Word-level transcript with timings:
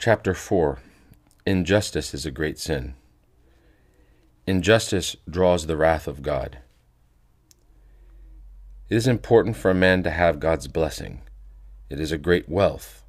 Chapter 0.00 0.32
4 0.32 0.78
Injustice 1.44 2.14
is 2.14 2.24
a 2.24 2.30
Great 2.30 2.60
Sin. 2.60 2.94
Injustice 4.46 5.16
draws 5.28 5.66
the 5.66 5.76
wrath 5.76 6.06
of 6.06 6.22
God. 6.22 6.58
It 8.88 8.94
is 8.94 9.08
important 9.08 9.56
for 9.56 9.72
a 9.72 9.74
man 9.74 10.04
to 10.04 10.12
have 10.12 10.38
God's 10.38 10.68
blessing. 10.68 11.22
It 11.90 11.98
is 11.98 12.12
a 12.12 12.16
great 12.16 12.48
wealth. 12.48 13.02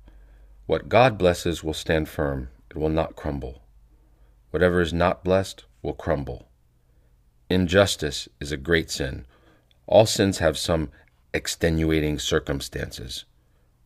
What 0.65 0.89
God 0.89 1.15
blesses 1.19 1.63
will 1.63 1.75
stand 1.75 2.09
firm, 2.09 2.49
it 2.71 2.75
will 2.75 2.89
not 2.89 3.15
crumble. 3.15 3.61
Whatever 4.49 4.81
is 4.81 4.91
not 4.91 5.23
blessed 5.23 5.65
will 5.83 5.93
crumble. 5.93 6.47
Injustice 7.51 8.27
is 8.39 8.51
a 8.51 8.57
great 8.57 8.89
sin. 8.89 9.27
All 9.85 10.07
sins 10.07 10.39
have 10.39 10.57
some 10.57 10.89
extenuating 11.35 12.17
circumstances, 12.17 13.25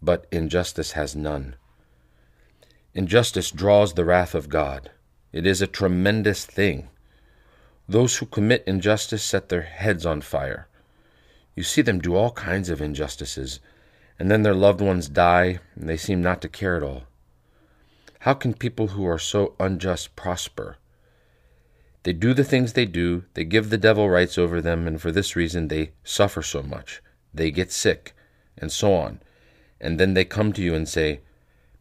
but 0.02 0.26
injustice 0.32 0.94
has 0.94 1.18
none. 1.18 1.58
Injustice 2.96 3.50
draws 3.50 3.94
the 3.94 4.06
wrath 4.06 4.36
of 4.36 4.50
God. 4.50 4.92
It 5.32 5.48
is 5.48 5.62
a 5.62 5.68
tremendous 5.68 6.46
thing. 6.46 6.90
Those 7.90 8.18
who 8.18 8.28
commit 8.28 8.64
injustice 8.68 9.24
set 9.24 9.50
their 9.50 9.64
heads 9.64 10.06
on 10.06 10.22
fire. 10.22 10.68
You 11.56 11.64
see 11.64 11.82
them 11.82 12.00
do 12.00 12.16
all 12.16 12.32
kinds 12.32 12.70
of 12.70 12.82
injustices, 12.82 13.60
and 14.20 14.30
then 14.30 14.44
their 14.44 14.54
loved 14.54 14.80
ones 14.80 15.10
die, 15.10 15.60
and 15.76 15.90
they 15.90 15.98
seem 15.98 16.22
not 16.22 16.42
to 16.42 16.50
care 16.50 16.78
at 16.78 16.84
all. 16.84 17.04
How 18.20 18.36
can 18.36 18.54
people 18.54 18.90
who 18.90 19.06
are 19.08 19.20
so 19.20 19.56
unjust 19.60 20.16
prosper? 20.16 20.78
They 22.04 22.14
do 22.14 22.34
the 22.34 22.44
things 22.44 22.74
they 22.74 22.86
do, 22.86 23.26
they 23.34 23.44
give 23.44 23.70
the 23.70 23.78
devil 23.78 24.10
rights 24.10 24.38
over 24.38 24.62
them, 24.62 24.88
and 24.88 25.02
for 25.02 25.12
this 25.12 25.36
reason 25.36 25.68
they 25.68 25.92
suffer 26.04 26.44
so 26.44 26.62
much. 26.62 27.02
They 27.34 27.50
get 27.50 27.72
sick, 27.72 28.14
and 28.58 28.72
so 28.72 28.94
on. 28.94 29.20
And 29.82 30.00
then 30.00 30.14
they 30.14 30.26
come 30.26 30.54
to 30.54 30.62
you 30.62 30.76
and 30.76 30.88
say, 30.88 31.22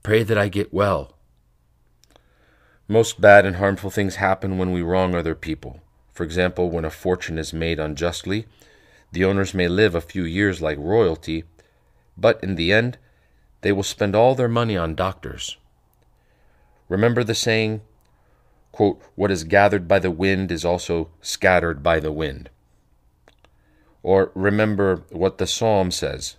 Pray 0.02 0.24
that 0.24 0.36
I 0.36 0.48
get 0.48 0.74
well. 0.74 1.14
Most 2.88 3.20
bad 3.20 3.46
and 3.46 3.56
harmful 3.56 3.90
things 3.90 4.16
happen 4.16 4.58
when 4.58 4.72
we 4.72 4.82
wrong 4.82 5.14
other 5.14 5.36
people. 5.36 5.80
For 6.12 6.24
example, 6.24 6.70
when 6.70 6.84
a 6.84 6.90
fortune 6.90 7.38
is 7.38 7.52
made 7.52 7.78
unjustly, 7.78 8.46
the 9.12 9.24
owners 9.24 9.54
may 9.54 9.68
live 9.68 9.94
a 9.94 10.00
few 10.00 10.24
years 10.24 10.60
like 10.60 10.78
royalty, 10.78 11.44
but 12.16 12.42
in 12.42 12.56
the 12.56 12.72
end, 12.72 12.98
they 13.60 13.70
will 13.70 13.84
spend 13.84 14.16
all 14.16 14.34
their 14.34 14.48
money 14.48 14.76
on 14.76 14.96
doctors. 14.96 15.56
Remember 16.88 17.22
the 17.22 17.34
saying, 17.34 17.80
quote, 18.72 19.00
What 19.14 19.30
is 19.30 19.44
gathered 19.44 19.86
by 19.86 20.00
the 20.00 20.10
wind 20.10 20.50
is 20.50 20.64
also 20.64 21.10
scattered 21.20 21.82
by 21.82 22.00
the 22.00 22.12
wind. 22.12 22.50
Or 24.02 24.32
remember 24.34 25.04
what 25.10 25.38
the 25.38 25.46
psalm 25.46 25.92
says 25.92 26.36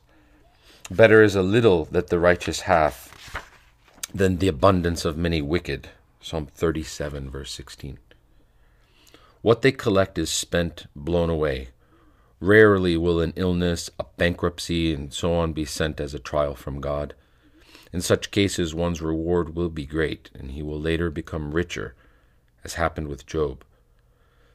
Better 0.91 1.23
is 1.23 1.33
a 1.33 1.41
little 1.41 1.85
that 1.85 2.07
the 2.07 2.19
righteous 2.19 2.61
hath 2.61 3.12
than 4.13 4.37
the 4.37 4.47
abundance 4.47 5.05
of 5.05 5.17
many 5.17 5.41
wicked. 5.41 5.89
Psalm 6.21 6.45
37, 6.45 7.31
verse 7.31 7.51
16. 7.51 7.97
What 9.41 9.63
they 9.63 9.71
collect 9.71 10.19
is 10.19 10.29
spent, 10.29 10.85
blown 10.95 11.29
away. 11.29 11.69
Rarely 12.39 12.95
will 12.95 13.19
an 13.19 13.33
illness, 13.35 13.89
a 13.99 14.05
bankruptcy, 14.17 14.93
and 14.93 15.11
so 15.11 15.33
on 15.33 15.51
be 15.53 15.65
sent 15.65 15.99
as 15.99 16.13
a 16.13 16.19
trial 16.19 16.55
from 16.55 16.79
God. 16.79 17.15
In 17.91 18.01
such 18.01 18.31
cases, 18.31 18.75
one's 18.75 19.01
reward 19.01 19.55
will 19.55 19.69
be 19.69 19.85
great, 19.85 20.29
and 20.33 20.51
he 20.51 20.61
will 20.61 20.79
later 20.79 21.09
become 21.09 21.53
richer, 21.53 21.95
as 22.63 22.75
happened 22.75 23.07
with 23.07 23.25
Job. 23.25 23.63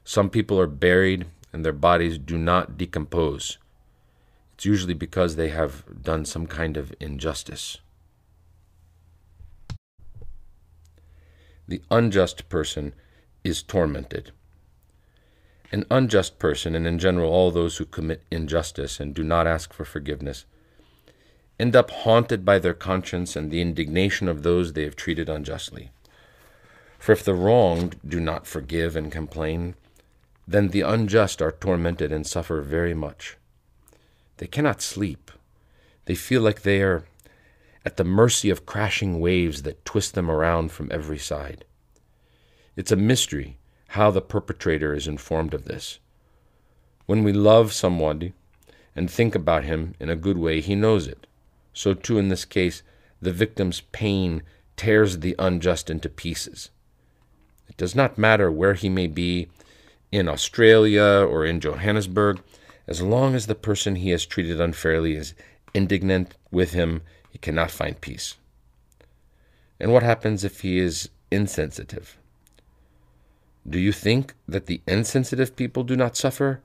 Some 0.05 0.29
people 0.29 0.59
are 0.59 0.67
buried, 0.67 1.25
and 1.51 1.65
their 1.65 1.73
bodies 1.73 2.17
do 2.17 2.37
not 2.37 2.77
decompose. 2.77 3.57
It's 4.53 4.65
usually 4.65 4.93
because 4.93 5.35
they 5.35 5.49
have 5.49 6.01
done 6.01 6.23
some 6.25 6.47
kind 6.47 6.77
of 6.77 6.93
injustice. 6.99 7.79
The 11.69 11.81
unjust 11.91 12.49
person 12.49 12.93
is 13.43 13.61
tormented. 13.61 14.31
An 15.71 15.85
unjust 15.91 16.39
person, 16.39 16.73
and 16.73 16.87
in 16.87 16.97
general 16.97 17.31
all 17.31 17.51
those 17.51 17.77
who 17.77 17.85
commit 17.85 18.23
injustice 18.31 18.99
and 18.99 19.13
do 19.13 19.23
not 19.23 19.45
ask 19.45 19.71
for 19.71 19.85
forgiveness, 19.85 20.45
end 21.59 21.75
up 21.75 21.91
haunted 21.91 22.43
by 22.43 22.57
their 22.57 22.73
conscience 22.73 23.35
and 23.35 23.51
the 23.51 23.61
indignation 23.61 24.27
of 24.27 24.41
those 24.41 24.73
they 24.73 24.83
have 24.83 24.95
treated 24.95 25.29
unjustly. 25.29 25.91
For 26.97 27.11
if 27.11 27.23
the 27.23 27.35
wronged 27.35 27.99
do 28.05 28.19
not 28.19 28.47
forgive 28.47 28.95
and 28.95 29.11
complain, 29.11 29.75
then 30.47 30.69
the 30.69 30.81
unjust 30.81 31.39
are 31.39 31.51
tormented 31.51 32.11
and 32.11 32.25
suffer 32.25 32.61
very 32.61 32.95
much. 32.95 33.37
They 34.37 34.47
cannot 34.47 34.81
sleep. 34.81 35.29
They 36.05 36.15
feel 36.15 36.41
like 36.41 36.63
they 36.63 36.81
are 36.81 37.03
at 37.89 37.97
the 37.97 38.03
mercy 38.03 38.51
of 38.51 38.67
crashing 38.67 39.19
waves 39.19 39.63
that 39.63 39.83
twist 39.83 40.13
them 40.13 40.29
around 40.29 40.71
from 40.71 40.91
every 40.91 41.17
side. 41.17 41.65
It's 42.75 42.91
a 42.91 42.95
mystery 42.95 43.57
how 43.87 44.11
the 44.11 44.21
perpetrator 44.21 44.93
is 44.93 45.07
informed 45.07 45.55
of 45.55 45.65
this. 45.65 45.97
When 47.07 47.23
we 47.23 47.33
love 47.33 47.73
someone 47.73 48.33
and 48.95 49.09
think 49.09 49.33
about 49.33 49.63
him 49.63 49.95
in 49.99 50.07
a 50.07 50.15
good 50.15 50.37
way, 50.37 50.61
he 50.61 50.75
knows 50.75 51.07
it. 51.07 51.25
So, 51.73 51.95
too, 51.95 52.19
in 52.19 52.29
this 52.29 52.45
case, 52.45 52.83
the 53.19 53.33
victim's 53.33 53.81
pain 53.91 54.43
tears 54.77 55.17
the 55.17 55.35
unjust 55.39 55.89
into 55.89 56.09
pieces. 56.09 56.69
It 57.67 57.75
does 57.75 57.95
not 57.95 58.19
matter 58.19 58.51
where 58.51 58.75
he 58.75 58.87
may 58.87 59.07
be, 59.07 59.47
in 60.11 60.29
Australia 60.29 61.25
or 61.27 61.43
in 61.43 61.59
Johannesburg, 61.59 62.43
as 62.85 63.01
long 63.01 63.33
as 63.33 63.47
the 63.47 63.55
person 63.55 63.95
he 63.95 64.11
has 64.11 64.27
treated 64.27 64.61
unfairly 64.61 65.15
is 65.15 65.33
indignant 65.73 66.35
with 66.51 66.73
him 66.73 67.01
he 67.29 67.37
cannot 67.37 67.71
find 67.71 68.01
peace. 68.01 68.35
And 69.79 69.93
what 69.93 70.03
happens 70.03 70.43
if 70.43 70.61
he 70.61 70.79
is 70.79 71.09
insensitive? 71.31 72.17
Do 73.67 73.79
you 73.79 73.91
think 73.91 74.33
that 74.47 74.65
the 74.65 74.81
insensitive 74.87 75.55
people 75.55 75.83
do 75.83 75.95
not 75.95 76.17
suffer? 76.17 76.61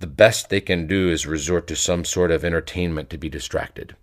The 0.00 0.06
best 0.06 0.50
they 0.50 0.60
can 0.60 0.86
do 0.86 1.10
is 1.10 1.26
resort 1.26 1.66
to 1.68 1.76
some 1.76 2.04
sort 2.04 2.30
of 2.30 2.44
entertainment 2.44 3.08
to 3.10 3.18
be 3.18 3.28
distracted. 3.28 3.96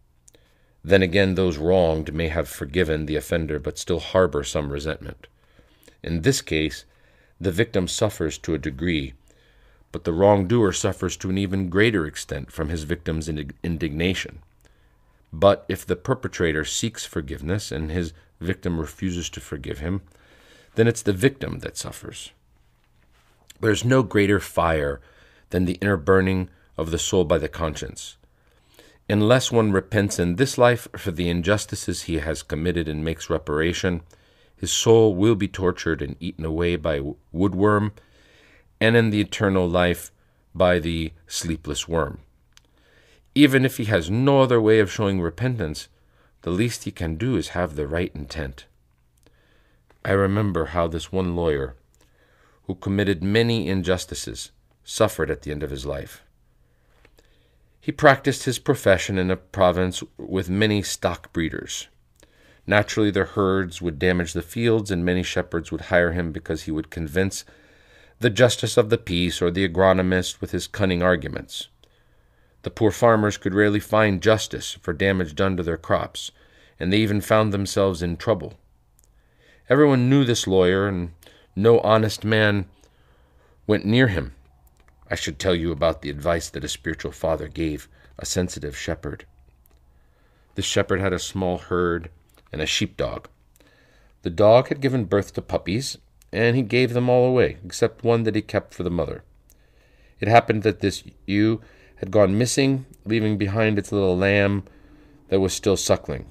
Then 0.84 1.04
again, 1.04 1.36
those 1.36 1.58
wronged 1.58 2.14
may 2.14 2.30
have 2.30 2.48
forgiven 2.48 3.06
the 3.06 3.18
offender 3.18 3.60
but 3.60 3.78
still 3.78 4.00
harbor 4.00 4.44
some 4.44 4.72
resentment. 4.72 5.28
In 6.02 6.22
this 6.22 6.42
case, 6.42 6.86
the 7.40 7.52
victim 7.52 7.88
suffers 7.88 8.38
to 8.40 8.54
a 8.54 8.58
degree, 8.58 9.14
but 9.92 10.06
the 10.06 10.14
wrongdoer 10.14 10.72
suffers 10.72 11.18
to 11.18 11.30
an 11.30 11.38
even 11.38 11.70
greater 11.70 12.06
extent 12.06 12.52
from 12.52 12.70
his 12.70 12.84
victim's 12.84 13.28
indignation. 13.28 14.40
But 15.32 15.66
if 15.68 15.86
the 15.86 15.96
perpetrator 15.96 16.66
seeks 16.66 17.06
forgiveness 17.06 17.72
and 17.72 17.92
his 17.92 18.14
victim 18.40 18.80
refuses 18.80 19.30
to 19.32 19.40
forgive 19.40 19.80
him, 19.80 20.02
then 20.76 20.88
it's 20.88 21.02
the 21.02 21.14
victim 21.14 21.60
that 21.60 21.78
suffers. 21.78 22.32
There's 23.60 23.86
no 23.86 24.04
greater 24.04 24.40
fire 24.40 25.02
than 25.50 25.66
the 25.66 25.78
inner 25.82 25.98
burning 25.98 26.50
of 26.78 26.92
the 26.92 27.00
soul 27.00 27.26
by 27.26 27.38
the 27.38 27.50
conscience. 27.50 28.16
Unless 29.10 29.52
one 29.52 29.72
repents 29.72 30.20
in 30.20 30.36
this 30.36 30.58
life 30.58 30.88
for 30.96 31.12
the 31.12 31.30
injustices 31.30 32.04
he 32.04 32.20
has 32.20 32.44
committed 32.44 32.88
and 32.88 33.04
makes 33.04 33.30
reparation, 33.30 34.02
his 34.56 34.72
soul 34.72 35.16
will 35.16 35.36
be 35.36 35.48
tortured 35.48 36.02
and 36.02 36.16
eaten 36.20 36.46
away 36.46 36.76
by 36.76 37.02
woodworm, 37.34 37.92
and 38.80 38.96
in 38.96 39.10
the 39.10 39.20
eternal 39.20 39.68
life 39.68 40.12
by 40.54 40.80
the 40.80 41.12
sleepless 41.28 41.88
worm. 41.88 42.20
Even 43.36 43.64
if 43.66 43.78
he 43.78 43.86
has 43.86 44.10
no 44.10 44.42
other 44.42 44.60
way 44.60 44.80
of 44.80 44.92
showing 44.92 45.22
repentance, 45.22 45.88
the 46.42 46.50
least 46.50 46.84
he 46.84 46.92
can 46.92 47.16
do 47.16 47.36
is 47.36 47.50
have 47.50 47.76
the 47.76 47.88
right 47.88 48.12
intent. 48.16 48.66
I 50.04 50.12
remember 50.12 50.68
how 50.68 50.88
this 50.88 51.12
one 51.12 51.36
lawyer, 51.36 51.76
who 52.64 52.76
committed 52.76 53.24
many 53.24 53.68
injustices, 53.68 54.52
suffered 54.84 55.30
at 55.30 55.42
the 55.42 55.52
end 55.52 55.64
of 55.64 55.70
his 55.70 55.86
life. 55.86 56.24
He 57.82 57.92
practiced 57.92 58.44
his 58.44 58.60
profession 58.60 59.18
in 59.18 59.32
a 59.32 59.38
province 59.38 60.04
with 60.18 60.50
many 60.50 60.82
stock 60.82 61.32
breeders. 61.34 61.88
Naturally, 62.68 63.10
their 63.10 63.26
herds 63.26 63.82
would 63.82 64.00
damage 64.00 64.34
the 64.34 64.42
fields, 64.42 64.92
and 64.92 65.04
many 65.04 65.24
shepherds 65.24 65.72
would 65.72 65.82
hire 65.82 66.12
him 66.12 66.32
because 66.32 66.64
he 66.64 66.72
would 66.72 66.90
convince 66.90 67.46
the 68.20 68.30
justice 68.30 68.78
of 68.78 68.90
the 68.90 68.98
peace 68.98 69.42
or 69.42 69.50
the 69.50 69.68
agronomist 69.68 70.42
with 70.42 70.52
his 70.52 70.68
cunning 70.68 71.02
arguments. 71.02 71.70
The 72.64 72.70
poor 72.70 72.92
farmers 72.92 73.38
could 73.38 73.54
rarely 73.54 73.80
find 73.80 74.22
justice 74.22 74.78
for 74.82 74.94
damage 74.94 75.36
done 75.36 75.56
to 75.58 75.64
their 75.64 75.78
crops, 75.78 76.32
and 76.80 76.92
they 76.92 76.98
even 76.98 77.22
found 77.22 77.54
themselves 77.54 78.02
in 78.02 78.18
trouble. 78.18 78.60
Everyone 79.70 80.10
knew 80.10 80.26
this 80.26 80.48
lawyer, 80.48 80.88
and 80.88 81.14
no 81.56 81.80
honest 81.80 82.24
man 82.24 82.66
went 83.68 83.86
near 83.86 84.08
him. 84.08 84.34
I 85.10 85.16
should 85.16 85.40
tell 85.40 85.56
you 85.56 85.72
about 85.72 86.02
the 86.02 86.10
advice 86.10 86.50
that 86.50 86.64
a 86.64 86.70
spiritual 86.70 87.12
father 87.12 87.48
gave 87.48 87.88
a 88.18 88.26
sensitive 88.26 88.78
shepherd. 88.78 89.26
This 90.56 90.66
shepherd 90.66 91.00
had 91.00 91.14
a 91.14 91.20
small 91.20 91.58
herd 91.58 92.10
and 92.52 92.62
a 92.62 92.66
sheepdog. 92.66 93.28
The 94.24 94.30
dog 94.30 94.68
had 94.68 94.82
given 94.82 95.06
birth 95.06 95.34
to 95.34 95.42
puppies, 95.42 95.98
and 96.32 96.56
he 96.56 96.62
gave 96.62 96.94
them 96.94 97.10
all 97.10 97.26
away, 97.26 97.58
except 97.64 98.04
one 98.04 98.24
that 98.24 98.36
he 98.36 98.42
kept 98.42 98.74
for 98.74 98.84
the 98.84 98.92
mother. 98.92 99.24
It 100.20 100.28
happened 100.28 100.64
that 100.64 100.82
this 100.82 101.04
ewe 101.26 101.62
had 102.00 102.12
gone 102.12 102.38
missing, 102.38 102.86
leaving 103.06 103.38
behind 103.38 103.78
its 103.78 103.92
little 103.92 104.18
lamb 104.18 104.64
that 105.28 105.40
was 105.40 105.54
still 105.54 105.78
suckling. 105.78 106.26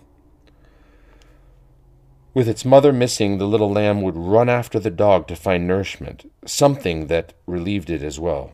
With 2.35 2.49
its 2.49 2.65
mother 2.65 2.93
missing, 2.93 3.39
the 3.39 3.47
little 3.47 3.71
lamb 3.71 4.03
would 4.03 4.17
run 4.17 4.49
after 4.49 4.79
the 4.79 4.91
dog 4.91 5.27
to 5.29 5.37
find 5.37 5.67
nourishment, 5.67 6.31
something 6.47 7.09
that 7.09 7.35
relieved 7.47 7.91
it 7.91 8.03
as 8.03 8.19
well. 8.19 8.53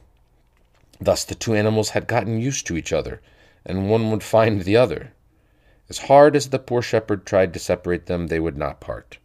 Thus 1.01 1.25
the 1.25 1.35
two 1.35 1.55
animals 1.55 1.91
had 1.91 2.07
gotten 2.07 2.41
used 2.41 2.67
to 2.67 2.77
each 2.77 2.93
other, 2.93 3.21
and 3.67 3.91
one 3.91 4.11
would 4.11 4.23
find 4.23 4.63
the 4.63 4.77
other. 4.77 5.13
As 5.89 5.99
hard 5.99 6.35
as 6.35 6.49
the 6.49 6.59
poor 6.59 6.83
shepherd 6.83 7.27
tried 7.27 7.53
to 7.53 7.59
separate 7.59 8.07
them, 8.07 8.29
they 8.29 8.41
would 8.41 8.57
not 8.57 8.81
part. 8.81 9.19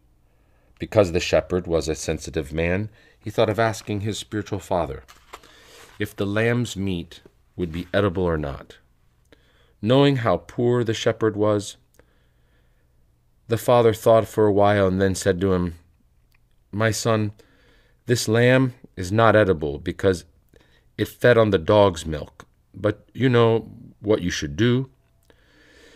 Because 0.78 1.12
the 1.12 1.20
shepherd 1.20 1.66
was 1.66 1.88
a 1.88 1.94
sensitive 1.94 2.52
man, 2.52 2.90
he 3.18 3.30
thought 3.30 3.50
of 3.50 3.58
asking 3.58 4.00
his 4.00 4.18
spiritual 4.18 4.58
father 4.58 5.02
if 5.98 6.16
the 6.16 6.26
lamb's 6.26 6.76
meat 6.76 7.20
would 7.60 7.70
be 7.70 7.86
edible 7.94 8.24
or 8.24 8.36
not. 8.36 8.78
Knowing 9.80 10.16
how 10.16 10.38
poor 10.38 10.82
the 10.82 10.94
shepherd 10.94 11.36
was, 11.36 11.76
the 13.48 13.58
father 13.58 13.92
thought 13.92 14.26
for 14.26 14.46
a 14.46 14.52
while 14.52 14.88
and 14.88 15.00
then 15.00 15.14
said 15.14 15.40
to 15.40 15.52
him, 15.52 15.74
My 16.72 16.90
son, 16.90 17.32
this 18.06 18.26
lamb 18.26 18.74
is 18.96 19.12
not 19.12 19.36
edible 19.36 19.78
because 19.78 20.24
it 20.98 21.08
fed 21.08 21.38
on 21.38 21.50
the 21.50 21.58
dog's 21.58 22.04
milk. 22.04 22.46
But 22.74 23.08
you 23.12 23.28
know 23.28 23.70
what 24.00 24.22
you 24.22 24.30
should 24.30 24.56
do. 24.56 24.90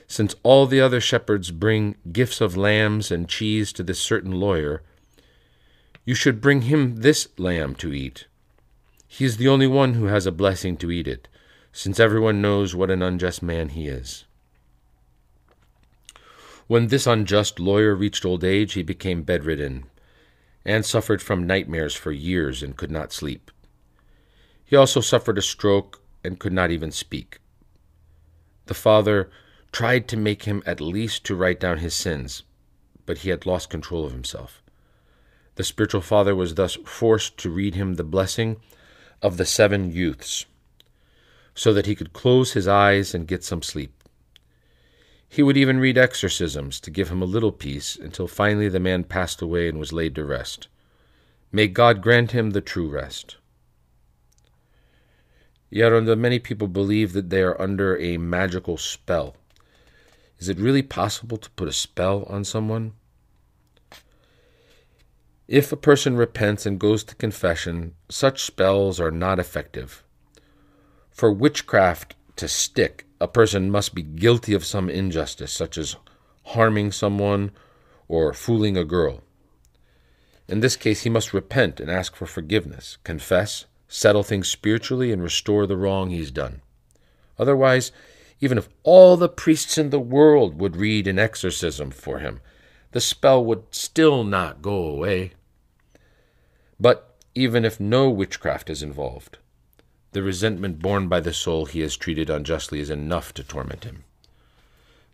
Since 0.06 0.34
all 0.42 0.66
the 0.66 0.80
other 0.80 1.00
shepherds 1.00 1.50
bring 1.50 1.96
gifts 2.12 2.40
of 2.40 2.56
lambs 2.56 3.10
and 3.10 3.28
cheese 3.28 3.72
to 3.72 3.82
this 3.82 4.00
certain 4.00 4.32
lawyer, 4.32 4.82
you 6.04 6.14
should 6.14 6.40
bring 6.40 6.62
him 6.62 6.96
this 6.96 7.28
lamb 7.38 7.74
to 7.76 7.92
eat. 7.92 8.26
He 9.06 9.24
is 9.24 9.36
the 9.36 9.48
only 9.48 9.66
one 9.66 9.94
who 9.94 10.06
has 10.06 10.26
a 10.26 10.32
blessing 10.32 10.76
to 10.78 10.90
eat 10.90 11.06
it, 11.06 11.28
since 11.76 11.98
everyone 11.98 12.40
knows 12.40 12.72
what 12.72 12.88
an 12.88 13.02
unjust 13.02 13.42
man 13.42 13.70
he 13.70 13.88
is. 13.88 14.24
When 16.68 16.86
this 16.86 17.04
unjust 17.04 17.58
lawyer 17.58 17.96
reached 17.96 18.24
old 18.24 18.44
age, 18.44 18.74
he 18.74 18.84
became 18.84 19.24
bedridden 19.24 19.86
and 20.64 20.86
suffered 20.86 21.20
from 21.20 21.48
nightmares 21.48 21.96
for 21.96 22.12
years 22.12 22.62
and 22.62 22.76
could 22.76 22.92
not 22.92 23.12
sleep. 23.12 23.50
He 24.64 24.76
also 24.76 25.00
suffered 25.00 25.36
a 25.36 25.42
stroke 25.42 26.00
and 26.22 26.38
could 26.38 26.52
not 26.52 26.70
even 26.70 26.92
speak. 26.92 27.40
The 28.66 28.74
father 28.74 29.28
tried 29.72 30.06
to 30.08 30.16
make 30.16 30.44
him 30.44 30.62
at 30.64 30.80
least 30.80 31.24
to 31.24 31.34
write 31.34 31.58
down 31.58 31.78
his 31.78 31.92
sins, 31.92 32.44
but 33.04 33.18
he 33.18 33.30
had 33.30 33.46
lost 33.46 33.68
control 33.68 34.06
of 34.06 34.12
himself. 34.12 34.62
The 35.56 35.64
spiritual 35.64 36.02
father 36.02 36.36
was 36.36 36.54
thus 36.54 36.76
forced 36.86 37.36
to 37.38 37.50
read 37.50 37.74
him 37.74 37.94
the 37.94 38.04
blessing 38.04 38.60
of 39.20 39.38
the 39.38 39.44
seven 39.44 39.90
youths, 39.90 40.46
so 41.54 41.72
that 41.72 41.86
he 41.86 41.94
could 41.94 42.12
close 42.12 42.52
his 42.52 42.66
eyes 42.66 43.14
and 43.14 43.28
get 43.28 43.44
some 43.44 43.62
sleep. 43.62 44.02
He 45.28 45.42
would 45.42 45.56
even 45.56 45.80
read 45.80 45.98
exorcisms 45.98 46.78
to 46.80 46.90
give 46.90 47.08
him 47.08 47.20
a 47.20 47.26
little 47.26 47.50
peace 47.50 47.96
until 47.96 48.28
finally 48.28 48.68
the 48.68 48.78
man 48.78 49.02
passed 49.02 49.42
away 49.42 49.68
and 49.68 49.78
was 49.78 49.92
laid 49.92 50.14
to 50.14 50.24
rest. 50.24 50.68
May 51.50 51.66
God 51.66 52.02
grant 52.02 52.30
him 52.30 52.50
the 52.50 52.60
true 52.60 52.88
rest. 52.88 53.36
Geronda, 55.72 56.14
many 56.14 56.38
people 56.38 56.68
believe 56.68 57.14
that 57.14 57.30
they 57.30 57.42
are 57.42 57.60
under 57.60 57.98
a 57.98 58.16
magical 58.16 58.76
spell. 58.76 59.34
Is 60.38 60.48
it 60.48 60.58
really 60.58 60.82
possible 60.82 61.36
to 61.36 61.50
put 61.50 61.66
a 61.66 61.72
spell 61.72 62.24
on 62.28 62.44
someone? 62.44 62.92
If 65.48 65.72
a 65.72 65.76
person 65.76 66.16
repents 66.16 66.64
and 66.64 66.78
goes 66.78 67.02
to 67.04 67.16
confession, 67.16 67.94
such 68.08 68.44
spells 68.44 69.00
are 69.00 69.10
not 69.10 69.40
effective. 69.40 70.03
For 71.14 71.32
witchcraft 71.32 72.16
to 72.34 72.48
stick, 72.48 73.06
a 73.20 73.28
person 73.28 73.70
must 73.70 73.94
be 73.94 74.02
guilty 74.02 74.52
of 74.52 74.64
some 74.64 74.90
injustice, 74.90 75.52
such 75.52 75.78
as 75.78 75.94
harming 76.46 76.90
someone 76.90 77.52
or 78.08 78.32
fooling 78.32 78.76
a 78.76 78.84
girl. 78.84 79.22
In 80.48 80.58
this 80.58 80.74
case, 80.74 81.02
he 81.02 81.10
must 81.10 81.32
repent 81.32 81.78
and 81.78 81.88
ask 81.88 82.16
for 82.16 82.26
forgiveness, 82.26 82.98
confess, 83.04 83.66
settle 83.86 84.24
things 84.24 84.50
spiritually, 84.50 85.12
and 85.12 85.22
restore 85.22 85.68
the 85.68 85.76
wrong 85.76 86.10
he's 86.10 86.32
done. 86.32 86.62
Otherwise, 87.38 87.92
even 88.40 88.58
if 88.58 88.68
all 88.82 89.16
the 89.16 89.28
priests 89.28 89.78
in 89.78 89.90
the 89.90 90.00
world 90.00 90.60
would 90.60 90.76
read 90.76 91.06
an 91.06 91.20
exorcism 91.20 91.92
for 91.92 92.18
him, 92.18 92.40
the 92.90 93.00
spell 93.00 93.42
would 93.44 93.62
still 93.70 94.24
not 94.24 94.62
go 94.62 94.84
away. 94.84 95.32
But 96.80 97.14
even 97.36 97.64
if 97.64 97.78
no 97.78 98.10
witchcraft 98.10 98.68
is 98.68 98.82
involved, 98.82 99.38
the 100.14 100.22
resentment 100.22 100.78
borne 100.78 101.08
by 101.08 101.18
the 101.18 101.32
soul 101.32 101.66
he 101.66 101.80
has 101.80 101.96
treated 101.96 102.30
unjustly 102.30 102.78
is 102.78 102.88
enough 102.88 103.34
to 103.34 103.42
torment 103.42 103.82
him. 103.82 104.04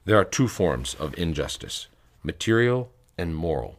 There 0.05 0.19
are 0.19 0.25
two 0.25 0.47
forms 0.47 0.94
of 0.94 1.19
injustice 1.19 1.88
material 2.23 2.93
and 3.17 3.35
moral. 3.35 3.79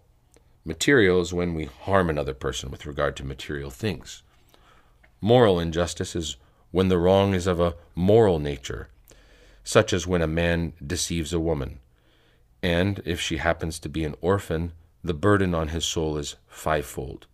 Material 0.66 1.22
is 1.22 1.32
when 1.32 1.54
we 1.54 1.66
harm 1.66 2.10
another 2.10 2.34
person 2.34 2.72
with 2.72 2.88
regard 2.88 3.16
to 3.16 3.24
material 3.24 3.70
things. 3.70 4.24
Moral 5.22 5.60
injustice 5.60 6.16
is 6.16 6.38
when 6.72 6.88
the 6.88 6.98
wrong 6.98 7.36
is 7.36 7.46
of 7.46 7.60
a 7.60 7.76
moral 7.94 8.40
nature, 8.40 8.90
such 9.64 9.94
as 9.94 10.08
when 10.08 10.24
a 10.24 10.28
man 10.28 10.74
deceives 10.86 11.34
a 11.34 11.40
woman, 11.40 11.78
and 12.64 13.00
if 13.06 13.22
she 13.22 13.38
happens 13.38 13.78
to 13.78 13.90
be 13.90 14.04
an 14.04 14.16
orphan, 14.22 14.72
the 15.04 15.14
burden 15.14 15.54
on 15.54 15.68
his 15.68 15.86
soul 15.86 16.18
is 16.18 16.36
fivefold. 16.48 17.28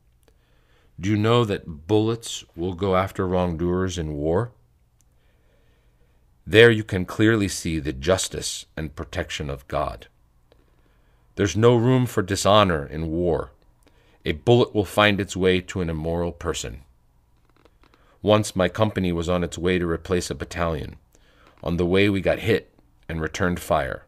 Do 1.00 1.12
you 1.12 1.18
know 1.18 1.46
that 1.46 1.88
bullets 1.88 2.44
will 2.56 2.74
go 2.74 2.96
after 2.96 3.28
wrongdoers 3.28 4.00
in 4.00 4.14
war? 4.14 4.52
There 6.46 6.72
you 6.72 6.84
can 6.84 7.06
clearly 7.06 7.48
see 7.48 7.78
the 7.78 7.94
justice 7.94 8.66
and 8.76 8.96
protection 8.96 9.50
of 9.50 9.68
God. 9.68 10.08
There's 11.36 11.56
no 11.56 11.76
room 11.76 12.08
for 12.08 12.24
dishonor 12.24 12.86
in 12.86 13.12
war. 13.12 13.52
A 14.26 14.32
bullet 14.32 14.74
will 14.74 14.86
find 14.86 15.22
its 15.22 15.38
way 15.38 15.62
to 15.62 15.82
an 15.82 15.90
immoral 15.90 16.32
person. 16.32 16.82
Once 18.24 18.56
my 18.56 18.68
company 18.68 19.12
was 19.12 19.30
on 19.30 19.44
its 19.44 19.58
way 19.58 19.78
to 19.78 19.88
replace 19.88 20.32
a 20.32 20.36
battalion. 20.36 20.96
On 21.62 21.78
the 21.78 21.86
way, 21.86 22.10
we 22.10 22.22
got 22.22 22.40
hit 22.40 22.74
and 23.08 23.22
returned 23.22 23.60
fire. 23.60 24.06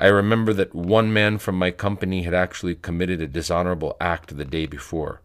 I 0.00 0.08
remember 0.08 0.52
that 0.52 0.74
one 0.74 1.12
man 1.12 1.38
from 1.38 1.56
my 1.56 1.70
company 1.70 2.22
had 2.22 2.34
actually 2.34 2.74
committed 2.74 3.20
a 3.20 3.28
dishonorable 3.28 3.96
act 4.00 4.36
the 4.36 4.44
day 4.44 4.66
before. 4.66 5.22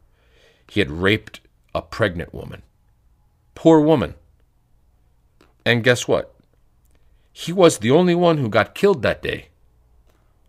He 0.72 0.80
had 0.80 0.90
raped 0.90 1.42
a 1.76 1.82
pregnant 1.82 2.34
woman. 2.34 2.62
Poor 3.56 3.82
woman. 3.82 4.16
And 5.66 5.84
guess 5.84 6.08
what? 6.08 6.34
He 7.34 7.52
was 7.52 7.80
the 7.80 7.92
only 7.92 8.16
one 8.16 8.38
who 8.38 8.48
got 8.48 8.74
killed 8.74 9.02
that 9.02 9.22
day. 9.22 9.50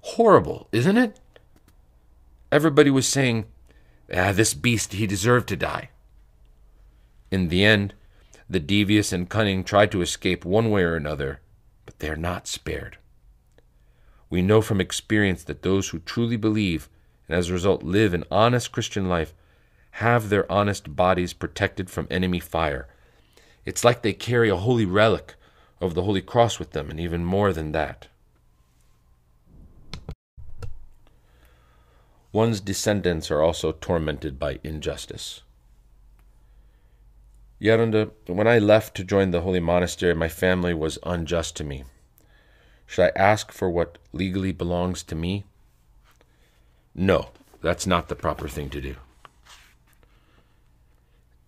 Horrible, 0.03 0.69
isn't 0.71 0.97
it? 0.97 1.19
Everybody 2.53 2.89
was 2.89 3.09
saying, 3.09 3.47
ah, 4.15 4.31
this 4.31 4.55
beast, 4.55 4.93
he 4.93 5.09
deserved 5.09 5.49
to 5.49 5.57
die. 5.57 5.91
In 7.33 7.49
the 7.49 7.65
end, 7.65 7.93
the 8.49 8.61
devious 8.61 9.13
and 9.13 9.29
cunning 9.29 9.65
try 9.65 9.87
to 9.87 10.03
escape 10.03 10.45
one 10.45 10.71
way 10.71 10.85
or 10.85 10.95
another, 10.95 11.41
but 11.85 11.99
they 11.99 12.09
are 12.09 12.15
not 12.15 12.47
spared. 12.47 12.97
We 14.31 14.41
know 14.41 14.63
from 14.63 14.81
experience 14.81 15.43
that 15.43 15.63
those 15.63 15.89
who 15.89 15.99
truly 15.99 16.37
believe 16.37 16.89
and 17.27 17.37
as 17.37 17.51
a 17.51 17.53
result 17.53 17.83
live 17.83 18.15
an 18.15 18.23
honest 18.31 18.71
Christian 18.71 19.09
life 19.09 19.35
have 19.97 20.29
their 20.29 20.51
honest 20.51 20.97
bodies 20.97 21.33
protected 21.33 21.91
from 21.91 22.07
enemy 22.11 22.41
fire. 22.41 22.89
It's 23.65 23.85
like 23.85 24.03
they 24.03 24.13
carry 24.13 24.49
a 24.49 24.57
holy 24.57 24.87
relic 24.87 25.35
of 25.81 25.95
the 25.95 26.03
Holy 26.03 26.23
Cross 26.23 26.59
with 26.59 26.73
them, 26.73 26.91
and 26.91 26.99
even 26.99 27.25
more 27.25 27.53
than 27.53 27.73
that. 27.73 28.09
One's 32.33 32.61
descendants 32.61 33.31
are 33.31 33.43
also 33.43 33.73
tormented 33.73 34.39
by 34.39 34.59
injustice. 34.65 35.43
Geronda, 37.61 38.11
when 38.27 38.49
I 38.49 38.59
left 38.59 38.97
to 38.97 39.05
join 39.05 39.31
the 39.31 39.43
holy 39.43 39.61
monastery, 39.61 40.15
my 40.15 40.29
family 40.29 40.73
was 40.73 40.99
unjust 41.05 41.57
to 41.57 41.65
me. 41.65 41.85
Should 42.87 43.05
I 43.05 43.13
ask 43.15 43.53
for 43.53 43.71
what 43.71 43.99
legally 44.13 44.53
belongs 44.53 45.03
to 45.05 45.15
me? 45.15 45.45
No, 46.95 47.29
that's 47.61 47.87
not 47.87 48.09
the 48.09 48.17
proper 48.17 48.49
thing 48.49 48.71
to 48.71 48.81
do. 48.81 48.97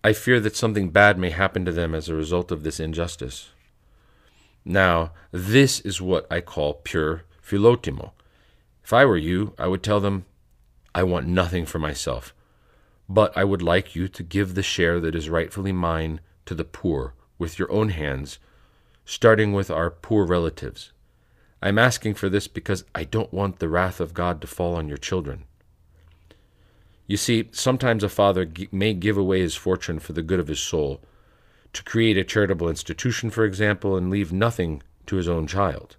I 0.05 0.13
fear 0.13 0.39
that 0.41 0.55
something 0.55 0.91
bad 0.91 1.17
may 1.17 1.31
happen 1.31 1.65
to 1.65 1.71
them 1.71 1.95
as 1.95 2.07
a 2.07 2.13
result 2.13 2.51
of 2.51 2.61
this 2.61 2.79
injustice. 2.79 3.49
Now, 4.63 5.13
this 5.31 5.79
is 5.79 5.99
what 5.99 6.27
I 6.31 6.41
call 6.41 6.75
pure 6.75 7.23
philotimo. 7.43 8.11
If 8.83 8.93
I 8.93 9.03
were 9.03 9.17
you, 9.17 9.55
I 9.57 9.65
would 9.65 9.81
tell 9.81 9.99
them, 9.99 10.25
I 10.93 11.01
want 11.01 11.25
nothing 11.25 11.65
for 11.65 11.79
myself, 11.79 12.35
but 13.09 13.35
I 13.35 13.45
would 13.45 13.63
like 13.63 13.95
you 13.95 14.07
to 14.09 14.21
give 14.21 14.53
the 14.53 14.61
share 14.61 14.99
that 14.99 15.15
is 15.15 15.27
rightfully 15.27 15.71
mine 15.71 16.19
to 16.45 16.53
the 16.53 16.65
poor 16.65 17.15
with 17.39 17.57
your 17.57 17.71
own 17.71 17.89
hands, 17.89 18.37
starting 19.05 19.53
with 19.53 19.71
our 19.71 19.89
poor 19.89 20.23
relatives. 20.23 20.91
I'm 21.63 21.79
asking 21.79 22.13
for 22.13 22.29
this 22.29 22.47
because 22.47 22.83
I 22.93 23.05
don't 23.05 23.33
want 23.33 23.57
the 23.57 23.69
wrath 23.69 23.99
of 23.99 24.13
God 24.13 24.39
to 24.41 24.45
fall 24.45 24.75
on 24.75 24.87
your 24.87 24.99
children. 24.99 25.45
You 27.07 27.17
see, 27.17 27.49
sometimes 27.51 28.03
a 28.03 28.09
father 28.09 28.49
may 28.71 28.93
give 28.93 29.17
away 29.17 29.41
his 29.41 29.55
fortune 29.55 29.99
for 29.99 30.13
the 30.13 30.23
good 30.23 30.39
of 30.39 30.47
his 30.47 30.59
soul, 30.59 31.01
to 31.73 31.83
create 31.83 32.17
a 32.17 32.23
charitable 32.23 32.69
institution, 32.69 33.29
for 33.29 33.43
example, 33.43 33.95
and 33.95 34.09
leave 34.09 34.31
nothing 34.31 34.81
to 35.07 35.17
his 35.17 35.27
own 35.27 35.45
child. 35.45 35.97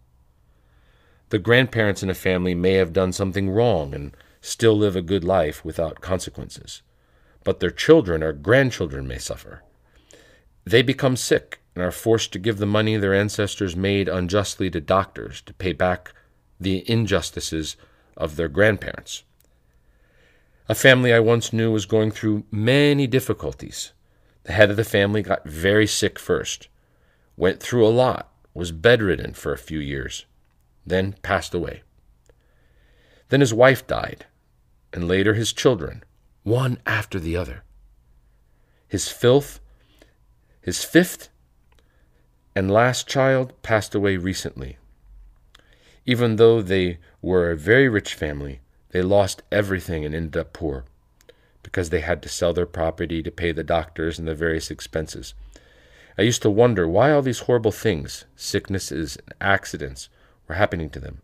The 1.28 1.38
grandparents 1.38 2.02
in 2.02 2.10
a 2.10 2.14
family 2.14 2.54
may 2.54 2.74
have 2.74 2.92
done 2.92 3.12
something 3.12 3.50
wrong 3.50 3.94
and 3.94 4.16
still 4.40 4.76
live 4.76 4.96
a 4.96 5.02
good 5.02 5.22
life 5.22 5.64
without 5.64 6.00
consequences, 6.00 6.82
but 7.44 7.60
their 7.60 7.70
children 7.70 8.22
or 8.22 8.32
grandchildren 8.32 9.06
may 9.06 9.18
suffer. 9.18 9.62
They 10.64 10.82
become 10.82 11.16
sick 11.16 11.60
and 11.74 11.84
are 11.84 11.92
forced 11.92 12.32
to 12.32 12.38
give 12.38 12.58
the 12.58 12.66
money 12.66 12.96
their 12.96 13.14
ancestors 13.14 13.76
made 13.76 14.08
unjustly 14.08 14.70
to 14.70 14.80
doctors 14.80 15.42
to 15.42 15.54
pay 15.54 15.72
back 15.72 16.12
the 16.58 16.88
injustices 16.90 17.76
of 18.16 18.36
their 18.36 18.48
grandparents. 18.48 19.24
A 20.68 20.74
family 20.74 21.12
I 21.12 21.20
once 21.20 21.52
knew 21.52 21.70
was 21.70 21.86
going 21.86 22.10
through 22.10 22.44
many 22.50 23.06
difficulties. 23.06 23.92
The 24.42 24.52
head 24.52 24.70
of 24.70 24.76
the 24.76 24.84
family 24.84 25.22
got 25.22 25.48
very 25.48 25.86
sick 25.86 26.18
first, 26.18 26.68
went 27.36 27.60
through 27.60 27.86
a 27.86 27.88
lot, 27.88 28.32
was 28.52 28.72
bedridden 28.72 29.34
for 29.34 29.52
a 29.52 29.58
few 29.58 29.78
years, 29.78 30.24
then 30.84 31.14
passed 31.22 31.54
away. 31.54 31.82
Then 33.28 33.40
his 33.40 33.54
wife 33.54 33.86
died, 33.86 34.26
and 34.92 35.06
later 35.06 35.34
his 35.34 35.52
children, 35.52 36.02
one 36.42 36.78
after 36.84 37.20
the 37.20 37.36
other. 37.36 37.62
His 38.88 39.08
filth, 39.08 39.60
his 40.60 40.82
fifth 40.84 41.28
and 42.56 42.70
last 42.70 43.06
child 43.06 43.52
passed 43.62 43.94
away 43.94 44.16
recently. 44.16 44.78
Even 46.06 46.36
though 46.36 46.62
they 46.62 46.98
were 47.20 47.50
a 47.50 47.56
very 47.56 47.88
rich 47.88 48.14
family, 48.14 48.60
they 48.96 49.02
lost 49.02 49.42
everything 49.52 50.06
and 50.06 50.14
ended 50.14 50.38
up 50.38 50.54
poor 50.54 50.86
because 51.62 51.90
they 51.90 52.00
had 52.00 52.22
to 52.22 52.30
sell 52.30 52.54
their 52.54 52.64
property 52.64 53.22
to 53.22 53.30
pay 53.30 53.52
the 53.52 53.62
doctors 53.62 54.18
and 54.18 54.26
the 54.26 54.34
various 54.34 54.70
expenses. 54.70 55.34
I 56.16 56.22
used 56.22 56.40
to 56.40 56.48
wonder 56.48 56.88
why 56.88 57.12
all 57.12 57.20
these 57.20 57.40
horrible 57.40 57.72
things, 57.72 58.24
sicknesses, 58.36 59.18
and 59.18 59.34
accidents, 59.38 60.08
were 60.48 60.54
happening 60.54 60.88
to 60.88 60.98
them. 60.98 61.20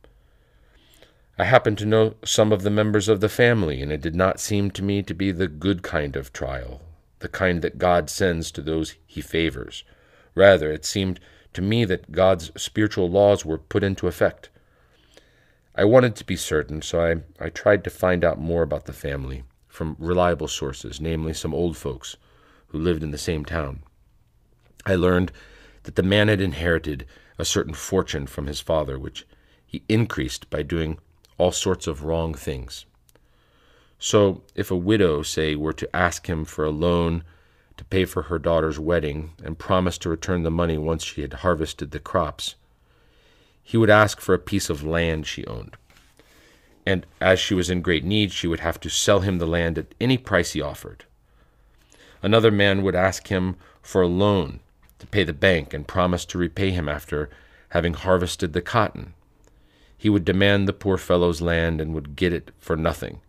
I 1.38 1.44
happened 1.44 1.78
to 1.78 1.86
know 1.86 2.16
some 2.26 2.52
of 2.52 2.60
the 2.60 2.68
members 2.68 3.08
of 3.08 3.22
the 3.22 3.30
family, 3.30 3.80
and 3.80 3.90
it 3.90 4.02
did 4.02 4.14
not 4.14 4.38
seem 4.38 4.70
to 4.72 4.82
me 4.82 5.02
to 5.04 5.14
be 5.14 5.32
the 5.32 5.48
good 5.48 5.82
kind 5.82 6.14
of 6.14 6.30
trial, 6.30 6.82
the 7.20 7.28
kind 7.30 7.62
that 7.62 7.78
God 7.78 8.10
sends 8.10 8.50
to 8.50 8.60
those 8.60 8.96
he 9.06 9.22
favors. 9.22 9.82
Rather, 10.34 10.70
it 10.70 10.84
seemed 10.84 11.20
to 11.54 11.62
me 11.62 11.86
that 11.86 12.12
God's 12.12 12.52
spiritual 12.62 13.08
laws 13.08 13.46
were 13.46 13.56
put 13.56 13.82
into 13.82 14.08
effect. 14.08 14.50
I 15.74 15.84
wanted 15.84 16.16
to 16.16 16.24
be 16.24 16.36
certain, 16.36 16.82
so 16.82 17.00
I, 17.00 17.44
I 17.44 17.48
tried 17.48 17.82
to 17.84 17.90
find 17.90 18.24
out 18.24 18.38
more 18.38 18.62
about 18.62 18.84
the 18.84 18.92
family 18.92 19.44
from 19.68 19.96
reliable 19.98 20.48
sources, 20.48 21.00
namely 21.00 21.32
some 21.32 21.54
old 21.54 21.76
folks 21.76 22.16
who 22.68 22.78
lived 22.78 23.02
in 23.02 23.10
the 23.10 23.18
same 23.18 23.44
town. 23.44 23.82
I 24.84 24.96
learned 24.96 25.32
that 25.84 25.96
the 25.96 26.02
man 26.02 26.28
had 26.28 26.40
inherited 26.40 27.06
a 27.38 27.44
certain 27.44 27.72
fortune 27.72 28.26
from 28.26 28.46
his 28.46 28.60
father, 28.60 28.98
which 28.98 29.26
he 29.64 29.82
increased 29.88 30.50
by 30.50 30.62
doing 30.62 30.98
all 31.38 31.52
sorts 31.52 31.86
of 31.86 32.04
wrong 32.04 32.34
things. 32.34 32.84
So, 33.98 34.42
if 34.54 34.70
a 34.70 34.76
widow, 34.76 35.22
say, 35.22 35.54
were 35.54 35.72
to 35.72 35.96
ask 35.96 36.28
him 36.28 36.44
for 36.44 36.64
a 36.64 36.70
loan 36.70 37.24
to 37.78 37.84
pay 37.84 38.04
for 38.04 38.22
her 38.22 38.38
daughter's 38.38 38.78
wedding 38.78 39.32
and 39.42 39.58
promise 39.58 39.96
to 39.98 40.10
return 40.10 40.42
the 40.42 40.50
money 40.50 40.76
once 40.76 41.02
she 41.02 41.22
had 41.22 41.32
harvested 41.32 41.92
the 41.92 42.00
crops, 42.00 42.56
he 43.72 43.78
would 43.78 43.88
ask 43.88 44.20
for 44.20 44.34
a 44.34 44.38
piece 44.38 44.68
of 44.68 44.82
land 44.82 45.26
she 45.26 45.46
owned. 45.46 45.78
And 46.84 47.06
as 47.22 47.40
she 47.40 47.54
was 47.54 47.70
in 47.70 47.80
great 47.80 48.04
need, 48.04 48.30
she 48.30 48.46
would 48.46 48.60
have 48.60 48.78
to 48.80 48.90
sell 48.90 49.20
him 49.20 49.38
the 49.38 49.46
land 49.46 49.78
at 49.78 49.94
any 49.98 50.18
price 50.18 50.52
he 50.52 50.60
offered. 50.60 51.06
Another 52.22 52.50
man 52.50 52.82
would 52.82 52.94
ask 52.94 53.28
him 53.28 53.56
for 53.80 54.02
a 54.02 54.06
loan 54.06 54.60
to 54.98 55.06
pay 55.06 55.24
the 55.24 55.32
bank 55.32 55.72
and 55.72 55.88
promise 55.88 56.26
to 56.26 56.36
repay 56.36 56.68
him 56.68 56.86
after 56.86 57.30
having 57.70 57.94
harvested 57.94 58.52
the 58.52 58.60
cotton. 58.60 59.14
He 59.96 60.10
would 60.10 60.26
demand 60.26 60.68
the 60.68 60.74
poor 60.74 60.98
fellow's 60.98 61.40
land 61.40 61.80
and 61.80 61.94
would 61.94 62.14
get 62.14 62.34
it 62.34 62.50
for 62.58 62.76
nothing, 62.76 63.22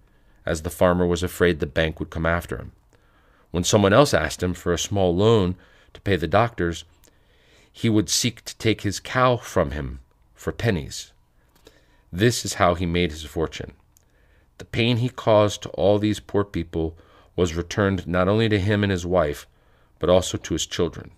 as 0.46 0.64
the 0.64 0.70
farmer 0.70 1.08
was 1.08 1.24
afraid 1.24 1.62
the 1.62 1.68
bank 1.68 2.02
would 2.02 2.10
come 2.10 2.26
after 2.26 2.58
him. 2.58 2.74
When 3.52 3.64
someone 3.64 3.94
else 3.94 4.14
asked 4.14 4.44
him 4.44 4.54
for 4.54 4.74
a 4.74 4.78
small 4.78 5.16
loan 5.16 5.56
to 5.94 6.02
pay 6.02 6.18
the 6.18 6.28
doctors, 6.28 6.84
he 7.72 7.88
would 7.88 8.10
seek 8.10 8.44
to 8.44 8.58
take 8.58 8.82
his 8.82 9.00
cow 9.00 9.38
from 9.38 9.72
him 9.72 10.00
for 10.44 10.52
pennies. 10.52 11.14
This 12.12 12.44
is 12.44 12.56
how 12.56 12.76
he 12.76 12.86
made 12.86 13.12
his 13.12 13.24
fortune. 13.24 13.72
The 14.58 14.66
pain 14.66 14.98
he 14.98 15.10
caused 15.10 15.64
to 15.64 15.70
all 15.70 15.98
these 15.98 16.20
poor 16.20 16.44
people 16.44 16.98
was 17.36 17.56
returned 17.56 18.06
not 18.06 18.28
only 18.28 18.50
to 18.50 18.60
him 18.60 18.84
and 18.84 18.92
his 18.92 19.06
wife, 19.06 19.48
but 20.00 20.10
also 20.10 20.38
to 20.38 20.54
his 20.54 20.66
children. 20.66 21.12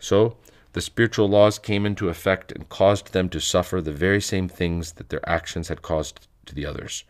So, 0.00 0.36
the 0.72 0.80
spiritual 0.80 1.28
laws 1.28 1.60
came 1.60 1.86
into 1.86 2.08
effect 2.08 2.50
and 2.50 2.68
caused 2.68 3.12
them 3.12 3.28
to 3.28 3.40
suffer 3.40 3.80
the 3.80 3.92
very 3.92 4.20
same 4.20 4.48
things 4.48 4.92
that 4.94 5.08
their 5.08 5.26
actions 5.28 5.68
had 5.68 5.82
caused 5.82 6.26
to 6.46 6.54
the 6.54 6.66
others. 6.66 7.04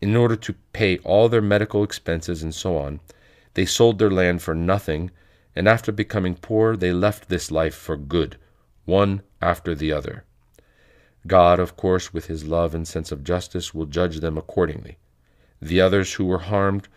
In 0.00 0.16
order 0.16 0.36
to 0.36 0.54
pay 0.72 0.98
all 0.98 1.28
their 1.28 1.40
medical 1.40 1.84
expenses 1.84 2.42
and 2.42 2.54
so 2.54 2.76
on, 2.76 2.98
they 3.54 3.64
sold 3.64 3.98
their 3.98 4.10
land 4.10 4.42
for 4.42 4.54
nothing, 4.54 5.12
and 5.54 5.68
after 5.68 5.92
becoming 5.92 6.34
poor, 6.34 6.76
they 6.76 6.92
left 6.92 7.28
this 7.28 7.52
life 7.52 7.74
for 7.74 7.96
good 7.96 8.36
one 8.84 9.22
after 9.40 9.74
the 9.74 9.92
other. 9.92 10.24
God, 11.26 11.60
of 11.60 11.76
course, 11.76 12.12
with 12.12 12.26
his 12.26 12.44
love 12.44 12.74
and 12.74 12.86
sense 12.86 13.12
of 13.12 13.24
justice, 13.24 13.74
will 13.74 13.86
judge 13.86 14.20
them 14.20 14.38
accordingly. 14.38 14.98
The 15.60 15.80
others 15.80 16.14
who 16.14 16.24
were 16.24 16.38
harmed, 16.38 16.88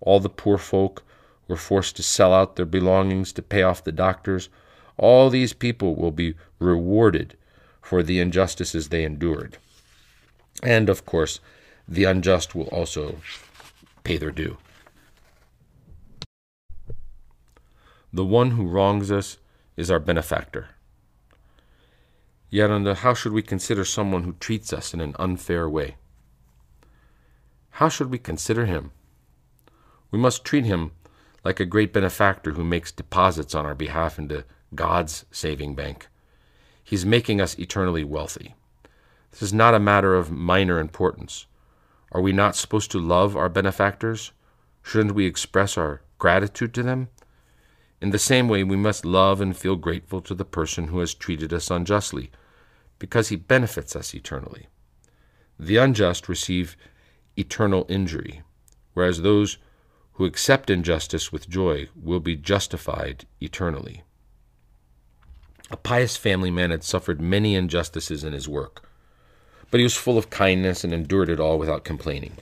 all 0.00 0.20
the 0.20 0.28
poor 0.28 0.58
folk, 0.58 1.02
were 1.48 1.56
forced 1.56 1.96
to 1.96 2.02
sell 2.02 2.32
out 2.32 2.56
their 2.56 2.66
belongings 2.66 3.32
to 3.32 3.42
pay 3.42 3.62
off 3.62 3.84
the 3.84 3.92
doctors, 3.92 4.48
all 4.96 5.30
these 5.30 5.52
people 5.52 5.94
will 5.96 6.12
be 6.12 6.34
rewarded 6.58 7.36
for 7.80 8.02
the 8.02 8.20
injustices 8.20 8.88
they 8.88 9.04
endured. 9.04 9.58
And, 10.62 10.88
of 10.88 11.04
course, 11.04 11.40
the 11.88 12.04
unjust 12.04 12.54
will 12.54 12.68
also 12.68 13.16
pay 14.04 14.16
their 14.16 14.30
due. 14.30 14.58
The 18.12 18.24
one 18.24 18.52
who 18.52 18.66
wrongs 18.66 19.10
us 19.10 19.38
is 19.76 19.90
our 19.90 19.98
benefactor. 19.98 20.68
Yet, 22.52 22.70
under 22.70 22.92
how 22.92 23.14
should 23.14 23.32
we 23.32 23.40
consider 23.40 23.82
someone 23.82 24.24
who 24.24 24.34
treats 24.34 24.74
us 24.74 24.92
in 24.92 25.00
an 25.00 25.16
unfair 25.18 25.70
way? 25.70 25.96
How 27.70 27.88
should 27.88 28.10
we 28.10 28.18
consider 28.18 28.66
him? 28.66 28.90
We 30.10 30.18
must 30.18 30.44
treat 30.44 30.66
him 30.66 30.90
like 31.44 31.60
a 31.60 31.64
great 31.64 31.94
benefactor 31.94 32.52
who 32.52 32.62
makes 32.62 32.92
deposits 32.92 33.54
on 33.54 33.64
our 33.64 33.74
behalf 33.74 34.18
into 34.18 34.44
God's 34.74 35.24
saving 35.30 35.74
bank. 35.76 36.08
He's 36.84 37.06
making 37.06 37.40
us 37.40 37.58
eternally 37.58 38.04
wealthy. 38.04 38.54
This 39.30 39.40
is 39.40 39.54
not 39.54 39.72
a 39.72 39.80
matter 39.80 40.14
of 40.14 40.30
minor 40.30 40.78
importance. 40.78 41.46
Are 42.12 42.20
we 42.20 42.34
not 42.34 42.54
supposed 42.54 42.90
to 42.90 42.98
love 42.98 43.34
our 43.34 43.48
benefactors? 43.48 44.32
Shouldn't 44.82 45.14
we 45.14 45.24
express 45.24 45.78
our 45.78 46.02
gratitude 46.18 46.74
to 46.74 46.82
them? 46.82 47.08
In 48.02 48.10
the 48.10 48.18
same 48.18 48.46
way, 48.46 48.62
we 48.62 48.76
must 48.76 49.06
love 49.06 49.40
and 49.40 49.56
feel 49.56 49.76
grateful 49.76 50.20
to 50.20 50.34
the 50.34 50.44
person 50.44 50.88
who 50.88 50.98
has 50.98 51.14
treated 51.14 51.54
us 51.54 51.70
unjustly 51.70 52.30
because 53.02 53.30
he 53.30 53.36
benefits 53.36 53.96
us 53.96 54.14
eternally. 54.14 54.68
The 55.58 55.76
unjust 55.76 56.28
receive 56.28 56.76
eternal 57.36 57.84
injury, 57.88 58.42
whereas 58.94 59.22
those 59.22 59.58
who 60.12 60.24
accept 60.24 60.70
injustice 60.70 61.32
with 61.32 61.48
joy 61.48 61.88
will 62.00 62.20
be 62.20 62.36
justified 62.36 63.26
eternally. 63.40 64.04
A 65.68 65.76
pious 65.76 66.16
family 66.16 66.52
man 66.52 66.70
had 66.70 66.84
suffered 66.84 67.20
many 67.20 67.56
injustices 67.56 68.22
in 68.22 68.32
his 68.32 68.48
work, 68.48 68.88
but 69.72 69.80
he 69.80 69.84
was 69.84 69.96
full 69.96 70.16
of 70.16 70.30
kindness 70.30 70.84
and 70.84 70.92
endured 70.92 71.28
it 71.28 71.40
all 71.40 71.58
without 71.58 71.82
complaining. 71.82 72.36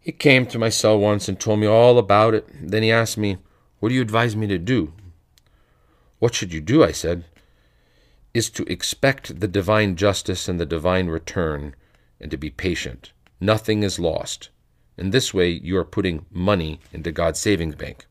He 0.00 0.10
came 0.10 0.44
to 0.46 0.58
my 0.58 0.70
cell 0.70 0.98
once 0.98 1.28
and 1.28 1.38
told 1.38 1.60
me 1.60 1.68
all 1.68 1.98
about 1.98 2.34
it. 2.34 2.48
Then 2.52 2.82
he 2.82 2.90
asked 2.90 3.16
me, 3.16 3.36
What 3.78 3.90
do 3.90 3.94
you 3.94 4.02
advise 4.02 4.34
me 4.34 4.48
to 4.48 4.58
do? 4.58 4.92
What 6.18 6.34
should 6.34 6.52
you 6.52 6.60
do? 6.60 6.82
I 6.82 6.90
said 6.90 7.22
is 8.34 8.50
to 8.50 8.64
expect 8.64 9.40
the 9.40 9.48
divine 9.48 9.96
justice 9.96 10.48
and 10.48 10.60
the 10.60 10.66
divine 10.66 11.08
return 11.08 11.74
and 12.20 12.30
to 12.30 12.36
be 12.36 12.50
patient. 12.50 13.12
Nothing 13.40 13.82
is 13.82 13.98
lost. 13.98 14.50
In 14.96 15.10
this 15.10 15.32
way, 15.32 15.50
you 15.50 15.76
are 15.78 15.84
putting 15.84 16.26
money 16.30 16.80
into 16.92 17.12
God's 17.12 17.38
savings 17.38 17.76
bank. 17.76 18.06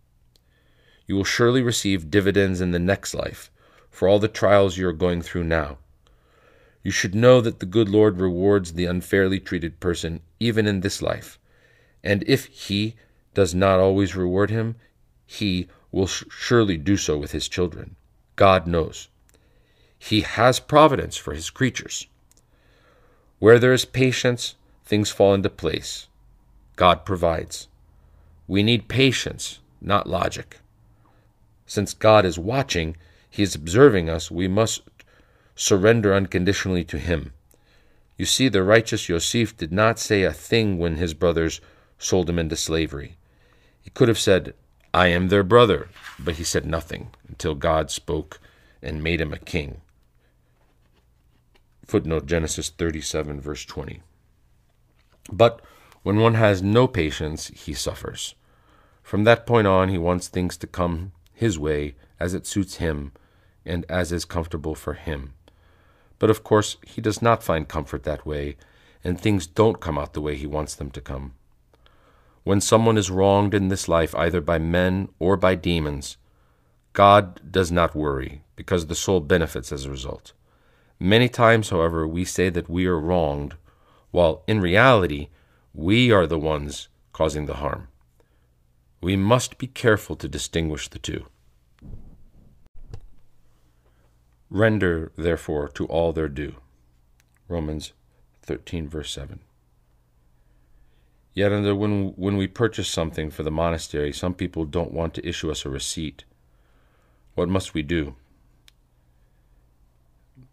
You 1.05 1.15
will 1.15 1.23
surely 1.23 1.61
receive 1.61 2.11
dividends 2.11 2.61
in 2.61 2.71
the 2.71 2.79
next 2.79 3.13
life 3.13 3.51
for 3.89 4.07
all 4.07 4.19
the 4.19 4.27
trials 4.27 4.77
you 4.77 4.87
are 4.87 4.93
going 4.93 5.21
through 5.21 5.43
now. 5.43 5.77
You 6.83 6.91
should 6.91 7.15
know 7.15 7.41
that 7.41 7.59
the 7.59 7.65
good 7.65 7.89
Lord 7.89 8.21
rewards 8.21 8.73
the 8.73 8.85
unfairly 8.85 9.39
treated 9.39 9.79
person 9.79 10.21
even 10.39 10.67
in 10.67 10.81
this 10.81 11.01
life. 11.01 11.37
And 12.03 12.23
if 12.27 12.45
He 12.45 12.95
does 13.33 13.53
not 13.53 13.79
always 13.79 14.15
reward 14.15 14.49
him, 14.49 14.75
He 15.25 15.67
will 15.91 16.07
surely 16.07 16.77
do 16.77 16.95
so 16.95 17.17
with 17.17 17.31
His 17.31 17.47
children. 17.49 17.95
God 18.35 18.67
knows. 18.67 19.09
He 19.99 20.21
has 20.21 20.59
providence 20.59 21.17
for 21.17 21.33
his 21.33 21.49
creatures. 21.49 22.07
Where 23.39 23.59
there 23.59 23.73
is 23.73 23.85
patience, 23.85 24.55
things 24.85 25.09
fall 25.09 25.33
into 25.33 25.49
place. 25.49 26.07
God 26.75 27.05
provides. 27.05 27.67
We 28.47 28.63
need 28.63 28.87
patience, 28.87 29.59
not 29.81 30.07
logic. 30.07 30.59
Since 31.65 31.93
God 31.93 32.25
is 32.25 32.39
watching, 32.39 32.95
He 33.29 33.43
is 33.43 33.55
observing 33.55 34.09
us, 34.09 34.31
we 34.31 34.47
must 34.47 34.81
surrender 35.57 36.13
unconditionally 36.13 36.83
to 36.85 36.97
him. 36.97 37.33
You 38.17 38.25
see, 38.25 38.47
the 38.47 38.63
righteous 38.63 39.09
Yosef 39.09 39.57
did 39.57 39.71
not 39.73 39.99
say 39.99 40.23
a 40.23 40.31
thing 40.31 40.77
when 40.77 40.95
his 40.95 41.13
brothers 41.13 41.59
sold 41.97 42.29
him 42.29 42.39
into 42.39 42.55
slavery. 42.55 43.17
He 43.81 43.89
could 43.89 44.07
have 44.07 44.19
said, 44.19 44.53
I 44.93 45.07
am 45.07 45.27
their 45.27 45.43
brother, 45.43 45.89
but 46.17 46.35
he 46.35 46.43
said 46.43 46.65
nothing 46.65 47.09
until 47.27 47.55
God 47.55 47.91
spoke 47.91 48.39
and 48.81 49.03
made 49.03 49.19
him 49.19 49.33
a 49.33 49.37
king. 49.37 49.81
Footnote 51.87 52.25
Genesis 52.25 52.69
37, 52.69 53.39
verse 53.39 53.63
20. 53.63 54.01
But 55.31 55.61
when 56.03 56.19
one 56.19 56.33
has 56.33 56.61
no 56.61 56.85
patience, 56.85 57.47
he 57.47 57.73
suffers. 57.73 58.35
From 59.01 59.23
that 59.23 59.45
point 59.45 59.67
on, 59.67 59.87
he 59.87 59.97
wants 59.97 60.27
things 60.27 60.57
to 60.57 60.67
come 60.67 61.13
his 61.33 61.57
way 61.57 61.95
as 62.19 62.33
it 62.33 62.45
suits 62.45 62.75
him 62.75 63.13
and 63.65 63.85
as 63.87 64.11
is 64.11 64.25
comfortable 64.25 64.75
for 64.75 64.95
him. 64.95 65.33
But 66.19 66.29
of 66.29 66.43
course, 66.43 66.75
he 66.85 66.99
does 66.99 67.21
not 67.21 67.41
find 67.41 67.69
comfort 67.69 68.03
that 68.03 68.25
way, 68.25 68.57
and 69.01 69.19
things 69.19 69.47
don't 69.47 69.79
come 69.79 69.97
out 69.97 70.11
the 70.11 70.21
way 70.21 70.35
he 70.35 70.47
wants 70.47 70.75
them 70.75 70.91
to 70.91 70.99
come. 70.99 71.35
When 72.43 72.59
someone 72.59 72.97
is 72.97 73.11
wronged 73.11 73.53
in 73.53 73.69
this 73.69 73.87
life, 73.87 74.13
either 74.15 74.41
by 74.41 74.57
men 74.57 75.07
or 75.19 75.37
by 75.37 75.55
demons, 75.55 76.17
God 76.91 77.39
does 77.49 77.71
not 77.71 77.95
worry, 77.95 78.41
because 78.57 78.87
the 78.87 78.95
soul 78.95 79.21
benefits 79.21 79.71
as 79.71 79.85
a 79.85 79.89
result. 79.91 80.33
Many 80.99 81.29
times, 81.29 81.69
however, 81.69 82.07
we 82.07 82.25
say 82.25 82.49
that 82.49 82.69
we 82.69 82.87
are 82.87 82.99
wronged, 82.99 83.55
while 84.11 84.43
in 84.47 84.61
reality, 84.61 85.29
we 85.73 86.11
are 86.11 86.25
the 86.25 86.39
ones 86.39 86.87
causing 87.13 87.45
the 87.45 87.55
harm. 87.55 87.87
We 89.01 89.15
must 89.15 89.59
be 89.59 89.67
careful 89.67 90.15
to 90.15 90.27
distinguish 90.27 90.87
the 90.87 90.99
two. 90.99 91.25
Render, 94.49 95.11
therefore, 95.17 95.67
to 95.69 95.85
all 95.85 96.13
their 96.13 96.29
due. 96.29 96.55
Romans 97.47 97.93
13, 98.41 98.87
verse 98.89 99.11
7. 99.11 99.39
Yet, 101.33 101.51
when, 101.51 102.13
when 102.15 102.37
we 102.37 102.47
purchase 102.47 102.87
something 102.87 103.29
for 103.29 103.43
the 103.43 103.51
monastery, 103.51 104.11
some 104.11 104.33
people 104.33 104.65
don't 104.65 104.91
want 104.91 105.13
to 105.13 105.27
issue 105.27 105.51
us 105.51 105.65
a 105.65 105.69
receipt. 105.69 106.23
What 107.35 107.49
must 107.49 107.75
we 107.75 107.83
do? 107.83 108.15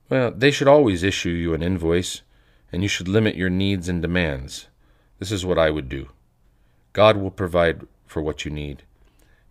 Well, 0.09 0.31
they 0.31 0.51
should 0.51 0.69
always 0.69 1.03
issue 1.03 1.31
you 1.31 1.55
an 1.55 1.63
invoice, 1.63 2.23
and 2.71 2.83
you 2.83 2.89
should 2.89 3.09
limit 3.09 3.37
your 3.37 3.51
needs 3.51 3.89
and 3.89 4.03
demands. 4.03 4.67
This 5.19 5.33
is 5.33 5.47
what 5.47 5.59
I 5.59 5.71
would 5.71 5.89
do. 5.89 6.11
God 6.93 7.17
will 7.17 7.31
provide 7.31 7.87
for 8.07 8.21
what 8.23 8.45
you 8.45 8.51
need. 8.51 8.83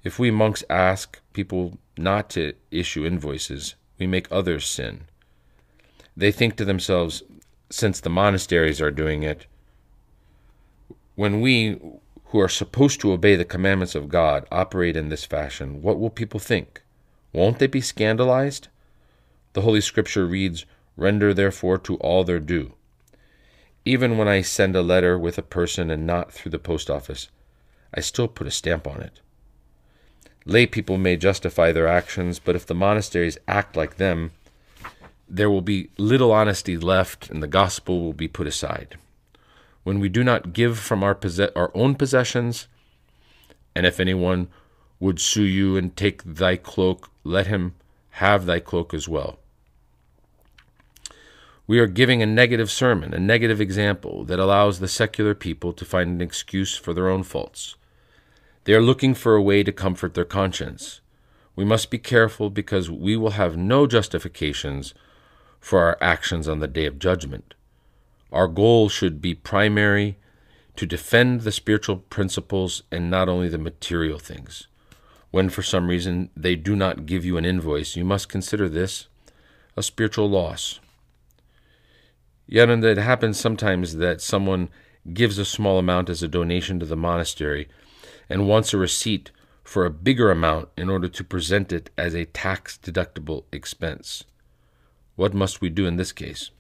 If 0.04 0.20
we 0.20 0.32
monks 0.32 0.64
ask 0.70 1.20
people 1.34 1.78
not 1.98 2.30
to 2.32 2.54
issue 2.72 3.06
invoices, 3.06 3.76
we 3.98 4.06
make 4.08 4.32
others 4.32 4.66
sin. 4.66 5.06
They 6.16 6.32
think 6.32 6.56
to 6.58 6.66
themselves, 6.66 7.24
since 7.70 8.00
the 8.00 8.10
monasteries 8.10 8.82
are 8.82 8.92
doing 8.92 9.24
it, 9.24 9.48
when 11.16 11.42
we, 11.42 11.80
who 12.26 12.40
are 12.40 12.50
supposed 12.50 13.00
to 13.02 13.12
obey 13.12 13.36
the 13.36 13.46
commandments 13.46 13.96
of 13.96 14.10
God, 14.10 14.48
operate 14.52 14.98
in 14.98 15.10
this 15.10 15.26
fashion, 15.26 15.82
what 15.82 16.00
will 16.00 16.10
people 16.10 16.40
think? 16.40 16.82
Won't 17.32 17.60
they 17.60 17.68
be 17.68 17.82
scandalized? 17.82 18.68
The 19.54 19.62
Holy 19.62 19.82
Scripture 19.82 20.26
reads, 20.26 20.66
Render 20.98 21.34
therefore 21.34 21.78
to 21.80 21.96
all 21.98 22.24
their 22.24 22.40
due. 22.40 22.74
Even 23.86 24.18
when 24.18 24.28
I 24.28 24.42
send 24.42 24.76
a 24.76 24.82
letter 24.82 25.18
with 25.18 25.38
a 25.38 25.44
person 25.44 25.90
and 25.90 26.08
not 26.08 26.32
through 26.32 26.52
the 26.52 26.60
post 26.60 26.90
office, 26.90 27.30
I 27.94 28.02
still 28.02 28.28
put 28.28 28.48
a 28.48 28.52
stamp 28.52 28.88
on 28.88 29.02
it. 29.02 29.20
Lay 30.46 30.66
people 30.66 30.98
may 30.98 31.16
justify 31.16 31.72
their 31.72 31.88
actions, 31.88 32.40
but 32.40 32.56
if 32.56 32.66
the 32.66 32.76
monasteries 32.76 33.38
act 33.48 33.76
like 33.76 33.98
them, 33.98 34.32
there 35.30 35.50
will 35.50 35.62
be 35.62 35.90
little 35.98 36.32
honesty 36.32 36.78
left 36.78 37.30
and 37.30 37.42
the 37.42 37.48
gospel 37.48 38.02
will 38.02 38.14
be 38.14 38.28
put 38.28 38.48
aside. 38.48 38.98
When 39.84 40.00
we 40.00 40.10
do 40.10 40.24
not 40.24 40.54
give 40.54 40.80
from 40.80 41.04
our, 41.04 41.16
possess- 41.16 41.52
our 41.56 41.72
own 41.74 41.96
possessions, 41.96 42.68
and 43.76 43.86
if 43.86 44.00
anyone 44.00 44.48
would 45.00 45.20
sue 45.20 45.44
you 45.44 45.76
and 45.78 45.96
take 45.96 46.24
thy 46.24 46.56
cloak, 46.56 47.10
let 47.24 47.48
him 47.48 47.76
have 48.12 48.46
thy 48.46 48.60
cloak 48.60 48.94
as 48.94 49.08
well. 49.08 49.40
We 51.66 51.80
are 51.80 51.88
giving 51.88 52.22
a 52.22 52.26
negative 52.26 52.70
sermon, 52.70 53.14
a 53.14 53.20
negative 53.20 53.62
example 53.62 54.26
that 54.26 54.40
allows 54.40 54.80
the 54.80 54.90
secular 54.90 55.34
people 55.34 55.72
to 55.74 55.86
find 55.86 56.10
an 56.10 56.22
excuse 56.22 56.76
for 56.76 56.94
their 56.94 57.08
own 57.08 57.24
faults. 57.24 57.76
They 58.66 58.74
are 58.74 58.82
looking 58.82 59.14
for 59.14 59.36
a 59.36 59.42
way 59.42 59.64
to 59.64 59.72
comfort 59.72 60.14
their 60.14 60.26
conscience. 60.26 61.00
We 61.56 61.64
must 61.64 61.90
be 61.90 62.00
careful 62.00 62.50
because 62.50 62.92
we 62.92 63.16
will 63.16 63.32
have 63.32 63.56
no 63.56 63.88
justifications 63.88 64.94
for 65.62 65.80
our 65.80 65.98
actions 66.02 66.50
on 66.50 66.60
the 66.60 66.68
day 66.68 66.86
of 66.86 67.00
judgment. 67.00 67.54
Our 68.30 68.50
goal 68.50 68.90
should 68.90 69.22
be 69.22 69.34
primary 69.34 70.18
to 70.76 70.86
defend 70.86 71.42
the 71.42 71.52
spiritual 71.52 71.98
principles 71.98 72.84
and 72.92 73.10
not 73.10 73.30
only 73.30 73.48
the 73.48 73.58
material 73.58 74.20
things. 74.20 74.68
When 75.32 75.50
for 75.50 75.62
some 75.62 75.88
reason 75.88 76.30
they 76.36 76.58
do 76.58 76.76
not 76.76 77.06
give 77.06 77.24
you 77.24 77.38
an 77.38 77.46
invoice, 77.46 77.96
you 77.96 78.04
must 78.04 78.28
consider 78.28 78.68
this 78.68 79.08
a 79.78 79.84
spiritual 79.84 80.30
loss. 80.30 80.82
Yet 82.48 82.70
it 82.70 82.98
happens 82.98 83.40
sometimes 83.40 83.96
that 83.98 84.22
someone 84.22 84.70
gives 85.14 85.38
a 85.38 85.46
small 85.46 85.80
amount 85.80 86.10
as 86.10 86.24
a 86.24 86.28
donation 86.28 86.80
to 86.80 86.86
the 86.86 86.96
monastery 86.96 87.68
and 88.30 88.48
wants 88.48 88.74
a 88.74 88.78
receipt 88.78 89.32
for 89.64 89.86
a 89.86 89.92
bigger 89.92 90.30
amount 90.30 90.70
in 90.78 90.90
order 90.90 91.08
to 91.08 91.24
present 91.24 91.72
it 91.72 91.90
as 91.98 92.14
a 92.14 92.26
tax 92.26 92.78
deductible 92.82 93.46
expense. 93.52 94.24
What 95.16 95.34
must 95.34 95.62
we 95.62 95.70
do 95.70 95.86
in 95.86 95.96
this 95.96 96.12
case? 96.12 96.52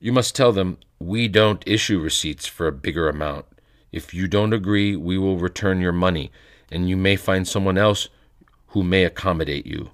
You 0.00 0.12
must 0.12 0.36
tell 0.36 0.52
them, 0.52 0.78
We 0.98 1.28
don't 1.28 1.66
issue 1.66 2.00
receipts 2.00 2.46
for 2.46 2.66
a 2.66 2.72
bigger 2.72 3.08
amount. 3.08 3.46
If 3.92 4.14
you 4.14 4.28
don't 4.28 4.52
agree, 4.52 4.96
we 4.96 5.18
will 5.18 5.38
return 5.38 5.80
your 5.80 5.92
money, 5.92 6.30
and 6.70 6.88
you 6.88 6.96
may 6.96 7.16
find 7.16 7.46
someone 7.46 7.78
else 7.78 8.08
who 8.68 8.82
may 8.82 9.04
accommodate 9.04 9.66
you. 9.66 9.90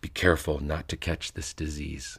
Be 0.00 0.08
careful 0.08 0.60
not 0.60 0.88
to 0.88 0.96
catch 0.96 1.32
this 1.32 1.54
disease. 1.54 2.18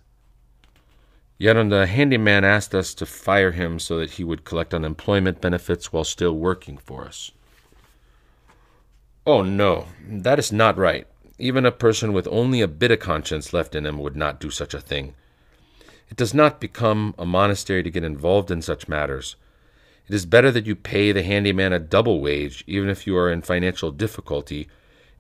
Yet 1.38 1.58
on 1.58 1.70
the 1.70 1.86
handyman 1.86 2.46
asked 2.46 2.74
us 2.74 2.94
to 2.94 3.06
fire 3.06 3.52
him 3.52 3.78
so 3.80 4.00
that 4.00 4.12
he 4.12 4.24
would 4.24 4.46
collect 4.46 4.74
unemployment 4.74 5.42
benefits 5.42 5.92
while 5.92 6.06
still 6.06 6.34
working 6.34 6.78
for 6.78 7.06
us. 7.06 7.32
Oh 9.28 9.42
no, 9.42 9.88
that 10.08 10.40
is 10.40 10.52
not 10.52 10.78
right. 10.78 11.08
Even 11.38 11.66
a 11.66 11.72
person 11.72 12.14
with 12.14 12.28
only 12.30 12.62
a 12.62 12.68
bit 12.68 12.92
of 12.92 13.00
conscience 13.00 13.52
left 13.52 13.76
in 13.76 13.86
him 13.86 13.98
would 14.00 14.16
not 14.16 14.40
do 14.40 14.50
such 14.50 14.74
a 14.74 14.80
thing. 14.80 15.14
It 16.10 16.16
does 16.16 16.34
not 16.34 16.62
become 16.62 17.14
a 17.18 17.26
monastery 17.26 17.84
to 17.84 17.90
get 17.90 18.04
involved 18.04 18.52
in 18.52 18.62
such 18.62 18.88
matters. 18.88 19.36
It 20.08 20.14
is 20.14 20.26
better 20.26 20.52
that 20.52 20.68
you 20.68 20.76
pay 20.76 21.12
the 21.12 21.24
handyman 21.24 21.74
a 21.74 21.80
double 21.80 22.22
wage, 22.22 22.64
even 22.68 22.90
if 22.90 23.08
you 23.08 23.18
are 23.18 23.32
in 23.32 23.42
financial 23.42 23.92
difficulty, 23.92 24.70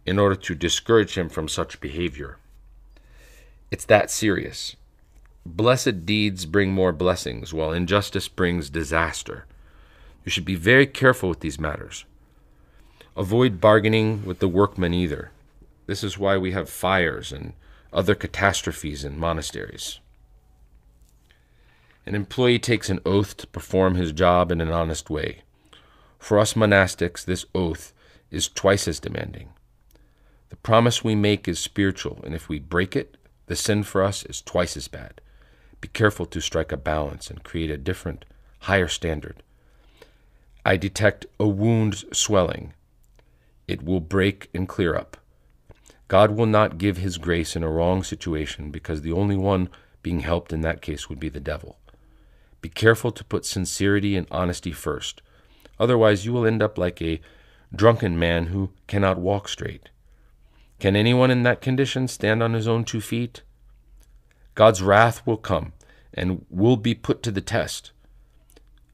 in 0.06 0.19
order 0.19 0.36
to 0.36 0.56
discourage 0.56 1.17
him 1.17 1.28
from 1.28 1.49
such 1.49 1.82
behavior. 1.82 2.38
It's 3.71 3.86
that 3.86 4.12
serious. 4.12 4.75
Blessed 5.46 6.06
deeds 6.06 6.46
bring 6.46 6.72
more 6.72 6.92
blessings, 6.92 7.54
while 7.54 7.72
injustice 7.72 8.28
brings 8.28 8.70
disaster. 8.70 9.46
You 10.24 10.32
should 10.32 10.44
be 10.46 10.56
very 10.56 10.88
careful 10.88 11.30
with 11.30 11.42
these 11.42 11.60
matters. 11.60 12.06
Avoid 13.16 13.62
bargaining 13.62 14.26
with 14.26 14.40
the 14.40 14.48
workmen 14.48 14.94
either. 14.94 15.32
This 15.86 16.04
is 16.04 16.18
why 16.18 16.36
we 16.38 16.52
have 16.52 16.68
fires 16.68 17.32
and 17.32 17.54
other 17.94 18.16
catastrophes 18.16 19.06
in 19.06 19.20
monasteries. 19.20 20.00
An 22.08 22.16
employee 22.16 22.60
takes 22.60 22.90
an 22.90 23.00
oath 23.06 23.38
to 23.38 23.48
perform 23.48 23.96
his 23.96 24.12
job 24.12 24.52
in 24.52 24.62
an 24.62 24.72
honest 24.72 25.10
way. 25.10 25.44
For 26.18 26.40
us 26.40 26.56
monastics, 26.56 27.24
this 27.24 27.46
oath 27.54 27.94
is 28.32 28.50
twice 28.50 28.88
as 28.88 29.00
demanding. 29.00 29.50
The 30.50 30.56
promise 30.58 31.04
we 31.04 31.16
make 31.16 31.48
is 31.48 31.60
spiritual, 31.60 32.20
and 32.24 32.34
if 32.34 32.50
we 32.50 32.60
break 32.60 32.96
it, 32.96 33.16
the 33.46 33.56
sin 33.56 33.84
for 33.84 34.04
us 34.04 34.24
is 34.26 34.42
twice 34.42 34.76
as 34.76 34.88
bad. 34.88 35.22
Be 35.86 35.89
careful 35.89 36.26
to 36.26 36.41
strike 36.41 36.71
a 36.71 36.78
balance 36.78 37.30
and 37.30 37.43
create 37.43 37.69
a 37.69 37.78
different, 37.78 38.26
higher 38.62 38.88
standard. 38.88 39.43
I 40.65 40.78
detect 40.78 41.28
a 41.39 41.48
wound 41.48 42.06
swelling. 42.12 42.74
It 43.67 43.86
will 43.86 44.00
break 44.00 44.50
and 44.52 44.67
clear 44.67 44.95
up. 44.95 45.15
God 46.08 46.32
will 46.32 46.48
not 46.48 46.80
give 46.80 46.98
his 46.98 47.19
grace 47.19 47.56
in 47.56 47.62
a 47.62 47.69
wrong 47.69 48.02
situation 48.02 48.71
because 48.71 49.04
the 49.04 49.12
only 49.12 49.36
one 49.36 49.69
being 50.02 50.21
helped 50.21 50.52
in 50.52 50.62
that 50.62 50.82
case 50.82 51.08
would 51.08 51.19
be 51.19 51.30
the 51.30 51.39
devil. 51.39 51.78
Be 52.62 52.69
careful 52.69 53.12
to 53.12 53.24
put 53.24 53.45
sincerity 53.45 54.15
and 54.15 54.26
honesty 54.32 54.71
first. 54.71 55.21
Otherwise, 55.80 56.26
you 56.26 56.34
will 56.34 56.48
end 56.48 56.63
up 56.63 56.80
like 56.80 57.00
a 57.00 57.21
drunken 57.76 58.17
man 58.17 58.48
who 58.48 58.71
cannot 58.88 59.19
walk 59.19 59.48
straight. 59.48 59.89
Can 60.80 60.95
anyone 60.95 61.30
in 61.30 61.43
that 61.43 61.62
condition 61.62 62.08
stand 62.08 62.41
on 62.41 62.54
his 62.54 62.67
own 62.67 62.86
two 62.86 63.02
feet? 63.02 63.43
God's 64.56 64.82
wrath 64.82 65.26
will 65.28 65.38
come 65.38 65.74
and 66.13 66.46
will 66.50 66.78
be 66.78 66.96
put 66.96 67.22
to 67.24 67.32
the 67.32 67.41
test. 67.41 67.91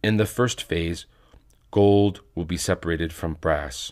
In 0.04 0.18
the 0.18 0.26
first 0.26 0.64
phase, 0.64 1.06
gold 1.70 2.22
will 2.34 2.46
be 2.46 2.58
separated 2.58 3.14
from 3.14 3.36
brass. 3.36 3.92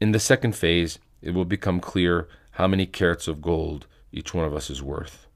In 0.00 0.12
the 0.12 0.20
second 0.20 0.54
phase, 0.54 0.98
it 1.22 1.30
will 1.30 1.46
become 1.46 1.80
clear 1.80 2.28
how 2.52 2.66
many 2.66 2.84
carats 2.84 3.26
of 3.26 3.40
gold 3.40 3.86
each 4.12 4.34
one 4.34 4.44
of 4.44 4.54
us 4.54 4.68
is 4.68 4.82
worth. 4.82 5.26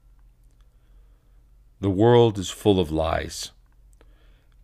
The 1.79 1.89
world 1.89 2.37
is 2.37 2.51
full 2.51 2.79
of 2.79 2.91
lies. 2.91 3.51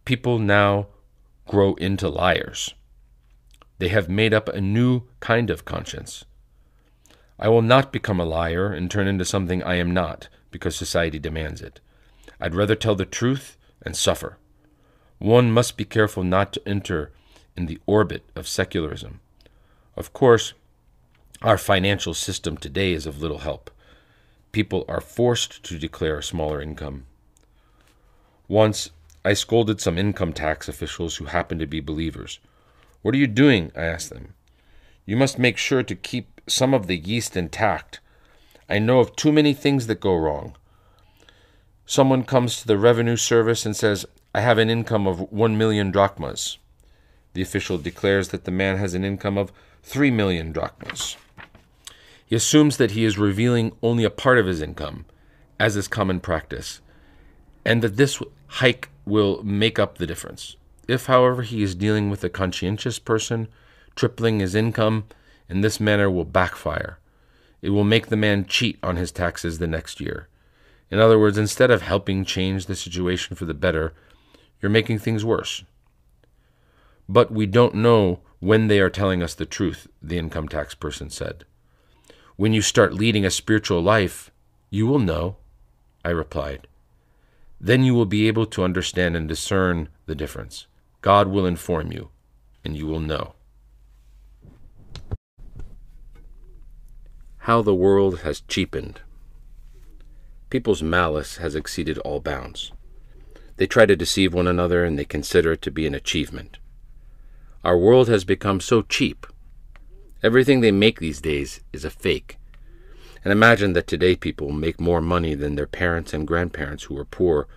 People 0.05 0.37
now 0.37 0.87
grow 1.47 1.73
into 1.75 2.07
liars. 2.07 2.75
They 3.79 3.87
have 3.87 4.09
made 4.09 4.33
up 4.33 4.47
a 4.49 4.61
new 4.61 5.03
kind 5.19 5.49
of 5.49 5.65
conscience. 5.65 6.25
I 7.39 7.49
will 7.49 7.63
not 7.63 7.91
become 7.91 8.19
a 8.19 8.25
liar 8.25 8.71
and 8.71 8.89
turn 8.89 9.07
into 9.07 9.25
something 9.25 9.63
I 9.63 9.75
am 9.75 9.91
not 9.91 10.29
because 10.51 10.75
society 10.75 11.19
demands 11.19 11.61
it. 11.61 11.79
I'd 12.39 12.55
rather 12.55 12.75
tell 12.75 12.95
the 12.95 13.05
truth 13.05 13.57
and 13.81 13.95
suffer. 13.95 14.37
One 15.19 15.51
must 15.51 15.77
be 15.77 15.85
careful 15.85 16.23
not 16.23 16.53
to 16.53 16.67
enter 16.67 17.11
in 17.55 17.65
the 17.65 17.79
orbit 17.85 18.23
of 18.35 18.47
secularism. 18.47 19.19
Of 19.95 20.13
course, 20.13 20.53
our 21.41 21.57
financial 21.57 22.13
system 22.13 22.57
today 22.57 22.93
is 22.93 23.05
of 23.05 23.21
little 23.21 23.39
help. 23.39 23.71
People 24.51 24.85
are 24.87 25.01
forced 25.01 25.63
to 25.63 25.79
declare 25.79 26.17
a 26.17 26.23
smaller 26.23 26.61
income. 26.61 27.05
Once, 28.47 28.91
I 29.25 29.33
scolded 29.33 29.81
some 29.81 29.97
income 29.97 30.33
tax 30.33 30.69
officials 30.69 31.17
who 31.17 31.25
happened 31.25 31.59
to 31.59 31.67
be 31.67 31.81
believers. 31.81 32.39
What 33.01 33.13
are 33.13 33.17
you 33.17 33.27
doing? 33.27 33.71
I 33.75 33.81
asked 33.81 34.09
them. 34.09 34.33
You 35.05 35.17
must 35.17 35.39
make 35.39 35.57
sure 35.57 35.83
to 35.83 35.95
keep 35.95 36.41
some 36.47 36.73
of 36.73 36.87
the 36.87 36.97
yeast 36.97 37.35
intact. 37.35 37.99
I 38.69 38.79
know 38.79 38.99
of 38.99 39.15
too 39.15 39.31
many 39.31 39.53
things 39.53 39.87
that 39.87 39.99
go 39.99 40.15
wrong. 40.15 40.55
Someone 41.85 42.23
comes 42.23 42.59
to 42.59 42.67
the 42.67 42.77
revenue 42.77 43.15
service 43.15 43.65
and 43.65 43.75
says, 43.75 44.05
I 44.35 44.41
have 44.41 44.57
an 44.57 44.69
income 44.69 45.07
of 45.07 45.31
one 45.31 45.57
million 45.57 45.89
drachmas. 45.89 46.57
The 47.33 47.41
official 47.41 47.77
declares 47.77 48.29
that 48.29 48.43
the 48.43 48.51
man 48.51 48.77
has 48.77 48.93
an 48.93 49.05
income 49.05 49.37
of 49.37 49.53
three 49.83 50.11
million 50.11 50.51
drachmas. 50.51 51.15
He 52.25 52.35
assumes 52.35 52.75
that 52.75 52.91
he 52.91 53.05
is 53.05 53.17
revealing 53.17 53.71
only 53.81 54.03
a 54.03 54.09
part 54.09 54.37
of 54.37 54.47
his 54.47 54.61
income, 54.61 55.05
as 55.59 55.77
is 55.77 55.87
common 55.87 56.19
practice, 56.19 56.81
and 57.63 57.81
that 57.81 57.95
this 57.95 58.21
hike 58.47 58.89
will 59.05 59.41
make 59.43 59.79
up 59.79 59.97
the 59.97 60.07
difference. 60.07 60.57
If, 60.89 61.05
however, 61.05 61.41
he 61.41 61.63
is 61.63 61.73
dealing 61.73 62.09
with 62.09 62.23
a 62.25 62.29
conscientious 62.29 62.99
person, 62.99 63.47
tripling 63.95 64.39
his 64.39 64.55
income 64.55 65.05
in 65.47 65.61
this 65.61 65.79
manner 65.79 66.11
will 66.11 66.25
backfire. 66.25 66.99
It 67.61 67.71
will 67.71 67.83
make 67.83 68.07
the 68.07 68.15
man 68.15 68.45
cheat 68.45 68.77
on 68.83 68.95
his 68.95 69.11
taxes 69.11 69.57
the 69.57 69.67
next 69.67 69.99
year. 69.99 70.27
In 70.89 70.99
other 70.99 71.19
words, 71.19 71.37
instead 71.37 71.71
of 71.71 71.81
helping 71.81 72.23
change 72.23 72.65
the 72.65 72.75
situation 72.75 73.35
for 73.35 73.45
the 73.45 73.53
better, 73.53 73.93
you're 74.61 74.69
making 74.69 74.99
things 74.99 75.25
worse. 75.25 75.63
But 77.09 77.31
we 77.31 77.45
don't 77.45 77.75
know 77.75 78.19
when 78.39 78.67
they 78.67 78.79
are 78.79 78.89
telling 78.89 79.23
us 79.23 79.33
the 79.33 79.45
truth, 79.45 79.87
the 80.01 80.17
income 80.17 80.47
tax 80.47 80.75
person 80.75 81.09
said. 81.09 81.45
When 82.35 82.53
you 82.53 82.61
start 82.61 82.93
leading 82.93 83.25
a 83.25 83.31
spiritual 83.31 83.81
life, 83.81 84.31
you 84.69 84.85
will 84.85 84.99
know, 84.99 85.37
I 86.05 86.09
replied. 86.09 86.67
Then 87.59 87.83
you 87.83 87.95
will 87.95 88.05
be 88.05 88.27
able 88.27 88.45
to 88.47 88.63
understand 88.63 89.15
and 89.15 89.27
discern 89.27 89.89
the 90.05 90.15
difference. 90.15 90.67
God 91.01 91.27
will 91.27 91.45
inform 91.45 91.91
you, 91.91 92.09
and 92.63 92.77
you 92.77 92.85
will 92.85 92.99
know. 92.99 93.33
How 97.47 97.61
the 97.61 97.73
world 97.73 98.19
has 98.19 98.41
cheapened. 98.41 99.01
People's 100.49 100.83
malice 100.83 101.37
has 101.37 101.55
exceeded 101.55 101.97
all 101.99 102.19
bounds. 102.19 102.71
They 103.57 103.67
try 103.67 103.85
to 103.85 103.95
deceive 103.95 104.33
one 104.33 104.47
another 104.47 104.85
and 104.85 104.99
they 104.99 105.05
consider 105.05 105.53
it 105.53 105.61
to 105.63 105.71
be 105.71 105.87
an 105.87 105.95
achievement. 105.95 106.59
Our 107.63 107.77
world 107.77 108.07
has 108.07 108.23
become 108.23 108.59
so 108.59 108.81
cheap 108.81 109.25
Everything 110.23 110.61
they 110.61 110.71
make 110.71 110.99
these 110.99 111.21
days 111.21 111.61
is 111.71 111.85
a 111.85 111.91
fake. 111.91 112.37
And 113.23 113.31
imagine 113.31 113.73
that 113.73 113.85
today 113.85 114.15
people 114.15 114.51
make 114.51 114.79
more 114.79 115.01
money 115.01 115.35
than 115.35 115.55
their 115.55 115.67
parents 115.67 116.11
and 116.11 116.27
grandparents 116.27 116.85
who 116.85 116.95
were 116.95 117.05
poor 117.05 117.47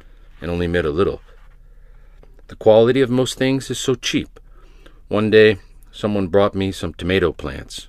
and 0.42 0.50
only 0.50 0.66
made 0.66 0.85
a 0.85 0.90
little. 0.90 1.22
The 2.48 2.57
quality 2.57 3.00
of 3.00 3.11
most 3.11 3.38
things 3.38 3.70
is 3.70 3.79
so 3.79 3.94
cheap. 3.94 4.38
One 5.09 5.31
day, 5.31 5.59
someone 5.90 6.29
brought 6.29 6.55
me 6.55 6.70
some 6.70 6.92
tomato 6.92 7.33
plants. 7.33 7.88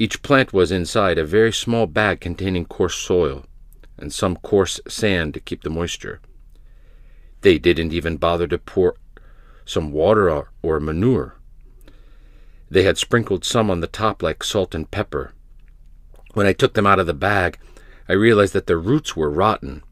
Each 0.00 0.22
plant 0.22 0.52
was 0.52 0.70
inside 0.70 1.18
a 1.18 1.24
very 1.24 1.52
small 1.52 1.88
bag 1.88 2.20
containing 2.20 2.66
coarse 2.66 2.94
soil 2.94 3.44
and 3.98 4.12
some 4.12 4.36
coarse 4.36 4.80
sand 4.86 5.34
to 5.34 5.40
keep 5.40 5.64
the 5.64 5.70
moisture. 5.70 6.20
They 7.40 7.58
didn't 7.58 7.92
even 7.92 8.16
bother 8.16 8.46
to 8.46 8.58
pour 8.58 8.94
some 9.64 9.90
water 9.90 10.46
or, 10.62 10.80
manure. 10.80 11.34
They 12.70 12.84
had 12.84 12.96
sprinkled 12.96 13.44
some 13.44 13.70
on 13.70 13.80
the 13.80 13.88
top 13.88 14.22
like 14.22 14.44
salt 14.44 14.72
and 14.74 14.88
pepper. 14.88 15.34
When 16.32 16.46
I 16.46 16.52
took 16.52 16.74
them 16.74 16.86
out 16.86 17.00
of 17.00 17.06
the 17.06 17.14
bag, 17.14 17.58
I 18.08 18.12
realized 18.12 18.52
that 18.52 18.68
their 18.68 18.78
roots 18.78 19.16
were 19.16 19.28
rotten. 19.28 19.82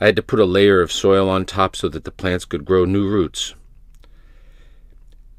I 0.00 0.06
had 0.06 0.16
to 0.16 0.22
put 0.22 0.40
a 0.40 0.44
layer 0.44 0.80
of 0.80 0.92
soil 0.92 1.30
on 1.30 1.44
top 1.44 1.76
so 1.76 1.88
that 1.88 2.04
the 2.04 2.10
plants 2.10 2.44
could 2.44 2.64
grow 2.64 2.84
new 2.84 3.08
roots. 3.08 3.54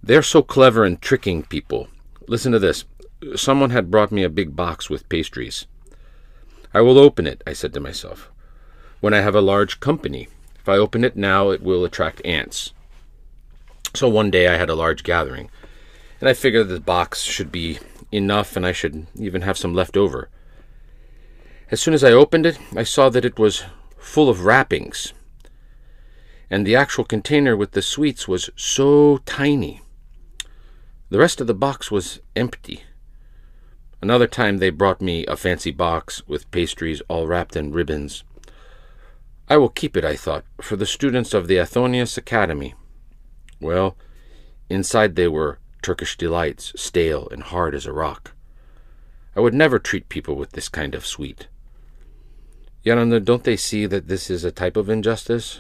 They're 0.02 0.24
so 0.24 0.42
clever 0.42 0.86
in 0.86 0.98
tricking 0.98 1.44
people. 1.44 1.90
Listen 2.28 2.54
to 2.54 2.60
this. 2.60 2.86
Someone 3.36 3.70
had 3.72 3.92
brought 3.92 4.12
me 4.12 4.24
a 4.24 4.30
big 4.30 4.56
box 4.56 4.90
with 4.90 5.10
pastries. 5.10 5.66
I 6.74 6.82
will 6.82 6.98
open 6.98 7.28
it, 7.28 7.42
I 7.46 7.54
said 7.54 7.74
to 7.74 7.80
myself, 7.80 8.30
when 9.00 9.14
I 9.14 9.22
have 9.22 9.36
a 9.36 9.42
large 9.42 9.80
company. 9.80 10.28
If 10.60 10.70
I 10.70 10.78
open 10.78 11.04
it 11.04 11.16
now, 11.16 11.50
it 11.50 11.62
will 11.62 11.84
attract 11.86 12.26
ants. 12.26 12.74
So 13.94 14.08
one 14.08 14.30
day 14.30 14.48
I 14.48 14.58
had 14.58 14.70
a 14.70 14.76
large 14.76 15.04
gathering 15.04 15.50
and 16.20 16.30
I 16.30 16.34
figured 16.34 16.68
the 16.68 16.80
box 16.80 17.24
should 17.24 17.52
be 17.52 17.80
enough 18.12 18.56
and 18.56 18.66
I 18.66 18.72
should 18.72 19.08
even 19.16 19.42
have 19.42 19.58
some 19.58 19.74
left 19.74 19.96
over. 19.96 20.30
As 21.72 21.82
soon 21.82 21.94
as 21.94 22.04
I 22.04 22.12
opened 22.12 22.46
it, 22.46 22.60
I 22.76 22.84
saw 22.84 23.10
that 23.10 23.26
it 23.26 23.40
was 23.40 23.64
full 23.98 24.30
of 24.30 24.44
wrappings, 24.44 25.14
and 26.50 26.66
the 26.66 26.76
actual 26.76 27.04
container 27.04 27.56
with 27.56 27.72
the 27.72 27.82
sweets 27.82 28.28
was 28.28 28.50
so 28.56 29.20
tiny. 29.26 29.82
The 31.10 31.20
rest 31.20 31.40
of 31.42 31.48
the 31.48 31.54
box 31.54 31.92
was 31.92 32.20
empty. 32.36 32.84
Another 34.02 34.28
time 34.28 34.58
they 34.58 34.70
brought 34.70 35.02
me 35.02 35.26
a 35.26 35.36
fancy 35.36 35.72
box 35.72 36.26
with 36.28 36.50
pastries 36.52 37.02
all 37.10 37.28
wrapped 37.28 37.56
in 37.56 37.74
ribbons. 37.74 38.24
I 39.50 39.58
will 39.58 39.70
keep 39.70 39.98
it, 39.98 40.06
I 40.06 40.16
thought, 40.16 40.46
for 40.62 40.76
the 40.76 40.86
students 40.86 41.34
of 41.34 41.48
the 41.48 41.58
Athonias 41.58 42.18
Academy. 42.18 42.76
Well, 43.60 43.98
inside 44.70 45.16
they 45.16 45.28
were 45.28 45.60
Turkish 45.82 46.18
delights, 46.18 46.72
stale 46.76 47.28
and 47.32 47.44
hard 47.44 47.74
as 47.74 47.86
a 47.86 47.94
rock. 47.94 48.34
I 49.36 49.42
would 49.42 49.54
never 49.54 49.80
treat 49.80 50.10
people 50.10 50.36
with 50.36 50.52
this 50.52 50.70
kind 50.70 50.96
of 50.96 51.06
sweet. 51.06 51.48
Geronda, 52.86 53.20
don't 53.20 53.44
they 53.44 53.58
see 53.58 53.86
that 53.86 54.08
this 54.08 54.30
is 54.30 54.44
a 54.44 54.52
type 54.52 54.78
of 54.78 54.90
injustice? 54.90 55.60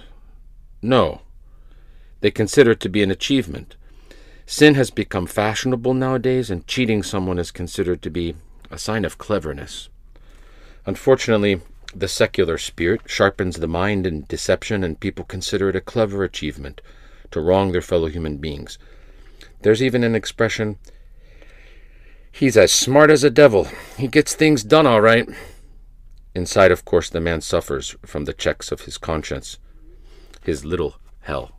No. 0.81 1.21
They 2.21 2.31
consider 2.31 2.71
it 2.71 2.79
to 2.81 2.89
be 2.89 3.03
an 3.03 3.11
achievement. 3.11 3.75
Sin 4.51 4.73
has 4.73 4.89
become 4.89 5.27
fashionable 5.27 5.93
nowadays, 5.93 6.49
and 6.49 6.65
cheating 6.65 7.03
someone 7.03 7.37
is 7.37 7.51
considered 7.51 8.01
to 8.01 8.09
be 8.09 8.33
a 8.71 8.79
sign 8.79 9.05
of 9.05 9.19
cleverness. 9.19 9.89
Unfortunately, 10.87 11.61
the 11.93 12.07
secular 12.07 12.57
spirit 12.57 13.01
sharpens 13.05 13.57
the 13.57 13.67
mind 13.67 14.07
in 14.07 14.25
deception, 14.27 14.83
and 14.83 14.99
people 14.99 15.23
consider 15.23 15.69
it 15.69 15.75
a 15.75 15.81
clever 15.81 16.23
achievement 16.23 16.81
to 17.29 17.39
wrong 17.39 17.71
their 17.71 17.79
fellow 17.79 18.07
human 18.07 18.37
beings. 18.37 18.79
There's 19.61 19.83
even 19.83 20.03
an 20.03 20.15
expression 20.15 20.79
He's 22.31 22.57
as 22.57 22.73
smart 22.73 23.11
as 23.11 23.23
a 23.23 23.29
devil. 23.29 23.67
He 23.97 24.07
gets 24.07 24.33
things 24.33 24.63
done 24.63 24.87
all 24.87 24.99
right. 24.99 25.29
Inside, 26.33 26.71
of 26.71 26.85
course, 26.85 27.11
the 27.11 27.21
man 27.21 27.41
suffers 27.41 27.95
from 28.03 28.25
the 28.25 28.33
checks 28.33 28.71
of 28.71 28.81
his 28.81 28.97
conscience, 28.97 29.59
his 30.41 30.65
little 30.65 30.95
hell. 31.19 31.58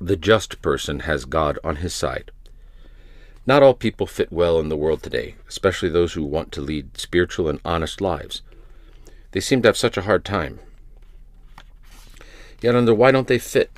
The 0.00 0.16
just 0.16 0.62
person 0.62 1.00
has 1.00 1.24
God 1.24 1.58
on 1.64 1.76
his 1.76 1.92
side. 1.92 2.30
Not 3.46 3.62
all 3.62 3.74
people 3.74 4.06
fit 4.06 4.30
well 4.30 4.60
in 4.60 4.68
the 4.68 4.76
world 4.76 5.02
today, 5.02 5.34
especially 5.48 5.88
those 5.88 6.12
who 6.12 6.22
want 6.22 6.52
to 6.52 6.60
lead 6.60 6.98
spiritual 6.98 7.48
and 7.48 7.60
honest 7.64 8.00
lives. 8.00 8.42
They 9.32 9.40
seem 9.40 9.62
to 9.62 9.68
have 9.68 9.76
such 9.76 9.96
a 9.96 10.02
hard 10.02 10.24
time. 10.24 10.60
Yet, 12.60 12.76
under 12.76 12.94
why 12.94 13.10
don't 13.10 13.26
they 13.26 13.38
fit? 13.38 13.70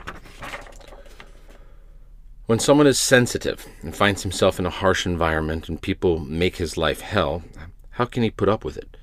When 2.46 2.59
someone 2.59 2.87
is 2.87 2.98
sensitive 2.98 3.66
and 3.80 3.94
finds 3.94 4.22
himself 4.22 4.59
in 4.59 4.66
a 4.66 4.70
harsh 4.70 5.06
environment 5.06 5.68
and 5.68 5.80
people 5.80 6.18
make 6.18 6.56
his 6.56 6.76
life 6.76 7.00
hell, 7.00 7.44
how 7.90 8.04
can 8.04 8.22
he 8.22 8.30
put 8.30 8.48
up 8.48 8.64
with 8.64 8.76
it? 8.76 8.96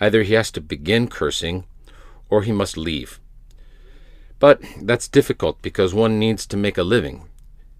Either 0.00 0.22
he 0.22 0.34
has 0.34 0.50
to 0.52 0.60
begin 0.60 1.08
cursing 1.08 1.64
or 2.28 2.42
he 2.42 2.52
must 2.52 2.76
leave. 2.76 3.20
But 4.40 4.60
that's 4.80 5.06
difficult 5.06 5.62
because 5.62 5.94
one 5.94 6.18
needs 6.18 6.46
to 6.46 6.56
make 6.56 6.78
a 6.78 6.82
living. 6.82 7.28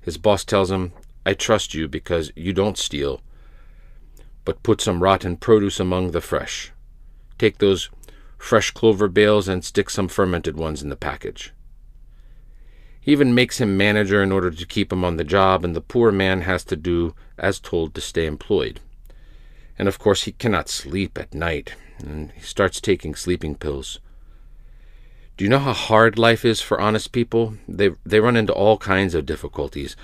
His 0.02 0.18
boss 0.18 0.44
tells 0.44 0.70
him, 0.70 0.92
I 1.26 1.34
trust 1.34 1.74
you 1.74 1.88
because 1.88 2.30
you 2.36 2.52
don't 2.52 2.78
steal, 2.78 3.22
but 4.44 4.62
put 4.62 4.80
some 4.80 5.02
rotten 5.02 5.36
produce 5.36 5.80
among 5.80 6.10
the 6.10 6.20
fresh. 6.20 6.70
Take 7.38 7.58
those 7.58 7.90
fresh 8.38 8.70
clover 8.70 9.08
bales 9.08 9.48
and 9.48 9.64
stick 9.64 9.90
some 9.90 10.08
fermented 10.08 10.56
ones 10.56 10.82
in 10.82 10.90
the 10.90 10.96
package. 10.96 11.52
He 13.00 13.12
even 13.12 13.34
makes 13.34 13.58
him 13.58 13.78
manager 13.78 14.22
in 14.22 14.30
order 14.30 14.50
to 14.50 14.66
keep 14.66 14.92
him 14.92 15.04
on 15.04 15.16
the 15.16 15.24
job, 15.24 15.64
and 15.64 15.74
the 15.74 15.80
poor 15.80 16.12
man 16.12 16.42
has 16.42 16.62
to 16.64 16.76
do 16.76 17.14
as 17.38 17.58
told 17.58 17.94
to 17.94 18.00
stay 18.02 18.26
employed. 18.26 18.80
And 19.78 19.88
of 19.88 19.98
course, 19.98 20.24
he 20.24 20.32
cannot 20.32 20.68
sleep 20.68 21.18
at 21.18 21.32
night, 21.32 21.74
and 21.98 22.32
he 22.32 22.42
starts 22.42 22.80
taking 22.80 23.14
sleeping 23.14 23.54
pills. 23.54 23.98
Do 25.40 25.44
you 25.44 25.48
know 25.48 25.58
how 25.58 25.72
hard 25.72 26.18
life 26.18 26.44
is 26.44 26.60
for 26.60 26.78
honest 26.78 27.12
people? 27.12 27.54
They, 27.66 27.92
they 28.04 28.20
run 28.20 28.36
into 28.36 28.52
all 28.52 28.76
kinds 28.76 29.14
of 29.14 29.24
difficulties 29.24 29.96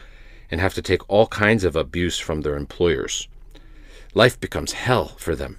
and 0.51 0.63
have 0.63 0.73
to 0.73 0.81
take 0.81 1.07
all 1.11 1.27
kinds 1.27 1.63
of 1.63 1.77
abuse 1.77 2.19
from 2.19 2.41
their 2.41 2.57
employers. 2.57 3.29
Life 4.15 4.41
becomes 4.41 4.73
hell 4.73 5.09
for 5.19 5.37
them, 5.37 5.59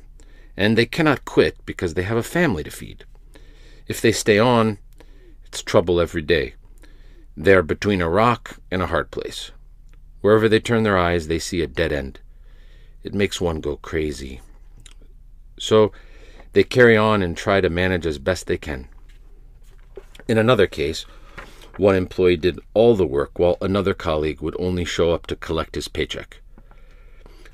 and 0.57 0.75
they 0.75 0.87
cannot 0.87 1.25
quit 1.25 1.63
because 1.67 1.93
they 1.93 2.01
have 2.01 2.17
a 2.17 2.23
family 2.23 2.63
to 2.63 2.71
feed. 2.71 3.05
If 3.87 4.01
they 4.01 4.11
stay 4.11 4.39
on, 4.39 4.79
it's 5.45 5.61
trouble 5.61 6.01
every 6.01 6.23
day. 6.23 6.55
They 7.35 7.53
are 7.53 7.61
between 7.61 8.01
a 8.01 8.09
rock 8.09 8.57
and 8.71 8.81
a 8.81 8.87
hard 8.87 9.11
place. 9.11 9.51
Wherever 10.21 10.49
they 10.49 10.59
turn 10.59 10.81
their 10.81 10.97
eyes, 10.97 11.27
they 11.27 11.37
see 11.37 11.61
a 11.61 11.67
dead 11.67 11.91
end. 11.91 12.19
It 13.03 13.13
makes 13.13 13.39
one 13.39 13.61
go 13.61 13.75
crazy. 13.75 14.41
So 15.59 15.91
they 16.53 16.63
carry 16.63 16.97
on 16.97 17.21
and 17.21 17.37
try 17.37 17.61
to 17.61 17.69
manage 17.69 18.07
as 18.07 18.17
best 18.17 18.47
they 18.47 18.57
can. 18.57 18.87
In 20.27 20.37
another 20.37 20.67
case, 20.67 21.05
one 21.77 21.95
employee 21.95 22.37
did 22.37 22.59
all 22.73 22.95
the 22.95 23.05
work 23.05 23.39
while 23.39 23.57
another 23.61 23.93
colleague 23.93 24.41
would 24.41 24.55
only 24.59 24.83
show 24.83 25.11
up 25.11 25.25
to 25.27 25.35
collect 25.35 25.75
his 25.75 25.87
paycheck. 25.87 26.41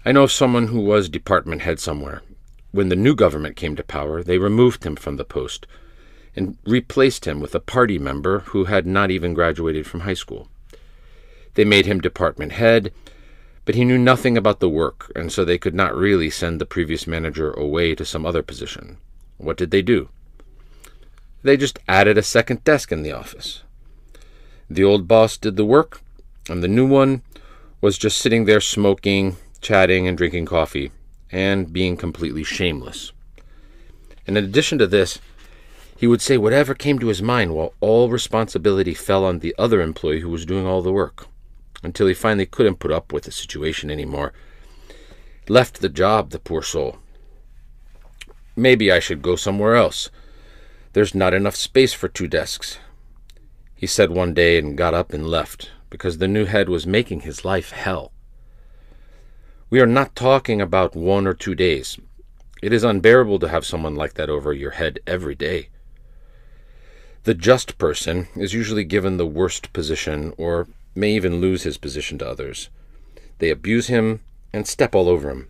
I 0.05 0.11
know 0.11 0.25
someone 0.27 0.67
who 0.67 0.81
was 0.81 1.07
department 1.07 1.61
head 1.61 1.79
somewhere. 1.79 2.23
When 2.71 2.89
the 2.89 2.95
new 2.95 3.15
government 3.15 3.55
came 3.55 3.75
to 3.75 3.83
power, 3.83 4.23
they 4.23 4.39
removed 4.39 4.83
him 4.83 4.95
from 4.95 5.17
the 5.17 5.25
post 5.25 5.67
and 6.35 6.57
replaced 6.65 7.25
him 7.25 7.39
with 7.39 7.53
a 7.53 7.59
party 7.59 7.99
member 7.99 8.39
who 8.39 8.65
had 8.65 8.87
not 8.87 9.11
even 9.11 9.35
graduated 9.35 9.85
from 9.85 10.01
high 10.01 10.15
school. 10.15 10.47
They 11.53 11.65
made 11.65 11.85
him 11.85 12.01
department 12.01 12.53
head, 12.53 12.91
but 13.65 13.75
he 13.75 13.85
knew 13.85 13.99
nothing 13.99 14.35
about 14.35 14.59
the 14.59 14.69
work, 14.69 15.11
and 15.15 15.31
so 15.31 15.45
they 15.45 15.59
could 15.59 15.75
not 15.75 15.95
really 15.95 16.31
send 16.31 16.59
the 16.59 16.65
previous 16.65 17.05
manager 17.05 17.51
away 17.51 17.93
to 17.93 18.03
some 18.03 18.25
other 18.25 18.41
position. 18.41 18.97
What 19.37 19.57
did 19.57 19.69
they 19.69 19.83
do? 19.83 20.09
They 21.43 21.57
just 21.57 21.77
added 21.87 22.17
a 22.17 22.23
second 22.23 22.63
desk 22.63 22.91
in 22.91 23.03
the 23.03 23.11
office. 23.11 23.63
The 24.69 24.83
old 24.83 25.07
boss 25.07 25.37
did 25.37 25.57
the 25.57 25.65
work, 25.65 26.01
and 26.49 26.63
the 26.63 26.69
new 26.69 26.87
one 26.87 27.21
was 27.81 27.97
just 27.97 28.17
sitting 28.17 28.45
there 28.45 28.61
smoking, 28.61 29.35
chatting, 29.59 30.07
and 30.07 30.17
drinking 30.17 30.45
coffee, 30.45 30.91
and 31.31 31.71
being 31.71 31.97
completely 31.97 32.43
shameless. 32.43 33.11
And 34.25 34.37
in 34.37 34.45
addition 34.45 34.77
to 34.77 34.87
this, 34.87 35.19
he 35.97 36.07
would 36.07 36.21
say 36.21 36.37
whatever 36.37 36.73
came 36.73 36.97
to 36.99 37.07
his 37.07 37.21
mind 37.21 37.53
while 37.53 37.73
all 37.81 38.09
responsibility 38.09 38.93
fell 38.93 39.25
on 39.25 39.39
the 39.39 39.53
other 39.57 39.81
employee 39.81 40.21
who 40.21 40.29
was 40.29 40.45
doing 40.45 40.65
all 40.65 40.81
the 40.81 40.93
work, 40.93 41.27
until 41.83 42.07
he 42.07 42.13
finally 42.13 42.45
couldn't 42.45 42.79
put 42.79 42.91
up 42.91 43.11
with 43.11 43.25
the 43.25 43.31
situation 43.31 43.91
anymore. 43.91 44.31
Left 45.49 45.81
the 45.81 45.89
job, 45.89 46.29
the 46.29 46.39
poor 46.39 46.61
soul. 46.61 46.99
Maybe 48.55 48.91
I 48.91 48.99
should 48.99 49.21
go 49.21 49.35
somewhere 49.35 49.75
else. 49.75 50.09
There's 50.93 51.15
not 51.15 51.33
enough 51.33 51.55
space 51.55 51.93
for 51.93 52.07
two 52.07 52.27
desks. 52.27 52.77
He 53.75 53.87
said 53.87 54.11
one 54.11 54.33
day 54.33 54.59
and 54.59 54.77
got 54.77 54.93
up 54.93 55.11
and 55.11 55.27
left 55.27 55.71
because 55.89 56.19
the 56.19 56.27
new 56.27 56.45
head 56.45 56.69
was 56.69 56.87
making 56.87 57.21
his 57.21 57.43
life 57.43 57.71
hell. 57.71 58.11
We 59.71 59.81
are 59.81 59.87
not 59.87 60.15
talking 60.15 60.61
about 60.61 60.95
one 60.95 61.25
or 61.25 61.33
two 61.33 61.55
days. 61.55 61.97
It 62.61 62.71
is 62.71 62.83
unbearable 62.83 63.39
to 63.39 63.49
have 63.49 63.65
someone 63.65 63.95
like 63.95 64.13
that 64.13 64.29
over 64.29 64.53
your 64.53 64.71
head 64.71 64.99
every 65.07 65.33
day. 65.33 65.69
The 67.23 67.33
just 67.33 67.79
person 67.79 68.27
is 68.35 68.53
usually 68.53 68.83
given 68.83 69.17
the 69.17 69.25
worst 69.25 69.73
position 69.73 70.33
or 70.37 70.67
may 70.93 71.11
even 71.11 71.41
lose 71.41 71.63
his 71.63 71.77
position 71.79 72.19
to 72.19 72.29
others. 72.29 72.69
They 73.39 73.49
abuse 73.49 73.87
him 73.87 74.21
and 74.53 74.67
step 74.67 74.93
all 74.93 75.09
over 75.09 75.31
him. 75.31 75.49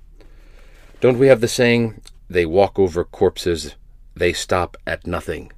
Don't 1.02 1.20
we 1.20 1.28
have 1.28 1.42
the 1.42 1.48
saying, 1.50 2.02
they 2.30 2.46
walk 2.46 2.80
over 2.80 3.04
corpses, 3.04 3.76
they 4.16 4.34
stop 4.34 4.78
at 4.86 5.08
nothing? 5.08 5.52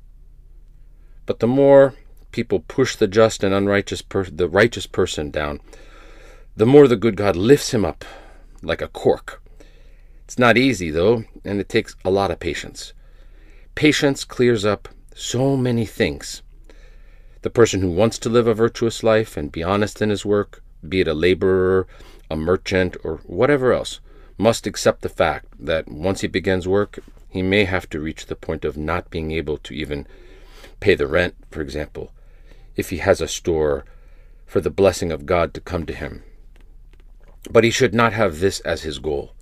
But 1.25 1.39
the 1.39 1.47
more 1.47 1.93
people 2.31 2.59
push 2.59 2.95
the 2.95 3.07
just 3.07 3.43
and 3.43 3.53
unrighteous 3.53 4.01
per- 4.01 4.25
the 4.25 4.49
righteous 4.49 4.87
person 4.87 5.31
down, 5.31 5.59
the 6.55 6.65
more 6.65 6.87
the 6.87 6.95
good 6.95 7.15
God 7.15 7.35
lifts 7.35 7.73
him 7.73 7.85
up 7.85 8.05
like 8.61 8.81
a 8.81 8.87
cork. 8.87 9.41
It's 10.25 10.39
not 10.39 10.57
easy 10.57 10.89
though, 10.89 11.23
and 11.43 11.59
it 11.59 11.69
takes 11.69 11.95
a 12.03 12.09
lot 12.09 12.31
of 12.31 12.39
patience. 12.39 12.93
Patience 13.75 14.23
clears 14.23 14.65
up 14.65 14.89
so 15.13 15.55
many 15.55 15.85
things. 15.85 16.41
The 17.41 17.49
person 17.49 17.81
who 17.81 17.91
wants 17.91 18.17
to 18.19 18.29
live 18.29 18.47
a 18.47 18.53
virtuous 18.53 19.03
life 19.03 19.37
and 19.37 19.51
be 19.51 19.63
honest 19.63 20.01
in 20.01 20.09
his 20.09 20.25
work, 20.25 20.63
be 20.87 21.01
it 21.01 21.07
a 21.07 21.13
laborer, 21.13 21.87
a 22.29 22.35
merchant, 22.35 22.97
or 23.03 23.17
whatever 23.25 23.71
else, 23.71 23.99
must 24.37 24.67
accept 24.67 25.01
the 25.01 25.09
fact 25.09 25.47
that 25.59 25.87
once 25.87 26.21
he 26.21 26.27
begins 26.27 26.67
work, 26.67 26.99
he 27.29 27.41
may 27.41 27.65
have 27.65 27.89
to 27.89 27.99
reach 27.99 28.25
the 28.25 28.35
point 28.35 28.63
of 28.63 28.77
not 28.77 29.09
being 29.09 29.31
able 29.31 29.57
to 29.57 29.73
even 29.73 30.07
pay 30.79 30.95
the 30.95 31.07
rent, 31.07 31.35
for 31.51 31.61
example, 31.61 32.11
if 32.75 32.89
he 32.91 32.97
has 32.97 33.21
a 33.21 33.27
store 33.27 33.83
for 34.45 34.61
the 34.61 34.69
blessing 34.69 35.11
of 35.11 35.25
God 35.25 35.53
to 35.53 35.59
come 35.59 35.85
to 35.85 35.93
him. 35.93 36.23
But 37.51 37.63
he 37.63 37.71
should 37.71 37.93
not 37.93 38.13
have 38.13 38.39
this 38.39 38.61
as 38.61 38.83
his 38.83 38.99
goal. 38.99 39.33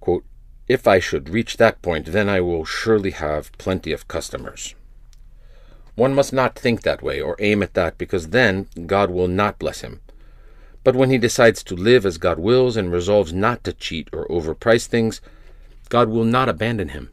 Quote, 0.00 0.24
if 0.68 0.86
I 0.86 0.98
should 0.98 1.30
reach 1.30 1.56
that 1.56 1.80
point, 1.80 2.06
then 2.06 2.28
I 2.28 2.40
will 2.40 2.66
surely 2.66 3.12
have 3.12 3.56
plenty 3.56 3.92
of 3.92 4.06
customers. 4.06 4.74
One 5.94 6.14
must 6.14 6.32
not 6.32 6.58
think 6.58 6.82
that 6.82 7.02
way 7.02 7.20
or 7.20 7.36
aim 7.38 7.62
at 7.62 7.72
that 7.72 7.96
because 7.96 8.28
then 8.28 8.68
God 8.84 9.10
will 9.10 9.28
not 9.28 9.58
bless 9.58 9.80
him. 9.80 10.01
But 10.84 10.96
when 10.96 11.10
he 11.10 11.18
decides 11.18 11.62
to 11.64 11.76
live 11.76 12.04
as 12.04 12.18
God 12.18 12.38
wills 12.38 12.76
and 12.76 12.90
resolves 12.90 13.32
not 13.32 13.62
to 13.64 13.72
cheat 13.72 14.08
or 14.12 14.26
overprice 14.28 14.86
things, 14.86 15.20
God 15.88 16.08
will 16.08 16.24
not 16.24 16.48
abandon 16.48 16.88
him. 16.88 17.10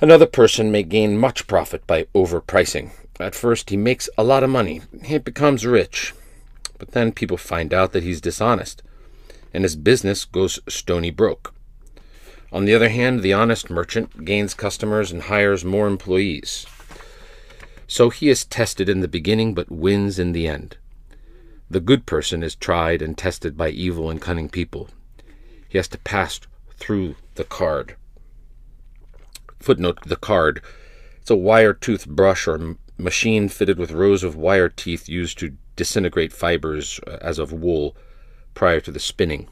Another 0.00 0.26
person 0.26 0.72
may 0.72 0.82
gain 0.82 1.16
much 1.16 1.46
profit 1.46 1.86
by 1.86 2.04
overpricing. 2.14 2.90
At 3.20 3.36
first, 3.36 3.70
he 3.70 3.76
makes 3.76 4.08
a 4.18 4.24
lot 4.24 4.42
of 4.42 4.50
money, 4.50 4.82
he 5.04 5.18
becomes 5.18 5.64
rich, 5.64 6.12
but 6.78 6.90
then 6.90 7.12
people 7.12 7.36
find 7.36 7.72
out 7.72 7.92
that 7.92 8.02
he's 8.02 8.20
dishonest, 8.20 8.82
and 9.54 9.62
his 9.62 9.76
business 9.76 10.24
goes 10.24 10.58
stony 10.68 11.10
broke. 11.10 11.54
On 12.50 12.64
the 12.64 12.74
other 12.74 12.88
hand, 12.88 13.22
the 13.22 13.32
honest 13.32 13.70
merchant 13.70 14.24
gains 14.24 14.54
customers 14.54 15.12
and 15.12 15.22
hires 15.22 15.64
more 15.64 15.86
employees. 15.86 16.66
So 17.86 18.10
he 18.10 18.28
is 18.28 18.44
tested 18.44 18.88
in 18.88 19.00
the 19.00 19.08
beginning 19.08 19.54
but 19.54 19.70
wins 19.70 20.18
in 20.18 20.32
the 20.32 20.48
end. 20.48 20.76
The 21.72 21.80
good 21.80 22.04
person 22.04 22.42
is 22.42 22.54
tried 22.54 23.00
and 23.00 23.16
tested 23.16 23.56
by 23.56 23.70
evil 23.70 24.10
and 24.10 24.20
cunning 24.20 24.50
people. 24.50 24.90
He 25.70 25.78
has 25.78 25.88
to 25.88 25.98
pass 25.98 26.38
through 26.76 27.14
the 27.36 27.44
card. 27.44 27.96
Footnote 29.58 30.00
the 30.04 30.16
card. 30.16 30.60
It's 31.22 31.30
a 31.30 31.34
wire 31.34 31.72
tooth 31.72 32.06
brush 32.06 32.46
or 32.46 32.76
machine 32.98 33.48
fitted 33.48 33.78
with 33.78 33.90
rows 33.90 34.22
of 34.22 34.36
wire 34.36 34.68
teeth 34.68 35.08
used 35.08 35.38
to 35.38 35.56
disintegrate 35.74 36.30
fibers 36.30 37.00
uh, 37.06 37.16
as 37.22 37.38
of 37.38 37.54
wool 37.54 37.96
prior 38.52 38.82
to 38.82 38.92
the 38.92 39.00
spinning. 39.00 39.48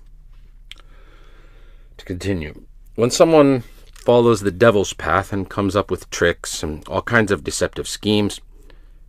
To 1.97 2.05
continue. 2.05 2.67
When 2.97 3.11
someone 3.11 3.65
follows 3.95 4.43
the 4.43 4.51
devil's 4.51 4.93
path 4.93 5.33
and 5.33 5.49
comes 5.49 5.75
up 5.75 5.91
with 5.91 6.11
tricks 6.11 6.63
and 6.63 6.87
all 6.87 7.01
kinds 7.01 7.33
of 7.33 7.45
deceptive 7.45 7.89
schemes, 7.89 8.43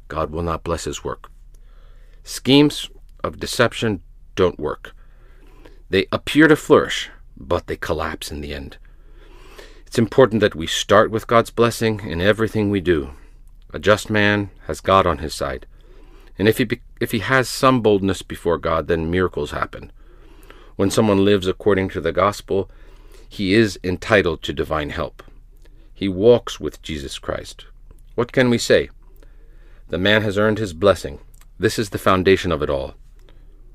God 0.08 0.32
will 0.32 0.44
not 0.44 0.64
bless 0.64 0.86
his 0.86 1.04
work. 1.04 1.30
Schemes 2.24 2.90
of 3.24 3.40
deception 3.40 4.02
don't 4.36 4.60
work. 4.60 4.96
They 5.90 6.08
appear 6.12 6.48
to 6.48 6.56
flourish, 6.56 7.10
but 7.38 7.68
they 7.68 7.76
collapse 7.76 8.32
in 8.32 8.42
the 8.42 8.54
end. 8.54 8.78
It's 9.86 10.00
important 10.00 10.40
that 10.40 10.56
we 10.56 10.68
start 10.68 11.12
with 11.12 11.28
God's 11.28 11.50
blessing 11.50 12.00
in 12.02 12.22
everything 12.22 12.70
we 12.70 12.80
do. 12.80 13.12
A 13.74 13.80
just 13.80 14.10
man 14.10 14.50
has 14.68 14.80
God 14.80 15.06
on 15.06 15.18
his 15.18 15.36
side. 15.36 15.66
And 16.38 16.48
if 16.48 16.58
he, 16.58 16.64
be, 16.64 16.82
if 17.00 17.12
he 17.12 17.20
has 17.20 17.50
some 17.50 17.82
boldness 17.82 18.22
before 18.22 18.58
God, 18.58 18.88
then 18.88 19.12
miracles 19.12 19.52
happen. 19.52 19.92
When 20.76 20.90
someone 20.90 21.26
lives 21.26 21.46
according 21.46 21.90
to 21.90 22.02
the 22.02 22.14
gospel, 22.14 22.72
he 23.28 23.54
is 23.54 23.80
entitled 23.84 24.42
to 24.44 24.54
divine 24.54 24.90
help. 24.90 25.24
He 25.94 26.08
walks 26.08 26.60
with 26.60 26.82
Jesus 26.82 27.20
Christ. 27.20 27.66
What 28.16 28.32
can 28.32 28.50
we 28.50 28.58
say? 28.58 28.90
The 29.90 29.98
man 29.98 30.22
has 30.22 30.38
earned 30.38 30.58
his 30.58 30.74
blessing. 30.74 31.20
This 31.60 31.78
is 31.78 31.90
the 31.90 31.98
foundation 31.98 32.52
of 32.52 32.64
it 32.64 32.70
all. 32.70 32.96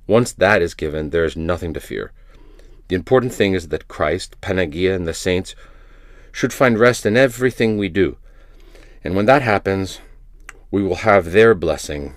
Once 0.07 0.33
that 0.33 0.63
is 0.63 0.75
given, 0.75 1.11
there 1.11 1.25
is 1.25 1.37
nothing 1.37 1.75
to 1.75 1.81
fear. 1.81 2.13
The 2.89 2.95
important 2.95 3.33
thing 3.33 3.55
is 3.55 3.69
that 3.69 3.89
Christ, 3.89 4.41
Panagia, 4.41 4.95
and 4.95 5.07
the 5.07 5.15
saints 5.15 5.55
should 6.31 6.53
find 6.53 6.79
rest 6.79 7.05
in 7.05 7.17
everything 7.17 7.77
we 7.77 7.89
do. 7.89 8.17
And 9.03 9.17
when 9.17 9.27
that 9.27 9.43
happens, 9.43 10.01
we 10.71 10.83
will 10.83 10.97
have 10.97 11.33
their 11.33 11.55
blessing, 11.55 12.15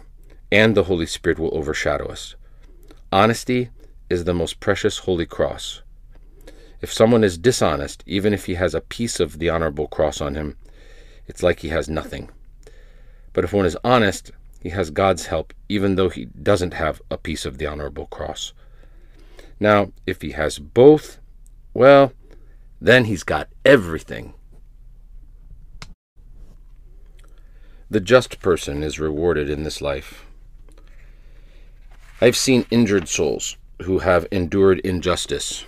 and 0.51 0.75
the 0.75 0.83
Holy 0.83 1.05
Spirit 1.05 1.39
will 1.39 1.55
overshadow 1.55 2.07
us. 2.07 2.35
Honesty 3.11 3.69
is 4.09 4.23
the 4.23 4.33
most 4.33 4.59
precious 4.59 4.99
holy 4.99 5.25
cross. 5.25 5.81
If 6.81 6.93
someone 6.93 7.23
is 7.23 7.37
dishonest, 7.37 8.03
even 8.05 8.33
if 8.33 8.45
he 8.45 8.55
has 8.55 8.73
a 8.75 8.81
piece 8.81 9.19
of 9.19 9.39
the 9.39 9.49
honorable 9.49 9.87
cross 9.87 10.21
on 10.21 10.35
him, 10.35 10.57
it's 11.27 11.43
like 11.43 11.59
he 11.59 11.69
has 11.69 11.89
nothing. 11.89 12.29
But 13.33 13.43
if 13.43 13.53
one 13.53 13.65
is 13.65 13.77
honest, 13.83 14.31
he 14.61 14.69
has 14.69 14.89
God's 14.89 15.27
help, 15.27 15.53
even 15.69 15.95
though 15.95 16.09
he 16.09 16.25
doesn't 16.25 16.73
have 16.73 17.01
a 17.09 17.17
piece 17.17 17.45
of 17.45 17.57
the 17.57 17.65
honorable 17.65 18.07
cross. 18.07 18.53
Now, 19.59 19.91
if 20.05 20.21
he 20.21 20.31
has 20.31 20.59
both, 20.59 21.19
well, 21.73 22.13
then 22.81 23.05
he's 23.05 23.23
got 23.23 23.49
everything. 23.65 24.33
The 27.89 27.99
just 27.99 28.39
person 28.39 28.83
is 28.83 28.99
rewarded 28.99 29.49
in 29.49 29.63
this 29.63 29.81
life. 29.81 30.25
I've 32.21 32.37
seen 32.37 32.65
injured 32.69 33.07
souls 33.07 33.57
who 33.83 33.99
have 33.99 34.27
endured 34.31 34.79
injustice 34.79 35.65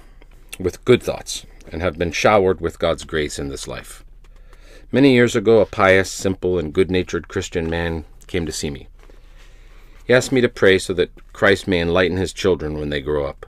with 0.60 0.84
good 0.86 1.02
thoughts 1.02 1.46
and 1.72 1.82
have 1.82 1.98
been 1.98 2.12
showered 2.12 2.60
with 2.60 2.80
God's 2.80 3.06
grace 3.06 3.40
in 3.40 3.48
this 3.48 3.68
life. 3.68 4.04
Many 4.92 5.14
years 5.14 5.36
ago, 5.36 5.60
a 5.62 5.66
pious, 5.66 6.12
simple, 6.12 6.60
and 6.60 6.74
good 6.74 6.92
natured 6.92 7.30
Christian 7.30 7.70
man 7.70 8.04
came 8.32 8.46
to 8.46 8.52
see 8.52 8.70
me. 8.70 8.88
He 10.06 10.14
asked 10.14 10.32
me 10.32 10.42
to 10.42 10.50
pray 10.50 10.80
so 10.80 10.94
that 10.94 11.12
Christ 11.34 11.68
may 11.68 11.82
enlighten 11.82 12.18
his 12.18 12.34
children 12.34 12.80
when 12.80 12.90
they 12.90 13.02
grow 13.02 13.26
up, 13.26 13.46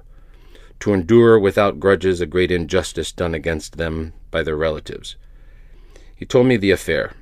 to 0.81 0.93
endure 0.93 1.39
without 1.39 1.79
grudges 1.79 2.21
a 2.21 2.25
great 2.25 2.51
injustice 2.51 3.11
done 3.11 3.33
against 3.33 3.77
them 3.77 4.13
by 4.29 4.43
their 4.43 4.57
relatives. 4.57 5.15
He 6.15 6.25
told 6.25 6.47
me 6.47 6.57
the 6.57 6.71
affair, 6.71 7.13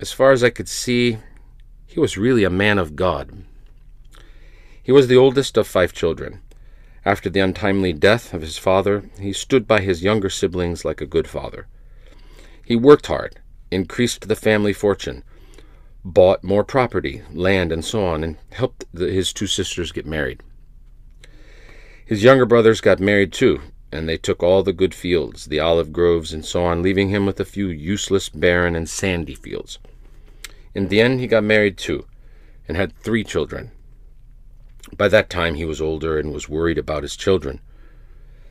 as 0.00 0.12
far 0.12 0.32
as 0.32 0.42
I 0.42 0.50
could 0.50 0.68
see, 0.68 1.18
he 1.86 2.00
was 2.00 2.18
really 2.18 2.44
a 2.44 2.50
man 2.50 2.78
of 2.78 2.96
God. 2.96 3.44
He 4.82 4.92
was 4.92 5.06
the 5.06 5.16
oldest 5.16 5.56
of 5.56 5.66
five 5.66 5.92
children. 5.92 6.40
After 7.04 7.30
the 7.30 7.40
untimely 7.40 7.92
death 7.92 8.34
of 8.34 8.42
his 8.42 8.58
father, 8.58 9.08
he 9.20 9.32
stood 9.32 9.66
by 9.66 9.80
his 9.80 10.02
younger 10.02 10.30
siblings 10.30 10.84
like 10.84 11.00
a 11.00 11.06
good 11.06 11.28
father. 11.28 11.68
He 12.64 12.76
worked 12.76 13.06
hard, 13.06 13.40
increased 13.70 14.26
the 14.26 14.36
family 14.36 14.72
fortune, 14.72 15.22
bought 16.04 16.44
more 16.44 16.64
property, 16.64 17.22
land, 17.32 17.72
and 17.72 17.84
so 17.84 18.04
on, 18.04 18.22
and 18.22 18.36
helped 18.52 18.84
the, 18.92 19.10
his 19.10 19.32
two 19.32 19.46
sisters 19.46 19.90
get 19.90 20.04
married. 20.04 20.42
His 22.04 22.22
younger 22.22 22.44
brothers 22.44 22.82
got 22.82 23.00
married 23.00 23.32
too, 23.32 23.60
and 23.90 24.06
they 24.06 24.18
took 24.18 24.42
all 24.42 24.62
the 24.62 24.74
good 24.74 24.92
fields, 24.92 25.46
the 25.46 25.60
olive 25.60 25.92
groves, 25.92 26.32
and 26.32 26.44
so 26.44 26.64
on, 26.64 26.82
leaving 26.82 27.08
him 27.08 27.24
with 27.24 27.40
a 27.40 27.44
few 27.44 27.68
useless, 27.68 28.28
barren, 28.28 28.76
and 28.76 28.88
sandy 28.88 29.34
fields. 29.34 29.78
In 30.74 30.88
the 30.88 31.00
end, 31.00 31.20
he 31.20 31.26
got 31.26 31.44
married 31.44 31.78
too, 31.78 32.06
and 32.68 32.76
had 32.76 32.94
three 32.98 33.24
children. 33.24 33.70
By 34.96 35.08
that 35.08 35.30
time, 35.30 35.54
he 35.54 35.64
was 35.64 35.80
older 35.80 36.18
and 36.18 36.32
was 36.32 36.48
worried 36.48 36.76
about 36.76 37.02
his 37.02 37.16
children, 37.16 37.60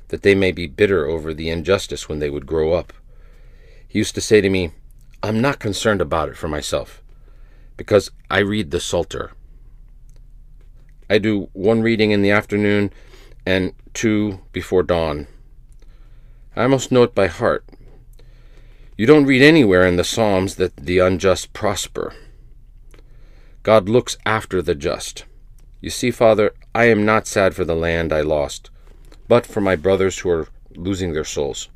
that 0.08 0.24
they 0.24 0.34
may 0.34 0.52
be 0.52 0.66
bitter 0.66 1.06
over 1.06 1.34
the 1.34 1.50
injustice 1.50 2.10
when 2.10 2.18
they 2.18 2.30
would 2.30 2.48
grow 2.48 2.74
up. 2.74 2.92
He 3.88 4.00
used 4.00 4.16
to 4.16 4.22
say 4.22 4.42
to 4.42 4.50
me, 4.50 4.72
I'm 5.22 5.40
not 5.40 5.60
concerned 5.60 6.02
about 6.02 6.30
it 6.30 6.38
for 6.38 6.48
myself, 6.48 7.03
because 7.84 8.12
I 8.32 8.40
read 8.40 8.72
the 8.72 8.80
Psalter. 8.80 9.34
I 11.10 11.18
do 11.18 11.50
one 11.52 11.82
reading 11.82 12.12
in 12.12 12.22
the 12.22 12.32
afternoon 12.32 12.92
and 13.46 13.74
two 13.94 14.40
before 14.54 14.84
dawn. 14.84 15.28
I 16.56 16.64
almost 16.64 16.94
know 16.94 17.04
it 17.04 17.14
by 17.14 17.28
heart. 17.28 17.66
You 18.98 19.06
don't 19.06 19.26
read 19.26 19.42
anywhere 19.42 19.86
in 19.86 19.98
the 19.98 20.06
Psalms 20.06 20.56
that 20.56 20.78
the 20.78 21.00
unjust 21.00 21.52
prosper. 21.52 22.14
God 23.64 23.90
looks 23.90 24.18
after 24.26 24.62
the 24.62 24.76
just. 24.76 25.26
You 25.82 25.90
see, 25.90 26.10
Father, 26.10 26.54
I 26.74 26.86
am 26.86 27.04
not 27.04 27.28
sad 27.28 27.54
for 27.54 27.66
the 27.66 27.76
land 27.76 28.14
I 28.14 28.22
lost, 28.22 28.70
but 29.28 29.46
for 29.46 29.60
my 29.60 29.76
brothers 29.76 30.20
who 30.20 30.30
are 30.30 30.48
losing 30.74 31.12
their 31.12 31.26
souls. 31.26 31.68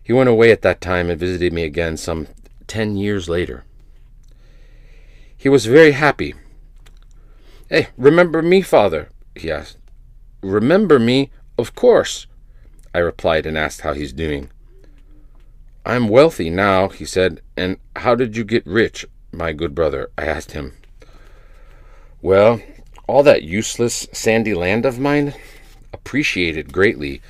He 0.00 0.12
went 0.12 0.28
away 0.28 0.52
at 0.52 0.62
that 0.62 0.80
time 0.80 1.10
and 1.10 1.18
visited 1.18 1.52
me 1.52 1.64
again 1.64 1.96
some 1.96 2.28
ten 2.68 2.96
years 2.96 3.28
later. 3.28 3.64
He 5.44 5.50
was 5.50 5.66
very 5.66 5.92
happy. 5.92 6.32
Hey, 7.68 7.88
remember 7.98 8.40
me, 8.40 8.62
Father? 8.62 9.10
he 9.34 9.50
asked. 9.50 9.76
Remember 10.40 10.98
me? 10.98 11.32
Of 11.58 11.74
course. 11.74 12.26
I 12.94 13.00
replied 13.00 13.44
and 13.44 13.58
asked 13.58 13.82
how 13.82 13.92
he's 13.92 14.14
doing. 14.14 14.48
I'm 15.84 16.08
wealthy 16.08 16.48
now, 16.48 16.88
he 16.88 17.04
said. 17.04 17.42
And 17.58 17.76
how 17.94 18.14
did 18.14 18.38
you 18.38 18.44
get 18.44 18.66
rich, 18.66 19.04
my 19.32 19.52
good 19.52 19.74
brother? 19.74 20.10
I 20.16 20.24
asked 20.24 20.52
him. 20.52 20.78
Well, 22.22 22.62
all 23.06 23.22
that 23.22 23.42
useless 23.42 24.06
sandy 24.14 24.54
land 24.54 24.86
of 24.86 24.98
mine 24.98 25.34
appreciated 25.92 26.72
greatly 26.72 27.20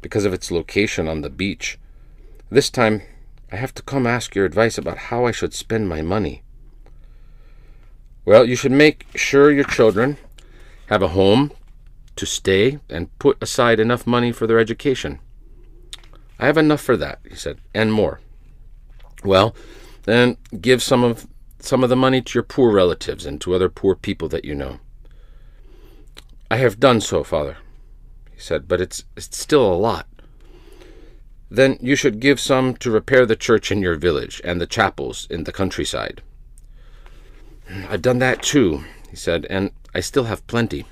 because 0.00 0.24
of 0.24 0.32
its 0.32 0.50
location 0.50 1.08
on 1.08 1.20
the 1.20 1.28
beach. 1.28 1.78
This 2.48 2.70
time, 2.70 3.02
I 3.52 3.56
have 3.56 3.74
to 3.74 3.82
come 3.82 4.06
ask 4.06 4.34
your 4.34 4.46
advice 4.46 4.78
about 4.78 5.10
how 5.12 5.26
I 5.26 5.30
should 5.30 5.52
spend 5.52 5.90
my 5.90 6.00
money. 6.00 6.42
Well, 8.30 8.44
you 8.44 8.54
should 8.54 8.70
make 8.70 9.08
sure 9.16 9.50
your 9.50 9.64
children 9.64 10.16
have 10.86 11.02
a 11.02 11.08
home 11.18 11.50
to 12.14 12.24
stay 12.24 12.78
and 12.88 13.18
put 13.18 13.36
aside 13.42 13.80
enough 13.80 14.06
money 14.06 14.30
for 14.30 14.46
their 14.46 14.60
education. 14.60 15.18
I 16.38 16.46
have 16.46 16.56
enough 16.56 16.80
for 16.80 16.96
that, 16.96 17.18
he 17.28 17.34
said, 17.34 17.58
and 17.74 17.92
more. 17.92 18.20
Well, 19.24 19.56
then 20.04 20.36
give 20.60 20.80
some 20.80 21.02
of 21.02 21.26
some 21.58 21.82
of 21.82 21.90
the 21.90 21.96
money 21.96 22.22
to 22.22 22.34
your 22.34 22.44
poor 22.44 22.72
relatives 22.72 23.26
and 23.26 23.40
to 23.40 23.52
other 23.52 23.68
poor 23.68 23.96
people 23.96 24.28
that 24.28 24.44
you 24.44 24.54
know. 24.54 24.78
I 26.52 26.58
have 26.58 26.78
done 26.78 27.00
so, 27.00 27.24
father, 27.24 27.56
he 28.30 28.38
said, 28.38 28.68
but 28.68 28.80
it's 28.80 29.02
it's 29.16 29.36
still 29.36 29.66
a 29.66 29.74
lot. 29.74 30.06
Then 31.50 31.78
you 31.80 31.96
should 31.96 32.20
give 32.20 32.38
some 32.38 32.76
to 32.76 32.92
repair 32.92 33.26
the 33.26 33.34
church 33.34 33.72
in 33.72 33.82
your 33.82 33.96
village 33.96 34.40
and 34.44 34.60
the 34.60 34.68
chapels 34.68 35.26
in 35.28 35.42
the 35.42 35.52
countryside. 35.52 36.22
I've 37.88 38.02
done 38.02 38.18
that 38.18 38.42
too, 38.42 38.84
he 39.08 39.16
said, 39.16 39.46
and 39.48 39.70
I 39.94 40.00
still 40.00 40.24
have 40.24 40.46
plenty. 40.46 40.86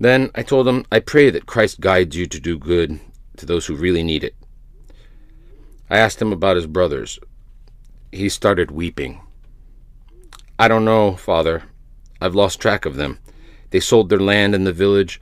Then 0.00 0.30
I 0.34 0.42
told 0.42 0.68
him, 0.68 0.84
I 0.92 1.00
pray 1.00 1.30
that 1.30 1.46
Christ 1.46 1.80
guides 1.80 2.16
you 2.16 2.26
to 2.26 2.40
do 2.40 2.58
good 2.58 3.00
to 3.36 3.46
those 3.46 3.66
who 3.66 3.74
really 3.74 4.02
need 4.02 4.24
it. 4.24 4.34
I 5.90 5.98
asked 5.98 6.20
him 6.20 6.32
about 6.32 6.56
his 6.56 6.66
brothers. 6.66 7.18
He 8.12 8.28
started 8.28 8.70
weeping. 8.70 9.20
I 10.58 10.68
don't 10.68 10.84
know, 10.84 11.16
Father. 11.16 11.64
I've 12.20 12.34
lost 12.34 12.60
track 12.60 12.84
of 12.84 12.96
them. 12.96 13.18
They 13.70 13.80
sold 13.80 14.08
their 14.08 14.20
land 14.20 14.54
in 14.54 14.64
the 14.64 14.72
village, 14.72 15.20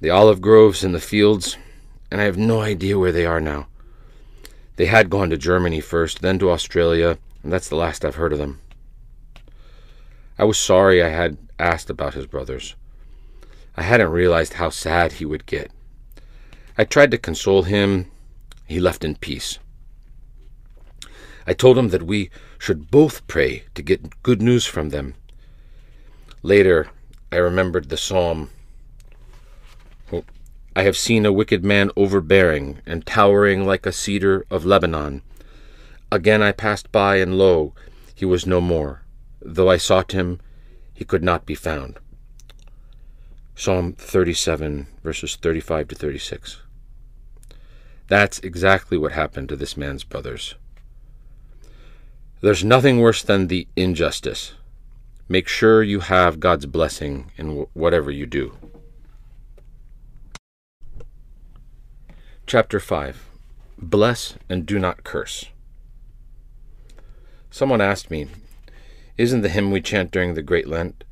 the 0.00 0.10
olive 0.10 0.40
groves 0.40 0.84
and 0.84 0.94
the 0.94 1.00
fields, 1.00 1.56
and 2.10 2.20
I 2.20 2.24
have 2.24 2.38
no 2.38 2.60
idea 2.60 2.98
where 2.98 3.12
they 3.12 3.26
are 3.26 3.40
now. 3.40 3.66
They 4.76 4.86
had 4.86 5.10
gone 5.10 5.30
to 5.30 5.36
Germany 5.36 5.80
first, 5.80 6.22
then 6.22 6.38
to 6.38 6.50
Australia, 6.50 7.18
and 7.42 7.52
that's 7.52 7.68
the 7.68 7.76
last 7.76 8.04
I've 8.04 8.14
heard 8.14 8.32
of 8.32 8.38
them. 8.38 8.60
I 10.38 10.44
was 10.44 10.58
sorry 10.58 11.02
I 11.02 11.08
had 11.08 11.36
asked 11.58 11.90
about 11.90 12.14
his 12.14 12.26
brothers. 12.26 12.76
I 13.76 13.82
hadn't 13.82 14.10
realized 14.10 14.54
how 14.54 14.70
sad 14.70 15.12
he 15.12 15.24
would 15.24 15.46
get. 15.46 15.72
I 16.76 16.84
tried 16.84 17.10
to 17.10 17.18
console 17.18 17.64
him. 17.64 18.10
He 18.66 18.78
left 18.78 19.04
in 19.04 19.16
peace. 19.16 19.58
I 21.44 21.54
told 21.54 21.76
him 21.76 21.88
that 21.88 22.04
we 22.04 22.30
should 22.58 22.90
both 22.90 23.26
pray 23.26 23.64
to 23.74 23.82
get 23.82 24.22
good 24.22 24.40
news 24.40 24.64
from 24.64 24.90
them. 24.90 25.14
Later, 26.42 26.88
I 27.32 27.36
remembered 27.36 27.88
the 27.88 27.96
psalm 27.96 28.50
oh, 30.12 30.24
I 30.76 30.82
have 30.82 30.96
seen 30.96 31.26
a 31.26 31.32
wicked 31.32 31.64
man 31.64 31.90
overbearing 31.96 32.80
and 32.86 33.04
towering 33.04 33.66
like 33.66 33.86
a 33.86 33.92
cedar 33.92 34.46
of 34.50 34.64
Lebanon. 34.64 35.22
Again 36.12 36.42
I 36.42 36.52
passed 36.52 36.92
by, 36.92 37.16
and 37.16 37.36
lo, 37.36 37.74
he 38.14 38.24
was 38.24 38.46
no 38.46 38.60
more. 38.60 39.02
Though 39.40 39.70
I 39.70 39.76
sought 39.76 40.12
him, 40.12 40.40
he 40.92 41.04
could 41.04 41.22
not 41.22 41.46
be 41.46 41.54
found. 41.54 41.98
Psalm 43.54 43.92
37, 43.92 44.86
verses 45.02 45.36
35 45.36 45.88
to 45.88 45.94
36. 45.94 46.62
That's 48.08 48.38
exactly 48.40 48.96
what 48.96 49.12
happened 49.12 49.48
to 49.48 49.56
this 49.56 49.76
man's 49.76 50.04
brothers. 50.04 50.54
There's 52.40 52.64
nothing 52.64 53.00
worse 53.00 53.22
than 53.22 53.48
the 53.48 53.66
injustice. 53.76 54.54
Make 55.28 55.48
sure 55.48 55.82
you 55.82 56.00
have 56.00 56.40
God's 56.40 56.66
blessing 56.66 57.32
in 57.36 57.66
whatever 57.74 58.10
you 58.10 58.26
do. 58.26 58.56
Chapter 62.46 62.80
5 62.80 63.28
Bless 63.76 64.36
and 64.48 64.64
Do 64.64 64.78
Not 64.78 65.04
Curse. 65.04 65.46
Someone 67.50 67.80
asked 67.80 68.10
me, 68.10 68.28
Isn't 69.18 69.42
the 69.42 69.50
hymn 69.50 69.70
we 69.70 69.82
chant 69.82 70.10
during 70.10 70.32
the 70.32 70.42
Great 70.42 70.68
Lent, 70.68 71.04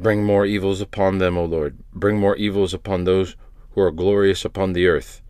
Bring 0.00 0.24
more 0.24 0.46
evils 0.46 0.80
upon 0.80 1.18
them, 1.18 1.36
O 1.36 1.44
Lord. 1.44 1.76
Bring 1.92 2.16
more 2.16 2.34
evils 2.36 2.72
upon 2.72 3.04
those 3.04 3.36
who 3.72 3.82
are 3.82 3.90
glorious 3.90 4.46
upon 4.46 4.72
the 4.72 4.86
earth. 4.86 5.20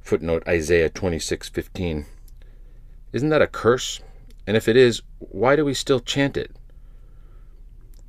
Footnote 0.00 0.42
Isaiah 0.48 0.88
26:15. 0.88 2.06
Isn't 3.12 3.28
that 3.28 3.42
a 3.42 3.46
curse? 3.46 4.00
And 4.46 4.56
if 4.56 4.66
it 4.66 4.78
is, 4.78 5.02
why 5.18 5.56
do 5.56 5.64
we 5.66 5.74
still 5.74 6.00
chant 6.00 6.38
it? 6.38 6.52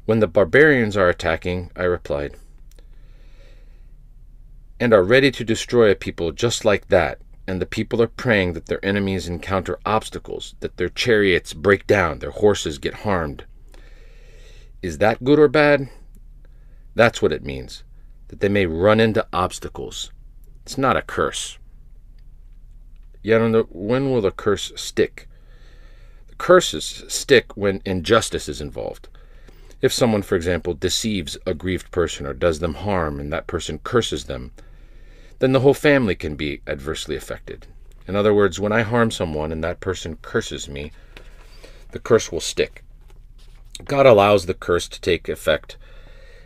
When 0.05 0.19
the 0.19 0.27
barbarians 0.27 0.95
are 0.95 1.09
attacking, 1.09 1.69
I 1.75 1.83
replied, 1.83 2.37
and 4.79 4.93
are 4.93 5.03
ready 5.03 5.31
to 5.31 5.43
destroy 5.43 5.91
a 5.91 5.95
people 5.95 6.31
just 6.31 6.63
like 6.63 6.87
that, 6.87 7.19
and 7.47 7.61
the 7.61 7.65
people 7.65 8.01
are 8.01 8.07
praying 8.07 8.53
that 8.53 8.67
their 8.67 8.83
enemies 8.85 9.27
encounter 9.27 9.79
obstacles, 9.85 10.55
that 10.61 10.77
their 10.77 10.89
chariots 10.89 11.53
break 11.53 11.85
down, 11.87 12.19
their 12.19 12.31
horses 12.31 12.77
get 12.77 12.93
harmed, 12.93 13.45
is 14.83 14.97
that 14.97 15.23
good 15.23 15.39
or 15.39 15.47
bad? 15.47 15.89
That's 16.93 17.21
what 17.21 17.31
it 17.31 17.43
means 17.43 17.83
that 18.27 18.41
they 18.41 18.49
may 18.49 18.65
run 18.65 18.99
into 18.99 19.25
obstacles. 19.31 20.11
It's 20.63 20.77
not 20.77 20.97
a 20.97 21.01
curse. 21.01 21.57
Yet, 23.21 23.39
the, 23.39 23.65
when 23.69 24.11
will 24.11 24.21
the 24.21 24.31
curse 24.31 24.71
stick? 24.75 25.29
The 26.27 26.35
curses 26.35 27.03
stick 27.07 27.55
when 27.55 27.81
injustice 27.85 28.49
is 28.49 28.59
involved. 28.59 29.07
If 29.81 29.93
someone, 29.93 30.23
for 30.23 30.35
example, 30.35 30.73
deceives 30.73 31.37
a 31.45 31.53
grieved 31.53 31.91
person 31.91 32.25
or 32.25 32.33
does 32.33 32.59
them 32.59 32.73
harm 32.73 33.19
and 33.19 33.31
that 33.31 33.47
person 33.47 33.79
curses 33.79 34.25
them, 34.25 34.51
then 35.43 35.51
the 35.51 35.59
whole 35.59 35.73
family 35.73 36.15
can 36.15 36.37
be 36.37 36.61
adversely 36.65 37.17
affected. 37.17 37.67
In 38.07 38.15
other 38.15 38.33
words, 38.33 38.61
when 38.61 38.71
I 38.71 38.83
harm 38.83 39.11
someone 39.11 39.51
and 39.51 39.61
that 39.61 39.81
person 39.81 40.15
curses 40.21 40.69
me, 40.69 40.93
the 41.91 41.99
curse 41.99 42.31
will 42.31 42.39
stick. 42.39 42.81
God 43.83 44.05
allows 44.05 44.45
the 44.45 44.53
curse 44.53 44.87
to 44.87 45.01
take 45.01 45.27
effect 45.27 45.75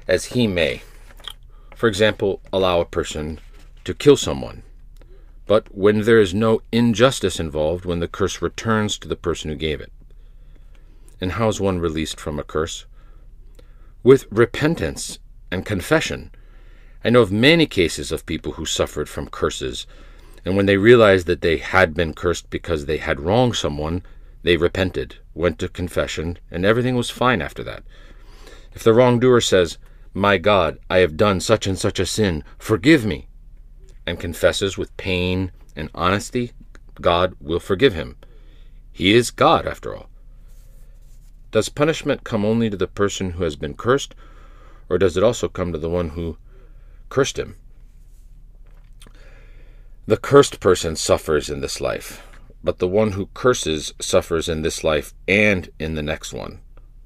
as 0.07 0.33
He 0.33 0.47
may. 0.47 0.81
For 1.75 1.87
example, 1.87 2.41
allow 2.51 2.81
a 2.81 2.85
person 2.85 3.39
to 3.83 3.93
kill 3.93 4.17
someone. 4.17 4.63
But 5.45 5.67
when 5.75 6.01
there 6.01 6.19
is 6.19 6.33
no 6.33 6.63
injustice 6.71 7.39
involved, 7.39 7.85
when 7.85 7.99
the 7.99 8.07
curse 8.07 8.41
returns 8.41 8.97
to 8.97 9.07
the 9.07 9.15
person 9.15 9.51
who 9.51 9.55
gave 9.55 9.79
it. 9.79 9.91
And 11.21 11.33
how 11.33 11.49
is 11.49 11.61
one 11.61 11.77
released 11.77 12.19
from 12.19 12.39
a 12.39 12.43
curse? 12.43 12.87
With 14.01 14.25
repentance 14.31 15.19
and 15.51 15.67
confession. 15.67 16.31
I 17.03 17.09
know 17.09 17.21
of 17.21 17.31
many 17.31 17.65
cases 17.65 18.11
of 18.11 18.25
people 18.25 18.53
who 18.53 18.65
suffered 18.65 19.07
from 19.07 19.29
curses, 19.29 19.85
and 20.43 20.55
when 20.55 20.65
they 20.65 20.77
realized 20.77 21.27
that 21.27 21.41
they 21.41 21.57
had 21.57 21.93
been 21.93 22.13
cursed 22.13 22.49
because 22.49 22.85
they 22.85 22.97
had 22.97 23.19
wronged 23.19 23.55
someone, 23.55 24.03
they 24.43 24.57
repented, 24.57 25.17
went 25.33 25.59
to 25.59 25.69
confession, 25.69 26.39
and 26.49 26.65
everything 26.65 26.95
was 26.95 27.09
fine 27.09 27.41
after 27.41 27.63
that. 27.63 27.83
If 28.73 28.83
the 28.83 28.93
wrongdoer 28.93 29.41
says, 29.41 29.77
My 30.13 30.37
God, 30.37 30.79
I 30.89 30.99
have 30.99 31.17
done 31.17 31.39
such 31.39 31.67
and 31.67 31.77
such 31.77 31.99
a 31.99 32.05
sin, 32.05 32.43
forgive 32.57 33.05
me, 33.05 33.27
and 34.05 34.19
confesses 34.19 34.77
with 34.77 34.95
pain 34.97 35.51
and 35.75 35.89
honesty, 35.93 36.51
God 37.01 37.35
will 37.39 37.59
forgive 37.59 37.93
him. 37.93 38.15
He 38.91 39.13
is 39.13 39.31
God, 39.31 39.67
after 39.67 39.95
all. 39.95 40.09
Does 41.51 41.69
punishment 41.69 42.23
come 42.23 42.43
only 42.43 42.69
to 42.69 42.77
the 42.77 42.87
person 42.87 43.31
who 43.31 43.43
has 43.43 43.55
been 43.55 43.75
cursed, 43.75 44.15
or 44.89 44.97
does 44.97 45.17
it 45.17 45.23
also 45.23 45.47
come 45.47 45.71
to 45.71 45.77
the 45.77 45.89
one 45.89 46.09
who 46.09 46.37
cursed 47.09 47.39
him? 47.39 47.55
The 50.05 50.17
cursed 50.17 50.59
person 50.59 50.95
suffers 50.95 51.49
in 51.49 51.59
this 51.59 51.81
life, 51.81 52.25
but 52.63 52.79
the 52.79 52.87
one 52.87 53.11
who 53.11 53.27
curses 53.33 53.93
suffers 53.99 54.47
in 54.47 54.61
this 54.61 54.83
life 54.83 55.13
and 55.27 55.69
in 55.79 55.95
the 55.95 56.01
next 56.01 56.31
one. 56.31 56.61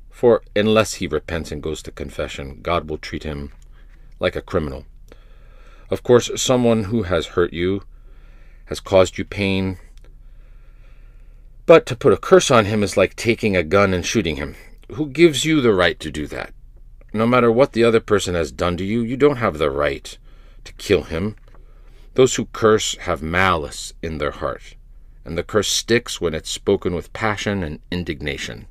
For 0.10 0.44
unless 0.56 0.96
he 0.96 1.08
repents 1.08 1.52
and 1.52 1.64
goes 1.64 1.82
to 1.84 1.92
confession, 1.92 2.60
God 2.62 2.90
will 2.90 3.00
treat 3.00 3.24
him 3.24 3.52
like 4.20 4.36
a 4.36 4.42
criminal. 4.42 4.86
Of 5.90 6.04
course, 6.04 6.30
someone 6.36 6.86
who 6.86 7.04
has 7.04 7.28
hurt 7.28 7.54
you, 7.54 7.84
has 8.66 8.80
caused 8.80 9.18
you 9.18 9.26
pain, 9.26 9.80
but 11.66 11.86
to 11.88 11.96
put 11.96 12.14
a 12.14 12.18
curse 12.18 12.52
on 12.52 12.66
him 12.66 12.84
is 12.84 12.98
like 12.98 13.16
taking 13.16 13.56
a 13.56 13.64
gun 13.64 13.94
and 13.94 14.06
shooting 14.06 14.36
him. 14.36 14.56
Who 14.94 15.08
gives 15.08 15.44
you 15.44 15.60
the 15.60 15.74
right 15.74 16.00
to 16.02 16.12
do 16.12 16.28
that? 16.28 16.54
No 17.14 17.28
matter 17.28 17.52
what 17.52 17.74
the 17.74 17.84
other 17.84 18.00
person 18.00 18.36
has 18.36 18.52
done 18.52 18.78
to 18.78 18.86
you, 18.86 19.02
you 19.02 19.18
don't 19.18 19.38
have 19.38 19.58
the 19.58 19.70
right 19.70 20.18
to 20.64 20.74
kill 20.74 21.04
him. 21.04 21.36
Those 22.14 22.36
who 22.36 22.46
curse 22.46 22.96
have 23.00 23.22
malice 23.22 23.94
in 24.02 24.18
their 24.18 24.32
heart, 24.32 24.76
and 25.26 25.38
the 25.38 25.44
curse 25.44 25.70
sticks 25.70 26.22
when 26.22 26.34
it's 26.34 26.50
spoken 26.50 26.96
with 26.96 27.14
passion 27.14 27.64
and 27.64 27.80
indignation. 27.92 28.68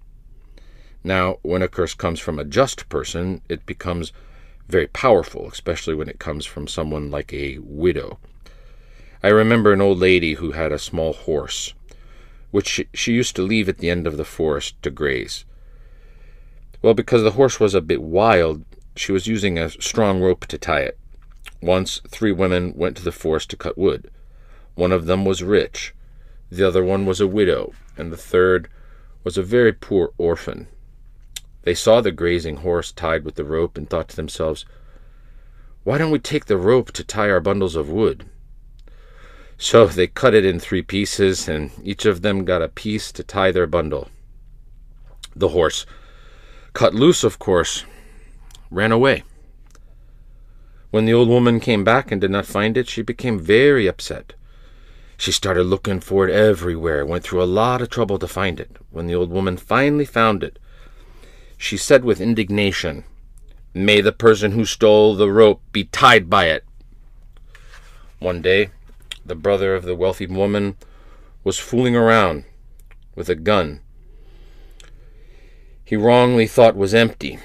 Now, 1.03 1.39
when 1.43 1.63
a 1.63 1.69
curse 1.69 1.95
comes 1.95 2.21
from 2.21 2.39
a 2.39 2.45
just 2.45 2.89
person, 2.89 3.41
it 3.49 3.65
becomes 3.67 4.13
very 4.69 4.87
powerful, 4.87 5.49
especially 5.49 5.95
when 5.95 6.09
it 6.09 6.19
comes 6.19 6.47
from 6.47 6.69
someone 6.69 7.11
like 7.11 7.33
a 7.33 7.59
widow. 7.59 8.19
I 9.23 9.29
remember 9.29 9.73
an 9.73 9.81
old 9.81 9.99
lady 9.99 10.35
who 10.35 10.53
had 10.53 10.73
a 10.73 10.79
small 10.79 11.13
horse, 11.13 11.75
which 12.51 12.87
she, 12.95 13.13
used 13.13 13.37
to 13.37 13.43
leave 13.43 13.69
at 13.69 13.79
the 13.79 13.91
end 13.91 14.07
of 14.07 14.17
the 14.17 14.25
forest 14.25 14.81
to 14.83 14.91
graze. 14.91 15.45
Well, 16.83 16.95
because 16.95 17.23
the 17.23 17.33
horse 17.33 17.61
was 17.61 17.75
a 17.75 17.81
bit 17.81 18.03
wild, 18.03 18.65
she 18.97 19.13
was 19.13 19.27
using 19.27 19.59
a 19.59 19.71
strong 19.71 20.21
rope 20.21 20.47
to 20.47 20.59
tie 20.59 20.81
it. 20.81 20.99
Once, 21.61 22.01
three 22.09 22.33
women 22.33 22.73
went 22.75 22.97
to 22.97 23.05
the 23.05 23.13
forest 23.13 23.51
to 23.51 23.57
cut 23.57 23.77
wood. 23.77 24.11
One 24.75 24.93
of 24.93 25.07
them 25.07 25.25
was 25.25 25.43
rich, 25.43 25.95
the 26.51 26.67
other 26.67 26.83
one 26.83 27.07
was 27.07 27.21
a 27.21 27.27
widow, 27.27 27.73
and 27.97 28.11
the 28.11 28.17
third 28.17 28.69
was 29.23 29.37
a 29.37 29.43
very 29.43 29.73
poor 29.73 30.13
orphan. 30.17 30.67
They 31.63 31.75
saw 31.75 32.01
the 32.01 32.11
grazing 32.11 32.57
horse 32.57 32.91
tied 32.91 33.25
with 33.25 33.35
the 33.35 33.45
rope 33.45 33.77
and 33.77 33.89
thought 33.89 34.09
to 34.09 34.17
themselves, 34.17 34.65
Why 35.85 35.99
don't 35.99 36.11
we 36.11 36.19
take 36.19 36.47
the 36.47 36.57
rope 36.57 36.93
to 36.93 37.05
tie 37.05 37.29
our 37.29 37.41
bundles 37.41 37.77
of 37.77 37.91
wood? 37.91 38.25
So 39.59 39.87
they 39.87 40.07
cut 40.07 40.35
it 40.35 40.47
in 40.47 40.59
three 40.59 40.81
pieces, 40.81 41.47
and 41.47 41.71
each 41.85 42.07
of 42.07 42.23
them 42.23 42.47
got 42.47 42.63
a 42.63 42.69
piece 42.69 43.13
to 43.13 43.23
tie 43.23 43.53
their 43.53 43.67
bundle. 43.67 44.09
The 45.37 45.49
horse, 45.49 45.85
cut 46.73 46.95
loose, 46.95 47.25
of 47.25 47.39
course, 47.39 47.85
ran 48.71 48.93
away. 48.93 49.25
When 50.91 51.05
the 51.05 51.15
old 51.15 51.29
woman 51.29 51.61
came 51.61 51.85
back 51.85 52.11
and 52.11 52.21
did 52.21 52.31
not 52.31 52.47
find 52.47 52.77
it, 52.77 52.89
she 52.89 53.03
became 53.03 53.39
very 53.39 53.87
upset. 53.87 54.35
She 55.17 55.33
started 55.33 55.65
looking 55.65 56.01
for 56.01 56.29
it 56.29 56.35
everywhere, 56.35 57.05
went 57.05 57.25
through 57.25 57.43
a 57.43 57.45
lot 57.45 57.83
of 57.83 57.91
trouble 57.91 58.19
to 58.19 58.27
find 58.27 58.59
it. 58.59 58.77
When 58.91 59.07
the 59.07 59.15
old 59.15 59.31
woman 59.31 59.57
finally 59.57 60.05
found 60.05 60.43
it, 60.43 60.59
she 61.57 61.77
said 61.77 62.05
with 62.05 62.21
indignation, 62.21 63.05
May 63.73 64.01
the 64.01 64.13
person 64.13 64.53
who 64.53 64.65
stole 64.65 65.15
the 65.15 65.31
rope 65.31 65.63
be 65.73 65.85
tied 65.85 66.29
by 66.29 66.47
it. 66.47 66.65
One 68.19 68.43
day, 68.43 68.71
the 69.25 69.37
brother 69.37 69.75
of 69.75 69.85
the 69.85 69.95
wealthy 69.95 70.27
woman 70.27 70.77
was 71.45 71.59
fooling 71.59 71.95
around 71.95 72.45
with 73.15 73.29
a 73.29 73.35
gun 73.35 73.81
he 75.91 75.97
wrongly 75.97 76.47
thought 76.47 76.77
was 76.77 76.95
empty. 76.95 77.41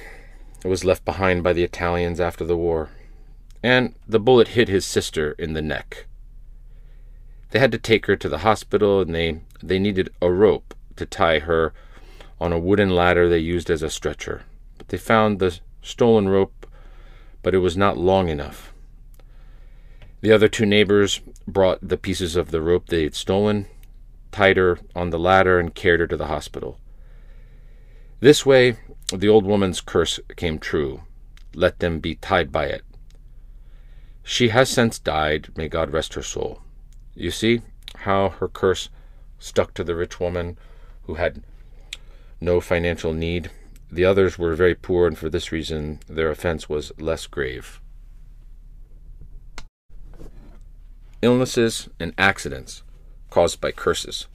It 0.64 0.68
was 0.68 0.86
left 0.86 1.04
behind 1.04 1.42
by 1.42 1.52
the 1.52 1.64
Italians 1.64 2.20
after 2.20 2.46
the 2.46 2.56
war, 2.56 2.92
and 3.64 3.96
the 4.08 4.20
bullet 4.20 4.50
hit 4.50 4.70
his 4.70 4.86
sister 4.86 5.32
in 5.40 5.54
the 5.54 5.64
neck. 5.64 6.06
They 7.50 7.58
had 7.58 7.72
to 7.72 7.80
take 7.80 8.06
her 8.06 8.16
to 8.16 8.30
the 8.30 8.46
hospital, 8.46 9.02
and 9.02 9.16
they, 9.16 9.40
they 9.64 9.80
needed 9.80 10.14
a 10.22 10.30
rope 10.30 10.76
to 10.96 11.08
tie 11.08 11.40
her 11.40 11.74
on 12.40 12.54
a 12.54 12.60
wooden 12.60 12.92
ladder 12.92 13.28
they 13.28 13.40
used 13.40 13.72
as 13.72 13.82
a 13.82 13.90
stretcher. 13.90 14.44
But 14.78 14.90
they 14.90 14.98
found 15.00 15.40
the 15.40 15.58
stolen 15.82 16.30
rope, 16.30 16.68
but 17.42 17.56
it 17.56 17.66
was 17.66 17.76
not 17.76 17.98
long 17.98 18.30
enough. 18.30 18.72
The 20.22 20.32
other 20.32 20.50
two 20.50 20.68
neighbors 20.68 21.20
brought 21.48 21.80
the 21.82 21.98
pieces 21.98 22.36
of 22.36 22.52
the 22.52 22.62
rope 22.62 22.90
they 22.90 23.06
had 23.06 23.16
stolen, 23.16 23.66
tied 24.32 24.58
her 24.58 24.78
on 24.96 25.10
the 25.10 25.18
ladder, 25.18 25.60
and 25.60 25.74
carried 25.74 26.02
her 26.02 26.08
to 26.08 26.18
the 26.18 26.28
hospital. 26.28 26.80
This 28.26 28.44
way, 28.44 28.78
the 29.14 29.30
old 29.30 29.46
woman's 29.46 29.82
curse 29.82 30.20
came 30.36 30.58
true. 30.58 31.04
Let 31.54 31.78
them 31.78 32.00
be 32.00 32.16
tied 32.16 32.52
by 32.52 32.66
it. 32.66 32.82
She 34.24 34.50
has 34.50 34.68
since 34.68 34.98
died. 34.98 35.50
May 35.56 35.68
God 35.68 35.92
rest 35.92 36.16
her 36.16 36.24
soul. 36.24 36.64
You 37.14 37.30
see 37.30 37.62
how 37.98 38.30
her 38.30 38.48
curse 38.48 38.90
stuck 39.38 39.76
to 39.76 39.84
the 39.84 39.94
rich 39.94 40.20
woman 40.20 40.58
who 41.04 41.14
had 41.14 41.44
no 42.42 42.60
financial 42.60 43.14
need. 43.14 43.52
The 43.92 44.06
others 44.06 44.40
were 44.40 44.56
very 44.56 44.74
poor, 44.74 45.06
and 45.06 45.16
for 45.16 45.30
this 45.30 45.52
reason 45.52 46.00
their 46.10 46.32
offense 46.32 46.68
was 46.68 46.92
less 46.98 47.28
grave. 47.28 47.80
Illnesses 51.22 51.90
and 52.00 52.12
accidents 52.18 52.82
caused 53.30 53.62
by 53.62 53.72
curses. 53.72 54.26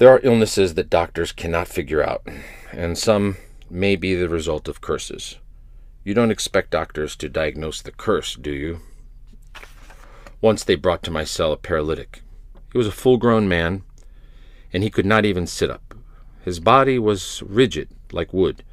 There 0.00 0.08
are 0.08 0.20
illnesses 0.22 0.72
that 0.76 0.88
doctors 0.88 1.30
cannot 1.30 1.68
figure 1.68 2.02
out, 2.02 2.26
and 2.72 2.96
some 2.96 3.36
may 3.68 3.96
be 3.96 4.14
the 4.14 4.30
result 4.30 4.66
of 4.66 4.80
curses. 4.80 5.36
You 6.04 6.14
don't 6.14 6.30
expect 6.30 6.70
doctors 6.70 7.14
to 7.16 7.28
diagnose 7.28 7.82
the 7.82 7.92
curse, 7.92 8.34
do 8.34 8.50
you? 8.50 8.80
Once 10.40 10.64
they 10.64 10.74
brought 10.74 11.02
to 11.02 11.10
my 11.10 11.24
cell 11.24 11.52
a 11.52 11.58
paralytic. 11.58 12.22
He 12.72 12.78
was 12.78 12.86
a 12.86 12.92
full 12.92 13.18
grown 13.18 13.46
man, 13.46 13.82
and 14.72 14.82
he 14.82 14.88
could 14.88 15.04
not 15.04 15.26
even 15.26 15.46
sit 15.46 15.68
up. 15.68 15.94
His 16.46 16.60
body 16.60 16.98
was 16.98 17.42
rigid, 17.42 17.90
like 18.10 18.32
wood. 18.32 18.64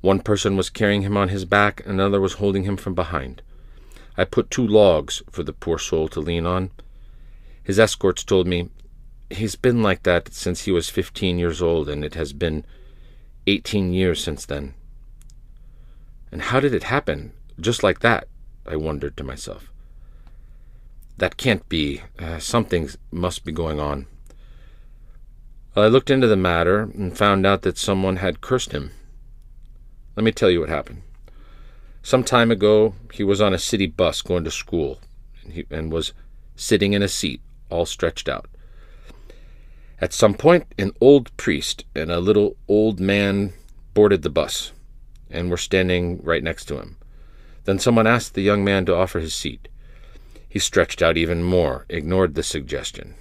One 0.00 0.20
person 0.20 0.56
was 0.56 0.70
carrying 0.70 1.02
him 1.02 1.18
on 1.18 1.28
his 1.28 1.44
back, 1.44 1.84
another 1.84 2.18
was 2.18 2.40
holding 2.40 2.62
him 2.62 2.78
from 2.78 2.94
behind. 2.94 3.42
I 4.16 4.24
put 4.24 4.50
two 4.50 4.66
logs 4.66 5.22
for 5.30 5.42
the 5.42 5.52
poor 5.52 5.76
soul 5.76 6.08
to 6.08 6.20
lean 6.20 6.46
on. 6.46 6.70
His 7.62 7.78
escorts 7.78 8.24
told 8.24 8.46
me, 8.46 8.70
He's 9.30 9.56
been 9.56 9.82
like 9.82 10.02
that 10.02 10.32
since 10.32 10.64
he 10.64 10.72
was 10.72 10.88
15 10.88 11.38
years 11.38 11.62
old, 11.62 11.88
and 11.88 12.04
it 12.04 12.14
has 12.14 12.32
been 12.32 12.64
18 13.46 13.92
years 13.92 14.22
since 14.22 14.44
then. 14.44 14.74
And 16.32 16.42
how 16.42 16.60
did 16.60 16.74
it 16.74 16.84
happen? 16.84 17.32
Just 17.58 17.82
like 17.82 18.00
that, 18.00 18.28
I 18.66 18.76
wondered 18.76 19.16
to 19.16 19.24
myself. 19.24 19.70
That 21.18 21.36
can't 21.36 21.68
be. 21.68 22.02
Uh, 22.18 22.38
something 22.38 22.88
must 23.10 23.44
be 23.44 23.52
going 23.52 23.78
on. 23.78 24.06
Well, 25.74 25.84
I 25.84 25.88
looked 25.88 26.10
into 26.10 26.26
the 26.26 26.36
matter 26.36 26.80
and 26.80 27.16
found 27.16 27.46
out 27.46 27.62
that 27.62 27.78
someone 27.78 28.16
had 28.16 28.40
cursed 28.40 28.72
him. 28.72 28.90
Let 30.16 30.24
me 30.24 30.32
tell 30.32 30.50
you 30.50 30.60
what 30.60 30.68
happened. 30.68 31.02
Some 32.02 32.24
time 32.24 32.50
ago, 32.50 32.94
he 33.12 33.22
was 33.22 33.40
on 33.40 33.54
a 33.54 33.58
city 33.58 33.86
bus 33.86 34.22
going 34.22 34.44
to 34.44 34.50
school 34.50 34.98
and, 35.42 35.52
he, 35.52 35.66
and 35.70 35.92
was 35.92 36.12
sitting 36.56 36.92
in 36.92 37.02
a 37.02 37.08
seat, 37.08 37.40
all 37.68 37.86
stretched 37.86 38.28
out. 38.28 38.49
At 40.00 40.14
some 40.14 40.34
point, 40.34 40.66
an 40.78 40.92
old 41.00 41.36
priest 41.36 41.84
and 41.94 42.10
a 42.10 42.20
little 42.20 42.56
old 42.66 43.00
man 43.00 43.52
boarded 43.92 44.22
the 44.22 44.30
bus 44.30 44.72
and 45.30 45.50
were 45.50 45.58
standing 45.58 46.22
right 46.22 46.42
next 46.42 46.64
to 46.66 46.78
him. 46.78 46.96
Then 47.64 47.78
someone 47.78 48.06
asked 48.06 48.34
the 48.34 48.42
young 48.42 48.64
man 48.64 48.86
to 48.86 48.96
offer 48.96 49.20
his 49.20 49.34
seat. 49.34 49.68
He 50.48 50.58
stretched 50.58 51.02
out 51.02 51.18
even 51.18 51.42
more, 51.42 51.84
ignored 51.88 52.34
the 52.34 52.42
suggestion. 52.42 53.14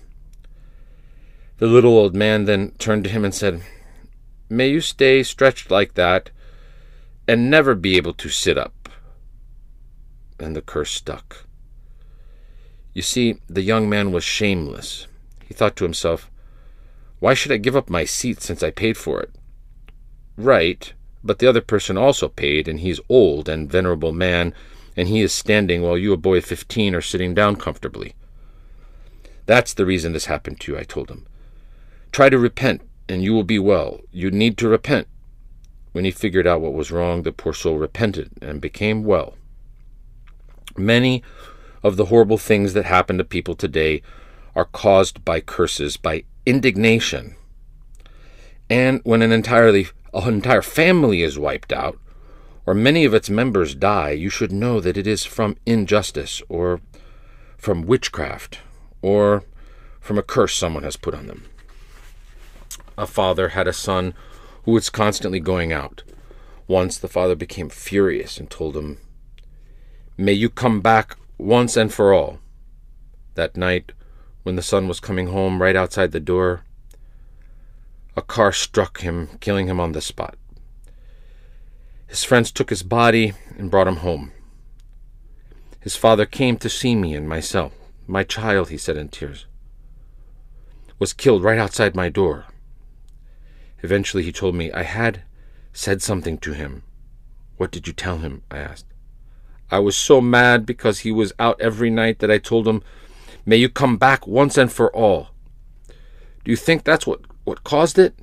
The 1.57 1.67
little 1.67 1.97
old 1.97 2.15
man 2.15 2.45
then 2.45 2.71
turned 2.79 3.03
to 3.03 3.09
him 3.09 3.25
and 3.25 3.35
said, 3.35 3.61
May 4.49 4.69
you 4.69 4.79
stay 4.79 5.21
stretched 5.21 5.69
like 5.69 5.95
that 5.95 6.31
and 7.27 7.51
never 7.51 7.75
be 7.75 7.97
able 7.97 8.13
to 8.13 8.29
sit 8.29 8.57
up. 8.57 8.89
And 10.39 10.55
the 10.55 10.61
curse 10.61 10.91
stuck. 10.91 11.45
You 12.93 13.01
see, 13.01 13.39
the 13.47 13.61
young 13.61 13.89
man 13.89 14.13
was 14.13 14.23
shameless. 14.23 15.05
He 15.45 15.53
thought 15.53 15.75
to 15.75 15.83
himself, 15.83 16.28
Why 17.19 17.33
should 17.33 17.51
I 17.51 17.57
give 17.57 17.75
up 17.75 17.89
my 17.89 18.05
seat 18.05 18.41
since 18.41 18.63
I 18.63 18.71
paid 18.71 18.97
for 18.97 19.21
it? 19.21 19.31
Right, 20.37 20.93
but 21.23 21.39
the 21.39 21.47
other 21.47 21.61
person 21.61 21.97
also 21.97 22.29
paid, 22.29 22.67
and 22.67 22.79
he's 22.79 23.01
old 23.09 23.49
and 23.49 23.69
venerable 23.69 24.13
man, 24.13 24.53
and 24.95 25.07
he 25.07 25.21
is 25.21 25.33
standing 25.33 25.81
while 25.81 25.97
you, 25.97 26.13
a 26.13 26.17
boy 26.17 26.37
of 26.37 26.45
fifteen, 26.45 26.95
are 26.95 27.01
sitting 27.01 27.33
down 27.33 27.57
comfortably. 27.57 28.15
That's 29.45 29.73
the 29.73 29.85
reason 29.85 30.13
this 30.13 30.25
happened 30.25 30.59
to 30.61 30.71
you, 30.71 30.77
I 30.77 30.83
told 30.83 31.09
him. 31.09 31.27
Try 32.11 32.29
to 32.29 32.39
repent, 32.39 32.81
and 33.09 33.23
you 33.23 33.33
will 33.33 33.43
be 33.43 33.59
well. 33.59 33.99
You 34.11 34.31
need 34.31 34.57
to 34.59 34.69
repent. 34.69 35.07
When 35.91 36.05
he 36.05 36.11
figured 36.11 36.47
out 36.47 36.61
what 36.61 36.73
was 36.73 36.91
wrong, 36.91 37.23
the 37.23 37.31
poor 37.31 37.53
soul 37.53 37.77
repented 37.77 38.31
and 38.41 38.61
became 38.61 39.03
well. 39.03 39.35
Many 40.77 41.23
of 41.81 41.97
the 41.97 42.05
horrible 42.05 42.37
things 42.37 42.73
that 42.73 42.85
happen 42.85 43.17
to 43.17 43.23
people 43.23 43.55
today 43.55 44.03
are 44.55 44.65
caused 44.65 45.25
by 45.25 45.41
curses, 45.41 45.97
by 45.97 46.23
indignation. 46.49 47.35
And 48.69 49.01
when 49.03 49.21
an 49.21 49.31
entirely 49.31 49.87
an 50.11 50.33
entire 50.33 50.63
family 50.63 51.21
is 51.21 51.37
wiped 51.37 51.71
out, 51.71 51.99
or 52.65 52.73
many 52.73 53.05
of 53.05 53.13
its 53.13 53.29
members 53.29 53.75
die, 53.75 54.11
you 54.11 54.29
should 54.29 54.51
know 54.51 54.79
that 54.79 54.97
it 54.97 55.05
is 55.05 55.23
from 55.23 55.57
injustice, 55.67 56.41
or 56.49 56.81
from 57.57 57.83
witchcraft, 57.83 58.59
or 59.03 59.43
from 59.99 60.17
a 60.17 60.23
curse 60.23 60.55
someone 60.55 60.83
has 60.83 60.97
put 60.97 61.13
on 61.13 61.27
them. 61.27 61.45
A 62.97 63.05
father 63.05 63.49
had 63.49 63.67
a 63.67 63.73
son 63.73 64.15
who 64.63 64.71
was 64.71 64.89
constantly 64.89 65.39
going 65.39 65.71
out. 65.71 66.03
Once 66.67 66.97
the 66.97 67.07
father 67.07 67.35
became 67.35 67.69
furious 67.69 68.39
and 68.39 68.49
told 68.49 68.75
him, 68.75 68.97
May 70.17 70.33
you 70.33 70.49
come 70.49 70.81
back 70.81 71.15
once 71.37 71.77
and 71.77 71.93
for 71.93 72.11
all. 72.13 72.39
That 73.35 73.55
night, 73.55 73.93
when 74.43 74.55
the 74.55 74.61
son 74.61 74.87
was 74.87 74.99
coming 74.99 75.27
home 75.27 75.61
right 75.61 75.75
outside 75.75 76.11
the 76.11 76.19
door, 76.19 76.63
a 78.15 78.21
car 78.21 78.51
struck 78.51 79.01
him, 79.01 79.29
killing 79.39 79.67
him 79.67 79.79
on 79.79 79.91
the 79.91 80.01
spot. 80.01 80.37
His 82.07 82.23
friends 82.23 82.51
took 82.51 82.69
his 82.69 82.83
body 82.83 83.33
and 83.57 83.69
brought 83.69 83.87
him 83.87 83.97
home. 83.97 84.31
His 85.79 85.95
father 85.95 86.25
came 86.25 86.57
to 86.57 86.69
see 86.69 86.95
me 86.95 87.13
and 87.13 87.29
myself. 87.29 87.73
My 88.07 88.23
child, 88.23 88.69
he 88.69 88.77
said 88.77 88.97
in 88.97 89.09
tears, 89.09 89.45
was 90.97 91.13
killed 91.13 91.43
right 91.43 91.59
outside 91.59 91.95
my 91.95 92.09
door. 92.09 92.45
Eventually, 93.81 94.23
he 94.23 94.31
told 94.31 94.55
me 94.55 94.71
I 94.71 94.83
had 94.83 95.21
said 95.71 96.01
something 96.01 96.37
to 96.39 96.53
him. 96.53 96.83
What 97.57 97.71
did 97.71 97.87
you 97.87 97.93
tell 97.93 98.17
him? 98.17 98.41
I 98.51 98.57
asked. 98.57 98.85
I 99.71 99.79
was 99.79 99.95
so 99.95 100.19
mad 100.19 100.65
because 100.65 100.99
he 100.99 101.11
was 101.11 101.31
out 101.39 101.61
every 101.61 101.89
night 101.89 102.19
that 102.19 102.31
I 102.31 102.39
told 102.39 102.67
him, 102.67 102.81
May 103.49 103.57
you 103.57 103.67
come 103.67 103.97
back 103.97 104.27
once 104.27 104.59
and 104.59 104.71
for 104.71 104.95
all. 104.95 105.29
Do 105.87 106.51
you 106.51 106.55
think 106.55 106.83
that's 106.83 107.07
what, 107.07 107.21
what 107.45 107.63
caused 107.63 107.97
it? 107.97 108.13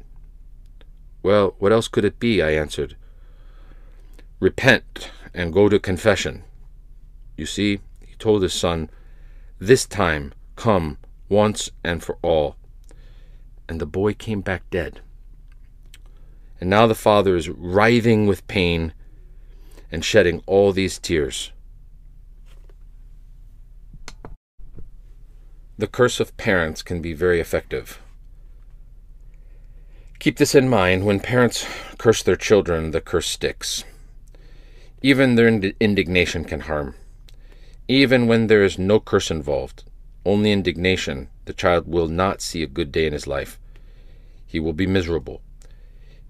Well, 1.21 1.57
what 1.59 1.73
else 1.73 1.89
could 1.89 2.05
it 2.05 2.21
be? 2.21 2.41
I 2.41 2.51
answered. 2.51 2.95
Repent 4.39 5.11
and 5.35 5.53
go 5.53 5.69
to 5.69 5.81
confession. 5.81 6.45
You 7.37 7.45
see, 7.45 7.81
he 8.07 8.15
told 8.21 8.45
his 8.45 8.53
son, 8.53 8.89
This 9.59 9.85
time 9.85 10.33
come 10.55 10.97
once 11.29 11.73
and 11.83 12.05
for 12.05 12.19
all. 12.23 12.55
And 13.69 13.81
the 13.81 13.85
boy 13.85 14.15
came 14.15 14.43
back 14.43 14.71
dead. 14.71 15.01
And 16.61 16.71
now 16.71 16.87
the 16.87 16.95
father 16.95 17.35
is 17.35 17.49
writhing 17.49 18.29
with 18.29 18.47
pain 18.47 18.95
and 19.91 20.05
shedding 20.05 20.41
all 20.47 20.71
these 20.71 21.01
tears. 21.01 21.51
The 25.79 25.87
curse 25.87 26.21
of 26.21 26.37
parents 26.39 26.83
can 26.83 27.03
be 27.03 27.13
very 27.13 27.39
effective. 27.39 28.01
Keep 30.19 30.39
this 30.39 30.55
in 30.55 30.71
mind 30.71 31.05
when 31.05 31.21
parents 31.21 31.67
curse 31.99 32.23
their 32.23 32.37
children, 32.37 32.93
the 32.93 33.03
curse 33.03 33.27
sticks. 33.27 33.85
Even 35.03 35.35
their 35.35 35.49
indignation 35.49 36.45
can 36.47 36.61
harm. 36.61 36.95
Even 37.89 38.27
when 38.27 38.47
there 38.47 38.65
is 38.65 38.79
no 38.79 38.99
curse 38.99 39.31
involved, 39.31 39.85
only 40.25 40.51
indignation, 40.51 41.29
the 41.45 41.53
child 41.53 41.87
will 41.87 42.09
not 42.09 42.41
see 42.41 42.63
a 42.63 42.67
good 42.67 42.91
day 42.91 43.07
in 43.07 43.13
his 43.13 43.27
life. 43.27 43.61
He 44.47 44.59
will 44.59 44.73
be 44.73 44.87
miserable. 44.87 45.43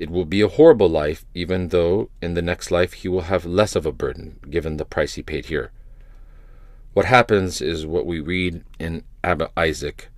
It 0.00 0.10
will 0.10 0.24
be 0.24 0.40
a 0.40 0.48
horrible 0.48 0.88
life, 0.88 1.24
even 1.34 1.68
though 1.68 2.10
in 2.20 2.34
the 2.34 2.42
next 2.42 2.72
life 2.72 2.94
he 2.94 3.08
will 3.08 3.22
have 3.22 3.46
less 3.46 3.76
of 3.76 3.86
a 3.86 3.92
burden, 3.92 4.40
given 4.50 4.76
the 4.76 4.84
price 4.84 5.14
he 5.14 5.22
paid 5.22 5.46
here. 5.46 5.70
What 6.92 7.06
happens 7.06 7.62
is 7.62 7.86
what 7.86 8.06
we 8.06 8.20
read 8.20 8.64
in 8.78 9.04
Abba 9.26 9.50
Isaac. 9.56 10.08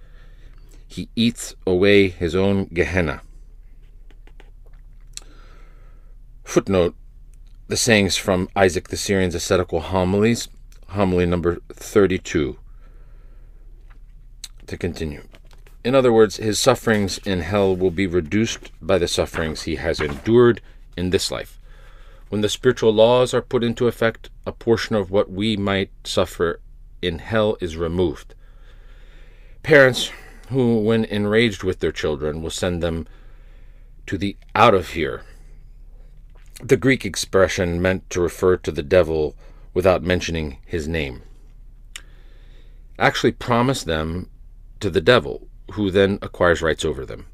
He 0.86 1.08
eats 1.16 1.54
away 1.66 2.08
his 2.08 2.36
own 2.36 2.66
Gehenna. 2.66 3.22
Footnote 6.44 6.94
The 7.68 7.76
sayings 7.78 8.18
from 8.18 8.50
Isaac 8.54 8.88
the 8.88 8.98
Syrian's 8.98 9.34
ascetical 9.34 9.80
homilies, 9.80 10.48
homily 10.88 11.24
number 11.24 11.58
32. 11.72 12.58
To 14.66 14.76
continue. 14.76 15.22
In 15.82 15.94
other 15.94 16.12
words, 16.12 16.36
his 16.36 16.60
sufferings 16.60 17.16
in 17.24 17.40
hell 17.40 17.74
will 17.74 17.90
be 17.90 18.06
reduced 18.06 18.70
by 18.82 18.98
the 18.98 19.08
sufferings 19.08 19.62
he 19.62 19.76
has 19.76 20.00
endured 20.00 20.60
in 20.98 21.08
this 21.10 21.30
life. 21.30 21.58
When 22.28 22.42
the 22.42 22.50
spiritual 22.50 22.92
laws 22.92 23.32
are 23.32 23.40
put 23.40 23.64
into 23.64 23.88
effect, 23.88 24.28
a 24.44 24.52
portion 24.52 24.96
of 24.96 25.10
what 25.10 25.30
we 25.30 25.56
might 25.56 25.90
suffer 26.04 26.60
in 27.00 27.20
hell 27.20 27.56
is 27.62 27.78
removed. 27.78 28.34
Parents 29.62 30.10
who, 30.48 30.80
when 30.80 31.04
enraged 31.04 31.62
with 31.62 31.80
their 31.80 31.92
children, 31.92 32.42
will 32.42 32.50
send 32.50 32.82
them 32.82 33.06
to 34.06 34.16
the 34.16 34.36
out 34.54 34.74
of 34.74 34.90
here. 34.90 35.22
The 36.62 36.76
Greek 36.76 37.04
expression 37.04 37.80
meant 37.80 38.08
to 38.10 38.20
refer 38.20 38.56
to 38.56 38.72
the 38.72 38.82
devil 38.82 39.36
without 39.74 40.02
mentioning 40.02 40.58
his 40.66 40.88
name. 40.88 41.22
Actually 42.98 43.32
promise 43.32 43.84
them 43.84 44.30
to 44.80 44.90
the 44.90 45.00
devil 45.00 45.48
who 45.72 45.90
then 45.90 46.18
acquires 46.22 46.62
rights 46.62 46.84
over 46.84 47.04
them. 47.04 47.26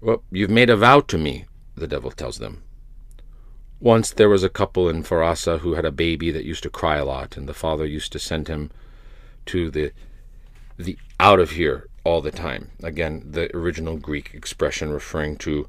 Well, 0.00 0.22
you've 0.30 0.50
made 0.50 0.70
a 0.70 0.76
vow 0.76 1.00
to 1.00 1.16
me, 1.16 1.46
the 1.76 1.86
devil 1.86 2.10
tells 2.10 2.38
them. 2.38 2.62
Once 3.80 4.10
there 4.10 4.28
was 4.28 4.42
a 4.42 4.48
couple 4.48 4.88
in 4.88 5.04
Farasa 5.04 5.60
who 5.60 5.74
had 5.74 5.84
a 5.84 5.92
baby 5.92 6.30
that 6.30 6.44
used 6.44 6.64
to 6.64 6.70
cry 6.70 6.96
a 6.96 7.04
lot, 7.04 7.36
and 7.36 7.48
the 7.48 7.54
father 7.54 7.86
used 7.86 8.12
to 8.12 8.18
send 8.18 8.48
him 8.48 8.70
to 9.46 9.70
the 9.70 9.92
the 10.78 10.96
out 11.20 11.40
of 11.40 11.50
here 11.52 11.88
all 12.04 12.20
the 12.20 12.30
time. 12.30 12.70
Again, 12.82 13.22
the 13.28 13.54
original 13.54 13.96
Greek 13.96 14.32
expression 14.32 14.90
referring 14.90 15.36
to 15.38 15.68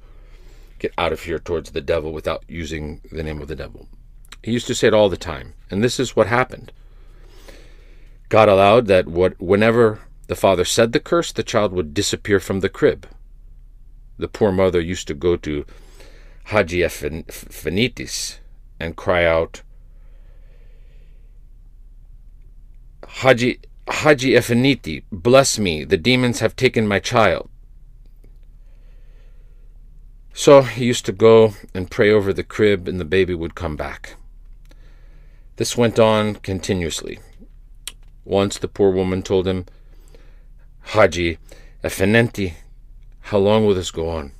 get 0.77 0.93
out 0.97 1.11
of 1.11 1.23
here 1.23 1.39
towards 1.39 1.71
the 1.71 1.81
devil 1.81 2.13
without 2.13 2.43
using 2.47 3.01
the 3.11 3.23
name 3.23 3.41
of 3.41 3.47
the 3.47 3.55
devil. 3.55 3.89
He 4.43 4.51
used 4.51 4.67
to 4.67 4.75
say 4.75 4.87
it 4.87 4.93
all 4.93 5.09
the 5.09 5.17
time, 5.17 5.53
and 5.69 5.83
this 5.83 5.99
is 5.99 6.15
what 6.15 6.27
happened. 6.27 6.71
God 8.29 8.47
allowed 8.47 8.85
that 8.87 9.07
what 9.07 9.39
whenever 9.41 9.99
the 10.27 10.35
father 10.35 10.63
said 10.63 10.93
the 10.93 10.99
curse, 10.99 11.31
the 11.31 11.43
child 11.43 11.73
would 11.73 11.93
disappear 11.93 12.39
from 12.39 12.59
the 12.59 12.69
crib. 12.69 13.07
The 14.17 14.27
poor 14.27 14.51
mother 14.51 14.79
used 14.79 15.07
to 15.07 15.13
go 15.13 15.35
to 15.37 15.65
Haji 16.45 16.79
Ephenitis 16.79 18.39
and 18.79 18.95
cry 18.95 19.25
out, 19.25 19.63
Haji, 23.07 23.59
Haji 23.89 24.31
Epheniti, 24.31 25.03
bless 25.11 25.57
me, 25.59 25.83
the 25.83 25.97
demons 25.97 26.39
have 26.39 26.55
taken 26.55 26.87
my 26.87 26.99
child. 26.99 27.49
So 30.33 30.61
he 30.61 30.85
used 30.85 31.05
to 31.07 31.11
go 31.11 31.53
and 31.73 31.91
pray 31.91 32.11
over 32.11 32.31
the 32.31 32.43
crib, 32.43 32.87
and 32.87 32.99
the 32.99 33.05
baby 33.05 33.33
would 33.33 33.55
come 33.55 33.75
back. 33.75 34.15
This 35.57 35.75
went 35.75 35.99
on 35.99 36.35
continuously. 36.35 37.19
Once 38.23 38.57
the 38.57 38.69
poor 38.69 38.91
woman 38.91 39.21
told 39.21 39.47
him, 39.47 39.65
Haji 40.81 41.37
Effendi, 41.83 42.53
how 43.21 43.39
long 43.39 43.65
will 43.65 43.75
this 43.75 43.91
go 43.91 44.07
on? 44.07 44.31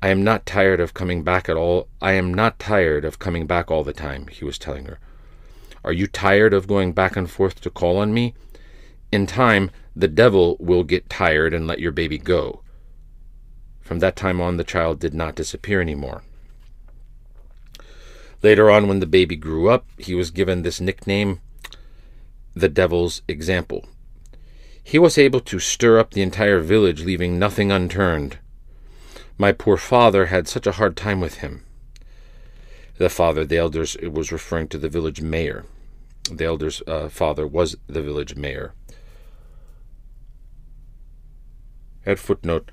I 0.00 0.08
am 0.08 0.24
not 0.24 0.46
tired 0.46 0.80
of 0.80 0.94
coming 0.94 1.22
back 1.22 1.48
at 1.48 1.56
all. 1.56 1.88
I 2.00 2.12
am 2.12 2.32
not 2.32 2.58
tired 2.58 3.04
of 3.04 3.18
coming 3.18 3.46
back 3.46 3.70
all 3.70 3.84
the 3.84 3.92
time, 3.92 4.28
he 4.28 4.44
was 4.44 4.58
telling 4.58 4.86
her. 4.86 4.98
Are 5.84 5.92
you 5.92 6.06
tired 6.06 6.54
of 6.54 6.66
going 6.66 6.92
back 6.92 7.16
and 7.16 7.30
forth 7.30 7.60
to 7.62 7.70
call 7.70 7.98
on 7.98 8.14
me? 8.14 8.34
In 9.10 9.26
time, 9.26 9.70
the 9.94 10.08
devil 10.08 10.56
will 10.58 10.84
get 10.84 11.10
tired 11.10 11.52
and 11.52 11.66
let 11.66 11.80
your 11.80 11.92
baby 11.92 12.18
go. 12.18 12.62
From 13.80 13.98
that 13.98 14.16
time 14.16 14.40
on, 14.40 14.56
the 14.56 14.64
child 14.64 15.00
did 15.00 15.12
not 15.12 15.34
disappear 15.34 15.80
anymore. 15.80 16.22
Later 18.42 18.70
on, 18.70 18.88
when 18.88 19.00
the 19.00 19.06
baby 19.06 19.36
grew 19.36 19.68
up, 19.68 19.86
he 19.98 20.14
was 20.14 20.30
given 20.30 20.62
this 20.62 20.80
nickname, 20.80 21.40
the 22.54 22.68
Devil's 22.68 23.22
Example. 23.28 23.86
He 24.82 24.98
was 24.98 25.18
able 25.18 25.40
to 25.40 25.58
stir 25.58 25.98
up 25.98 26.12
the 26.12 26.22
entire 26.22 26.60
village, 26.60 27.04
leaving 27.04 27.38
nothing 27.38 27.70
unturned. 27.70 28.38
My 29.38 29.52
poor 29.52 29.76
father 29.76 30.26
had 30.26 30.48
such 30.48 30.66
a 30.66 30.72
hard 30.72 30.96
time 30.96 31.20
with 31.20 31.36
him. 31.36 31.64
The 32.98 33.08
father, 33.08 33.44
the 33.44 33.56
elders, 33.56 33.96
it 33.96 34.12
was 34.12 34.32
referring 34.32 34.68
to 34.68 34.78
the 34.78 34.88
village 34.88 35.20
mayor. 35.20 35.64
The 36.30 36.44
elder's 36.44 36.82
uh, 36.86 37.08
father 37.08 37.46
was 37.46 37.76
the 37.86 38.02
village 38.02 38.36
mayor. 38.36 38.74
At 42.04 42.18
footnote, 42.18 42.70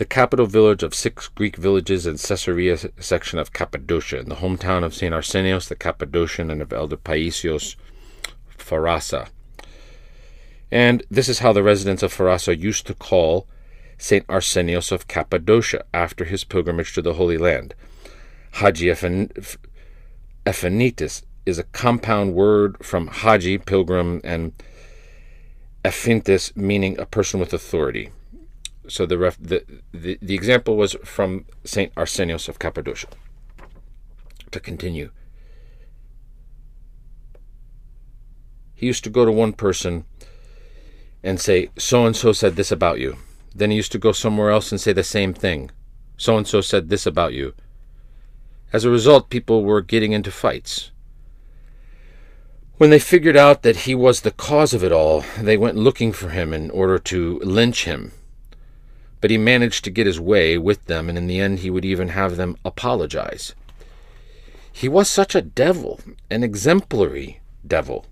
the 0.00 0.04
capital 0.06 0.46
village 0.46 0.82
of 0.82 0.94
six 0.94 1.28
Greek 1.28 1.56
villages 1.56 2.06
in 2.06 2.16
Caesarea 2.16 2.78
section 2.98 3.38
of 3.38 3.52
Cappadocia, 3.52 4.20
in 4.20 4.28
the 4.30 4.36
hometown 4.36 4.82
of 4.82 4.94
St. 4.94 5.12
Arsenios 5.12 5.68
the 5.68 5.76
Cappadocian 5.76 6.50
and 6.50 6.62
of 6.62 6.72
Elder 6.72 6.96
Paisios 6.96 7.76
Pharasa. 8.56 9.28
And 10.70 11.02
this 11.10 11.28
is 11.28 11.40
how 11.40 11.52
the 11.52 11.62
residents 11.62 12.02
of 12.02 12.16
Pharasa 12.16 12.58
used 12.58 12.86
to 12.86 12.94
call 12.94 13.46
St. 13.98 14.24
Arsenios 14.28 14.90
of 14.90 15.06
Cappadocia 15.06 15.84
after 15.92 16.24
his 16.24 16.44
pilgrimage 16.44 16.94
to 16.94 17.02
the 17.02 17.14
Holy 17.14 17.36
Land. 17.36 17.74
Haji 18.52 18.86
Ephanitis 20.46 21.22
is 21.46 21.58
a 21.58 21.64
compound 21.64 22.34
word 22.34 22.84
from 22.84 23.06
Haji, 23.08 23.58
pilgrim, 23.58 24.20
and 24.24 24.52
Ephintis, 25.84 26.54
meaning 26.56 26.98
a 26.98 27.06
person 27.06 27.40
with 27.40 27.52
authority. 27.52 28.10
So 28.88 29.06
the, 29.06 29.18
ref, 29.18 29.38
the, 29.40 29.64
the, 29.92 30.18
the 30.20 30.34
example 30.34 30.76
was 30.76 30.96
from 31.04 31.46
St. 31.64 31.92
Arsenios 31.96 32.48
of 32.48 32.58
Cappadocia. 32.58 33.08
To 34.50 34.58
continue, 34.58 35.10
he 38.74 38.86
used 38.86 39.04
to 39.04 39.10
go 39.10 39.24
to 39.24 39.30
one 39.30 39.52
person 39.52 40.04
and 41.22 41.38
say, 41.38 41.70
So 41.78 42.04
and 42.04 42.16
so 42.16 42.32
said 42.32 42.56
this 42.56 42.72
about 42.72 42.98
you. 42.98 43.16
Then 43.54 43.70
he 43.70 43.76
used 43.76 43.92
to 43.92 43.98
go 43.98 44.12
somewhere 44.12 44.50
else 44.50 44.72
and 44.72 44.80
say 44.80 44.92
the 44.92 45.04
same 45.04 45.34
thing. 45.34 45.70
So 46.16 46.36
and 46.36 46.46
so 46.46 46.60
said 46.60 46.88
this 46.88 47.06
about 47.06 47.32
you. 47.32 47.54
As 48.72 48.84
a 48.84 48.90
result, 48.90 49.30
people 49.30 49.64
were 49.64 49.82
getting 49.82 50.12
into 50.12 50.30
fights. 50.30 50.92
When 52.76 52.90
they 52.90 52.98
figured 52.98 53.36
out 53.36 53.62
that 53.62 53.84
he 53.84 53.94
was 53.94 54.20
the 54.20 54.30
cause 54.30 54.72
of 54.72 54.84
it 54.84 54.92
all, 54.92 55.24
they 55.38 55.56
went 55.56 55.76
looking 55.76 56.12
for 56.12 56.30
him 56.30 56.54
in 56.54 56.70
order 56.70 56.98
to 56.98 57.38
lynch 57.40 57.84
him. 57.84 58.12
But 59.20 59.30
he 59.30 59.38
managed 59.38 59.84
to 59.84 59.90
get 59.90 60.06
his 60.06 60.20
way 60.20 60.56
with 60.56 60.86
them, 60.86 61.08
and 61.08 61.18
in 61.18 61.26
the 61.26 61.40
end, 61.40 61.58
he 61.58 61.68
would 61.68 61.84
even 61.84 62.08
have 62.08 62.36
them 62.36 62.56
apologize. 62.64 63.54
He 64.72 64.88
was 64.88 65.10
such 65.10 65.34
a 65.34 65.42
devil, 65.42 66.00
an 66.30 66.42
exemplary 66.42 67.40
devil. 67.66 68.06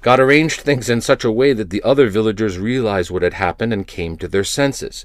God 0.00 0.18
arranged 0.18 0.62
things 0.62 0.90
in 0.90 1.00
such 1.00 1.22
a 1.22 1.30
way 1.30 1.52
that 1.52 1.70
the 1.70 1.82
other 1.84 2.08
villagers 2.08 2.58
realized 2.58 3.10
what 3.10 3.22
had 3.22 3.34
happened 3.34 3.72
and 3.72 3.86
came 3.86 4.16
to 4.16 4.26
their 4.26 4.42
senses. 4.42 5.04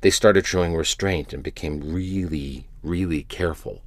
They 0.00 0.10
started 0.10 0.46
showing 0.46 0.74
restraint 0.74 1.32
and 1.32 1.44
became 1.44 1.92
really, 1.94 2.66
really 2.82 3.22
careful. 3.22 3.82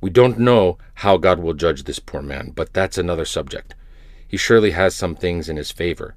We 0.00 0.10
don't 0.10 0.38
know 0.38 0.78
how 0.94 1.16
God 1.16 1.38
will 1.38 1.54
judge 1.54 1.84
this 1.84 1.98
poor 1.98 2.22
man, 2.22 2.52
but 2.54 2.72
that's 2.72 2.98
another 2.98 3.24
subject. 3.24 3.74
He 4.26 4.36
surely 4.36 4.70
has 4.70 4.94
some 4.94 5.14
things 5.14 5.48
in 5.48 5.56
his 5.56 5.70
favor. 5.70 6.14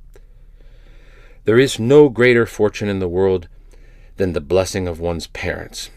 There 1.45 1.59
is 1.59 1.79
no 1.79 2.07
greater 2.09 2.45
fortune 2.45 2.87
in 2.87 2.99
the 2.99 3.07
world 3.07 3.47
than 4.15 4.33
the 4.33 4.41
blessing 4.41 4.87
of 4.87 4.99
one's 4.99 5.27
parents. 5.27 5.89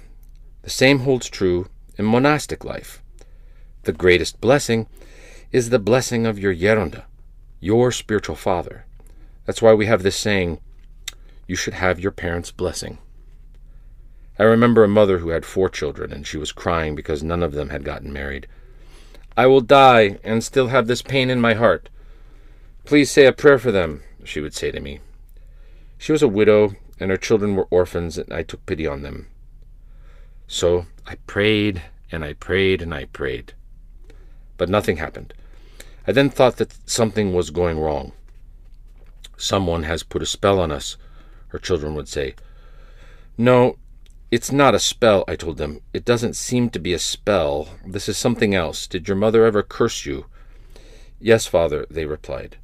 The 0.63 0.71
same 0.71 1.01
holds 1.01 1.29
true 1.29 1.69
in 1.97 2.05
monastic 2.05 2.65
life. 2.65 3.03
The 3.85 3.93
greatest 3.93 4.41
blessing 4.41 4.89
is 5.53 5.71
the 5.71 5.79
blessing 5.79 6.27
of 6.27 6.39
your 6.39 6.55
Geronda, 6.55 7.05
your 7.61 7.93
spiritual 7.93 8.35
father. 8.35 8.85
That's 9.45 9.63
why 9.63 9.75
we 9.75 9.87
have 9.87 10.03
this 10.03 10.17
saying, 10.17 10.59
you 11.47 11.55
should 11.55 11.75
have 11.75 12.01
your 12.01 12.11
parents' 12.11 12.51
blessing. 12.51 12.99
I 14.39 14.45
remember 14.45 14.85
a 14.85 14.89
mother 14.89 15.19
who 15.19 15.31
had 15.31 15.45
four 15.45 15.69
children, 15.69 16.13
and 16.13 16.27
she 16.27 16.37
was 16.37 16.53
crying 16.53 16.95
because 16.95 17.23
none 17.23 17.43
of 17.43 17.53
them 17.53 17.71
had 17.71 17.85
gotten 17.85 18.13
married. 18.13 18.47
I 19.37 19.47
will 19.47 19.61
die 19.61 20.19
and 20.23 20.43
still 20.43 20.69
have 20.69 20.87
this 20.87 21.03
pain 21.03 21.31
in 21.31 21.41
my 21.41 21.55
heart. 21.55 21.89
Please 22.85 23.11
say 23.11 23.27
a 23.27 23.33
prayer 23.33 23.59
for 23.59 23.73
them, 23.73 24.03
she 24.25 24.41
would 24.41 24.55
say 24.55 24.71
to 24.71 24.81
me. 24.81 25.01
She 25.99 26.13
was 26.13 26.23
a 26.23 26.29
widow, 26.29 26.75
and 27.01 27.11
her 27.11 27.17
children 27.17 27.57
were 27.57 27.69
orphans, 27.71 28.19
and 28.19 28.33
I 28.33 28.43
took 28.43 28.65
pity 28.67 28.87
on 28.87 29.03
them. 29.03 29.29
So 30.47 30.87
I 31.07 31.17
prayed, 31.27 31.83
and 32.13 32.25
I 32.25 32.35
prayed, 32.35 32.83
and 32.83 32.95
I 32.95 33.07
prayed 33.07 33.55
but 34.57 34.69
nothing 34.69 34.97
happened. 34.97 35.35
I 36.07 36.13
then 36.13 36.31
thought 36.31 36.57
that 36.57 36.77
something 36.89 37.35
was 37.35 37.51
going 37.51 37.79
wrong. 37.79 38.13
Someone 39.37 39.83
has 39.83 40.03
put 40.03 40.23
a 40.23 40.27
spell 40.27 40.61
on 40.61 40.71
us, 40.71 40.97
her 41.49 41.59
children 41.59 41.95
would 41.95 42.09
say. 42.09 42.35
No, 43.37 43.77
it's 44.31 44.51
not 44.51 44.75
a 44.75 44.79
spell, 44.79 45.25
I 45.29 45.37
told 45.37 45.59
them. 45.59 45.81
It 45.93 46.05
doesn't 46.05 46.37
seem 46.37 46.71
to 46.71 46.79
be 46.79 46.93
a 46.93 46.99
spell. 46.99 47.69
This 47.87 48.09
is 48.09 48.17
something 48.17 48.55
else. 48.55 48.87
Did 48.87 49.09
your 49.09 49.17
mother 49.17 49.45
ever 49.45 49.63
curse 49.63 50.05
you? 50.05 50.27
Yes, 51.21 51.47
father, 51.47 51.87
they 51.91 52.07
replied. 52.07 52.57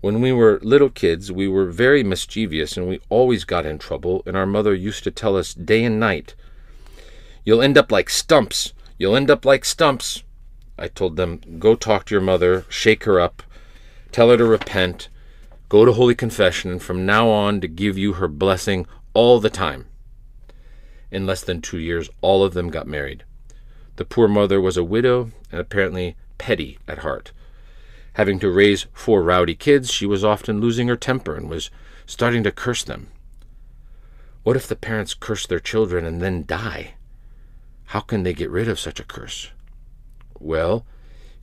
When 0.00 0.20
we 0.20 0.32
were 0.32 0.60
little 0.62 0.90
kids, 0.90 1.32
we 1.32 1.48
were 1.48 1.66
very 1.66 2.04
mischievous 2.04 2.76
and 2.76 2.88
we 2.88 3.00
always 3.08 3.44
got 3.44 3.66
in 3.66 3.78
trouble, 3.78 4.22
and 4.26 4.36
our 4.36 4.46
mother 4.46 4.74
used 4.74 5.02
to 5.04 5.10
tell 5.10 5.36
us 5.36 5.54
day 5.54 5.84
and 5.84 5.98
night, 5.98 6.34
You'll 7.48 7.62
end 7.62 7.78
up 7.78 7.90
like 7.90 8.10
stumps. 8.10 8.74
You'll 8.98 9.16
end 9.16 9.30
up 9.30 9.46
like 9.46 9.64
stumps. 9.64 10.22
I 10.78 10.88
told 10.88 11.16
them, 11.16 11.40
go 11.58 11.74
talk 11.74 12.04
to 12.04 12.14
your 12.14 12.20
mother, 12.20 12.66
shake 12.68 13.04
her 13.04 13.18
up, 13.18 13.42
tell 14.12 14.28
her 14.28 14.36
to 14.36 14.44
repent, 14.44 15.08
go 15.70 15.86
to 15.86 15.92
Holy 15.92 16.14
Confession, 16.14 16.70
and 16.70 16.82
from 16.82 17.06
now 17.06 17.30
on 17.30 17.62
to 17.62 17.66
give 17.66 17.96
you 17.96 18.12
her 18.12 18.28
blessing 18.28 18.86
all 19.14 19.40
the 19.40 19.48
time. 19.48 19.86
In 21.10 21.26
less 21.26 21.42
than 21.42 21.60
two 21.60 21.78
years, 21.78 22.10
all 22.20 22.44
of 22.44 22.54
them 22.54 22.68
got 22.70 22.86
married. 22.86 23.24
The 23.96 24.04
poor 24.04 24.28
mother 24.28 24.60
was 24.60 24.76
a 24.76 24.84
widow 24.84 25.30
and 25.50 25.60
apparently 25.60 26.16
petty 26.38 26.78
at 26.86 26.98
heart. 26.98 27.32
Having 28.14 28.40
to 28.40 28.50
raise 28.50 28.86
four 28.92 29.22
rowdy 29.22 29.54
kids, 29.54 29.92
she 29.92 30.06
was 30.06 30.24
often 30.24 30.60
losing 30.60 30.88
her 30.88 30.96
temper 30.96 31.34
and 31.34 31.48
was 31.48 31.70
starting 32.06 32.42
to 32.42 32.52
curse 32.52 32.84
them. 32.84 33.08
What 34.42 34.56
if 34.56 34.66
the 34.66 34.76
parents 34.76 35.14
curse 35.14 35.46
their 35.46 35.60
children 35.60 36.04
and 36.04 36.20
then 36.20 36.44
die? 36.46 36.94
How 37.86 38.00
can 38.00 38.22
they 38.22 38.34
get 38.34 38.50
rid 38.50 38.68
of 38.68 38.78
such 38.78 39.00
a 39.00 39.04
curse? 39.04 39.50
Well, 40.38 40.84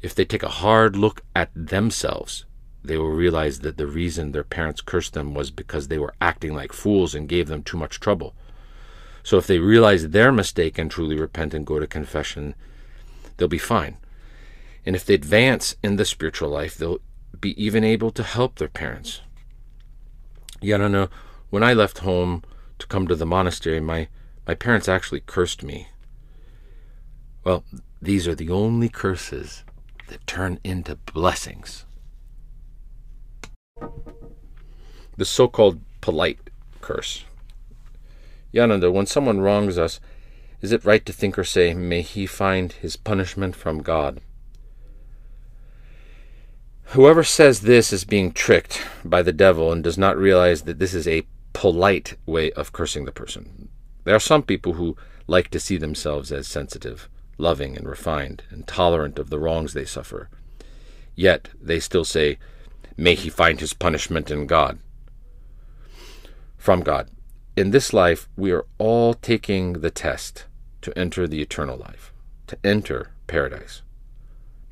if 0.01 0.13
they 0.13 0.25
take 0.25 0.43
a 0.43 0.49
hard 0.49 0.95
look 0.95 1.23
at 1.35 1.49
themselves, 1.55 2.45
they 2.83 2.97
will 2.97 3.09
realize 3.09 3.59
that 3.59 3.77
the 3.77 3.87
reason 3.87 4.31
their 4.31 4.43
parents 4.43 4.81
cursed 4.81 5.13
them 5.13 5.33
was 5.33 5.51
because 5.51 5.87
they 5.87 5.97
were 5.97 6.13
acting 6.21 6.53
like 6.53 6.71
fools 6.71 7.15
and 7.15 7.27
gave 7.27 7.47
them 7.47 7.63
too 7.63 7.77
much 7.77 7.99
trouble. 7.99 8.35
So 9.25 9.39
if 9.39 9.47
they 9.47 9.57
realize 9.57 10.09
their 10.09 10.31
mistake 10.31 10.77
and 10.77 10.89
truly 10.89 11.19
repent 11.19 11.55
and 11.55 11.65
go 11.65 11.79
to 11.79 11.87
confession, 11.87 12.53
they'll 13.35 13.47
be 13.47 13.57
fine. 13.57 13.97
And 14.85 14.95
if 14.95 15.03
they 15.03 15.15
advance 15.15 15.75
in 15.81 15.95
the 15.95 16.05
spiritual 16.05 16.49
life, 16.49 16.77
they'll 16.77 16.99
be 17.41 17.59
even 17.61 17.83
able 17.83 18.11
to 18.11 18.21
help 18.21 18.59
their 18.59 18.67
parents. 18.67 19.21
Yeah, 20.61 20.77
no, 20.77 20.87
no. 20.87 21.09
When 21.49 21.63
I 21.63 21.73
left 21.73 21.99
home 21.99 22.43
to 22.77 22.85
come 22.85 23.07
to 23.07 23.15
the 23.15 23.25
monastery, 23.25 23.79
my, 23.79 24.09
my 24.47 24.53
parents 24.53 24.87
actually 24.87 25.21
cursed 25.21 25.63
me. 25.63 25.87
Well, 27.43 27.63
these 27.99 28.27
are 28.27 28.35
the 28.35 28.51
only 28.51 28.89
curses 28.89 29.63
that 30.07 30.27
turn 30.27 30.59
into 30.63 30.97
blessings. 30.97 31.87
The 35.17 35.25
so 35.25 35.47
called 35.47 35.81
polite 35.99 36.51
curse. 36.81 37.25
Geronda, 38.55 38.91
when 38.91 39.05
someone 39.05 39.41
wrongs 39.41 39.77
us, 39.77 39.99
is 40.61 40.71
it 40.71 40.85
right 40.85 41.05
to 41.05 41.13
think 41.13 41.37
or 41.37 41.43
say, 41.43 41.73
May 41.73 42.01
he 42.01 42.25
find 42.25 42.71
his 42.71 42.95
punishment 42.95 43.55
from 43.55 43.83
God? 43.83 44.21
Whoever 46.89 47.23
says 47.23 47.61
this 47.61 47.91
is 47.91 48.05
being 48.05 48.31
tricked 48.31 48.81
by 49.03 49.21
the 49.21 49.33
devil 49.33 49.71
and 49.71 49.83
does 49.83 49.97
not 49.97 50.17
realize 50.17 50.61
that 50.61 50.79
this 50.79 50.93
is 50.93 51.07
a 51.07 51.27
polite 51.53 52.15
way 52.25 52.51
of 52.51 52.71
cursing 52.71 53.05
the 53.05 53.11
person. 53.11 53.69
There 54.05 54.15
are 54.15 54.19
some 54.19 54.43
people 54.43 54.73
who 54.73 54.95
like 55.27 55.49
to 55.49 55.59
see 55.59 55.77
themselves 55.77 56.31
as 56.31 56.47
sensitive 56.47 57.09
loving 57.37 57.75
and 57.75 57.87
refined, 57.87 58.43
and 58.49 58.67
tolerant 58.67 59.19
of 59.19 59.29
the 59.29 59.39
wrongs 59.39 59.73
they 59.73 59.85
suffer. 59.85 60.29
Yet 61.15 61.49
they 61.61 61.79
still 61.79 62.05
say, 62.05 62.37
May 62.97 63.15
he 63.15 63.29
find 63.29 63.59
his 63.59 63.73
punishment 63.73 64.31
in 64.31 64.47
God. 64.47 64.79
From 66.57 66.81
God. 66.81 67.09
In 67.55 67.71
this 67.71 67.93
life, 67.93 68.27
we 68.35 68.51
are 68.51 68.65
all 68.77 69.13
taking 69.13 69.73
the 69.73 69.91
test 69.91 70.45
to 70.81 70.97
enter 70.97 71.27
the 71.27 71.41
eternal 71.41 71.77
life, 71.77 72.13
to 72.47 72.57
enter 72.63 73.11
paradise. 73.27 73.81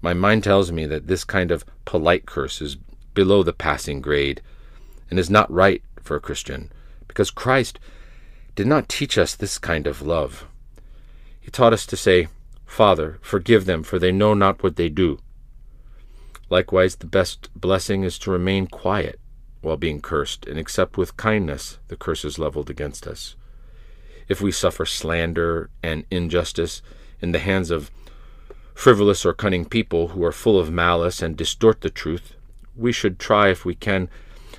My 0.02 0.14
mind 0.14 0.44
tells 0.44 0.72
me 0.72 0.86
that 0.88 1.08
this 1.08 1.24
kind 1.24 1.50
of 1.50 1.64
polite 1.86 2.26
curse 2.26 2.62
is 2.62 2.76
below 3.14 3.42
the 3.42 3.54
passing 3.54 4.02
grade 4.02 4.42
and 5.10 5.18
is 5.18 5.30
not 5.30 5.52
right 5.52 5.82
for 6.02 6.18
a 6.18 6.22
Christian, 6.22 6.72
because 7.08 7.32
Christ 7.32 7.80
did 8.56 8.68
not 8.68 8.90
teach 8.90 9.18
us 9.18 9.34
this 9.34 9.58
kind 9.58 9.88
of 9.88 10.02
love. 10.02 10.46
He 11.40 11.52
taught 11.52 11.74
us 11.74 11.86
to 11.86 11.98
say, 11.98 12.28
Father, 12.66 13.20
forgive 13.22 13.66
them, 13.66 13.84
for 13.84 13.98
they 13.98 14.12
know 14.12 14.34
not 14.34 14.62
what 14.62 14.76
they 14.76 14.90
do. 14.90 15.20
Likewise, 16.50 16.98
the 16.98 17.08
best 17.08 17.50
blessing 17.56 18.04
is 18.04 18.20
to 18.20 18.32
remain 18.32 18.68
quiet 18.68 19.20
while 19.64 19.78
being 19.78 20.02
cursed, 20.02 20.46
and 20.46 20.60
accept 20.60 20.98
with 20.98 21.18
kindness 21.18 21.80
the 21.88 21.96
curses 21.96 22.38
leveled 22.38 22.70
against 22.70 23.08
us. 23.08 23.36
If 24.28 24.42
we 24.42 24.52
suffer 24.52 24.86
slander 24.86 25.70
and 25.82 26.06
injustice 26.12 26.82
in 27.22 27.32
the 27.32 27.40
hands 27.40 27.72
of 27.72 27.90
frivolous 28.74 29.26
or 29.26 29.34
cunning 29.34 29.66
people 29.66 30.10
who 30.10 30.24
are 30.24 30.32
full 30.32 30.60
of 30.60 30.72
malice 30.72 31.22
and 31.22 31.38
distort 31.38 31.82
the 31.82 31.90
truth, 31.90 32.36
we 32.76 32.92
should 32.92 33.20
try, 33.20 33.50
if 33.50 33.66
we 33.66 33.76
can, 33.76 34.10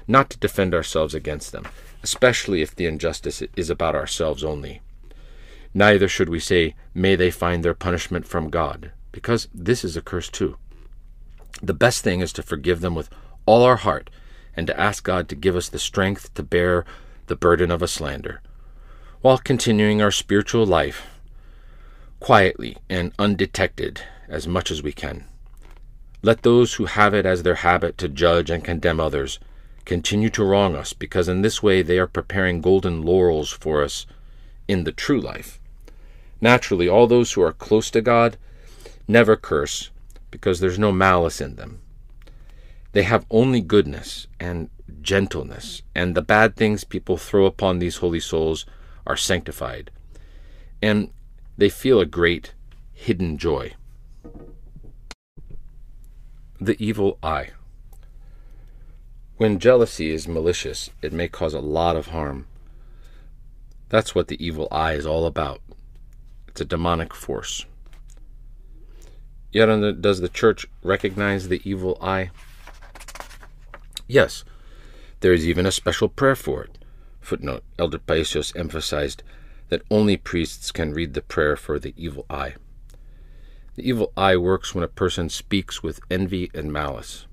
not 0.07 0.31
to 0.31 0.39
defend 0.39 0.75
ourselves 0.75 1.15
against 1.15 1.53
them, 1.53 1.67
especially 2.03 2.63
if 2.63 2.75
the 2.75 2.87
injustice 2.87 3.43
is 3.57 3.71
about 3.71 3.95
ourselves 3.95 4.45
only. 4.45 4.81
Neither 5.73 6.09
should 6.09 6.29
we 6.29 6.41
say, 6.41 6.75
May 6.95 7.17
they 7.17 7.31
find 7.31 7.65
their 7.65 7.75
punishment 7.75 8.27
from 8.27 8.51
God, 8.51 8.93
because 9.11 9.49
this 9.53 9.85
is 9.85 9.97
a 9.97 10.03
curse 10.03 10.29
too. 10.29 10.57
The 11.63 11.75
best 11.75 12.05
thing 12.05 12.21
is 12.21 12.33
to 12.35 12.43
forgive 12.43 12.81
them 12.81 12.95
with 12.95 13.11
all 13.47 13.63
our 13.63 13.77
heart 13.77 14.11
and 14.57 14.67
to 14.67 14.81
ask 14.81 15.05
God 15.05 15.29
to 15.29 15.35
give 15.35 15.57
us 15.57 15.69
the 15.69 15.79
strength 15.79 16.33
to 16.35 16.43
bear 16.43 16.85
the 17.27 17.37
burden 17.37 17.71
of 17.71 17.83
a 17.83 17.89
slander, 17.89 18.41
while 19.21 19.39
continuing 19.39 20.03
our 20.03 20.11
spiritual 20.11 20.67
life 20.67 21.07
quietly 22.21 22.77
and 22.89 23.13
undetected 23.19 24.01
as 24.29 24.47
much 24.47 24.71
as 24.71 24.83
we 24.83 24.93
can. 24.93 25.25
Let 26.23 26.43
those 26.43 26.75
who 26.75 26.87
have 26.87 27.13
it 27.13 27.27
as 27.27 27.43
their 27.43 27.57
habit 27.57 27.99
to 27.99 28.09
judge 28.09 28.49
and 28.49 28.65
condemn 28.65 28.99
others 28.99 29.39
continue 29.85 30.31
to 30.31 30.45
wrong 30.45 30.75
us, 30.75 30.95
because 30.95 31.29
in 31.29 31.43
this 31.43 31.63
way 31.63 31.83
they 31.83 31.99
are 31.99 32.07
preparing 32.07 32.63
golden 32.63 33.03
laurels 33.03 33.51
for 33.51 33.83
us 33.83 34.07
in 34.67 34.85
the 34.85 34.93
true 34.93 35.21
life. 35.21 35.61
Naturally, 36.41 36.89
all 36.89 37.07
those 37.07 37.33
who 37.33 37.43
are 37.43 37.53
close 37.53 37.91
to 37.91 38.01
God 38.01 38.39
never 39.07 39.37
curse, 39.37 39.91
because 40.31 40.61
there's 40.61 40.79
no 40.79 40.91
malice 40.91 41.41
in 41.41 41.57
them. 41.57 41.81
They 42.95 43.03
have 43.03 43.27
only 43.29 43.61
goodness 43.61 44.29
and 44.39 44.71
gentleness, 45.03 45.83
and 45.97 46.15
the 46.15 46.23
bad 46.23 46.55
things 46.55 46.85
people 46.85 47.17
throw 47.17 47.45
upon 47.45 47.81
these 47.81 47.97
holy 47.97 48.21
souls 48.21 48.67
are 49.05 49.17
sanctified, 49.17 49.91
and 50.81 51.11
they 51.59 51.69
feel 51.69 51.99
a 51.99 52.07
great 52.07 52.55
hidden 52.93 53.37
joy. 53.37 53.75
The 56.61 56.77
evil 56.79 57.19
eye. 57.21 57.51
When 59.39 59.59
jealousy 59.59 60.11
is 60.11 60.29
malicious, 60.29 60.91
it 61.03 61.13
may 61.13 61.27
cause 61.27 61.53
a 61.53 61.59
lot 61.59 61.97
of 61.97 62.07
harm. 62.07 62.47
That's 63.89 64.15
what 64.15 64.29
the 64.29 64.43
evil 64.43 64.69
eye 64.71 64.93
is 64.93 65.05
all 65.05 65.27
about. 65.27 65.61
It's 66.47 66.61
a 66.61 66.65
demonic 66.65 67.13
force. 67.13 67.67
Yet, 69.51 69.67
does 70.01 70.21
the 70.21 70.29
church 70.29 70.69
recognize 70.85 71.49
the 71.49 71.61
evil 71.65 71.99
eye? 72.01 72.31
Yes, 74.07 74.45
there 75.21 75.33
is 75.33 75.47
even 75.47 75.67
a 75.67 75.73
special 75.73 76.09
prayer 76.09 76.37
for 76.37 76.65
it. 76.65 76.79
Footnote 77.21 77.65
Elder 77.79 77.99
Paisios 77.99 78.55
emphasized 78.55 79.23
that 79.69 79.83
only 79.91 80.17
priests 80.17 80.71
can 80.71 80.93
read 80.93 81.15
the 81.15 81.23
prayer 81.23 81.57
for 81.57 81.79
the 81.79 81.95
evil 81.97 82.27
eye. 82.29 82.55
The 83.77 83.89
evil 83.89 84.13
eye 84.17 84.37
works 84.37 84.75
when 84.75 84.85
a 84.85 84.89
person 84.89 85.29
speaks 85.29 85.83
with 85.83 86.01
envy 86.11 86.51
and 86.55 86.73
malice. 86.73 87.27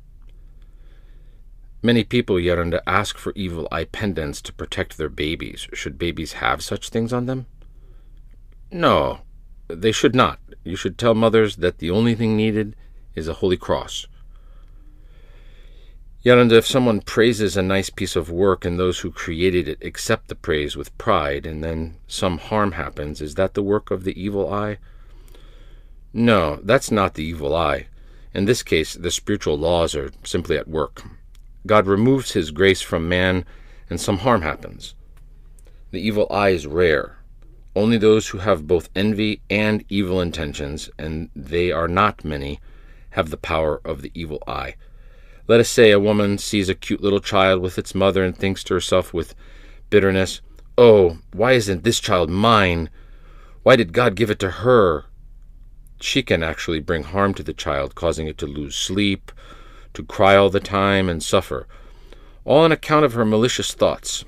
Many 1.84 2.04
people 2.04 2.38
under 2.60 2.82
ask 2.86 3.18
for 3.18 3.34
evil 3.36 3.68
eye 3.72 3.86
pendants 3.86 4.42
to 4.44 4.54
protect 4.54 4.98
their 4.98 5.10
babies. 5.10 5.68
Should 5.74 5.98
babies 5.98 6.34
have 6.34 6.64
such 6.64 6.90
things 6.90 7.12
on 7.12 7.26
them? 7.26 7.48
No, 8.72 9.22
they 9.68 9.92
should 9.92 10.16
not. 10.16 10.40
You 10.64 10.76
should 10.76 10.98
tell 10.98 11.16
mothers 11.16 11.58
that 11.58 11.80
the 11.80 11.90
only 11.90 12.16
thing 12.16 12.38
needed 12.38 12.76
is 13.16 13.28
a 13.28 13.34
holy 13.34 13.58
cross. 13.58 14.08
Yet, 16.24 16.38
if 16.52 16.68
someone 16.68 17.02
praises 17.02 17.58
a 17.58 17.64
nice 17.64 17.90
piece 17.90 18.16
of 18.16 18.30
work 18.30 18.64
and 18.64 18.78
those 18.78 19.00
who 19.00 19.12
created 19.12 19.68
it 19.68 19.84
accept 19.84 20.28
the 20.28 20.36
praise 20.36 20.78
with 20.78 20.96
pride, 21.00 21.48
and 21.48 21.64
then 21.64 21.98
some 22.08 22.38
harm 22.38 22.74
happens, 22.74 23.22
is 23.22 23.36
that 23.36 23.56
the 23.56 23.64
work 23.64 23.90
of 23.90 24.04
the 24.04 24.22
evil 24.22 24.54
eye? 24.54 24.78
No, 26.14 26.60
that's 26.62 26.92
not 26.92 27.16
the 27.16 27.24
evil 27.24 27.56
eye. 27.56 27.88
In 28.36 28.46
this 28.46 28.62
case, 28.62 28.94
the 28.94 29.10
spiritual 29.10 29.58
laws 29.58 29.96
are 29.96 30.12
simply 30.24 30.58
at 30.58 30.68
work. 30.68 31.02
God 31.66 31.88
removes 31.88 32.34
his 32.34 32.52
grace 32.52 32.82
from 32.82 33.10
man, 33.10 33.44
and 33.90 34.00
some 34.00 34.20
harm 34.20 34.44
happens. 34.44 34.94
The 35.90 36.02
evil 36.02 36.28
eye 36.30 36.50
is 36.50 36.68
rare. 36.68 37.18
Only 37.76 37.98
those 37.98 38.28
who 38.28 38.40
have 38.40 38.68
both 38.68 38.90
envy 38.96 39.42
and 39.50 39.84
evil 39.90 40.22
intentions, 40.22 40.90
and 41.00 41.30
they 41.36 41.72
are 41.72 41.88
not 41.88 42.24
many, 42.24 42.60
have 43.12 43.32
the 43.32 43.38
power 43.38 43.82
of 43.84 44.04
the 44.04 44.12
evil 44.14 44.44
eye. 44.46 44.76
Let 45.52 45.60
us 45.60 45.70
say 45.70 45.92
a 45.92 46.00
woman 46.00 46.38
sees 46.38 46.70
a 46.70 46.74
cute 46.74 47.02
little 47.04 47.20
child 47.20 47.62
with 47.62 47.78
its 47.78 47.94
mother 47.94 48.24
and 48.24 48.34
thinks 48.34 48.64
to 48.64 48.74
herself 48.74 49.14
with 49.14 49.36
bitterness, 49.90 50.40
Oh, 50.78 51.18
why 51.34 51.52
isn't 51.52 51.84
this 51.84 52.00
child 52.00 52.30
mine? 52.30 52.90
Why 53.62 53.76
did 53.76 53.92
God 53.92 54.16
give 54.16 54.30
it 54.30 54.40
to 54.40 54.50
her? 54.50 55.08
She 56.00 56.24
can 56.24 56.42
actually 56.42 56.80
bring 56.80 57.04
harm 57.04 57.34
to 57.34 57.44
the 57.44 57.54
child, 57.54 57.96
causing 57.96 58.28
it 58.28 58.38
to 58.38 58.48
lose 58.48 58.78
sleep, 58.78 59.30
to 59.94 60.06
cry 60.06 60.38
all 60.38 60.50
the 60.50 60.62
time, 60.62 61.10
and 61.10 61.22
suffer, 61.22 61.68
all 62.46 62.60
on 62.60 62.72
account 62.72 63.04
of 63.04 63.12
her 63.12 63.26
malicious 63.26 63.74
thoughts. 63.74 64.24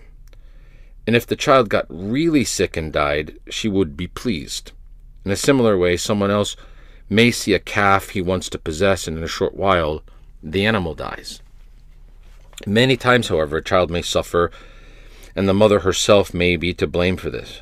And 1.07 1.15
if 1.15 1.26
the 1.26 1.38
child 1.38 1.69
got 1.69 1.86
really 1.88 2.43
sick 2.43 2.76
and 2.76 2.91
died, 2.91 3.39
she 3.49 3.69
would 3.69 3.95
be 3.95 4.07
pleased. 4.07 4.74
In 5.24 5.32
a 5.32 5.38
similar 5.38 5.78
way, 5.78 5.95
someone 5.95 6.32
else 6.32 6.57
may 7.07 7.32
see 7.32 7.53
a 7.53 7.59
calf 7.59 8.09
he 8.09 8.21
wants 8.21 8.49
to 8.49 8.59
possess, 8.59 9.07
and 9.07 9.17
in 9.17 9.24
a 9.24 9.28
short 9.28 9.55
while 9.55 10.03
the 10.43 10.65
animal 10.65 10.93
dies. 10.93 11.41
Many 12.67 12.97
times, 12.97 13.29
however, 13.29 13.57
a 13.57 13.63
child 13.63 13.89
may 13.89 14.01
suffer, 14.01 14.51
and 15.35 15.47
the 15.47 15.53
mother 15.53 15.79
herself 15.79 16.33
may 16.33 16.57
be 16.57 16.73
to 16.73 16.85
blame 16.85 17.17
for 17.17 17.29
this. 17.29 17.61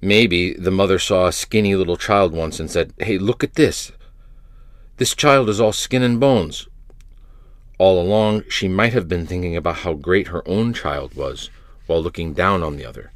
Maybe 0.00 0.54
the 0.54 0.70
mother 0.70 0.98
saw 0.98 1.26
a 1.26 1.32
skinny 1.32 1.74
little 1.74 1.96
child 1.96 2.32
once 2.32 2.58
and 2.58 2.70
said, 2.70 2.92
Hey, 2.98 3.18
look 3.18 3.44
at 3.44 3.54
this. 3.54 3.92
This 4.96 5.14
child 5.14 5.48
is 5.48 5.60
all 5.60 5.72
skin 5.72 6.02
and 6.02 6.18
bones. 6.18 6.66
All 7.78 8.00
along, 8.00 8.44
she 8.48 8.68
might 8.68 8.94
have 8.94 9.08
been 9.08 9.26
thinking 9.26 9.56
about 9.56 9.76
how 9.76 9.94
great 9.94 10.28
her 10.28 10.46
own 10.48 10.72
child 10.72 11.14
was 11.14 11.50
while 11.86 12.02
looking 12.02 12.32
down 12.32 12.62
on 12.62 12.76
the 12.76 12.86
other. 12.86 13.12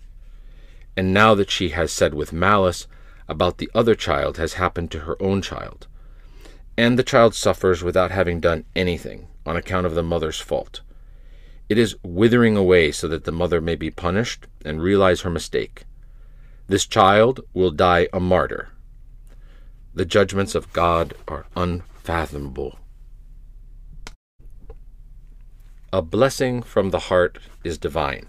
And 0.96 1.14
now 1.14 1.34
that 1.34 1.50
she 1.50 1.70
has 1.70 1.90
said 1.92 2.12
with 2.12 2.32
malice 2.32 2.86
about 3.28 3.58
the 3.58 3.70
other 3.74 3.94
child 3.94 4.36
has 4.36 4.54
happened 4.54 4.90
to 4.90 5.00
her 5.00 5.20
own 5.22 5.40
child 5.40 5.86
and 6.81 6.99
the 6.99 7.03
child 7.03 7.35
suffers 7.35 7.85
without 7.85 8.11
having 8.11 8.41
done 8.41 8.64
anything 8.74 9.28
on 9.45 9.55
account 9.55 9.85
of 9.85 9.95
the 9.95 10.03
mother's 10.03 10.41
fault. 10.41 10.81
It 11.68 11.76
is 11.76 11.95
withering 12.03 12.57
away 12.57 12.91
so 12.91 13.07
that 13.07 13.24
the 13.24 13.33
mother 13.33 13.61
may 13.61 13.74
be 13.76 13.91
punished 13.91 14.47
and 14.64 14.81
realize 14.81 15.20
her 15.20 15.28
mistake. 15.28 15.85
This 16.68 16.87
child 16.87 17.41
will 17.53 17.70
die 17.70 18.09
a 18.14 18.18
martyr. 18.18 18.70
The 19.93 20.07
judgments 20.07 20.55
of 20.55 20.72
God 20.72 21.12
are 21.28 21.45
unfathomable. 21.55 22.78
A 25.93 26.01
blessing 26.01 26.62
from 26.62 26.93
the 26.93 27.11
heart 27.11 27.39
is 27.62 27.76
divine. 27.76 28.26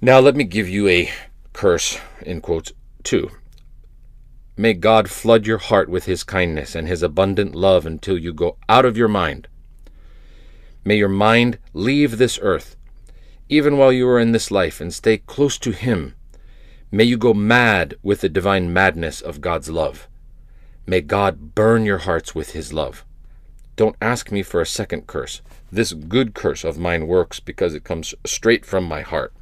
Now 0.00 0.18
let 0.18 0.34
me 0.34 0.42
give 0.42 0.68
you 0.68 0.88
a 0.88 1.08
curse, 1.52 2.00
in 2.22 2.40
quotes, 2.40 2.72
too. 3.04 3.30
May 4.60 4.74
God 4.74 5.08
flood 5.08 5.46
your 5.46 5.58
heart 5.58 5.88
with 5.88 6.06
His 6.06 6.24
kindness 6.24 6.74
and 6.74 6.88
His 6.88 7.00
abundant 7.04 7.54
love 7.54 7.86
until 7.86 8.18
you 8.18 8.34
go 8.34 8.56
out 8.68 8.84
of 8.84 8.96
your 8.96 9.06
mind. 9.06 9.46
May 10.84 10.96
your 10.96 11.08
mind 11.08 11.58
leave 11.72 12.18
this 12.18 12.40
earth, 12.42 12.74
even 13.48 13.78
while 13.78 13.92
you 13.92 14.08
are 14.08 14.18
in 14.18 14.32
this 14.32 14.50
life, 14.50 14.80
and 14.80 14.92
stay 14.92 15.18
close 15.18 15.58
to 15.58 15.70
Him. 15.70 16.16
May 16.90 17.04
you 17.04 17.16
go 17.16 17.32
mad 17.32 17.94
with 18.02 18.20
the 18.20 18.28
divine 18.28 18.72
madness 18.72 19.20
of 19.20 19.40
God's 19.40 19.70
love. 19.70 20.08
May 20.88 21.02
God 21.02 21.54
burn 21.54 21.84
your 21.84 21.98
hearts 21.98 22.34
with 22.34 22.50
His 22.50 22.72
love. 22.72 23.04
Don't 23.76 23.94
ask 24.02 24.32
me 24.32 24.42
for 24.42 24.60
a 24.60 24.66
second 24.66 25.06
curse. 25.06 25.40
This 25.70 25.92
good 25.92 26.34
curse 26.34 26.64
of 26.64 26.78
mine 26.78 27.06
works 27.06 27.38
because 27.38 27.76
it 27.76 27.84
comes 27.84 28.12
straight 28.26 28.66
from 28.66 28.82
my 28.82 29.02
heart. 29.02 29.32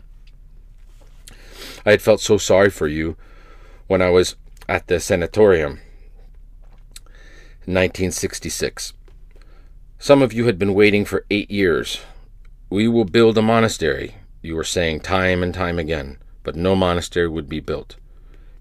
I 1.86 1.92
had 1.92 2.02
felt 2.02 2.20
so 2.20 2.36
sorry 2.36 2.68
for 2.68 2.86
you 2.86 3.16
when 3.86 4.02
I 4.02 4.10
was 4.10 4.36
at 4.68 4.86
the 4.88 5.00
sanatorium. 5.00 5.80
1966. 7.66 8.92
Some 9.98 10.22
of 10.22 10.32
you 10.32 10.46
had 10.46 10.58
been 10.58 10.74
waiting 10.74 11.04
for 11.04 11.24
eight 11.30 11.50
years. 11.50 12.00
We 12.70 12.88
will 12.88 13.04
build 13.04 13.38
a 13.38 13.42
monastery. 13.42 14.16
you 14.42 14.54
were 14.54 14.64
saying 14.64 15.00
time 15.00 15.42
and 15.42 15.52
time 15.52 15.78
again, 15.78 16.18
but 16.44 16.54
no 16.54 16.76
monastery 16.76 17.28
would 17.28 17.48
be 17.48 17.58
built. 17.58 17.96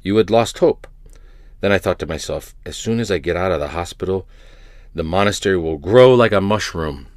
You 0.02 0.16
had 0.18 0.32
lost 0.32 0.60
hope. 0.60 0.88
Then 1.62 1.72
I 1.72 1.78
thought 1.78 2.00
to 2.00 2.08
myself, 2.08 2.56
as 2.66 2.76
soon 2.76 3.00
as 3.00 3.12
I 3.12 3.18
get 3.18 3.36
out 3.36 3.52
of 3.52 3.60
the 3.60 3.70
hospital, 3.70 4.28
the 4.94 5.04
monastery 5.04 5.58
will 5.58 5.78
grow 5.78 6.14
like 6.14 6.32
a 6.32 6.42
mushroom. 6.42 7.08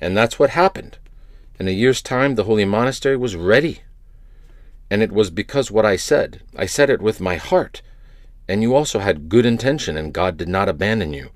And 0.00 0.16
that's 0.16 0.38
what 0.38 0.50
happened. 0.50 0.98
In 1.58 1.68
a 1.68 1.72
year's 1.72 2.02
time, 2.02 2.34
the 2.34 2.44
holy 2.44 2.64
monastery 2.64 3.16
was 3.16 3.36
ready. 3.36 3.80
And 4.90 5.02
it 5.02 5.12
was 5.12 5.30
because 5.30 5.70
what 5.70 5.84
I 5.84 5.96
said. 5.96 6.42
I 6.54 6.66
said 6.66 6.90
it 6.90 7.02
with 7.02 7.20
my 7.20 7.36
heart. 7.36 7.82
And 8.48 8.62
you 8.62 8.74
also 8.74 9.00
had 9.00 9.28
good 9.28 9.44
intention, 9.44 9.96
and 9.96 10.12
God 10.12 10.36
did 10.36 10.48
not 10.48 10.68
abandon 10.68 11.12
you. 11.12 11.30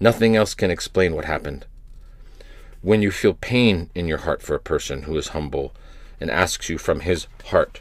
Nothing 0.00 0.34
else 0.34 0.54
can 0.54 0.70
explain 0.70 1.14
what 1.14 1.26
happened. 1.26 1.66
When 2.80 3.02
you 3.02 3.10
feel 3.10 3.34
pain 3.34 3.90
in 3.94 4.08
your 4.08 4.18
heart 4.18 4.42
for 4.42 4.54
a 4.54 4.60
person 4.60 5.02
who 5.02 5.16
is 5.16 5.28
humble 5.28 5.74
and 6.18 6.30
asks 6.30 6.68
you 6.68 6.78
from 6.78 7.00
his 7.00 7.26
heart 7.46 7.80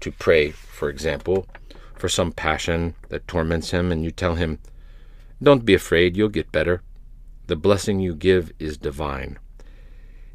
to 0.00 0.10
pray, 0.10 0.50
for 0.50 0.90
example, 0.90 1.46
for 1.96 2.08
some 2.08 2.32
passion 2.32 2.94
that 3.08 3.28
torments 3.28 3.70
him, 3.70 3.92
and 3.92 4.02
you 4.02 4.10
tell 4.10 4.34
him, 4.34 4.58
Don't 5.40 5.64
be 5.64 5.74
afraid, 5.74 6.16
you'll 6.16 6.28
get 6.28 6.50
better. 6.50 6.82
The 7.46 7.56
blessing 7.56 8.00
you 8.00 8.14
give 8.14 8.52
is 8.58 8.76
divine. 8.76 9.38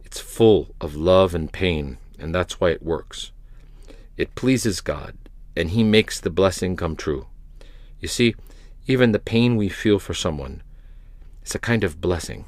It's 0.05 0.19
full 0.19 0.73
of 0.79 0.95
love 0.95 1.35
and 1.35 1.51
pain, 1.51 1.97
and 2.17 2.33
that's 2.33 2.59
why 2.59 2.69
it 2.69 2.81
works. 2.81 3.31
It 4.17 4.35
pleases 4.35 4.81
God, 4.81 5.15
and 5.55 5.69
He 5.69 5.83
makes 5.83 6.19
the 6.19 6.29
blessing 6.29 6.75
come 6.75 6.95
true. 6.95 7.27
You 7.99 8.07
see, 8.07 8.35
even 8.87 9.11
the 9.11 9.19
pain 9.19 9.55
we 9.55 9.69
feel 9.69 9.99
for 9.99 10.13
someone 10.13 10.63
is 11.43 11.55
a 11.55 11.59
kind 11.59 11.83
of 11.83 12.01
blessing. 12.01 12.45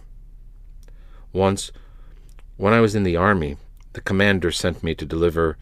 Once, 1.32 1.72
when 2.58 2.74
I 2.74 2.80
was 2.80 2.96
in 2.96 3.04
the 3.04 3.16
army, 3.16 3.58
the 3.94 4.02
commander 4.02 4.52
sent 4.52 4.84
me 4.84 4.96
to 4.96 5.06
deliver 5.06 5.58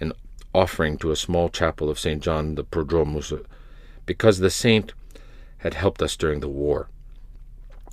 an 0.00 0.12
offering 0.54 0.96
to 0.98 1.10
a 1.10 1.16
small 1.16 1.48
chapel 1.48 1.90
of 1.90 1.98
St. 1.98 2.22
John 2.22 2.54
the 2.54 2.64
Prodromus 2.64 3.44
because 4.06 4.38
the 4.38 4.50
saint 4.50 4.92
had 5.58 5.74
helped 5.74 6.02
us 6.02 6.16
during 6.16 6.40
the 6.40 6.48
war. 6.48 6.88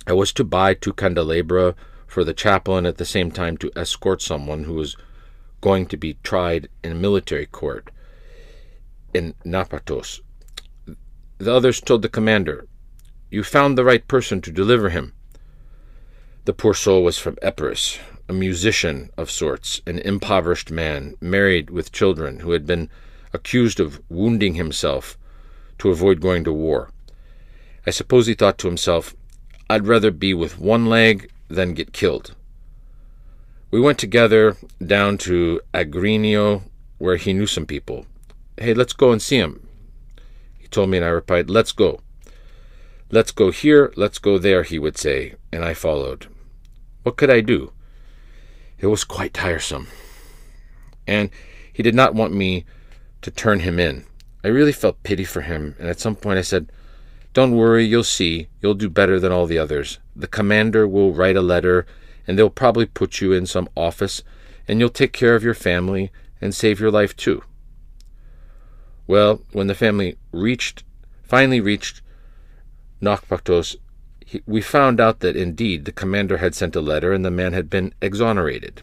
I 0.06 0.12
was 0.12 0.32
to 0.34 0.44
buy 0.44 0.74
two 0.74 0.92
candelabra 0.92 1.74
for 2.06 2.22
the 2.22 2.32
chaplain 2.32 2.78
and 2.78 2.86
at 2.86 2.96
the 2.96 3.04
same 3.04 3.30
time 3.30 3.56
to 3.58 3.72
escort 3.76 4.22
someone 4.22 4.64
who 4.64 4.74
was 4.74 4.96
going 5.66 5.84
to 5.84 5.96
be 5.96 6.16
tried 6.22 6.68
in 6.84 6.92
a 6.92 7.02
military 7.08 7.44
court 7.44 7.90
in 9.12 9.34
Nafpaktos. 9.44 10.20
The 11.38 11.52
others 11.52 11.80
told 11.80 12.02
the 12.02 12.08
commander, 12.08 12.68
You 13.32 13.42
found 13.42 13.76
the 13.76 13.82
right 13.90 14.06
person 14.06 14.40
to 14.42 14.52
deliver 14.52 14.90
him. 14.90 15.12
The 16.44 16.52
poor 16.52 16.72
soul 16.72 17.02
was 17.02 17.18
from 17.18 17.36
Epirus, 17.42 17.98
a 18.28 18.32
musician 18.32 19.10
of 19.16 19.28
sorts, 19.28 19.82
an 19.88 19.98
impoverished 19.98 20.70
man, 20.70 21.16
married 21.20 21.68
with 21.70 21.90
children, 21.90 22.38
who 22.38 22.52
had 22.52 22.64
been 22.64 22.88
accused 23.32 23.80
of 23.80 24.00
wounding 24.08 24.54
himself 24.54 25.18
to 25.78 25.90
avoid 25.90 26.20
going 26.20 26.44
to 26.44 26.52
war. 26.52 26.90
I 27.84 27.90
suppose 27.90 28.28
he 28.28 28.34
thought 28.34 28.58
to 28.58 28.68
himself, 28.68 29.16
I'd 29.68 29.88
rather 29.88 30.12
be 30.12 30.32
with 30.32 30.60
one 30.60 30.86
leg 30.86 31.28
than 31.48 31.74
get 31.74 31.92
killed. 31.92 32.36
We 33.70 33.80
went 33.80 33.98
together 33.98 34.56
down 34.84 35.18
to 35.18 35.60
Agrinio, 35.74 36.62
where 36.98 37.16
he 37.16 37.32
knew 37.32 37.46
some 37.46 37.66
people. 37.66 38.06
Hey, 38.56 38.74
let's 38.74 38.92
go 38.92 39.10
and 39.10 39.20
see 39.20 39.36
him. 39.36 39.66
He 40.56 40.68
told 40.68 40.88
me, 40.88 40.98
and 40.98 41.06
I 41.06 41.08
replied, 41.08 41.50
Let's 41.50 41.72
go. 41.72 42.00
Let's 43.10 43.32
go 43.32 43.50
here, 43.50 43.92
let's 43.96 44.18
go 44.18 44.38
there, 44.38 44.62
he 44.62 44.78
would 44.78 44.98
say, 44.98 45.34
and 45.52 45.64
I 45.64 45.74
followed. 45.74 46.26
What 47.02 47.16
could 47.16 47.30
I 47.30 47.40
do? 47.40 47.72
It 48.78 48.86
was 48.86 49.04
quite 49.04 49.32
tiresome. 49.32 49.86
And 51.06 51.30
he 51.72 51.82
did 51.82 51.94
not 51.94 52.14
want 52.14 52.34
me 52.34 52.64
to 53.22 53.30
turn 53.30 53.60
him 53.60 53.78
in. 53.78 54.04
I 54.44 54.48
really 54.48 54.72
felt 54.72 55.02
pity 55.02 55.24
for 55.24 55.40
him, 55.40 55.74
and 55.78 55.88
at 55.88 56.00
some 56.00 56.16
point 56.16 56.38
I 56.38 56.42
said, 56.42 56.70
Don't 57.32 57.56
worry, 57.56 57.84
you'll 57.84 58.04
see. 58.04 58.48
You'll 58.60 58.74
do 58.74 58.88
better 58.88 59.18
than 59.18 59.32
all 59.32 59.46
the 59.46 59.58
others. 59.58 59.98
The 60.14 60.28
commander 60.28 60.86
will 60.86 61.12
write 61.12 61.36
a 61.36 61.42
letter, 61.42 61.86
and 62.26 62.38
they'll 62.38 62.50
probably 62.50 62.86
put 62.86 63.20
you 63.20 63.32
in 63.32 63.46
some 63.46 63.68
office, 63.76 64.22
and 64.66 64.80
you'll 64.80 64.88
take 64.88 65.12
care 65.12 65.34
of 65.34 65.44
your 65.44 65.54
family 65.54 66.10
and 66.40 66.54
save 66.54 66.80
your 66.80 66.90
life 66.90 67.16
too. 67.16 67.42
Well, 69.06 69.42
when 69.52 69.68
the 69.68 69.74
family 69.74 70.16
reached, 70.32 70.82
finally 71.22 71.60
reached 71.60 72.02
Nafpaktos, 73.00 73.76
we 74.46 74.60
found 74.60 75.00
out 75.00 75.20
that 75.20 75.36
indeed 75.36 75.84
the 75.84 75.92
commander 75.92 76.38
had 76.38 76.54
sent 76.54 76.74
a 76.74 76.80
letter 76.80 77.12
and 77.12 77.24
the 77.24 77.30
man 77.30 77.52
had 77.52 77.70
been 77.70 77.94
exonerated. 78.02 78.82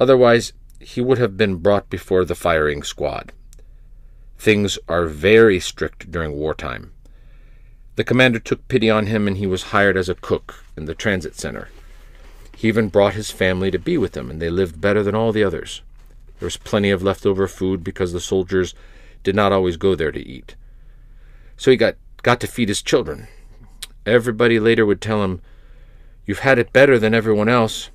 Otherwise, 0.00 0.52
he 0.80 1.00
would 1.00 1.18
have 1.18 1.36
been 1.36 1.56
brought 1.56 1.88
before 1.88 2.24
the 2.24 2.34
firing 2.34 2.82
squad. 2.82 3.32
Things 4.36 4.78
are 4.88 5.06
very 5.06 5.60
strict 5.60 6.10
during 6.10 6.32
wartime. 6.32 6.92
The 7.94 8.02
commander 8.04 8.40
took 8.40 8.66
pity 8.66 8.90
on 8.90 9.06
him 9.06 9.28
and 9.28 9.36
he 9.36 9.46
was 9.46 9.64
hired 9.64 9.96
as 9.96 10.08
a 10.08 10.16
cook 10.16 10.64
in 10.76 10.86
the 10.86 10.94
transit 10.94 11.36
center. 11.36 11.68
He 12.62 12.68
even 12.68 12.90
brought 12.90 13.14
his 13.14 13.32
family 13.32 13.72
to 13.72 13.78
be 13.80 13.98
with 13.98 14.16
him, 14.16 14.30
and 14.30 14.40
they 14.40 14.48
lived 14.48 14.80
better 14.80 15.02
than 15.02 15.16
all 15.16 15.32
the 15.32 15.42
others. 15.42 15.82
There 16.38 16.46
was 16.46 16.56
plenty 16.56 16.92
of 16.92 17.02
leftover 17.02 17.48
food 17.48 17.82
because 17.82 18.12
the 18.12 18.20
soldiers 18.20 18.72
did 19.24 19.34
not 19.34 19.50
always 19.50 19.76
go 19.76 19.96
there 19.96 20.12
to 20.12 20.24
eat. 20.24 20.54
So 21.56 21.72
he 21.72 21.76
got, 21.76 21.96
got 22.22 22.38
to 22.38 22.46
feed 22.46 22.68
his 22.68 22.80
children, 22.80 23.26
Everybody 24.06 24.60
later 24.60 24.86
would 24.86 25.00
tell 25.00 25.24
him, 25.24 25.42
You've 26.24 26.46
had 26.46 26.56
it 26.56 26.72
better 26.72 27.00
than 27.00 27.14
everyone 27.14 27.48
else. 27.48 27.90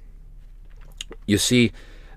You 1.26 1.38
see, 1.38 1.72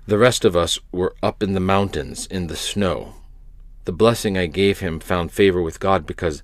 the 0.05 0.17
rest 0.17 0.43
of 0.43 0.53
us 0.53 0.77
were 0.91 1.15
up 1.23 1.41
in 1.41 1.53
the 1.53 1.61
mountains 1.61 2.25
in 2.25 2.47
the 2.47 2.57
snow. 2.57 3.13
The 3.85 3.93
blessing 3.93 4.37
I 4.37 4.47
gave 4.47 4.81
him 4.81 4.99
found 4.99 5.31
favor 5.31 5.61
with 5.61 5.79
God 5.79 6.05
because 6.05 6.43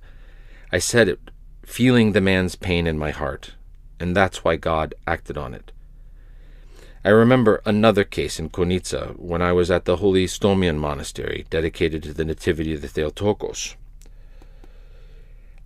I 0.72 0.78
said 0.78 1.06
it, 1.06 1.20
feeling 1.66 2.12
the 2.12 2.22
man's 2.22 2.56
pain 2.56 2.86
in 2.86 2.96
my 2.96 3.10
heart, 3.10 3.56
and 4.00 4.16
that's 4.16 4.42
why 4.42 4.56
God 4.56 4.94
acted 5.06 5.36
on 5.36 5.52
it. 5.52 5.70
I 7.04 7.10
remember 7.10 7.62
another 7.64 8.02
case 8.02 8.40
in 8.40 8.50
Konitsa 8.50 9.16
when 9.18 9.40
I 9.40 9.52
was 9.52 9.70
at 9.70 9.84
the 9.84 9.96
Holy 9.96 10.26
Stomion 10.26 10.78
Monastery 10.78 11.46
dedicated 11.48 12.02
to 12.02 12.12
the 12.12 12.24
Nativity 12.24 12.74
of 12.74 12.82
the 12.82 12.88
Theotokos. 12.88 13.76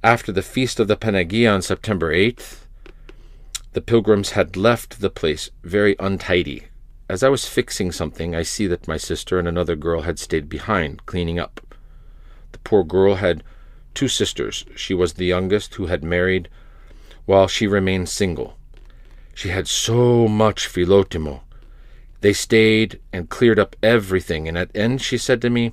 After 0.04 0.30
the 0.30 0.42
feast 0.42 0.78
of 0.78 0.88
the 0.88 0.96
Panagia 0.96 1.54
on 1.54 1.62
September 1.62 2.12
8th, 2.12 2.66
the 3.72 3.80
pilgrims 3.80 4.30
had 4.30 4.58
left 4.58 5.00
the 5.00 5.08
place 5.08 5.50
very 5.64 5.96
untidy. 5.98 6.64
As 7.08 7.22
I 7.22 7.30
was 7.30 7.48
fixing 7.48 7.92
something, 7.92 8.34
I 8.34 8.42
see 8.42 8.66
that 8.66 8.86
my 8.86 8.98
sister 8.98 9.38
and 9.38 9.48
another 9.48 9.74
girl 9.74 10.02
had 10.02 10.18
stayed 10.18 10.50
behind, 10.50 11.06
cleaning 11.06 11.38
up. 11.38 11.60
The 12.52 12.58
poor 12.58 12.84
girl 12.84 13.14
had 13.14 13.42
two 13.94 14.08
sisters. 14.08 14.66
She 14.76 14.92
was 14.92 15.14
the 15.14 15.24
youngest, 15.24 15.76
who 15.76 15.86
had 15.86 16.04
married, 16.04 16.50
while 17.24 17.48
she 17.48 17.66
remained 17.66 18.10
single. 18.10 18.58
She 19.34 19.48
had 19.48 19.68
so 19.68 20.28
much 20.28 20.68
philotimo. 20.68 21.40
They 22.20 22.32
stayed 22.32 23.00
and 23.12 23.28
cleared 23.28 23.58
up 23.58 23.76
everything, 23.82 24.46
and 24.46 24.56
at 24.56 24.74
end 24.74 25.02
she 25.02 25.18
said 25.18 25.42
to 25.42 25.50
me, 25.50 25.72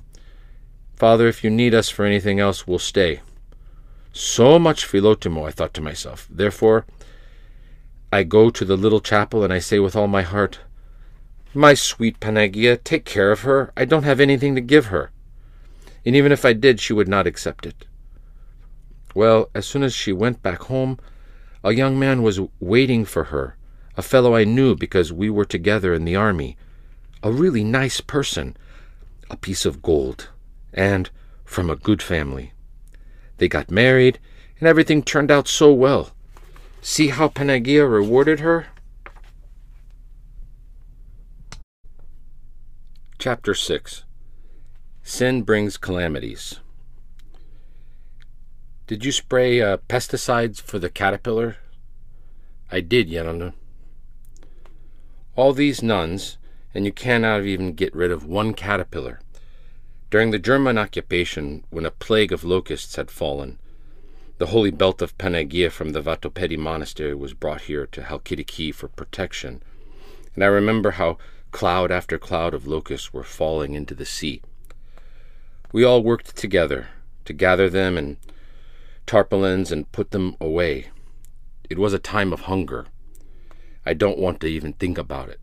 Father, 0.96 1.28
if 1.28 1.44
you 1.44 1.50
need 1.50 1.74
us 1.74 1.88
for 1.88 2.04
anything 2.04 2.40
else, 2.40 2.66
we'll 2.66 2.78
stay. 2.78 3.20
So 4.12 4.58
much 4.58 4.86
philotimo, 4.86 5.46
I 5.46 5.50
thought 5.50 5.72
to 5.74 5.80
myself. 5.80 6.26
Therefore, 6.30 6.84
I 8.12 8.24
go 8.24 8.50
to 8.50 8.64
the 8.64 8.76
little 8.76 9.00
chapel 9.00 9.44
and 9.44 9.52
I 9.52 9.60
say 9.60 9.78
with 9.78 9.94
all 9.94 10.08
my 10.08 10.22
heart, 10.22 10.58
My 11.54 11.74
sweet 11.74 12.18
Panagia, 12.18 12.82
take 12.82 13.04
care 13.04 13.30
of 13.30 13.42
her. 13.42 13.72
I 13.76 13.84
don't 13.84 14.02
have 14.02 14.20
anything 14.20 14.54
to 14.56 14.60
give 14.60 14.86
her. 14.86 15.10
And 16.04 16.16
even 16.16 16.32
if 16.32 16.44
I 16.44 16.52
did, 16.52 16.80
she 16.80 16.92
would 16.92 17.08
not 17.08 17.26
accept 17.26 17.66
it. 17.66 17.86
Well, 19.14 19.48
as 19.54 19.66
soon 19.66 19.82
as 19.82 19.94
she 19.94 20.12
went 20.12 20.42
back 20.42 20.62
home, 20.62 20.98
a 21.62 21.72
young 21.72 21.98
man 21.98 22.22
was 22.22 22.40
waiting 22.58 23.04
for 23.04 23.24
her, 23.24 23.56
a 23.96 24.02
fellow 24.02 24.34
I 24.34 24.44
knew 24.44 24.74
because 24.74 25.12
we 25.12 25.28
were 25.28 25.44
together 25.44 25.92
in 25.92 26.04
the 26.04 26.16
army, 26.16 26.56
a 27.22 27.30
really 27.30 27.64
nice 27.64 28.00
person, 28.00 28.56
a 29.30 29.36
piece 29.36 29.66
of 29.66 29.82
gold, 29.82 30.28
and 30.72 31.10
from 31.44 31.68
a 31.68 31.76
good 31.76 32.02
family. 32.02 32.52
They 33.36 33.48
got 33.48 33.70
married, 33.70 34.18
and 34.58 34.68
everything 34.68 35.02
turned 35.02 35.30
out 35.30 35.48
so 35.48 35.72
well. 35.72 36.10
See 36.80 37.08
how 37.08 37.28
Panagia 37.28 37.90
rewarded 37.90 38.40
her? 38.40 38.68
Chapter 43.18 43.52
6 43.52 44.04
Sin 45.02 45.42
Brings 45.42 45.76
Calamities. 45.76 46.60
Did 48.90 49.04
you 49.04 49.12
spray 49.12 49.62
uh, 49.62 49.76
pesticides 49.88 50.60
for 50.60 50.80
the 50.80 50.90
caterpillar? 50.90 51.58
I 52.72 52.80
did, 52.80 53.08
Geronda. 53.08 53.54
All 55.36 55.52
these 55.52 55.80
nuns, 55.80 56.38
and 56.74 56.84
you 56.84 56.90
cannot 56.90 57.44
even 57.44 57.74
get 57.74 57.94
rid 57.94 58.10
of 58.10 58.26
one 58.26 58.52
caterpillar. 58.52 59.20
During 60.10 60.32
the 60.32 60.40
German 60.40 60.76
occupation, 60.76 61.62
when 61.70 61.86
a 61.86 61.92
plague 61.92 62.32
of 62.32 62.42
locusts 62.42 62.96
had 62.96 63.12
fallen, 63.12 63.60
the 64.38 64.46
holy 64.46 64.72
belt 64.72 65.00
of 65.00 65.16
Panagia 65.16 65.70
from 65.70 65.90
the 65.90 66.02
Vatopedi 66.02 66.58
monastery 66.58 67.14
was 67.14 67.32
brought 67.32 67.60
here 67.60 67.86
to 67.86 68.02
Halkidiki 68.02 68.74
for 68.74 68.88
protection, 68.88 69.62
and 70.34 70.42
I 70.42 70.48
remember 70.48 70.90
how 70.90 71.16
Cloud 71.52 71.92
after 71.92 72.18
cloud 72.18 72.54
of 72.54 72.66
locusts 72.66 73.12
were 73.12 73.22
falling 73.22 73.74
into 73.74 73.94
the 73.94 74.04
sea. 74.04 74.42
We 75.70 75.84
all 75.84 76.02
worked 76.02 76.34
together 76.34 76.88
to 77.26 77.32
gather 77.32 77.70
them 77.70 77.96
in 77.96 78.16
tarpaulins 79.06 79.72
and 79.72 79.90
put 79.92 80.10
them 80.10 80.36
away. 80.40 80.88
It 81.68 81.78
was 81.78 81.92
a 81.92 81.98
time 81.98 82.32
of 82.32 82.42
hunger. 82.42 82.86
I 83.86 83.94
don't 83.94 84.18
want 84.18 84.40
to 84.40 84.46
even 84.46 84.72
think 84.74 84.98
about 84.98 85.28
it. 85.28 85.40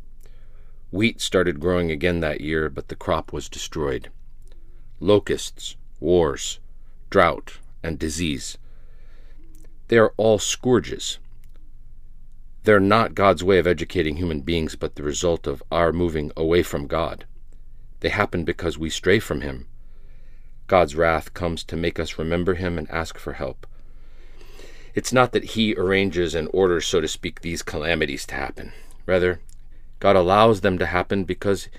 Wheat 0.91 1.20
started 1.20 1.60
growing 1.60 1.91
again 1.91 2.22
that 2.22 2.41
year, 2.41 2.70
but 2.70 2.88
the 2.88 2.95
crop 2.95 3.34
was 3.34 3.49
destroyed. 3.49 4.10
Locusts, 4.99 5.76
wars, 5.99 6.60
drought, 7.10 7.60
and 7.84 7.99
disease. 7.99 8.58
They 9.88 9.97
are 9.97 10.14
all 10.18 10.39
scourges. 10.39 11.20
They're 12.64 12.80
not 12.80 13.16
God's 13.16 13.43
way 13.43 13.60
of 13.60 13.68
educating 13.68 14.18
human 14.18 14.41
beings, 14.41 14.76
but 14.76 14.95
the 14.95 15.03
result 15.03 15.47
of 15.47 15.64
our 15.72 15.93
moving 15.93 16.32
away 16.36 16.64
from 16.64 16.88
God. 16.88 17.26
They 18.01 18.10
happen 18.10 18.43
because 18.43 18.78
we 18.78 18.89
stray 18.89 19.20
from 19.20 19.41
Him. 19.41 19.68
God's 20.68 20.95
wrath 20.95 21.34
comes 21.34 21.63
to 21.63 21.78
make 21.78 21.99
us 21.99 22.20
remember 22.20 22.55
Him 22.55 22.78
and 22.78 22.89
ask 22.91 23.18
for 23.18 23.34
help. 23.34 23.65
It's 24.93 25.13
not 25.13 25.32
that 25.32 25.51
He 25.51 25.76
arranges 25.76 26.36
and 26.36 26.49
orders, 26.53 26.86
so 26.86 26.99
to 26.99 27.07
speak, 27.07 27.41
these 27.41 27.63
calamities 27.63 28.26
to 28.28 28.36
happen. 28.36 28.74
Rather, 29.05 29.39
God 29.99 30.15
allows 30.15 30.61
them 30.61 30.78
to 30.78 30.86
happen 30.86 31.24
because 31.24 31.70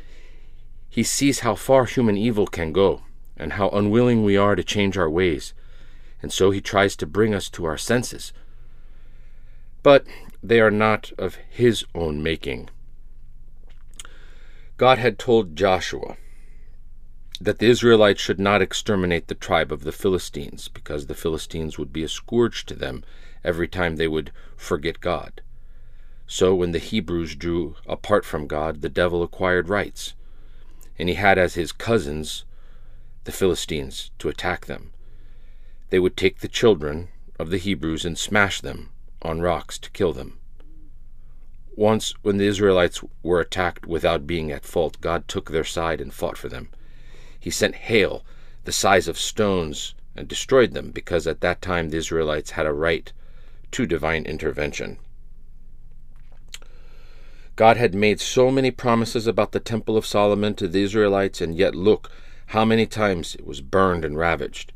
He 0.88 1.02
sees 1.02 1.40
how 1.40 1.54
far 1.54 1.84
human 1.84 2.16
evil 2.16 2.46
can 2.46 2.72
go 2.72 3.02
and 3.36 3.52
how 3.54 3.68
unwilling 3.68 4.24
we 4.24 4.36
are 4.36 4.56
to 4.56 4.64
change 4.64 4.96
our 4.96 5.10
ways, 5.10 5.52
and 6.22 6.32
so 6.32 6.50
He 6.50 6.60
tries 6.60 6.96
to 6.96 7.06
bring 7.06 7.34
us 7.34 7.50
to 7.50 7.66
our 7.66 7.76
senses. 7.76 8.32
But 9.82 10.06
they 10.42 10.60
are 10.60 10.70
not 10.70 11.12
of 11.18 11.36
His 11.50 11.84
own 11.94 12.22
making. 12.22 12.70
God 14.78 14.98
had 14.98 15.18
told 15.18 15.56
Joshua 15.56 16.16
that 17.40 17.58
the 17.58 17.66
Israelites 17.66 18.20
should 18.20 18.40
not 18.40 18.62
exterminate 18.62 19.28
the 19.28 19.34
tribe 19.34 19.72
of 19.72 19.84
the 19.84 19.92
Philistines, 19.92 20.68
because 20.68 21.06
the 21.06 21.14
Philistines 21.14 21.78
would 21.78 21.92
be 21.92 22.02
a 22.02 22.08
scourge 22.08 22.66
to 22.66 22.74
them 22.74 23.04
every 23.44 23.68
time 23.68 23.96
they 23.96 24.08
would 24.08 24.32
forget 24.56 25.00
God. 25.00 25.40
So 26.26 26.54
when 26.54 26.72
the 26.72 26.78
Hebrews 26.78 27.36
drew 27.36 27.76
apart 27.86 28.24
from 28.24 28.46
God, 28.46 28.82
the 28.82 28.88
devil 28.88 29.22
acquired 29.22 29.68
rights, 29.68 30.14
and 30.98 31.08
he 31.08 31.14
had 31.14 31.38
as 31.38 31.54
his 31.54 31.72
cousins 31.72 32.44
the 33.24 33.32
Philistines 33.32 34.10
to 34.18 34.28
attack 34.28 34.66
them. 34.66 34.90
They 35.90 35.98
would 35.98 36.16
take 36.16 36.40
the 36.40 36.48
children 36.48 37.08
of 37.38 37.50
the 37.50 37.58
Hebrews 37.58 38.04
and 38.04 38.18
smash 38.18 38.60
them 38.60 38.90
on 39.22 39.40
rocks 39.40 39.78
to 39.78 39.90
kill 39.90 40.12
them. 40.12 40.38
Once, 41.76 42.12
when 42.22 42.38
the 42.38 42.46
Israelites 42.46 43.00
were 43.22 43.40
attacked 43.40 43.86
without 43.86 44.26
being 44.26 44.50
at 44.50 44.64
fault, 44.64 45.00
God 45.00 45.28
took 45.28 45.50
their 45.50 45.64
side 45.64 46.00
and 46.00 46.12
fought 46.12 46.36
for 46.36 46.48
them. 46.48 46.70
He 47.38 47.50
sent 47.50 47.74
hail 47.74 48.24
the 48.64 48.72
size 48.72 49.08
of 49.08 49.18
stones 49.18 49.94
and 50.16 50.26
destroyed 50.26 50.72
them, 50.72 50.90
because 50.90 51.26
at 51.26 51.40
that 51.40 51.62
time 51.62 51.90
the 51.90 51.96
Israelites 51.96 52.52
had 52.52 52.66
a 52.66 52.72
right 52.72 53.12
to 53.70 53.86
divine 53.86 54.24
intervention. 54.24 54.98
God 57.56 57.76
had 57.76 57.94
made 57.94 58.20
so 58.20 58.50
many 58.50 58.70
promises 58.70 59.26
about 59.26 59.52
the 59.52 59.60
Temple 59.60 59.96
of 59.96 60.06
Solomon 60.06 60.54
to 60.54 60.68
the 60.68 60.82
Israelites, 60.82 61.40
and 61.40 61.56
yet 61.56 61.74
look 61.74 62.10
how 62.46 62.64
many 62.64 62.86
times 62.86 63.34
it 63.34 63.46
was 63.46 63.60
burned 63.60 64.04
and 64.04 64.16
ravaged. 64.16 64.72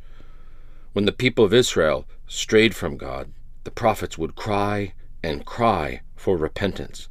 When 0.93 1.05
the 1.05 1.13
people 1.13 1.45
of 1.45 1.55
Israel 1.55 2.07
strayed 2.27 2.75
from 2.75 2.97
God, 2.97 3.33
the 3.65 3.71
prophets 3.71 4.19
would 4.19 4.35
cry 4.35 4.95
and 5.23 5.47
cry 5.47 6.03
for 6.17 6.37
repentance. 6.37 7.09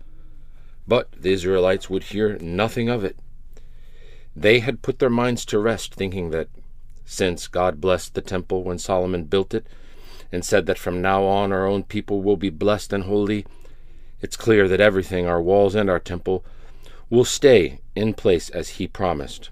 But 0.87 1.11
the 1.13 1.31
Israelites 1.31 1.89
would 1.89 2.03
hear 2.03 2.37
nothing 2.39 2.89
of 2.89 3.03
it. 3.03 3.17
They 4.35 4.59
had 4.59 4.81
put 4.81 4.99
their 4.99 5.09
minds 5.09 5.45
to 5.45 5.59
rest, 5.59 5.93
thinking 5.93 6.29
that 6.31 6.47
since 7.05 7.47
God 7.47 7.81
blessed 7.81 8.13
the 8.13 8.21
temple 8.21 8.63
when 8.63 8.79
Solomon 8.79 9.25
built 9.25 9.53
it, 9.53 9.65
and 10.31 10.45
said 10.45 10.65
that 10.65 10.77
from 10.77 11.01
now 11.01 11.23
on 11.25 11.51
our 11.51 11.65
own 11.65 11.83
people 11.83 12.21
will 12.21 12.37
be 12.37 12.49
blessed 12.49 12.93
and 12.93 13.03
holy, 13.03 13.45
it's 14.21 14.37
clear 14.37 14.67
that 14.67 14.79
everything, 14.79 15.27
our 15.27 15.41
walls 15.41 15.75
and 15.75 15.89
our 15.89 15.99
temple, 15.99 16.45
will 17.09 17.25
stay 17.25 17.79
in 17.95 18.13
place 18.13 18.49
as 18.49 18.69
he 18.69 18.87
promised. 18.87 19.49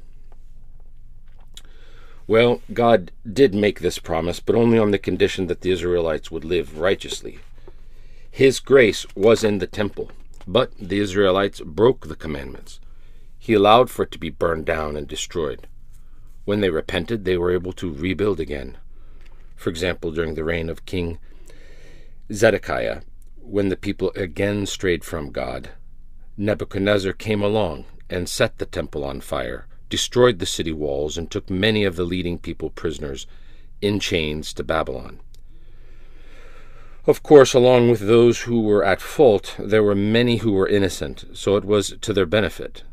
Well, 2.27 2.61
God 2.71 3.11
did 3.31 3.55
make 3.55 3.79
this 3.79 3.99
promise, 3.99 4.39
but 4.39 4.55
only 4.55 4.77
on 4.77 4.91
the 4.91 4.99
condition 4.99 5.47
that 5.47 5.61
the 5.61 5.71
Israelites 5.71 6.29
would 6.29 6.45
live 6.45 6.79
righteously. 6.79 7.39
His 8.29 8.59
grace 8.59 9.05
was 9.15 9.43
in 9.43 9.57
the 9.57 9.67
temple, 9.67 10.11
but 10.47 10.71
the 10.79 10.99
Israelites 10.99 11.59
broke 11.59 12.07
the 12.07 12.15
commandments. 12.15 12.79
He 13.49 13.55
allowed 13.55 13.89
for 13.89 14.03
it 14.03 14.11
to 14.11 14.19
be 14.19 14.29
burned 14.29 14.67
down 14.67 14.95
and 14.95 15.07
destroyed. 15.07 15.65
When 16.45 16.61
they 16.61 16.69
repented, 16.69 17.25
they 17.25 17.35
were 17.35 17.51
able 17.51 17.73
to 17.73 17.91
rebuild 17.91 18.39
again. 18.39 18.77
For 19.55 19.71
example, 19.71 20.11
during 20.11 20.35
the 20.35 20.43
reign 20.43 20.69
of 20.69 20.85
King 20.85 21.17
Zedekiah, 22.31 23.01
when 23.41 23.69
the 23.69 23.75
people 23.75 24.11
again 24.15 24.67
strayed 24.67 25.03
from 25.03 25.31
God, 25.31 25.71
Nebuchadnezzar 26.37 27.11
came 27.13 27.41
along 27.41 27.85
and 28.07 28.29
set 28.29 28.59
the 28.59 28.67
temple 28.67 29.03
on 29.03 29.19
fire, 29.19 29.65
destroyed 29.89 30.37
the 30.37 30.45
city 30.45 30.71
walls, 30.71 31.17
and 31.17 31.31
took 31.31 31.49
many 31.49 31.83
of 31.85 31.95
the 31.95 32.05
leading 32.05 32.37
people 32.37 32.69
prisoners 32.69 33.25
in 33.81 33.99
chains 33.99 34.53
to 34.53 34.63
Babylon. 34.63 35.21
Of 37.07 37.23
course, 37.23 37.55
along 37.55 37.89
with 37.89 38.01
those 38.01 38.41
who 38.41 38.61
were 38.61 38.85
at 38.85 39.01
fault, 39.01 39.55
there 39.57 39.81
were 39.81 39.95
many 39.95 40.37
who 40.37 40.51
were 40.51 40.67
innocent, 40.67 41.25
so 41.33 41.55
it 41.55 41.65
was 41.65 41.97
to 42.01 42.13
their 42.13 42.27
benefit. 42.27 42.83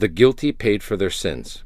The 0.00 0.08
guilty 0.08 0.50
paid 0.50 0.82
for 0.82 0.96
their 0.96 1.10
sins. 1.10 1.62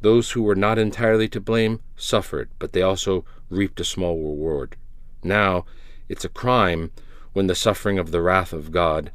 Those 0.00 0.30
who 0.30 0.42
were 0.42 0.56
not 0.56 0.78
entirely 0.78 1.28
to 1.28 1.38
blame 1.38 1.80
suffered, 1.98 2.48
but 2.58 2.72
they 2.72 2.80
also 2.80 3.26
reaped 3.50 3.78
a 3.78 3.84
small 3.84 4.16
reward. 4.16 4.76
Now, 5.22 5.66
it's 6.08 6.24
a 6.24 6.30
crime 6.30 6.92
when 7.34 7.46
the 7.46 7.54
suffering 7.54 7.98
of 7.98 8.10
the 8.10 8.22
wrath 8.22 8.54
of 8.54 8.72
God 8.72 9.12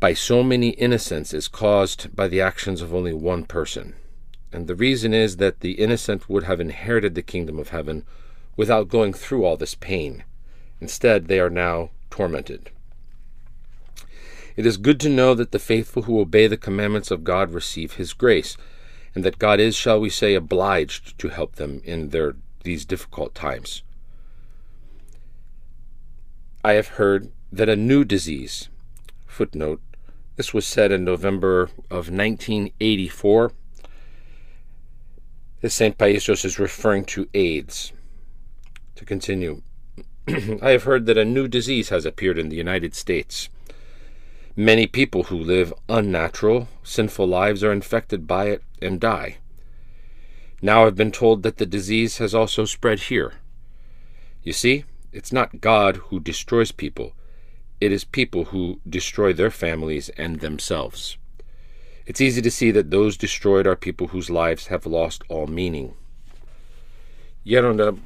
by 0.00 0.14
so 0.14 0.42
many 0.42 0.70
innocents 0.70 1.34
is 1.34 1.46
caused 1.46 2.16
by 2.16 2.26
the 2.26 2.40
actions 2.40 2.80
of 2.80 2.94
only 2.94 3.12
one 3.12 3.44
person. 3.44 3.96
And 4.50 4.66
the 4.66 4.74
reason 4.74 5.12
is 5.12 5.36
that 5.36 5.60
the 5.60 5.72
innocent 5.72 6.26
would 6.30 6.44
have 6.44 6.58
inherited 6.58 7.14
the 7.14 7.20
kingdom 7.20 7.58
of 7.58 7.68
heaven 7.68 8.06
without 8.56 8.88
going 8.88 9.12
through 9.12 9.44
all 9.44 9.58
this 9.58 9.74
pain. 9.74 10.24
Instead, 10.80 11.28
they 11.28 11.38
are 11.38 11.50
now 11.50 11.90
tormented. 12.08 12.70
It 14.60 14.66
is 14.66 14.76
good 14.76 15.00
to 15.00 15.08
know 15.08 15.32
that 15.36 15.52
the 15.52 15.58
faithful 15.58 16.02
who 16.02 16.20
obey 16.20 16.46
the 16.46 16.58
commandments 16.58 17.10
of 17.10 17.24
God 17.24 17.54
receive 17.54 17.94
his 17.94 18.12
grace, 18.12 18.58
and 19.14 19.24
that 19.24 19.38
God 19.38 19.58
is, 19.58 19.74
shall 19.74 19.98
we 19.98 20.10
say, 20.10 20.34
obliged 20.34 21.18
to 21.18 21.28
help 21.30 21.56
them 21.56 21.80
in 21.82 22.10
their 22.10 22.36
these 22.62 22.84
difficult 22.84 23.34
times. 23.34 23.82
I 26.62 26.72
have 26.72 26.88
heard 26.98 27.32
that 27.50 27.70
a 27.70 27.74
new 27.74 28.04
disease, 28.04 28.68
footnote, 29.26 29.80
this 30.36 30.52
was 30.52 30.66
said 30.66 30.92
in 30.92 31.04
November 31.04 31.70
of 31.90 32.10
1984. 32.10 33.52
This 35.62 35.72
St. 35.72 35.96
Paisios 35.96 36.44
is 36.44 36.58
referring 36.58 37.06
to 37.06 37.30
AIDS. 37.32 37.94
To 38.96 39.06
continue, 39.06 39.62
I 40.28 40.72
have 40.72 40.82
heard 40.82 41.06
that 41.06 41.16
a 41.16 41.24
new 41.24 41.48
disease 41.48 41.88
has 41.88 42.04
appeared 42.04 42.38
in 42.38 42.50
the 42.50 42.56
United 42.56 42.94
States. 42.94 43.48
Many 44.56 44.86
people 44.88 45.24
who 45.24 45.36
live 45.36 45.72
unnatural, 45.88 46.68
sinful 46.82 47.26
lives 47.26 47.62
are 47.62 47.72
infected 47.72 48.26
by 48.26 48.46
it 48.46 48.62
and 48.82 48.98
die. 48.98 49.36
Now 50.60 50.86
I've 50.86 50.96
been 50.96 51.12
told 51.12 51.42
that 51.44 51.58
the 51.58 51.66
disease 51.66 52.18
has 52.18 52.34
also 52.34 52.64
spread 52.64 53.00
here. 53.00 53.34
You 54.42 54.52
see, 54.52 54.84
it's 55.12 55.32
not 55.32 55.60
God 55.60 55.96
who 55.96 56.18
destroys 56.18 56.72
people, 56.72 57.12
it 57.80 57.92
is 57.92 58.04
people 58.04 58.46
who 58.46 58.80
destroy 58.88 59.32
their 59.32 59.50
families 59.50 60.08
and 60.10 60.40
themselves. 60.40 61.16
It's 62.04 62.20
easy 62.20 62.42
to 62.42 62.50
see 62.50 62.72
that 62.72 62.90
those 62.90 63.16
destroyed 63.16 63.66
are 63.66 63.76
people 63.76 64.08
whose 64.08 64.30
lives 64.30 64.66
have 64.66 64.84
lost 64.84 65.22
all 65.28 65.46
meaning. 65.46 65.94
Yet, 67.44 67.64
on 67.64 67.76
the, 67.76 67.96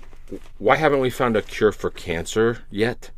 why 0.59 0.77
haven't 0.77 1.01
we 1.01 1.11
found 1.11 1.37
a 1.37 1.43
cure 1.43 1.73
for 1.73 1.91
cancer 1.91 2.65
yet? 2.71 3.11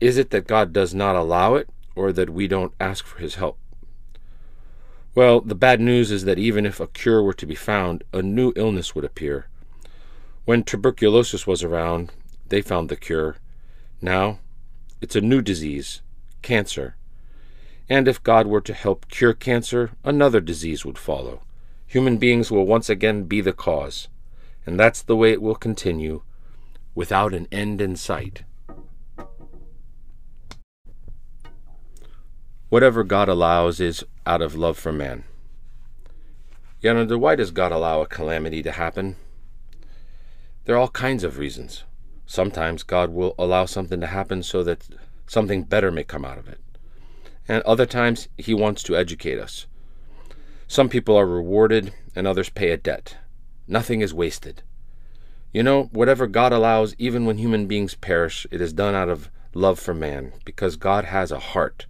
Is 0.00 0.16
it 0.16 0.30
that 0.30 0.46
God 0.46 0.72
does 0.72 0.94
not 0.94 1.16
allow 1.16 1.54
it, 1.54 1.68
or 1.94 2.12
that 2.12 2.30
we 2.30 2.46
don't 2.46 2.74
ask 2.80 3.04
for 3.04 3.18
his 3.18 3.36
help? 3.36 3.58
Well, 5.14 5.40
the 5.40 5.54
bad 5.54 5.80
news 5.80 6.10
is 6.10 6.24
that 6.24 6.38
even 6.38 6.64
if 6.64 6.78
a 6.78 6.86
cure 6.86 7.22
were 7.22 7.34
to 7.34 7.46
be 7.46 7.56
found, 7.56 8.04
a 8.12 8.22
new 8.22 8.52
illness 8.54 8.94
would 8.94 9.04
appear. 9.04 9.48
When 10.44 10.62
tuberculosis 10.62 11.46
was 11.46 11.62
around, 11.64 12.12
they 12.48 12.62
found 12.62 12.88
the 12.88 12.96
cure. 12.96 13.36
Now, 14.00 14.38
it's 15.00 15.16
a 15.16 15.20
new 15.20 15.42
disease, 15.42 16.00
cancer. 16.42 16.96
And 17.88 18.06
if 18.06 18.22
God 18.22 18.46
were 18.46 18.60
to 18.60 18.72
help 18.72 19.08
cure 19.08 19.32
cancer, 19.32 19.90
another 20.04 20.40
disease 20.40 20.84
would 20.84 20.98
follow. 20.98 21.42
Human 21.86 22.18
beings 22.18 22.50
will 22.50 22.64
once 22.64 22.88
again 22.88 23.24
be 23.24 23.40
the 23.40 23.52
cause. 23.52 24.08
And 24.64 24.78
that's 24.78 25.02
the 25.02 25.16
way 25.16 25.32
it 25.32 25.42
will 25.42 25.56
continue, 25.56 26.22
without 26.94 27.34
an 27.34 27.48
end 27.50 27.80
in 27.80 27.96
sight. 27.96 28.44
Whatever 32.70 33.02
God 33.02 33.28
allows 33.28 33.80
is 33.80 34.04
out 34.24 34.40
of 34.40 34.54
love 34.54 34.78
for 34.78 34.92
man. 34.92 35.24
Yet, 36.80 36.96
under 36.96 37.18
why 37.18 37.34
does 37.34 37.50
God 37.50 37.72
allow 37.72 38.00
a 38.00 38.06
calamity 38.06 38.62
to 38.62 38.70
happen? 38.70 39.16
There 40.64 40.76
are 40.76 40.78
all 40.78 40.88
kinds 40.88 41.24
of 41.24 41.36
reasons. 41.36 41.82
Sometimes 42.26 42.84
God 42.84 43.10
will 43.10 43.34
allow 43.36 43.64
something 43.64 44.00
to 44.00 44.06
happen 44.06 44.44
so 44.44 44.62
that 44.62 44.88
something 45.26 45.64
better 45.64 45.90
may 45.90 46.04
come 46.04 46.24
out 46.24 46.38
of 46.38 46.48
it. 46.48 46.60
And 47.48 47.60
other 47.64 47.86
times, 47.86 48.28
He 48.38 48.54
wants 48.54 48.84
to 48.84 48.96
educate 48.96 49.40
us. 49.40 49.66
Some 50.68 50.88
people 50.88 51.16
are 51.16 51.26
rewarded 51.26 51.92
and 52.14 52.24
others 52.24 52.50
pay 52.50 52.70
a 52.70 52.76
debt. 52.76 53.16
Nothing 53.66 54.00
is 54.00 54.14
wasted. 54.14 54.62
You 55.52 55.64
know, 55.64 55.90
whatever 55.90 56.28
God 56.28 56.52
allows, 56.52 56.94
even 56.98 57.26
when 57.26 57.38
human 57.38 57.66
beings 57.66 57.96
perish, 57.96 58.46
it 58.52 58.60
is 58.60 58.72
done 58.72 58.94
out 58.94 59.08
of 59.08 59.28
love 59.54 59.80
for 59.80 59.92
man, 59.92 60.34
because 60.44 60.76
God 60.76 61.06
has 61.06 61.32
a 61.32 61.40
heart. 61.40 61.86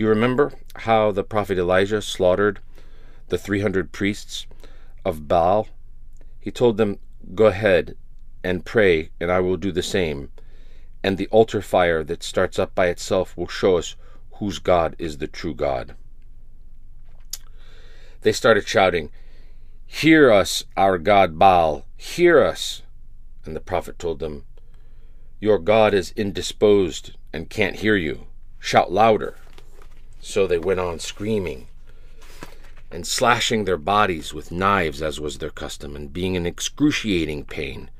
Do 0.00 0.04
you 0.04 0.08
remember 0.08 0.54
how 0.76 1.12
the 1.12 1.22
prophet 1.22 1.58
Elijah 1.58 2.00
slaughtered 2.00 2.60
the 3.28 3.36
300 3.36 3.92
priests 3.92 4.46
of 5.04 5.28
Baal? 5.28 5.68
He 6.38 6.50
told 6.50 6.78
them, 6.78 6.98
Go 7.34 7.48
ahead 7.48 7.98
and 8.42 8.64
pray, 8.64 9.10
and 9.20 9.30
I 9.30 9.40
will 9.40 9.58
do 9.58 9.70
the 9.70 9.82
same. 9.82 10.30
And 11.04 11.18
the 11.18 11.26
altar 11.26 11.60
fire 11.60 12.02
that 12.04 12.22
starts 12.22 12.58
up 12.58 12.74
by 12.74 12.86
itself 12.86 13.36
will 13.36 13.46
show 13.46 13.76
us 13.76 13.94
whose 14.36 14.58
God 14.58 14.96
is 14.98 15.18
the 15.18 15.26
true 15.26 15.52
God. 15.52 15.94
They 18.22 18.32
started 18.32 18.66
shouting, 18.66 19.10
Hear 19.84 20.32
us, 20.32 20.64
our 20.78 20.96
God 20.96 21.38
Baal, 21.38 21.84
hear 21.98 22.42
us. 22.42 22.80
And 23.44 23.54
the 23.54 23.60
prophet 23.60 23.98
told 23.98 24.18
them, 24.18 24.46
Your 25.40 25.58
God 25.58 25.92
is 25.92 26.14
indisposed 26.16 27.18
and 27.34 27.50
can't 27.50 27.76
hear 27.76 27.96
you. 27.96 28.28
Shout 28.58 28.90
louder. 28.90 29.36
So 30.20 30.46
they 30.46 30.58
went 30.58 30.80
on 30.80 30.98
screaming 30.98 31.66
and 32.90 33.06
slashing 33.06 33.64
their 33.64 33.76
bodies 33.76 34.34
with 34.34 34.50
knives, 34.50 35.00
as 35.00 35.20
was 35.20 35.38
their 35.38 35.50
custom, 35.50 35.94
and 35.94 36.12
being 36.12 36.34
in 36.34 36.44
excruciating 36.44 37.44
pain. 37.44 37.90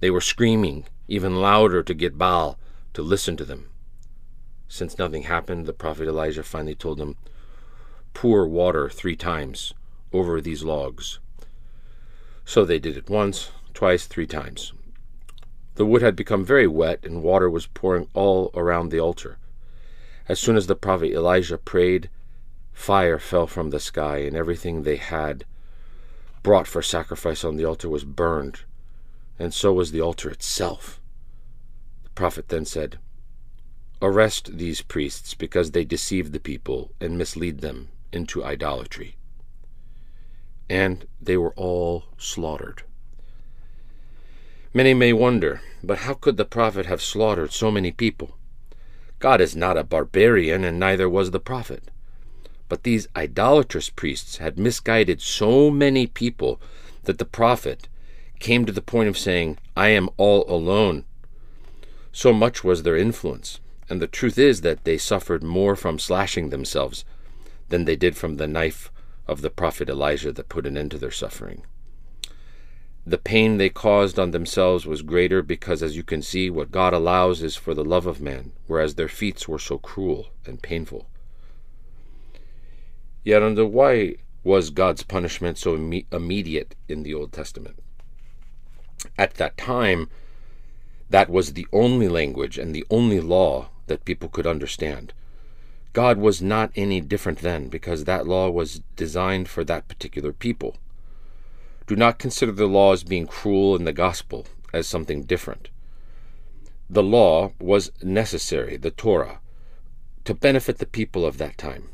They 0.00 0.10
were 0.10 0.20
screaming 0.20 0.86
even 1.06 1.40
louder 1.40 1.82
to 1.82 1.94
get 1.94 2.18
Baal 2.18 2.58
to 2.94 3.02
listen 3.02 3.36
to 3.36 3.44
them. 3.44 3.68
Since 4.68 4.98
nothing 4.98 5.24
happened, 5.24 5.66
the 5.66 5.74
prophet 5.74 6.08
Elijah 6.08 6.42
finally 6.42 6.74
told 6.74 6.98
them, 6.98 7.16
Pour 8.14 8.46
water 8.48 8.88
three 8.88 9.16
times 9.16 9.74
over 10.12 10.40
these 10.40 10.64
logs. 10.64 11.18
So 12.44 12.64
they 12.64 12.78
did 12.78 12.96
it 12.96 13.10
once, 13.10 13.50
twice, 13.74 14.06
three 14.06 14.26
times. 14.26 14.72
The 15.74 15.86
wood 15.86 16.02
had 16.02 16.16
become 16.16 16.44
very 16.44 16.66
wet, 16.66 17.00
and 17.04 17.22
water 17.22 17.48
was 17.48 17.66
pouring 17.66 18.08
all 18.14 18.50
around 18.54 18.90
the 18.90 19.00
altar. 19.00 19.38
As 20.28 20.38
soon 20.38 20.56
as 20.56 20.66
the 20.66 20.76
prophet 20.76 21.12
Elijah 21.12 21.58
prayed, 21.58 22.08
fire 22.72 23.18
fell 23.18 23.46
from 23.46 23.70
the 23.70 23.80
sky, 23.80 24.18
and 24.18 24.36
everything 24.36 24.82
they 24.82 24.96
had 24.96 25.44
brought 26.42 26.66
for 26.66 26.82
sacrifice 26.82 27.44
on 27.44 27.56
the 27.56 27.64
altar 27.64 27.88
was 27.88 28.04
burned, 28.04 28.60
and 29.38 29.52
so 29.52 29.72
was 29.72 29.92
the 29.92 30.00
altar 30.00 30.30
itself. 30.30 31.00
The 32.04 32.10
prophet 32.10 32.48
then 32.48 32.64
said, 32.64 32.98
Arrest 34.00 34.58
these 34.58 34.82
priests, 34.82 35.34
because 35.34 35.70
they 35.70 35.84
deceive 35.84 36.32
the 36.32 36.40
people 36.40 36.92
and 37.00 37.16
mislead 37.16 37.60
them 37.60 37.88
into 38.12 38.44
idolatry. 38.44 39.16
And 40.68 41.06
they 41.20 41.36
were 41.36 41.54
all 41.54 42.04
slaughtered. 42.18 42.82
Many 44.74 44.94
may 44.94 45.12
wonder, 45.12 45.60
but 45.84 45.98
how 45.98 46.14
could 46.14 46.36
the 46.36 46.44
prophet 46.44 46.86
have 46.86 47.02
slaughtered 47.02 47.52
so 47.52 47.70
many 47.70 47.92
people? 47.92 48.36
God 49.22 49.40
is 49.40 49.54
not 49.54 49.78
a 49.78 49.84
barbarian, 49.84 50.64
and 50.64 50.80
neither 50.80 51.08
was 51.08 51.30
the 51.30 51.38
prophet. 51.38 51.92
But 52.68 52.82
these 52.82 53.06
idolatrous 53.14 53.88
priests 53.88 54.38
had 54.38 54.58
misguided 54.58 55.22
so 55.22 55.70
many 55.70 56.08
people 56.08 56.60
that 57.04 57.18
the 57.18 57.24
prophet 57.24 57.86
came 58.40 58.66
to 58.66 58.72
the 58.72 58.82
point 58.82 59.08
of 59.08 59.16
saying, 59.16 59.58
I 59.76 59.90
am 59.90 60.10
all 60.16 60.44
alone. 60.48 61.04
So 62.10 62.32
much 62.32 62.64
was 62.64 62.82
their 62.82 62.96
influence, 62.96 63.60
and 63.88 64.02
the 64.02 64.08
truth 64.08 64.38
is 64.38 64.62
that 64.62 64.82
they 64.82 64.98
suffered 64.98 65.44
more 65.44 65.76
from 65.76 66.00
slashing 66.00 66.50
themselves 66.50 67.04
than 67.68 67.84
they 67.84 67.94
did 67.94 68.16
from 68.16 68.38
the 68.38 68.48
knife 68.48 68.90
of 69.28 69.40
the 69.40 69.50
prophet 69.50 69.88
Elijah 69.88 70.32
that 70.32 70.48
put 70.48 70.66
an 70.66 70.76
end 70.76 70.90
to 70.90 70.98
their 70.98 71.12
suffering. 71.12 71.62
The 73.04 73.18
pain 73.18 73.56
they 73.56 73.68
caused 73.68 74.18
on 74.18 74.30
themselves 74.30 74.86
was 74.86 75.02
greater 75.02 75.42
because, 75.42 75.82
as 75.82 75.96
you 75.96 76.04
can 76.04 76.22
see, 76.22 76.48
what 76.48 76.70
God 76.70 76.94
allows 76.94 77.42
is 77.42 77.56
for 77.56 77.74
the 77.74 77.84
love 77.84 78.06
of 78.06 78.20
man, 78.20 78.52
whereas 78.68 78.94
their 78.94 79.08
feats 79.08 79.48
were 79.48 79.58
so 79.58 79.78
cruel 79.78 80.28
and 80.46 80.62
painful. 80.62 81.06
Yet, 83.24 83.42
under 83.42 83.66
why 83.66 84.16
was 84.44 84.70
God's 84.70 85.02
punishment 85.02 85.58
so 85.58 85.74
Im- 85.74 86.06
immediate 86.12 86.76
in 86.88 87.02
the 87.02 87.14
Old 87.14 87.32
Testament? 87.32 87.82
At 89.18 89.34
that 89.34 89.56
time, 89.56 90.08
that 91.10 91.28
was 91.28 91.52
the 91.52 91.66
only 91.72 92.08
language 92.08 92.56
and 92.56 92.72
the 92.74 92.84
only 92.88 93.20
law 93.20 93.70
that 93.88 94.04
people 94.04 94.28
could 94.28 94.46
understand. 94.46 95.12
God 95.92 96.18
was 96.18 96.40
not 96.40 96.70
any 96.74 97.00
different 97.00 97.40
then 97.40 97.68
because 97.68 98.04
that 98.04 98.26
law 98.26 98.48
was 98.48 98.80
designed 98.96 99.48
for 99.48 99.64
that 99.64 99.88
particular 99.88 100.32
people. 100.32 100.76
Do 101.86 101.96
not 101.96 102.18
consider 102.18 102.52
the 102.52 102.66
law 102.66 102.92
as 102.92 103.04
being 103.04 103.26
cruel 103.26 103.74
in 103.76 103.84
the 103.84 103.92
gospel 103.92 104.46
as 104.72 104.86
something 104.86 105.24
different. 105.24 105.68
The 106.88 107.02
law 107.02 107.52
was 107.58 107.90
necessary, 108.02 108.76
the 108.76 108.90
Torah, 108.90 109.40
to 110.24 110.34
benefit 110.34 110.78
the 110.78 110.86
people 110.86 111.24
of 111.24 111.38
that 111.38 111.58
time. 111.58 111.88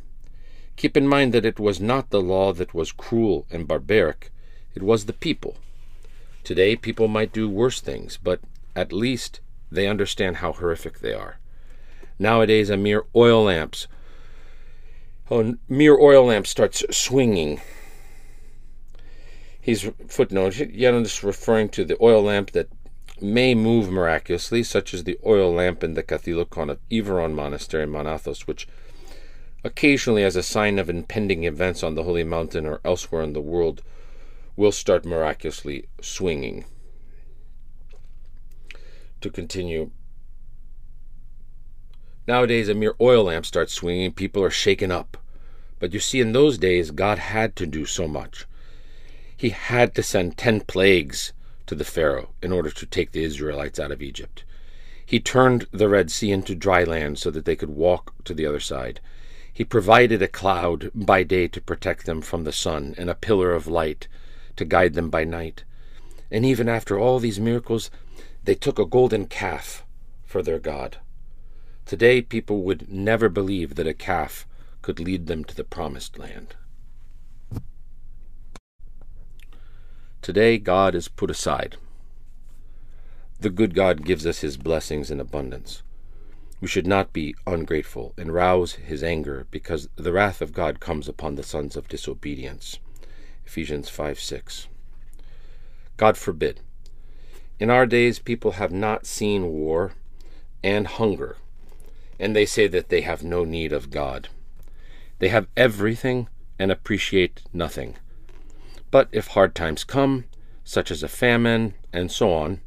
Keep 0.76 0.97
in 0.97 1.09
mind 1.09 1.32
that 1.32 1.47
it 1.47 1.59
was 1.59 1.80
not 1.80 2.11
the 2.11 2.20
law 2.20 2.53
that 2.53 2.74
was 2.74 2.93
cruel 2.93 3.47
and 3.51 3.66
barbaric, 3.66 4.30
it 4.74 4.82
was 4.82 5.07
the 5.07 5.12
people. 5.12 5.57
Today, 6.45 6.76
people 6.76 7.09
might 7.09 7.32
do 7.32 7.49
worse 7.49 7.80
things, 7.80 8.18
but 8.22 8.41
at 8.76 8.93
least 8.93 9.41
they 9.70 9.86
understand 9.86 10.36
how 10.36 10.53
horrific 10.53 11.01
they 11.01 11.12
are. 11.12 11.39
Nowadays, 12.18 12.70
a 12.70 12.76
mere 12.76 13.05
oil 13.14 13.45
lamps, 13.45 13.86
a 15.30 15.55
mere 15.68 15.99
oil 15.99 16.26
lamp 16.26 16.47
starts 16.47 16.84
swinging 16.91 17.61
He's 19.61 19.90
footnote, 20.06 20.54
Yanis 20.54 21.22
referring 21.22 21.68
to 21.70 21.84
the 21.84 21.96
oil 22.00 22.22
lamp 22.22 22.52
that 22.52 22.68
may 23.20 23.54
move 23.54 23.90
miraculously, 23.90 24.62
such 24.62 24.94
as 24.94 25.04
the 25.04 25.18
oil 25.26 25.52
lamp 25.52 25.82
in 25.82 25.94
the 25.94 26.02
Catholicon 26.02 26.70
of 26.70 26.78
Iveron 26.90 27.34
Monastery 27.34 27.82
in 27.82 27.90
Mount 27.90 28.09
Athos, 28.09 28.46
which 28.46 28.68
occasionally, 29.64 30.22
as 30.22 30.37
a 30.37 30.42
sign 30.42 30.78
of 30.78 30.88
impending 30.88 31.45
events 31.45 31.83
on 31.83 31.96
the 31.96 32.04
Holy 32.04 32.24
Mountain 32.24 32.66
or 32.66 32.80
elsewhere 32.84 33.22
in 33.22 33.33
the 33.33 33.41
world, 33.41 33.83
will 34.57 34.72
start 34.72 35.04
miraculously 35.04 35.88
swinging. 36.00 36.64
To 39.20 39.30
continue, 39.30 39.91
nowadays 42.26 42.68
a 42.68 42.74
mere 42.74 42.95
oil 43.00 43.24
lamp 43.24 43.45
starts 43.45 43.72
swinging, 43.72 44.12
people 44.12 44.42
are 44.45 44.50
shaken 44.50 44.92
up. 44.92 45.16
But 45.80 45.92
you 45.92 46.00
see, 46.00 46.20
in 46.20 46.33
those 46.33 46.58
days, 46.58 46.92
God 46.92 47.18
had 47.18 47.57
to 47.57 47.66
do 47.66 47.84
so 47.84 48.07
much 48.07 48.46
he 49.38 49.50
had 49.50 49.94
to 49.94 50.02
send 50.02 50.36
ten 50.36 50.60
plagues 50.60 51.32
to 51.64 51.76
the 51.76 51.84
Pharaoh 51.84 52.30
in 52.42 52.50
order 52.50 52.70
to 52.70 52.84
take 52.84 53.12
the 53.12 53.22
Israelites 53.22 53.78
out 53.78 53.92
of 53.92 54.02
Egypt. 54.02 54.42
He 55.06 55.20
turned 55.20 55.68
the 55.70 55.88
Red 55.88 56.10
Sea 56.10 56.32
into 56.32 56.56
dry 56.56 56.82
land 56.82 57.20
so 57.20 57.30
that 57.30 57.44
they 57.44 57.54
could 57.54 57.70
walk 57.70 58.12
to 58.24 58.34
the 58.34 58.44
other 58.44 58.58
side. 58.58 58.98
He 59.52 59.62
provided 59.62 60.20
a 60.22 60.26
cloud 60.26 60.90
by 60.92 61.22
day 61.22 61.46
to 61.48 61.60
protect 61.60 62.04
them 62.04 62.20
from 62.20 62.42
the 62.42 62.52
sun, 62.52 62.96
and 62.98 63.08
a 63.08 63.14
pillar 63.14 63.52
of 63.52 63.68
light 63.68 64.08
to 64.56 64.64
guide 64.64 64.94
them 64.94 65.08
by 65.08 65.22
night. 65.22 65.62
And 66.32 66.44
even 66.44 66.68
after 66.68 66.98
all 66.98 67.20
these 67.20 67.38
miracles, 67.38 67.92
they 68.42 68.56
took 68.56 68.80
a 68.80 68.84
golden 68.84 69.26
calf 69.26 69.84
for 70.24 70.42
their 70.42 70.58
God. 70.58 70.98
Today, 71.86 72.22
people 72.22 72.62
would 72.62 72.92
never 72.92 73.28
believe 73.28 73.76
that 73.76 73.86
a 73.86 73.94
calf 73.94 74.48
could 74.82 74.98
lead 74.98 75.28
them 75.28 75.44
to 75.44 75.54
the 75.54 75.62
promised 75.62 76.18
land. 76.18 76.56
Today, 80.29 80.59
God 80.59 80.95
is 80.95 81.09
put 81.09 81.30
aside. 81.30 81.79
The 83.41 83.49
good 83.49 83.75
God 83.75 84.05
gives 84.05 84.26
us 84.26 84.41
his 84.41 84.59
blessings 84.59 85.11
in 85.11 85.21
abundance. 85.21 85.83
We 86.61 86.68
should 86.68 86.87
not 86.87 87.14
be 87.14 87.34
ungrateful 87.46 88.13
and 88.18 88.34
rouse 88.34 88.72
his 88.75 89.03
anger, 89.03 89.46
because 89.50 89.88
the 89.96 90.13
wrath 90.13 90.42
of 90.42 90.53
God 90.53 90.80
comes 90.80 91.09
upon 91.09 91.37
the 91.37 91.42
sons 91.42 91.76
of 91.76 91.88
disobedience. 91.88 92.79
Ephesians 93.46 93.88
5 93.88 94.21
6. 94.21 94.68
God 95.96 96.18
forbid. 96.18 96.61
In 97.59 97.71
our 97.71 97.87
days, 97.87 98.18
people 98.18 98.50
have 98.50 98.71
not 98.71 99.07
seen 99.07 99.46
war 99.46 99.92
and 100.63 100.88
hunger, 100.88 101.38
and 102.21 102.37
they 102.37 102.45
say 102.45 102.67
that 102.67 102.91
they 102.91 103.00
have 103.00 103.25
no 103.25 103.46
need 103.46 103.72
of 103.72 103.91
God. 103.91 104.29
They 105.21 105.29
have 105.29 105.49
everything 105.57 106.29
and 106.59 106.71
appreciate 106.71 107.41
nothing. 107.55 107.96
But 108.90 109.08
if 109.12 109.28
hard 109.28 109.54
times 109.54 109.84
come, 109.84 110.24
such 110.64 110.90
as 110.90 111.02
a 111.02 111.08
famine, 111.08 111.74
and 111.92 112.10
so 112.10 112.32
on, 112.32 112.60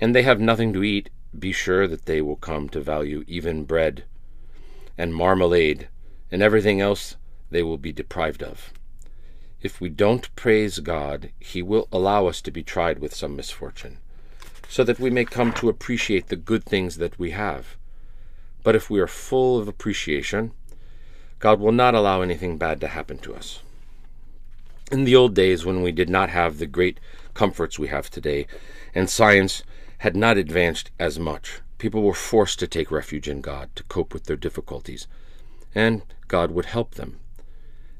and 0.00 0.14
they 0.14 0.22
have 0.22 0.40
nothing 0.40 0.72
to 0.74 0.82
eat, 0.82 1.10
be 1.38 1.52
sure 1.52 1.86
that 1.88 2.06
they 2.06 2.20
will 2.20 2.36
come 2.36 2.68
to 2.70 2.80
value 2.80 3.24
even 3.26 3.64
bread. 3.64 4.04
and 4.98 5.14
marmalade 5.14 5.88
and 6.30 6.42
everything 6.42 6.80
else 6.80 7.16
they 7.50 7.62
will 7.62 7.78
be 7.78 7.92
deprived 7.92 8.42
of. 8.42 8.72
If 9.62 9.80
we 9.80 9.88
don't 9.88 10.34
praise 10.36 10.80
God, 10.80 11.30
He 11.38 11.62
will 11.62 11.88
allow 11.90 12.26
us 12.26 12.42
to 12.42 12.50
be 12.50 12.62
tried 12.62 12.98
with 12.98 13.14
some 13.14 13.36
misfortune, 13.36 13.98
so 14.68 14.84
that 14.84 15.00
we 15.00 15.08
may 15.08 15.24
come 15.24 15.52
to 15.54 15.68
appreciate 15.68 16.28
the 16.28 16.36
good 16.36 16.64
things 16.64 16.98
that 16.98 17.18
we 17.18 17.30
have. 17.30 17.76
But 18.62 18.76
if 18.76 18.90
we 18.90 19.00
are 19.00 19.06
full 19.06 19.58
of 19.58 19.68
appreciation, 19.68 20.52
God 21.38 21.60
will 21.60 21.72
not 21.72 21.94
allow 21.94 22.20
anything 22.20 22.58
bad 22.58 22.80
to 22.82 22.88
happen 22.88 23.18
to 23.18 23.34
us. 23.34 23.62
In 24.90 25.04
the 25.04 25.16
old 25.16 25.34
days, 25.34 25.66
when 25.66 25.82
we 25.82 25.92
did 25.92 26.08
not 26.08 26.30
have 26.30 26.56
the 26.56 26.66
great 26.66 26.98
comforts 27.34 27.78
we 27.78 27.88
have 27.88 28.08
today, 28.08 28.46
and 28.94 29.10
science 29.10 29.62
had 29.98 30.16
not 30.16 30.38
advanced 30.38 30.90
as 30.98 31.18
much, 31.18 31.60
people 31.76 32.02
were 32.02 32.14
forced 32.14 32.58
to 32.60 32.66
take 32.66 32.90
refuge 32.90 33.28
in 33.28 33.42
God 33.42 33.68
to 33.76 33.82
cope 33.84 34.14
with 34.14 34.24
their 34.24 34.36
difficulties, 34.36 35.06
and 35.74 36.02
God 36.26 36.52
would 36.52 36.64
help 36.64 36.94
them. 36.94 37.20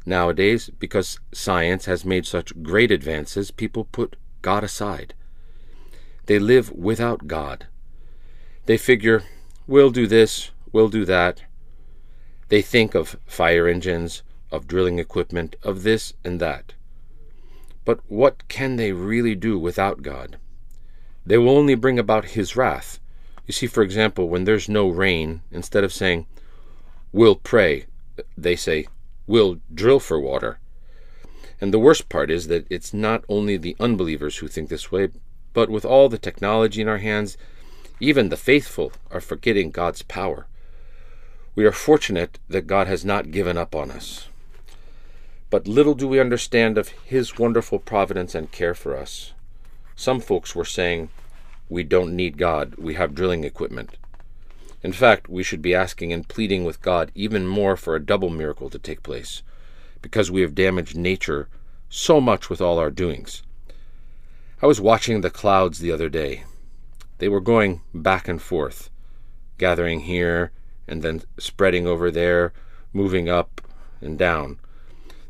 Nowadays, 0.06 0.70
because 0.78 1.20
science 1.31 1.85
has 1.85 2.06
made 2.06 2.24
such 2.24 2.62
great 2.62 2.90
advances, 2.90 3.51
people 3.51 3.85
put 3.85 4.16
God 4.40 4.65
aside. 4.65 5.12
They 6.24 6.39
live 6.39 6.73
without 6.73 7.27
God. 7.27 7.66
They 8.65 8.78
figure, 8.78 9.24
we'll 9.66 9.90
do 9.90 10.06
this, 10.06 10.52
we'll 10.73 10.89
do 10.89 11.05
that. 11.05 11.43
They 12.48 12.62
think 12.62 12.94
of 12.94 13.19
fire 13.27 13.69
engines, 13.69 14.23
of 14.51 14.66
drilling 14.66 14.98
equipment, 14.98 15.55
of 15.62 15.82
this 15.82 16.15
and 16.24 16.40
that. 16.40 16.73
But 17.89 18.01
what 18.09 18.47
can 18.48 18.77
they 18.77 18.93
really 18.93 19.35
do 19.35 19.59
without 19.59 20.02
God? 20.02 20.36
They 21.24 21.39
will 21.39 21.56
only 21.56 21.74
bring 21.74 21.98
about 21.98 22.36
His 22.36 22.55
wrath. 22.55 23.01
You 23.47 23.55
see, 23.55 23.66
for 23.66 23.82
example, 23.82 24.28
when 24.28 24.44
there's 24.44 24.69
no 24.69 24.90
rain, 24.90 25.40
instead 25.51 25.85
of 25.85 25.93
saying, 25.94 26.27
We'll 27.12 27.35
pray, 27.35 27.86
they 28.36 28.56
say, 28.56 28.89
We'll 29.27 29.60
drill 29.73 30.01
for 30.01 30.20
water. 30.20 30.59
And 31.62 31.73
the 31.73 31.78
worst 31.78 32.10
part 32.10 32.31
is 32.31 32.48
that 32.48 32.66
it's 32.69 32.93
not 32.93 33.24
only 33.27 33.56
the 33.56 33.74
unbelievers 33.81 34.36
who 34.36 34.48
think 34.48 34.69
this 34.69 34.93
way, 34.93 35.09
but 35.55 35.70
with 35.70 35.86
all 35.86 36.10
the 36.10 36.19
technology 36.19 36.82
in 36.82 36.89
our 36.89 36.98
hands, 36.98 37.39
even 38.01 38.28
the 38.28 38.36
faithful 38.36 38.93
are 39.10 39.23
forgetting 39.23 39.70
God's 39.70 40.02
power. 40.02 40.47
We 41.55 41.65
are 41.65 41.73
fortunate 41.73 42.39
that 42.51 42.66
God 42.66 42.86
has 42.86 43.02
not 43.02 43.31
given 43.31 43.56
up 43.56 43.74
on 43.74 43.90
us. 43.90 44.28
But 45.50 45.66
little 45.66 45.94
do 45.94 46.06
we 46.06 46.20
understand 46.20 46.76
of 46.76 46.88
His 46.88 47.38
wonderful 47.38 47.78
providence 47.78 48.34
and 48.34 48.52
care 48.52 48.74
for 48.74 48.96
us. 48.96 49.32
Some 49.96 50.20
folks 50.20 50.54
were 50.54 50.64
saying, 50.64 51.08
We 51.68 51.84
don't 51.84 52.14
need 52.14 52.38
God, 52.38 52.74
we 52.76 52.94
have 52.94 53.14
drilling 53.14 53.44
equipment. 53.44 53.96
In 54.82 54.92
fact, 54.92 55.28
we 55.28 55.42
should 55.42 55.62
be 55.62 55.74
asking 55.74 56.12
and 56.12 56.28
pleading 56.28 56.64
with 56.64 56.82
God 56.82 57.10
even 57.14 57.46
more 57.46 57.76
for 57.76 57.96
a 57.96 58.04
double 58.04 58.30
miracle 58.30 58.70
to 58.70 58.78
take 58.78 59.02
place, 59.02 59.42
because 60.02 60.30
we 60.30 60.42
have 60.42 60.54
damaged 60.54 60.96
nature 60.96 61.48
so 61.88 62.20
much 62.20 62.48
with 62.48 62.60
all 62.60 62.78
our 62.78 62.90
doings. 62.90 63.42
I 64.62 64.66
was 64.66 64.80
watching 64.80 65.20
the 65.20 65.30
clouds 65.30 65.78
the 65.78 65.92
other 65.92 66.08
day. 66.08 66.44
They 67.18 67.28
were 67.28 67.40
going 67.40 67.80
back 67.94 68.28
and 68.28 68.40
forth, 68.40 68.90
gathering 69.56 70.00
here 70.00 70.52
and 70.86 71.02
then 71.02 71.22
spreading 71.38 71.86
over 71.86 72.10
there, 72.10 72.52
moving 72.92 73.28
up 73.28 73.60
and 74.00 74.18
down. 74.18 74.58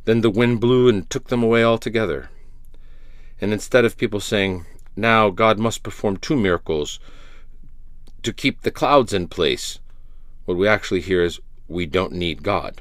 Then 0.08 0.22
the 0.22 0.30
wind 0.30 0.58
blew 0.58 0.88
and 0.88 1.10
took 1.10 1.28
them 1.28 1.42
away 1.42 1.62
altogether. 1.62 2.30
And 3.42 3.52
instead 3.52 3.84
of 3.84 3.98
people 3.98 4.20
saying, 4.20 4.64
Now 4.96 5.28
God 5.28 5.58
must 5.58 5.82
perform 5.82 6.16
two 6.16 6.34
miracles 6.34 6.98
to 8.22 8.32
keep 8.32 8.62
the 8.62 8.70
clouds 8.70 9.12
in 9.12 9.28
place, 9.28 9.80
what 10.46 10.56
we 10.56 10.66
actually 10.66 11.02
hear 11.02 11.22
is, 11.22 11.40
We 11.68 11.84
don't 11.84 12.14
need 12.14 12.42
God. 12.42 12.80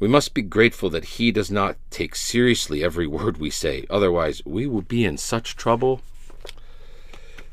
We 0.00 0.08
must 0.08 0.34
be 0.34 0.42
grateful 0.42 0.90
that 0.90 1.14
He 1.14 1.30
does 1.30 1.48
not 1.48 1.76
take 1.90 2.16
seriously 2.16 2.82
every 2.82 3.06
word 3.16 3.38
we 3.38 3.48
say, 3.48 3.86
otherwise, 3.88 4.42
we 4.44 4.66
would 4.66 4.88
be 4.88 5.04
in 5.04 5.18
such 5.18 5.54
trouble. 5.54 6.00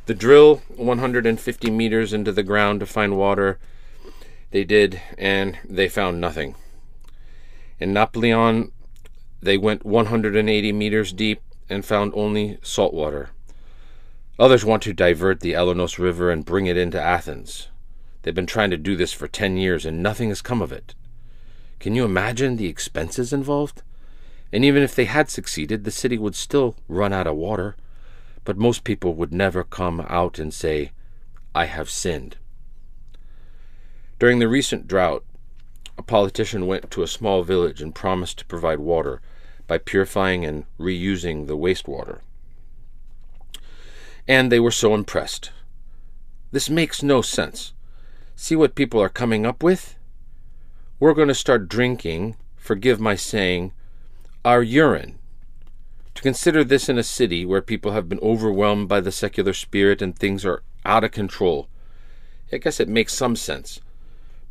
The 0.08 0.16
drill 0.16 0.64
150 0.78 1.70
meters 1.70 2.12
into 2.12 2.32
the 2.32 2.42
ground 2.42 2.80
to 2.80 2.88
find 2.88 3.20
water, 3.20 3.60
they 4.50 4.64
did, 4.64 5.00
and 5.20 5.60
they 5.64 5.88
found 5.88 6.20
nothing. 6.20 6.56
In 7.84 7.92
Napoleon, 7.92 8.72
they 9.42 9.58
went 9.58 9.84
180 9.86 10.72
meters 10.72 11.12
deep 11.12 11.42
and 11.70 11.84
found 11.84 12.14
only 12.16 12.58
salt 12.62 12.94
water. 12.94 13.32
Others 14.40 14.64
want 14.64 14.84
to 14.84 14.94
divert 14.94 15.42
the 15.42 15.52
Alanos 15.52 16.00
River 16.00 16.32
and 16.32 16.46
bring 16.46 16.66
it 16.66 16.78
into 16.78 17.02
Athens. 17.02 17.68
They've 18.22 18.34
been 18.34 18.46
trying 18.46 18.70
to 18.70 18.78
do 18.78 18.96
this 18.96 19.12
for 19.12 19.28
10 19.28 19.58
years 19.58 19.86
and 19.86 20.02
nothing 20.02 20.30
has 20.30 20.42
come 20.42 20.62
of 20.62 20.72
it. 20.72 20.96
Can 21.82 21.94
you 21.94 22.06
imagine 22.06 22.56
the 22.56 22.68
expenses 22.68 23.34
involved? 23.34 23.82
And 24.54 24.64
even 24.64 24.82
if 24.82 24.96
they 24.96 25.04
had 25.04 25.30
succeeded, 25.30 25.84
the 25.84 25.92
city 25.92 26.18
would 26.18 26.36
still 26.36 26.78
run 26.88 27.12
out 27.12 27.28
of 27.28 27.36
water. 27.36 27.76
But 28.46 28.56
most 28.56 28.86
people 28.86 29.14
would 29.16 29.34
never 29.34 29.66
come 29.66 30.06
out 30.08 30.40
and 30.40 30.54
say, 30.54 30.94
I 31.54 31.66
have 31.66 31.90
sinned. 31.90 32.38
During 34.20 34.40
the 34.40 34.48
recent 34.48 34.88
drought, 34.88 35.26
a 35.98 36.04
politician 36.04 36.68
went 36.68 36.90
to 36.92 37.04
a 37.04 37.08
small 37.08 37.44
village 37.44 37.82
and 37.82 37.94
promised 37.94 38.40
to 38.40 38.46
provide 38.46 38.80
water 38.80 39.22
by 39.68 39.78
purifying 39.78 40.44
and 40.46 40.66
reusing 40.80 41.48
the 41.48 41.58
wastewater. 41.58 42.20
And 44.28 44.52
they 44.52 44.60
were 44.60 44.72
so 44.72 44.94
impressed. 44.94 45.52
This 46.52 46.70
makes 46.70 47.04
no 47.04 47.22
sense. 47.22 47.74
See 48.36 48.56
what 48.56 48.76
people 48.76 49.02
are 49.02 49.10
coming 49.10 49.46
up 49.46 49.64
with? 49.64 49.96
We're 51.00 51.14
going 51.14 51.28
to 51.28 51.36
start 51.36 51.70
drinking, 51.70 52.38
forgive 52.56 53.00
my 53.00 53.16
saying, 53.16 53.74
our 54.46 54.64
urine. 54.64 55.20
To 56.16 56.22
consider 56.22 56.64
this 56.64 56.90
in 56.90 56.98
a 56.98 57.04
city 57.04 57.46
where 57.46 57.62
people 57.62 57.92
have 57.92 58.08
been 58.08 58.20
overwhelmed 58.20 58.88
by 58.88 59.02
the 59.02 59.12
secular 59.12 59.54
spirit 59.54 60.02
and 60.02 60.18
things 60.18 60.46
are 60.46 60.64
out 60.86 61.04
of 61.04 61.12
control, 61.12 61.68
I 62.52 62.58
guess 62.58 62.80
it 62.80 62.88
makes 62.88 63.14
some 63.14 63.36
sense. 63.36 63.80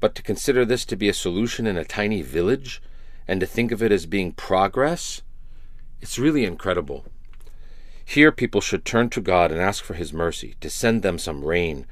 But 0.03 0.17
to 0.17 0.23
consider 0.23 0.65
this 0.65 0.85
to 0.87 0.97
be 0.97 1.09
a 1.09 1.15
solution 1.15 1.65
in 1.65 1.77
a 1.77 1.85
tiny 1.85 2.23
village 2.23 2.83
and 3.29 3.39
to 3.39 3.47
think 3.47 3.71
of 3.71 3.81
it 3.85 3.93
as 3.93 4.05
being 4.05 4.33
progress, 4.33 5.23
it's 6.01 6.19
really 6.19 6.45
incredible. 6.45 7.05
Here, 8.05 8.33
people 8.33 8.61
should 8.61 8.85
turn 8.85 9.11
to 9.11 9.21
God 9.21 9.53
and 9.53 9.61
ask 9.61 9.85
for 9.85 9.95
His 9.95 10.13
mercy, 10.13 10.57
to 10.61 10.69
send 10.69 11.03
them 11.03 11.21
some 11.21 11.45
rain, 11.45 11.87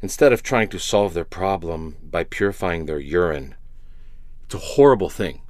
instead 0.00 0.32
of 0.32 0.42
trying 0.42 0.68
to 0.68 0.78
solve 0.78 1.12
their 1.12 1.26
problem 1.26 1.98
by 2.02 2.24
purifying 2.24 2.86
their 2.86 2.98
urine. 2.98 3.56
It's 4.46 4.54
a 4.54 4.58
horrible 4.76 5.10
thing. 5.10 5.42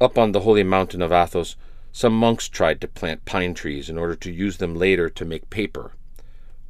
Up 0.00 0.18
on 0.18 0.32
the 0.32 0.40
holy 0.40 0.64
mountain 0.64 1.00
of 1.00 1.12
Athos, 1.12 1.54
some 1.92 2.18
monks 2.18 2.48
tried 2.48 2.80
to 2.80 2.88
plant 2.88 3.24
pine 3.24 3.54
trees 3.54 3.88
in 3.88 3.98
order 3.98 4.16
to 4.16 4.32
use 4.32 4.56
them 4.56 4.74
later 4.74 5.08
to 5.10 5.24
make 5.24 5.48
paper. 5.48 5.92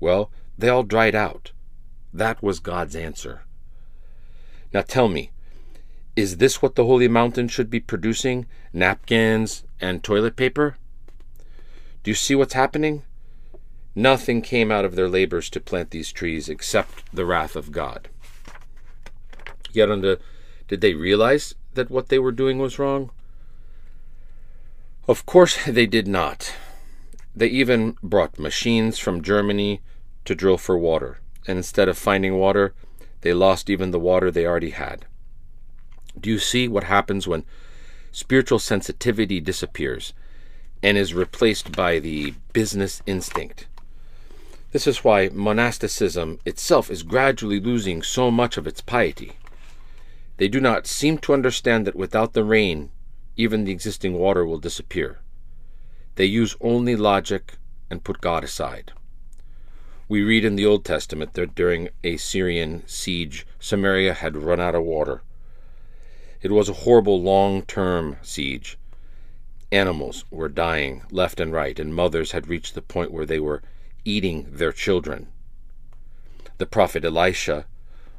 Well, 0.00 0.30
they 0.58 0.68
all 0.68 0.82
dried 0.82 1.14
out. 1.14 1.52
That 2.12 2.42
was 2.42 2.60
God's 2.60 2.94
answer. 2.94 3.45
Now 4.76 4.82
tell 4.82 5.08
me, 5.08 5.30
is 6.16 6.36
this 6.36 6.60
what 6.60 6.74
the 6.74 6.84
holy 6.84 7.08
mountain 7.08 7.48
should 7.48 7.70
be 7.70 7.80
producing? 7.80 8.44
Napkins 8.74 9.64
and 9.80 10.04
toilet 10.04 10.36
paper? 10.36 10.76
Do 12.02 12.10
you 12.10 12.14
see 12.14 12.34
what's 12.34 12.52
happening? 12.52 13.02
Nothing 13.94 14.42
came 14.42 14.70
out 14.70 14.84
of 14.84 14.94
their 14.94 15.08
labors 15.08 15.48
to 15.48 15.60
plant 15.60 15.92
these 15.92 16.12
trees 16.12 16.50
except 16.50 17.10
the 17.10 17.24
wrath 17.24 17.56
of 17.56 17.72
God. 17.72 18.10
Yet, 19.72 19.90
unto, 19.90 20.16
did 20.68 20.82
they 20.82 20.92
realize 20.92 21.54
that 21.72 21.88
what 21.88 22.10
they 22.10 22.18
were 22.18 22.30
doing 22.30 22.58
was 22.58 22.78
wrong? 22.78 23.08
Of 25.08 25.24
course, 25.24 25.56
they 25.64 25.86
did 25.86 26.06
not. 26.06 26.54
They 27.34 27.48
even 27.48 27.96
brought 28.02 28.38
machines 28.38 28.98
from 28.98 29.22
Germany 29.22 29.80
to 30.26 30.34
drill 30.34 30.58
for 30.58 30.76
water, 30.76 31.20
and 31.48 31.56
instead 31.56 31.88
of 31.88 31.96
finding 31.96 32.34
water, 32.34 32.74
they 33.26 33.34
lost 33.34 33.68
even 33.68 33.90
the 33.90 33.98
water 33.98 34.30
they 34.30 34.46
already 34.46 34.70
had. 34.70 35.04
Do 36.20 36.30
you 36.30 36.38
see 36.38 36.68
what 36.68 36.84
happens 36.84 37.26
when 37.26 37.44
spiritual 38.12 38.60
sensitivity 38.60 39.40
disappears 39.40 40.12
and 40.80 40.96
is 40.96 41.12
replaced 41.12 41.72
by 41.72 41.98
the 41.98 42.34
business 42.52 43.02
instinct? 43.04 43.66
This 44.70 44.86
is 44.86 45.02
why 45.02 45.30
monasticism 45.32 46.38
itself 46.44 46.88
is 46.88 47.02
gradually 47.02 47.58
losing 47.58 48.00
so 48.00 48.30
much 48.30 48.56
of 48.56 48.64
its 48.64 48.80
piety. 48.80 49.32
They 50.36 50.46
do 50.46 50.60
not 50.60 50.86
seem 50.86 51.18
to 51.18 51.34
understand 51.34 51.84
that 51.88 51.96
without 51.96 52.32
the 52.32 52.44
rain, 52.44 52.90
even 53.36 53.64
the 53.64 53.72
existing 53.72 54.12
water 54.12 54.46
will 54.46 54.60
disappear. 54.60 55.18
They 56.14 56.26
use 56.26 56.54
only 56.60 56.94
logic 56.94 57.54
and 57.90 58.04
put 58.04 58.20
God 58.20 58.44
aside. 58.44 58.92
We 60.08 60.22
read 60.22 60.44
in 60.44 60.54
the 60.54 60.66
Old 60.66 60.84
Testament 60.84 61.34
that 61.34 61.56
during 61.56 61.88
a 62.04 62.16
Syrian 62.16 62.84
siege, 62.86 63.44
Samaria 63.58 64.14
had 64.14 64.36
run 64.36 64.60
out 64.60 64.76
of 64.76 64.84
water. 64.84 65.22
It 66.40 66.52
was 66.52 66.68
a 66.68 66.84
horrible 66.84 67.20
long 67.20 67.62
term 67.62 68.16
siege. 68.22 68.78
Animals 69.72 70.24
were 70.30 70.48
dying 70.48 71.02
left 71.10 71.40
and 71.40 71.52
right, 71.52 71.76
and 71.80 71.92
mothers 71.92 72.30
had 72.30 72.46
reached 72.46 72.76
the 72.76 72.82
point 72.82 73.10
where 73.10 73.26
they 73.26 73.40
were 73.40 73.62
eating 74.04 74.46
their 74.48 74.70
children. 74.70 75.26
The 76.58 76.66
prophet 76.66 77.04
Elisha 77.04 77.66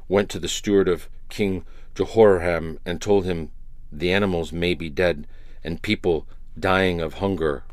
went 0.08 0.28
to 0.28 0.38
the 0.38 0.46
steward 0.46 0.88
of 0.88 1.08
King 1.30 1.64
Jehoram 1.94 2.78
and 2.84 3.00
told 3.00 3.24
him 3.24 3.50
the 3.90 4.12
animals 4.12 4.52
may 4.52 4.74
be 4.74 4.90
dead 4.90 5.26
and 5.64 5.80
people 5.80 6.26
dying 6.58 7.00
of 7.00 7.14
hunger, 7.14 7.64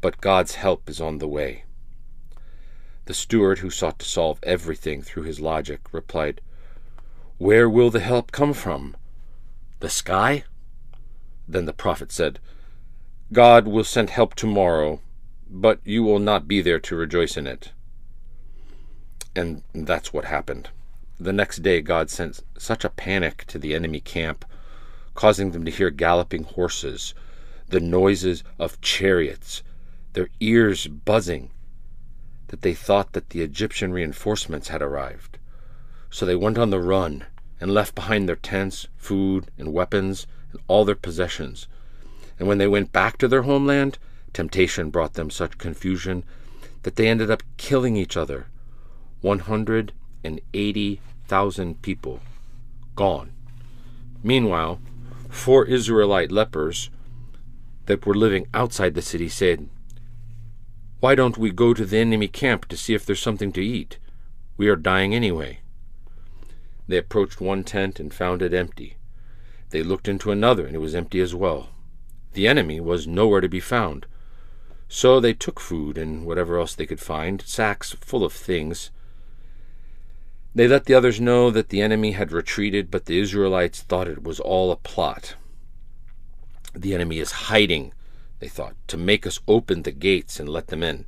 but 0.00 0.20
God's 0.20 0.54
help 0.54 0.88
is 0.88 1.00
on 1.00 1.18
the 1.18 1.26
way. 1.26 1.64
The 3.12 3.16
steward, 3.16 3.58
who 3.58 3.68
sought 3.68 3.98
to 3.98 4.06
solve 4.06 4.38
everything 4.42 5.02
through 5.02 5.24
his 5.24 5.38
logic, 5.38 5.80
replied, 5.92 6.40
Where 7.36 7.68
will 7.68 7.90
the 7.90 8.00
help 8.00 8.32
come 8.32 8.54
from? 8.54 8.96
The 9.80 9.90
sky? 9.90 10.44
Then 11.46 11.66
the 11.66 11.74
prophet 11.74 12.10
said, 12.10 12.38
God 13.30 13.66
will 13.66 13.84
send 13.84 14.08
help 14.08 14.34
tomorrow, 14.34 15.02
but 15.46 15.78
you 15.84 16.02
will 16.02 16.20
not 16.20 16.48
be 16.48 16.62
there 16.62 16.80
to 16.80 16.96
rejoice 16.96 17.36
in 17.36 17.46
it. 17.46 17.72
And 19.36 19.62
that's 19.74 20.14
what 20.14 20.24
happened. 20.24 20.70
The 21.20 21.34
next 21.34 21.58
day, 21.58 21.82
God 21.82 22.08
sent 22.08 22.42
such 22.56 22.82
a 22.82 22.88
panic 22.88 23.44
to 23.48 23.58
the 23.58 23.74
enemy 23.74 24.00
camp, 24.00 24.46
causing 25.14 25.50
them 25.50 25.66
to 25.66 25.70
hear 25.70 25.90
galloping 25.90 26.44
horses, 26.44 27.12
the 27.68 27.78
noises 27.78 28.42
of 28.58 28.80
chariots, 28.80 29.62
their 30.14 30.30
ears 30.40 30.86
buzzing, 30.86 31.50
that 32.52 32.60
they 32.60 32.74
thought 32.74 33.14
that 33.14 33.30
the 33.30 33.40
Egyptian 33.40 33.92
reinforcements 33.94 34.68
had 34.68 34.82
arrived. 34.82 35.38
So 36.10 36.26
they 36.26 36.36
went 36.36 36.58
on 36.58 36.68
the 36.68 36.80
run 36.80 37.24
and 37.58 37.72
left 37.72 37.94
behind 37.94 38.28
their 38.28 38.36
tents, 38.36 38.88
food, 38.98 39.50
and 39.56 39.72
weapons, 39.72 40.26
and 40.52 40.60
all 40.68 40.84
their 40.84 40.94
possessions. 40.94 41.66
And 42.38 42.46
when 42.46 42.58
they 42.58 42.66
went 42.66 42.92
back 42.92 43.16
to 43.18 43.26
their 43.26 43.44
homeland, 43.44 43.96
temptation 44.34 44.90
brought 44.90 45.14
them 45.14 45.30
such 45.30 45.56
confusion 45.56 46.24
that 46.82 46.96
they 46.96 47.08
ended 47.08 47.30
up 47.30 47.42
killing 47.56 47.96
each 47.96 48.18
other. 48.18 48.48
180,000 49.22 51.80
people 51.80 52.20
gone. 52.94 53.32
Meanwhile, 54.22 54.78
four 55.30 55.64
Israelite 55.64 56.30
lepers 56.30 56.90
that 57.86 58.04
were 58.04 58.14
living 58.14 58.46
outside 58.52 58.92
the 58.92 59.00
city 59.00 59.30
said, 59.30 59.70
why 61.02 61.16
don't 61.16 61.36
we 61.36 61.50
go 61.50 61.74
to 61.74 61.84
the 61.84 61.98
enemy 61.98 62.28
camp 62.28 62.68
to 62.68 62.76
see 62.76 62.94
if 62.94 63.04
there's 63.04 63.20
something 63.20 63.50
to 63.50 63.60
eat? 63.60 63.98
We 64.56 64.68
are 64.68 64.76
dying 64.76 65.12
anyway. 65.12 65.58
They 66.86 66.96
approached 66.96 67.40
one 67.40 67.64
tent 67.64 67.98
and 67.98 68.14
found 68.14 68.40
it 68.40 68.54
empty. 68.54 68.98
They 69.70 69.82
looked 69.82 70.06
into 70.06 70.30
another, 70.30 70.64
and 70.64 70.76
it 70.76 70.78
was 70.78 70.94
empty 70.94 71.18
as 71.18 71.34
well. 71.34 71.70
The 72.34 72.46
enemy 72.46 72.78
was 72.78 73.08
nowhere 73.08 73.40
to 73.40 73.48
be 73.48 73.58
found. 73.58 74.06
So 74.86 75.18
they 75.18 75.34
took 75.34 75.58
food 75.58 75.98
and 75.98 76.24
whatever 76.24 76.56
else 76.56 76.72
they 76.72 76.86
could 76.86 77.00
find, 77.00 77.42
sacks 77.42 77.96
full 78.00 78.24
of 78.24 78.32
things. 78.32 78.92
They 80.54 80.68
let 80.68 80.84
the 80.84 80.94
others 80.94 81.20
know 81.20 81.50
that 81.50 81.70
the 81.70 81.82
enemy 81.82 82.12
had 82.12 82.30
retreated, 82.30 82.92
but 82.92 83.06
the 83.06 83.18
Israelites 83.18 83.80
thought 83.82 84.06
it 84.06 84.22
was 84.22 84.38
all 84.38 84.70
a 84.70 84.76
plot. 84.76 85.34
The 86.76 86.94
enemy 86.94 87.18
is 87.18 87.32
hiding 87.50 87.92
they 88.42 88.48
thought, 88.48 88.74
to 88.88 88.96
make 88.96 89.24
us 89.24 89.38
open 89.46 89.82
the 89.82 89.92
gates 89.92 90.40
and 90.40 90.48
let 90.48 90.66
them 90.66 90.82
in. 90.82 91.04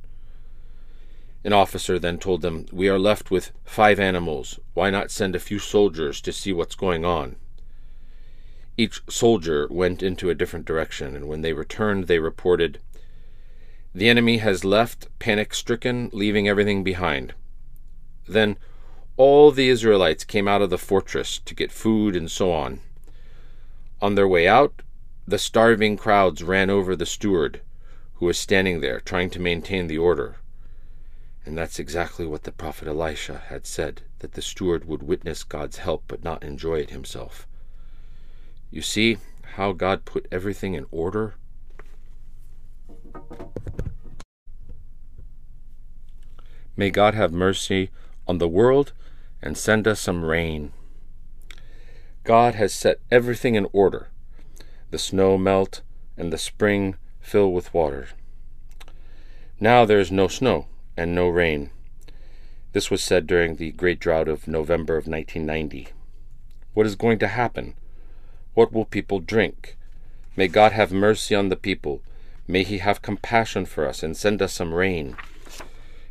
An 1.43 1.51
officer 1.51 1.99
then 1.99 2.17
told 2.17 2.41
them, 2.41 2.65
We 2.71 2.87
are 2.87 2.97
left 2.97 3.29
with 3.29 3.51
five 3.65 3.99
animals. 3.99 4.57
Why 4.73 4.89
not 4.89 5.11
send 5.11 5.35
a 5.35 5.39
few 5.39 5.59
soldiers 5.59 6.21
to 6.21 6.31
see 6.31 6.53
what's 6.53 6.75
going 6.75 7.03
on? 7.03 7.35
Each 8.77 9.01
soldier 9.09 9.67
went 9.69 10.01
into 10.01 10.29
a 10.29 10.33
different 10.33 10.65
direction, 10.65 11.13
and 11.13 11.27
when 11.27 11.41
they 11.41 11.51
returned, 11.51 12.07
they 12.07 12.19
reported, 12.19 12.79
The 13.93 14.07
enemy 14.07 14.37
has 14.37 14.63
left, 14.63 15.09
panic 15.19 15.53
stricken, 15.53 16.09
leaving 16.13 16.47
everything 16.47 16.85
behind. 16.85 17.33
Then 18.29 18.57
all 19.17 19.51
the 19.51 19.67
Israelites 19.67 20.23
came 20.23 20.47
out 20.47 20.61
of 20.61 20.69
the 20.69 20.77
fortress 20.77 21.39
to 21.39 21.53
get 21.53 21.69
food 21.69 22.15
and 22.15 22.31
so 22.31 22.53
on. 22.53 22.79
On 24.01 24.15
their 24.15 24.27
way 24.27 24.47
out, 24.47 24.81
the 25.27 25.39
starving 25.39 25.97
crowds 25.97 26.43
ran 26.43 26.69
over 26.69 26.95
the 26.95 27.05
steward, 27.05 27.61
who 28.15 28.27
was 28.27 28.37
standing 28.37 28.79
there 28.79 28.99
trying 28.99 29.29
to 29.31 29.39
maintain 29.39 29.87
the 29.87 29.97
order. 29.97 30.35
And 31.45 31.57
that's 31.57 31.79
exactly 31.79 32.27
what 32.27 32.43
the 32.43 32.51
prophet 32.51 32.87
Elisha 32.87 33.43
had 33.47 33.65
said 33.65 34.03
that 34.19 34.33
the 34.33 34.41
steward 34.41 34.85
would 34.85 35.01
witness 35.01 35.43
God's 35.43 35.77
help 35.77 36.03
but 36.07 36.23
not 36.23 36.43
enjoy 36.43 36.75
it 36.75 36.91
himself. 36.91 37.47
You 38.69 38.83
see 38.83 39.17
how 39.55 39.71
God 39.71 40.05
put 40.05 40.27
everything 40.31 40.75
in 40.75 40.85
order? 40.91 41.33
May 46.77 46.91
God 46.91 47.15
have 47.15 47.33
mercy 47.33 47.89
on 48.27 48.37
the 48.37 48.47
world 48.47 48.93
and 49.41 49.57
send 49.57 49.87
us 49.87 49.99
some 49.99 50.23
rain. 50.23 50.71
God 52.23 52.53
has 52.55 52.73
set 52.73 52.99
everything 53.11 53.55
in 53.55 53.67
order 53.71 54.09
the 54.95 54.99
snow 54.99 55.37
melt, 55.37 55.81
and 56.15 56.31
the 56.31 56.37
spring 56.37 56.95
fill 57.19 57.51
with 57.51 57.73
water. 57.73 58.07
Now 59.59 59.83
there 59.83 59.99
is 59.99 60.09
no 60.09 60.29
snow 60.29 60.67
and 60.95 61.13
no 61.13 61.27
rain. 61.27 61.69
This 62.71 62.89
was 62.89 63.03
said 63.03 63.27
during 63.27 63.57
the 63.57 63.73
great 63.73 63.99
drought 63.99 64.29
of 64.29 64.47
November 64.47 64.95
of 64.95 65.05
1990. 65.05 65.89
What 66.73 66.85
is 66.85 66.95
going 66.95 67.19
to 67.19 67.27
happen? 67.27 67.73
What 68.53 68.71
will 68.71 68.85
people 68.85 69.19
drink? 69.19 69.75
May 70.37 70.47
God 70.47 70.71
have 70.71 70.93
mercy 70.93 71.35
on 71.35 71.49
the 71.49 71.57
people. 71.57 72.01
May 72.47 72.63
He 72.63 72.77
have 72.77 73.01
compassion 73.01 73.65
for 73.65 73.85
us 73.85 74.01
and 74.01 74.15
send 74.15 74.41
us 74.41 74.53
some 74.53 74.73
rain. 74.73 75.17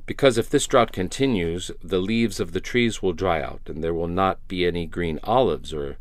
Because 0.04 0.36
if 0.36 0.50
this 0.50 0.66
drought 0.66 0.92
continues, 0.92 1.70
the 1.82 2.00
leaves 2.00 2.38
of 2.38 2.52
the 2.52 2.60
trees 2.60 3.00
will 3.00 3.14
dry 3.14 3.40
out, 3.40 3.62
and 3.64 3.82
there 3.82 3.94
will 3.94 4.08
not 4.08 4.46
be 4.46 4.66
any 4.66 4.84
green 4.84 5.18
olives 5.24 5.72
or 5.72 5.96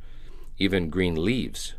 even 0.60 0.90
green 0.90 1.16
leaves. 1.16 1.76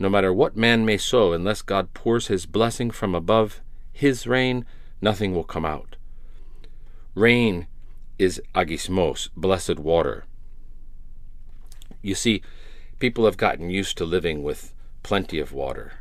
No 0.00 0.08
matter 0.08 0.32
what 0.32 0.56
man 0.56 0.86
may 0.86 0.96
sow, 0.96 1.34
unless 1.34 1.60
God 1.60 1.92
pours 1.92 2.28
his 2.28 2.46
blessing 2.46 2.90
from 2.90 3.14
above, 3.14 3.60
his 3.92 4.26
rain, 4.26 4.64
nothing 5.02 5.34
will 5.34 5.44
come 5.44 5.66
out. 5.66 5.96
Rain 7.14 7.66
is 8.18 8.40
agiasmos, 8.54 9.28
blessed 9.36 9.78
water. 9.78 10.24
You 12.00 12.14
see, 12.14 12.40
people 12.98 13.26
have 13.26 13.36
gotten 13.36 13.68
used 13.68 13.98
to 13.98 14.06
living 14.06 14.42
with 14.42 14.72
plenty 15.02 15.38
of 15.38 15.52
water, 15.52 15.92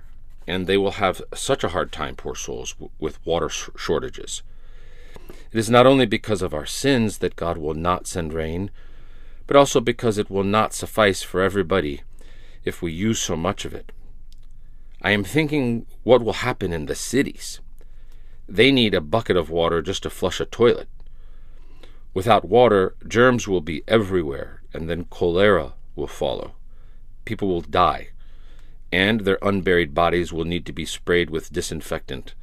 and 0.48 0.66
they 0.66 0.78
will 0.78 0.92
have 0.92 1.22
such 1.34 1.66
a 1.66 1.70
hard 1.70 1.92
time, 1.92 2.16
poor 2.16 2.36
souls, 2.36 2.76
with 3.00 3.24
water 3.26 3.50
shortages. 3.50 4.44
It 5.52 5.60
is 5.60 5.70
not 5.70 5.86
only 5.86 6.06
because 6.06 6.42
of 6.42 6.54
our 6.54 6.66
sins 6.66 7.18
that 7.18 7.36
God 7.36 7.58
will 7.58 7.74
not 7.74 8.08
send 8.08 8.32
rain, 8.32 8.72
but 9.46 9.58
also 9.58 9.82
because 9.82 10.18
it 10.18 10.30
will 10.30 10.46
not 10.46 10.74
suffice 10.74 11.22
for 11.22 11.42
everybody 11.42 12.02
if 12.70 12.82
we 12.82 12.94
use 12.94 13.20
so 13.20 13.36
much 13.36 13.66
of 13.66 13.74
it. 13.74 13.92
I 15.02 15.12
am 15.12 15.26
thinking 15.26 15.86
what 16.04 16.24
will 16.24 16.48
happen 16.48 16.72
in 16.72 16.86
the 16.86 16.96
cities. 16.96 17.60
They 18.48 18.72
need 18.72 18.94
a 18.94 19.02
bucket 19.02 19.36
of 19.36 19.50
water 19.50 19.82
just 19.82 20.04
to 20.04 20.10
flush 20.10 20.40
a 20.40 20.46
toilet. 20.46 20.88
Without 22.14 22.46
water, 22.46 22.96
germs 23.08 23.48
will 23.48 23.62
be 23.62 23.84
everywhere, 23.88 24.62
and 24.74 24.90
then 24.90 25.06
cholera 25.06 25.74
will 25.96 26.08
follow. 26.08 26.54
People 27.26 27.48
will 27.48 27.62
die, 27.62 28.10
and 28.92 29.22
their 29.22 29.40
unburied 29.42 29.94
bodies 29.94 30.32
will 30.32 30.46
need 30.46 30.66
to 30.66 30.74
be 30.74 30.86
sprayed 30.86 31.30
with 31.30 31.52
disinfectant. 31.52 32.34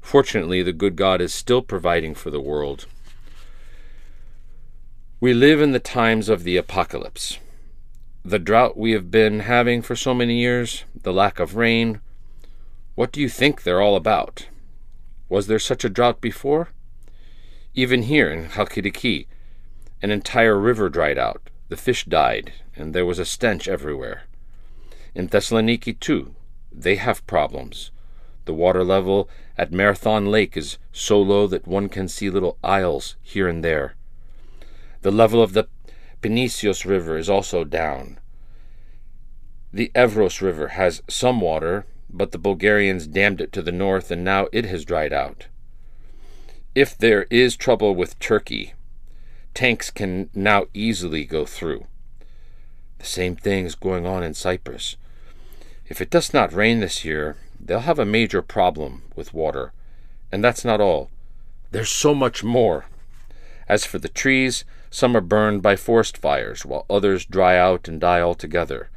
Fortunately, 0.00 0.62
the 0.62 0.72
good 0.72 0.96
God 0.96 1.20
is 1.20 1.34
still 1.34 1.62
providing 1.62 2.14
for 2.14 2.30
the 2.30 2.40
world. 2.40 2.86
We 5.20 5.34
live 5.34 5.60
in 5.60 5.72
the 5.72 5.80
times 5.80 6.28
of 6.28 6.44
the 6.44 6.56
apocalypse 6.56 7.38
the 8.28 8.38
drought 8.40 8.76
we 8.76 8.90
have 8.90 9.08
been 9.08 9.38
having 9.40 9.80
for 9.80 9.94
so 9.94 10.12
many 10.12 10.40
years, 10.40 10.84
the 11.00 11.12
lack 11.12 11.38
of 11.38 11.54
rain, 11.54 12.00
what 12.96 13.12
do 13.12 13.20
you 13.20 13.28
think 13.28 13.62
they're 13.62 13.80
all 13.80 13.94
about? 13.94 14.48
Was 15.28 15.46
there 15.46 15.60
such 15.60 15.84
a 15.84 15.88
drought 15.88 16.20
before? 16.20 16.70
Even 17.74 18.02
here 18.02 18.28
in 18.28 18.48
Halkidiki, 18.48 19.28
an 20.02 20.10
entire 20.10 20.58
river 20.58 20.88
dried 20.88 21.18
out, 21.18 21.50
the 21.68 21.76
fish 21.76 22.04
died, 22.04 22.52
and 22.74 22.92
there 22.92 23.06
was 23.06 23.20
a 23.20 23.24
stench 23.24 23.68
everywhere. 23.68 24.24
In 25.14 25.28
Thessaloniki, 25.28 26.00
too, 26.00 26.34
they 26.72 26.96
have 26.96 27.26
problems. 27.28 27.92
The 28.44 28.54
water 28.54 28.82
level 28.82 29.28
at 29.56 29.70
Marathon 29.70 30.26
Lake 30.26 30.56
is 30.56 30.78
so 30.90 31.22
low 31.22 31.46
that 31.46 31.68
one 31.68 31.88
can 31.88 32.08
see 32.08 32.28
little 32.28 32.58
isles 32.64 33.14
here 33.22 33.46
and 33.46 33.62
there. 33.62 33.94
The 35.02 35.12
level 35.12 35.40
of 35.40 35.52
the 35.52 35.68
Penisios 36.26 36.84
River 36.84 37.16
is 37.16 37.30
also 37.30 37.62
down. 37.62 38.18
The 39.72 39.92
Evros 39.94 40.40
River 40.42 40.68
has 40.68 41.00
some 41.08 41.40
water, 41.40 41.86
but 42.10 42.32
the 42.32 42.38
Bulgarians 42.38 43.06
dammed 43.06 43.40
it 43.40 43.52
to 43.52 43.62
the 43.62 43.70
north 43.70 44.10
and 44.10 44.24
now 44.24 44.48
it 44.50 44.64
has 44.64 44.84
dried 44.84 45.12
out. 45.12 45.46
If 46.74 46.98
there 46.98 47.28
is 47.30 47.56
trouble 47.56 47.94
with 47.94 48.18
Turkey, 48.18 48.74
tanks 49.54 49.92
can 49.92 50.28
now 50.34 50.66
easily 50.74 51.24
go 51.24 51.46
through. 51.46 51.86
The 52.98 53.06
same 53.06 53.36
thing 53.36 53.64
is 53.64 53.76
going 53.76 54.04
on 54.04 54.24
in 54.24 54.34
Cyprus. 54.34 54.96
If 55.86 56.00
it 56.00 56.10
does 56.10 56.34
not 56.34 56.52
rain 56.52 56.80
this 56.80 57.04
year, 57.04 57.36
they'll 57.60 57.80
have 57.80 58.00
a 58.00 58.04
major 58.04 58.42
problem 58.42 59.02
with 59.14 59.32
water. 59.32 59.72
And 60.32 60.42
that's 60.42 60.64
not 60.64 60.80
all. 60.80 61.08
There's 61.70 61.88
so 61.88 62.16
much 62.16 62.42
more. 62.42 62.86
As 63.68 63.86
for 63.86 64.00
the 64.00 64.08
trees, 64.08 64.64
some 64.96 65.14
are 65.14 65.20
burned 65.20 65.60
by 65.60 65.76
forest 65.76 66.16
fires, 66.16 66.64
while 66.64 66.86
others 66.88 67.26
dry 67.26 67.58
out 67.58 67.86
and 67.86 68.00
die 68.00 68.18
altogether. 68.18 68.88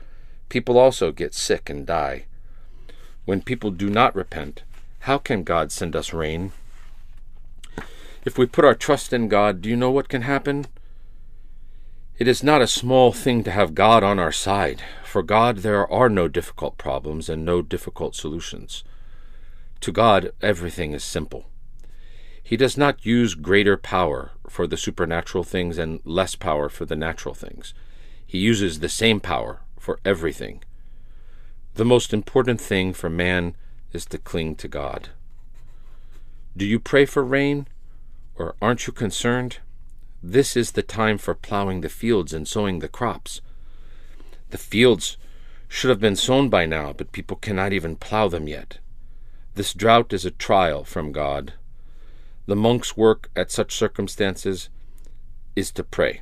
People 0.47 0.77
also 0.77 1.11
get 1.11 1.33
sick 1.33 1.69
and 1.69 1.85
die. 1.85 2.23
When 3.25 3.41
people 3.41 3.69
do 3.69 3.89
not 3.89 4.15
repent, 4.15 4.63
how 4.99 5.17
can 5.17 5.43
God 5.43 5.73
send 5.73 5.97
us 5.97 6.13
rain? 6.13 6.53
If 8.23 8.37
we 8.37 8.45
put 8.45 8.63
our 8.63 8.75
trust 8.75 9.11
in 9.11 9.27
God, 9.27 9.59
do 9.61 9.67
you 9.67 9.75
know 9.75 9.91
what 9.91 10.07
can 10.07 10.21
happen? 10.21 10.67
It 12.17 12.29
is 12.29 12.43
not 12.43 12.61
a 12.61 12.75
small 12.81 13.11
thing 13.11 13.43
to 13.43 13.51
have 13.51 13.75
God 13.75 14.01
on 14.01 14.19
our 14.19 14.31
side. 14.31 14.81
For 15.03 15.21
God, 15.21 15.57
there 15.57 15.85
are 15.91 16.07
no 16.07 16.29
difficult 16.29 16.77
problems 16.77 17.27
and 17.27 17.43
no 17.43 17.61
difficult 17.61 18.15
solutions. 18.15 18.85
To 19.81 19.91
God, 19.91 20.31
everything 20.41 20.93
is 20.93 21.03
simple. 21.03 21.47
He 22.49 22.57
does 22.57 22.79
not 22.79 23.05
use 23.05 23.35
greater 23.35 23.77
power 23.77 24.31
for 24.49 24.65
the 24.65 24.75
supernatural 24.75 25.43
things 25.43 25.77
and 25.77 25.99
less 26.03 26.33
power 26.33 26.67
for 26.67 26.83
the 26.83 26.95
natural 26.95 27.35
things. 27.35 27.75
He 28.25 28.39
uses 28.39 28.79
the 28.79 28.89
same 28.89 29.19
power 29.19 29.59
for 29.77 29.99
everything. 30.03 30.63
The 31.75 31.85
most 31.85 32.11
important 32.11 32.59
thing 32.59 32.91
for 32.93 33.07
man 33.07 33.55
is 33.93 34.03
to 34.07 34.17
cling 34.17 34.55
to 34.55 34.67
God. 34.67 35.09
Do 36.57 36.65
you 36.65 36.79
pray 36.79 37.05
for 37.05 37.23
rain, 37.23 37.67
or 38.33 38.55
aren't 38.59 38.87
you 38.87 38.93
concerned? 38.93 39.59
This 40.23 40.57
is 40.57 40.71
the 40.71 40.81
time 40.81 41.19
for 41.19 41.35
plowing 41.35 41.81
the 41.81 41.87
fields 41.87 42.33
and 42.33 42.47
sowing 42.47 42.79
the 42.79 42.87
crops. 42.87 43.41
The 44.49 44.57
fields 44.57 45.17
should 45.67 45.91
have 45.91 45.99
been 45.99 46.15
sown 46.15 46.49
by 46.49 46.65
now, 46.65 46.93
but 46.93 47.11
people 47.11 47.37
cannot 47.37 47.73
even 47.73 47.95
plow 47.95 48.27
them 48.27 48.47
yet. 48.47 48.79
This 49.53 49.75
drought 49.75 50.13
is 50.13 50.25
a 50.25 50.31
trial 50.31 50.83
from 50.83 51.11
God. 51.11 51.53
The 52.49 52.55
monk's 52.55 52.97
work 52.97 53.29
at 53.35 53.51
such 53.51 53.75
circumstances 53.75 54.69
is 55.55 55.71
to 55.73 55.83
pray. 55.83 56.21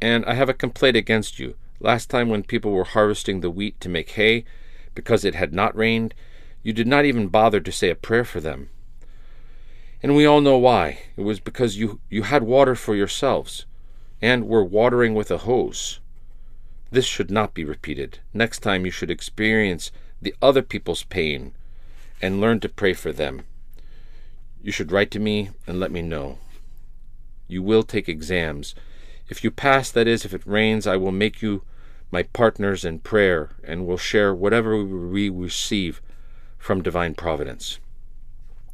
And 0.00 0.24
I 0.24 0.32
have 0.32 0.48
a 0.48 0.54
complaint 0.54 0.96
against 0.96 1.38
you. 1.38 1.56
Last 1.78 2.08
time, 2.08 2.30
when 2.30 2.42
people 2.42 2.70
were 2.70 2.84
harvesting 2.84 3.40
the 3.40 3.50
wheat 3.50 3.78
to 3.82 3.90
make 3.90 4.12
hay, 4.12 4.46
because 4.94 5.26
it 5.26 5.34
had 5.34 5.52
not 5.52 5.76
rained, 5.76 6.14
you 6.62 6.72
did 6.72 6.86
not 6.86 7.04
even 7.04 7.28
bother 7.28 7.60
to 7.60 7.70
say 7.70 7.90
a 7.90 7.94
prayer 7.94 8.24
for 8.24 8.40
them. 8.40 8.70
And 10.02 10.16
we 10.16 10.24
all 10.24 10.40
know 10.40 10.56
why. 10.56 11.00
It 11.18 11.22
was 11.22 11.38
because 11.38 11.76
you, 11.76 12.00
you 12.08 12.22
had 12.22 12.42
water 12.42 12.74
for 12.74 12.96
yourselves, 12.96 13.66
and 14.22 14.48
were 14.48 14.64
watering 14.64 15.12
with 15.12 15.30
a 15.30 15.44
hose. 15.44 16.00
This 16.90 17.04
should 17.04 17.30
not 17.30 17.52
be 17.52 17.62
repeated. 17.62 18.20
Next 18.32 18.60
time, 18.60 18.86
you 18.86 18.90
should 18.90 19.10
experience 19.10 19.92
the 20.18 20.34
other 20.40 20.62
people's 20.62 21.02
pain 21.02 21.54
and 22.22 22.40
learn 22.40 22.58
to 22.60 22.70
pray 22.70 22.94
for 22.94 23.12
them. 23.12 23.42
You 24.66 24.72
should 24.72 24.90
write 24.90 25.12
to 25.12 25.20
me 25.20 25.50
and 25.68 25.78
let 25.78 25.92
me 25.92 26.02
know. 26.02 26.38
You 27.46 27.62
will 27.62 27.84
take 27.84 28.08
exams. 28.08 28.74
If 29.28 29.44
you 29.44 29.52
pass, 29.52 29.92
that 29.92 30.08
is, 30.08 30.24
if 30.24 30.34
it 30.34 30.44
rains, 30.44 30.88
I 30.88 30.96
will 30.96 31.12
make 31.12 31.40
you 31.40 31.62
my 32.10 32.24
partners 32.24 32.84
in 32.84 32.98
prayer 32.98 33.50
and 33.62 33.86
will 33.86 33.96
share 33.96 34.34
whatever 34.34 34.82
we 34.82 35.28
receive 35.30 36.02
from 36.58 36.82
divine 36.82 37.14
providence. 37.14 37.78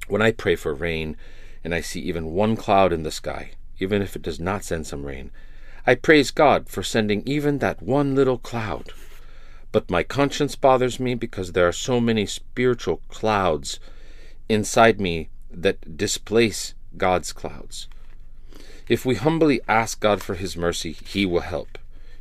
When 0.09 0.23
I 0.23 0.33
pray 0.33 0.57
for 0.57 0.73
rain 0.73 1.15
and 1.63 1.75
I 1.75 1.83
see 1.83 2.01
even 2.01 2.33
one 2.33 2.57
cloud 2.57 2.95
in 2.95 3.03
the 3.03 3.11
sky, 3.11 3.51
even 3.79 4.01
if 4.01 4.17
it 4.17 4.23
does 4.23 4.41
not 4.41 4.65
send 4.65 4.87
some 4.87 5.05
rain, 5.05 5.31
I 5.87 5.95
praise 5.97 6.31
God 6.31 6.71
for 6.71 6.83
sending 6.83 7.23
even 7.27 7.59
that 7.59 7.83
one 7.83 8.15
little 8.15 8.39
cloud. 8.39 8.95
But 9.73 9.91
my 9.91 10.05
conscience 10.05 10.57
bothers 10.57 10.99
me 10.99 11.15
because 11.15 11.53
there 11.53 11.69
are 11.69 11.73
so 11.73 12.01
many 12.01 12.25
spiritual 12.25 13.03
clouds 13.11 13.79
inside 14.49 14.99
me 14.99 15.29
that 15.53 15.97
displace 15.97 16.75
God's 16.97 17.33
clouds. 17.33 17.89
If 18.89 19.07
we 19.07 19.15
humbly 19.15 19.61
ask 19.69 20.01
God 20.01 20.23
for 20.23 20.35
His 20.35 20.57
mercy, 20.57 20.93
He 20.93 21.25
will 21.25 21.41
help. 21.41 21.79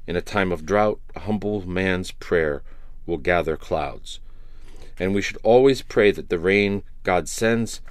In 0.07 0.15
a 0.15 0.21
time 0.21 0.51
of 0.51 0.65
drought, 0.65 0.99
a 1.15 1.21
humble 1.21 1.67
man's 1.67 2.11
prayer 2.11 2.63
will 3.05 3.17
gather 3.17 3.57
clouds. 3.57 4.19
And 4.99 5.13
we 5.13 5.21
should 5.21 5.37
always 5.43 5.81
pray 5.81 6.11
that 6.11 6.29
the 6.29 6.39
rain 6.39 6.83
God 7.03 7.27
sends 7.27 7.81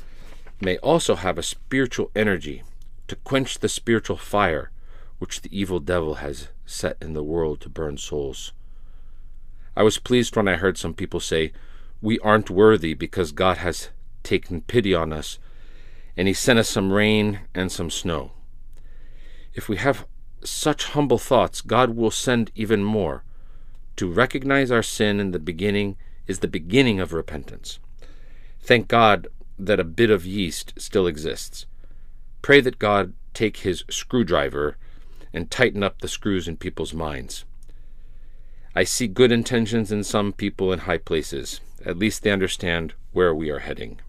may 0.60 0.76
also 0.78 1.16
have 1.16 1.38
a 1.38 1.42
spiritual 1.42 2.10
energy 2.14 2.62
to 3.08 3.16
quench 3.16 3.58
the 3.58 3.68
spiritual 3.68 4.16
fire 4.16 4.70
which 5.18 5.42
the 5.42 5.58
evil 5.58 5.80
devil 5.80 6.16
has 6.16 6.48
set 6.64 6.96
in 7.00 7.12
the 7.12 7.24
world 7.24 7.60
to 7.60 7.68
burn 7.68 7.98
souls. 7.98 8.52
I 9.76 9.82
was 9.82 9.98
pleased 9.98 10.36
when 10.36 10.48
I 10.48 10.56
heard 10.56 10.78
some 10.78 10.94
people 10.94 11.20
say, 11.20 11.52
We 12.00 12.18
aren't 12.20 12.50
worthy 12.50 12.94
because 12.94 13.32
God 13.32 13.58
has 13.58 13.90
taken 14.22 14.62
pity 14.62 14.94
on 14.94 15.12
us, 15.12 15.38
and 16.16 16.28
He 16.28 16.34
sent 16.34 16.59
us 16.59 16.68
some 16.68 16.92
rain 16.92 17.40
and 17.55 17.70
some 17.70 17.90
snow. 17.90 18.32
If 19.55 19.68
we 19.68 19.76
have 19.76 20.06
such 20.42 20.86
humble 20.86 21.18
thoughts, 21.18 21.60
God 21.60 21.90
will 21.97 22.10
send 22.10 22.51
even 22.55 22.82
more. 22.84 23.24
To 23.97 24.10
recognize 24.10 24.70
our 24.70 24.82
sin 24.82 25.20
in 25.20 25.32
the 25.32 25.38
beginning 25.38 25.97
is 26.26 26.38
the 26.38 26.48
beginning 26.48 27.01
of 27.01 27.12
repentance. 27.12 27.78
Thank 28.60 28.88
God 28.88 29.28
that 29.59 29.80
a 29.80 29.84
bit 29.84 30.10
of 30.10 30.24
yeast 30.24 30.74
still 30.78 31.06
exists. 31.06 31.66
Pray 32.42 32.60
that 32.60 32.78
God 32.78 33.12
take 33.34 33.59
his 33.59 33.84
screwdriver 33.90 34.76
and 35.32 35.51
tighten 35.51 35.82
up 35.82 36.01
the 36.01 36.09
screws 36.09 36.48
in 36.48 36.56
people's 36.56 36.94
minds. 36.94 37.44
I 38.74 38.84
see 38.84 39.09
good 39.09 39.32
intentions 39.32 39.92
in 39.92 40.05
some 40.05 40.32
people 40.32 40.72
in 40.72 40.80
high 40.80 40.98
places. 40.98 41.60
At 41.84 41.98
least 41.98 42.22
they 42.22 42.30
understand 42.30 42.94
where 43.12 43.34
we 43.34 43.51
are 43.51 43.59
heading. 43.59 44.01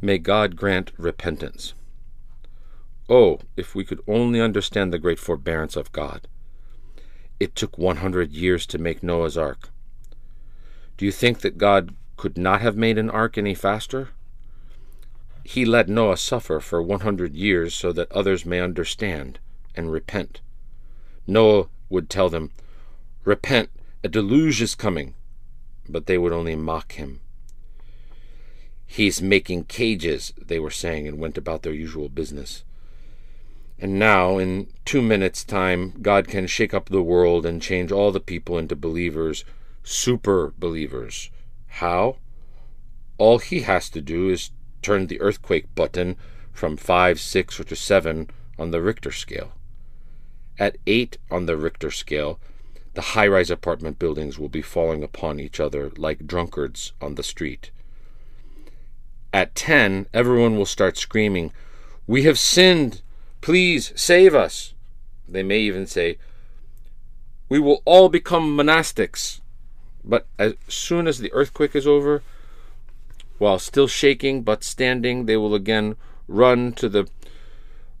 May 0.00 0.18
God 0.18 0.54
grant 0.54 0.92
repentance. 0.96 1.74
Oh, 3.08 3.40
if 3.56 3.74
we 3.74 3.84
could 3.84 4.00
only 4.06 4.40
understand 4.40 4.92
the 4.92 4.98
great 4.98 5.18
forbearance 5.18 5.74
of 5.74 5.90
God. 5.90 6.28
It 7.40 7.56
took 7.56 7.76
100 7.78 8.32
years 8.32 8.64
to 8.66 8.78
make 8.78 9.02
Noah's 9.02 9.36
ark. 9.36 9.70
Do 10.96 11.04
you 11.04 11.12
think 11.12 11.40
that 11.40 11.58
God 11.58 11.94
could 12.16 12.36
not 12.36 12.60
have 12.60 12.76
made 12.76 12.98
an 12.98 13.10
ark 13.10 13.38
any 13.38 13.54
faster? 13.54 14.10
He 15.42 15.64
let 15.64 15.88
Noah 15.88 16.16
suffer 16.16 16.60
for 16.60 16.82
100 16.82 17.34
years 17.34 17.74
so 17.74 17.90
that 17.92 18.12
others 18.12 18.44
may 18.44 18.60
understand 18.60 19.38
and 19.74 19.90
repent. 19.90 20.40
Noah 21.26 21.68
would 21.88 22.10
tell 22.10 22.28
them, 22.28 22.50
Repent, 23.24 23.70
a 24.04 24.08
deluge 24.08 24.62
is 24.62 24.74
coming. 24.74 25.14
But 25.88 26.06
they 26.06 26.18
would 26.18 26.32
only 26.32 26.54
mock 26.54 26.92
him. 26.92 27.20
He's 28.90 29.20
making 29.20 29.64
cages, 29.64 30.32
they 30.42 30.58
were 30.58 30.70
saying, 30.70 31.06
and 31.06 31.18
went 31.18 31.36
about 31.36 31.62
their 31.62 31.74
usual 31.74 32.08
business. 32.08 32.64
And 33.78 33.98
now, 33.98 34.38
in 34.38 34.68
two 34.86 35.02
minutes' 35.02 35.44
time, 35.44 35.92
God 36.00 36.26
can 36.26 36.46
shake 36.46 36.72
up 36.72 36.88
the 36.88 37.02
world 37.02 37.44
and 37.44 37.60
change 37.60 37.92
all 37.92 38.10
the 38.10 38.18
people 38.18 38.56
into 38.56 38.74
believers, 38.74 39.44
super 39.84 40.54
believers. 40.58 41.30
How? 41.66 42.16
All 43.18 43.38
he 43.38 43.60
has 43.60 43.90
to 43.90 44.00
do 44.00 44.30
is 44.30 44.50
turn 44.80 45.06
the 45.06 45.20
earthquake 45.20 45.72
button 45.74 46.16
from 46.50 46.78
5, 46.78 47.20
6, 47.20 47.60
or 47.60 47.64
to 47.64 47.76
7 47.76 48.30
on 48.58 48.70
the 48.70 48.80
Richter 48.80 49.12
scale. 49.12 49.52
At 50.58 50.78
8 50.86 51.18
on 51.30 51.44
the 51.44 51.58
Richter 51.58 51.90
scale, 51.90 52.40
the 52.94 53.12
high 53.12 53.28
rise 53.28 53.50
apartment 53.50 53.98
buildings 53.98 54.38
will 54.38 54.48
be 54.48 54.62
falling 54.62 55.04
upon 55.04 55.38
each 55.38 55.60
other 55.60 55.92
like 55.98 56.26
drunkards 56.26 56.94
on 57.02 57.14
the 57.16 57.22
street. 57.22 57.70
At 59.32 59.54
10, 59.54 60.06
everyone 60.14 60.56
will 60.56 60.66
start 60.66 60.96
screaming, 60.96 61.52
We 62.06 62.22
have 62.22 62.38
sinned! 62.38 63.02
Please 63.40 63.92
save 63.94 64.34
us! 64.34 64.72
They 65.28 65.42
may 65.42 65.60
even 65.60 65.86
say, 65.86 66.18
We 67.48 67.58
will 67.58 67.82
all 67.84 68.08
become 68.08 68.56
monastics. 68.56 69.40
But 70.02 70.26
as 70.38 70.54
soon 70.68 71.06
as 71.06 71.18
the 71.18 71.32
earthquake 71.32 71.76
is 71.76 71.86
over, 71.86 72.22
while 73.36 73.58
still 73.58 73.86
shaking 73.86 74.42
but 74.42 74.64
standing, 74.64 75.26
they 75.26 75.36
will 75.36 75.54
again 75.54 75.96
run 76.26 76.72
to 76.72 76.88
the 76.88 77.06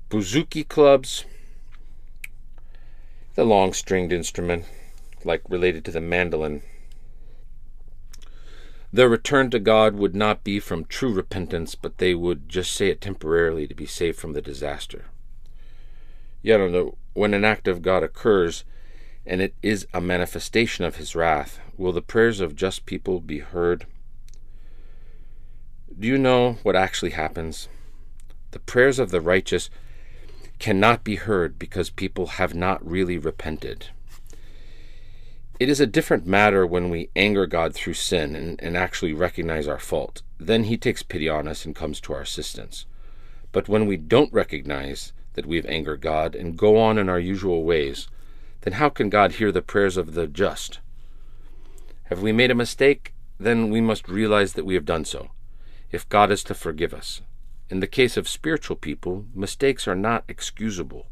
buzuki 0.08 0.66
clubs, 0.66 1.24
the 3.34 3.44
long 3.44 3.74
stringed 3.74 4.12
instrument, 4.12 4.64
like 5.24 5.42
related 5.48 5.84
to 5.84 5.90
the 5.90 6.00
mandolin. 6.00 6.62
Their 8.92 9.08
return 9.08 9.50
to 9.50 9.58
God 9.58 9.96
would 9.96 10.14
not 10.14 10.44
be 10.44 10.60
from 10.60 10.84
true 10.84 11.12
repentance, 11.12 11.74
but 11.74 11.98
they 11.98 12.14
would 12.14 12.48
just 12.48 12.72
say 12.72 12.88
it 12.88 13.00
temporarily 13.00 13.66
to 13.66 13.74
be 13.74 13.86
saved 13.86 14.18
from 14.18 14.32
the 14.32 14.40
disaster. 14.40 15.06
Yet, 16.40 16.60
when 17.12 17.34
an 17.34 17.44
act 17.44 17.68
of 17.68 17.82
God 17.82 18.02
occurs, 18.02 18.64
and 19.26 19.42
it 19.42 19.54
is 19.62 19.86
a 19.92 20.00
manifestation 20.00 20.84
of 20.84 20.96
his 20.96 21.14
wrath, 21.14 21.60
will 21.76 21.92
the 21.92 22.00
prayers 22.00 22.40
of 22.40 22.56
just 22.56 22.86
people 22.86 23.20
be 23.20 23.40
heard? 23.40 23.86
Do 25.98 26.08
you 26.08 26.16
know 26.16 26.54
what 26.62 26.76
actually 26.76 27.10
happens? 27.10 27.68
The 28.52 28.60
prayers 28.60 28.98
of 28.98 29.10
the 29.10 29.20
righteous 29.20 29.68
cannot 30.58 31.04
be 31.04 31.16
heard 31.16 31.58
because 31.58 31.90
people 31.90 32.26
have 32.26 32.54
not 32.54 32.88
really 32.88 33.18
repented. 33.18 33.88
It 35.60 35.68
is 35.68 35.80
a 35.80 35.88
different 35.88 36.24
matter 36.24 36.64
when 36.64 36.88
we 36.88 37.10
anger 37.16 37.44
God 37.44 37.74
through 37.74 37.94
sin 37.94 38.36
and, 38.36 38.62
and 38.62 38.76
actually 38.76 39.12
recognize 39.12 39.66
our 39.66 39.80
fault. 39.80 40.22
then 40.38 40.64
he 40.64 40.76
takes 40.76 41.02
pity 41.02 41.28
on 41.28 41.48
us 41.48 41.64
and 41.64 41.74
comes 41.74 42.00
to 42.00 42.12
our 42.12 42.20
assistance. 42.20 42.86
But 43.50 43.68
when 43.68 43.86
we 43.86 43.96
don't 43.96 44.32
recognize 44.32 45.12
that 45.34 45.46
we 45.46 45.56
have 45.56 45.66
angered 45.66 46.00
God 46.00 46.36
and 46.36 46.56
go 46.56 46.78
on 46.78 46.96
in 46.96 47.08
our 47.08 47.18
usual 47.18 47.64
ways, 47.64 48.06
then 48.60 48.74
how 48.74 48.88
can 48.88 49.08
God 49.08 49.32
hear 49.32 49.50
the 49.50 49.60
prayers 49.60 49.96
of 49.96 50.14
the 50.14 50.28
just? 50.28 50.78
Have 52.04 52.22
we 52.22 52.30
made 52.30 52.52
a 52.52 52.54
mistake? 52.54 53.14
Then 53.40 53.68
we 53.68 53.80
must 53.80 54.08
realize 54.08 54.52
that 54.52 54.64
we 54.64 54.74
have 54.74 54.84
done 54.84 55.04
so, 55.04 55.30
if 55.90 56.08
God 56.08 56.30
is 56.30 56.44
to 56.44 56.54
forgive 56.54 56.94
us. 56.94 57.20
In 57.68 57.80
the 57.80 57.86
case 57.88 58.16
of 58.16 58.28
spiritual 58.28 58.76
people, 58.76 59.24
mistakes 59.34 59.88
are 59.88 59.96
not 59.96 60.24
excusable. 60.28 61.06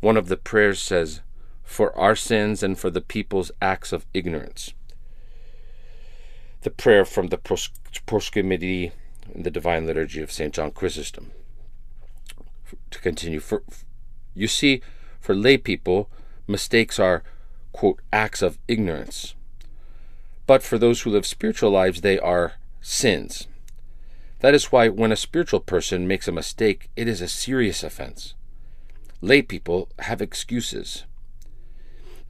One 0.00 0.16
of 0.16 0.28
the 0.28 0.36
prayers 0.36 0.80
says, 0.80 1.22
For 1.72 1.98
our 1.98 2.14
sins 2.14 2.62
and 2.62 2.78
for 2.78 2.90
the 2.90 3.00
people's 3.00 3.50
acts 3.62 3.94
of 3.94 4.04
ignorance. 4.12 4.74
The 6.60 6.70
prayer 6.70 7.06
from 7.06 7.28
the 7.28 7.38
Proskomide 7.38 8.92
in 9.34 9.42
the 9.42 9.50
Divine 9.50 9.86
Liturgy 9.86 10.20
of 10.20 10.30
St. 10.30 10.52
John 10.52 10.70
Chrysostom. 10.70 11.30
To 12.90 12.98
continue, 12.98 13.40
for, 13.40 13.62
you 14.34 14.48
see, 14.48 14.82
for 15.18 15.34
lay 15.34 15.56
people, 15.56 16.10
mistakes 16.46 16.98
are, 16.98 17.22
quote, 17.72 18.02
acts 18.12 18.42
of 18.42 18.58
ignorance. 18.68 19.34
But 20.46 20.62
for 20.62 20.76
those 20.76 21.00
who 21.00 21.10
live 21.10 21.24
spiritual 21.24 21.70
lives, 21.70 22.02
they 22.02 22.18
are 22.18 22.52
sins. 22.82 23.48
That 24.40 24.54
is 24.54 24.72
why 24.72 24.90
when 24.90 25.10
a 25.10 25.16
spiritual 25.16 25.60
person 25.60 26.06
makes 26.06 26.28
a 26.28 26.32
mistake, 26.32 26.90
it 26.96 27.08
is 27.08 27.22
a 27.22 27.28
serious 27.28 27.82
offense. 27.82 28.34
Lay 29.22 29.40
people 29.40 29.88
have 30.00 30.20
excuses. 30.20 31.04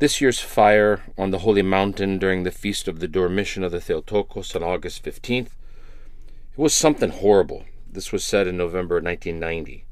This 0.02 0.20
year's 0.20 0.40
fire 0.40 1.00
on 1.16 1.30
the 1.30 1.38
Holy 1.46 1.62
Mountain 1.62 2.18
during 2.18 2.42
the 2.42 2.50
feast 2.50 2.88
of 2.88 2.98
the 2.98 3.06
Dormition 3.06 3.62
of 3.62 3.70
the 3.70 3.80
Theotokos 3.80 4.56
on 4.56 4.64
August 4.64 5.04
15th, 5.04 5.46
it 5.46 5.52
was 6.56 6.74
something 6.74 7.10
horrible. 7.10 7.66
This 7.88 8.10
was 8.10 8.24
said 8.24 8.48
in 8.48 8.56
November 8.56 8.96
1990. 8.96 9.84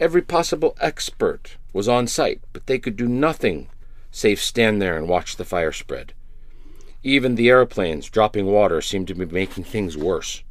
Every 0.00 0.22
possible 0.22 0.74
expert 0.80 1.58
was 1.74 1.86
on 1.86 2.06
site, 2.06 2.40
but 2.54 2.66
they 2.66 2.78
could 2.78 2.96
do 2.96 3.06
nothing 3.06 3.68
save 4.10 4.40
stand 4.40 4.80
there 4.80 4.96
and 4.96 5.06
watch 5.06 5.36
the 5.36 5.44
fire 5.44 5.72
spread. 5.72 6.14
Even 7.02 7.34
the 7.34 7.50
aeroplanes 7.50 8.08
dropping 8.08 8.46
water 8.46 8.80
seemed 8.80 9.08
to 9.08 9.14
be 9.14 9.26
making 9.26 9.64
things 9.64 9.98
worse. 9.98 10.42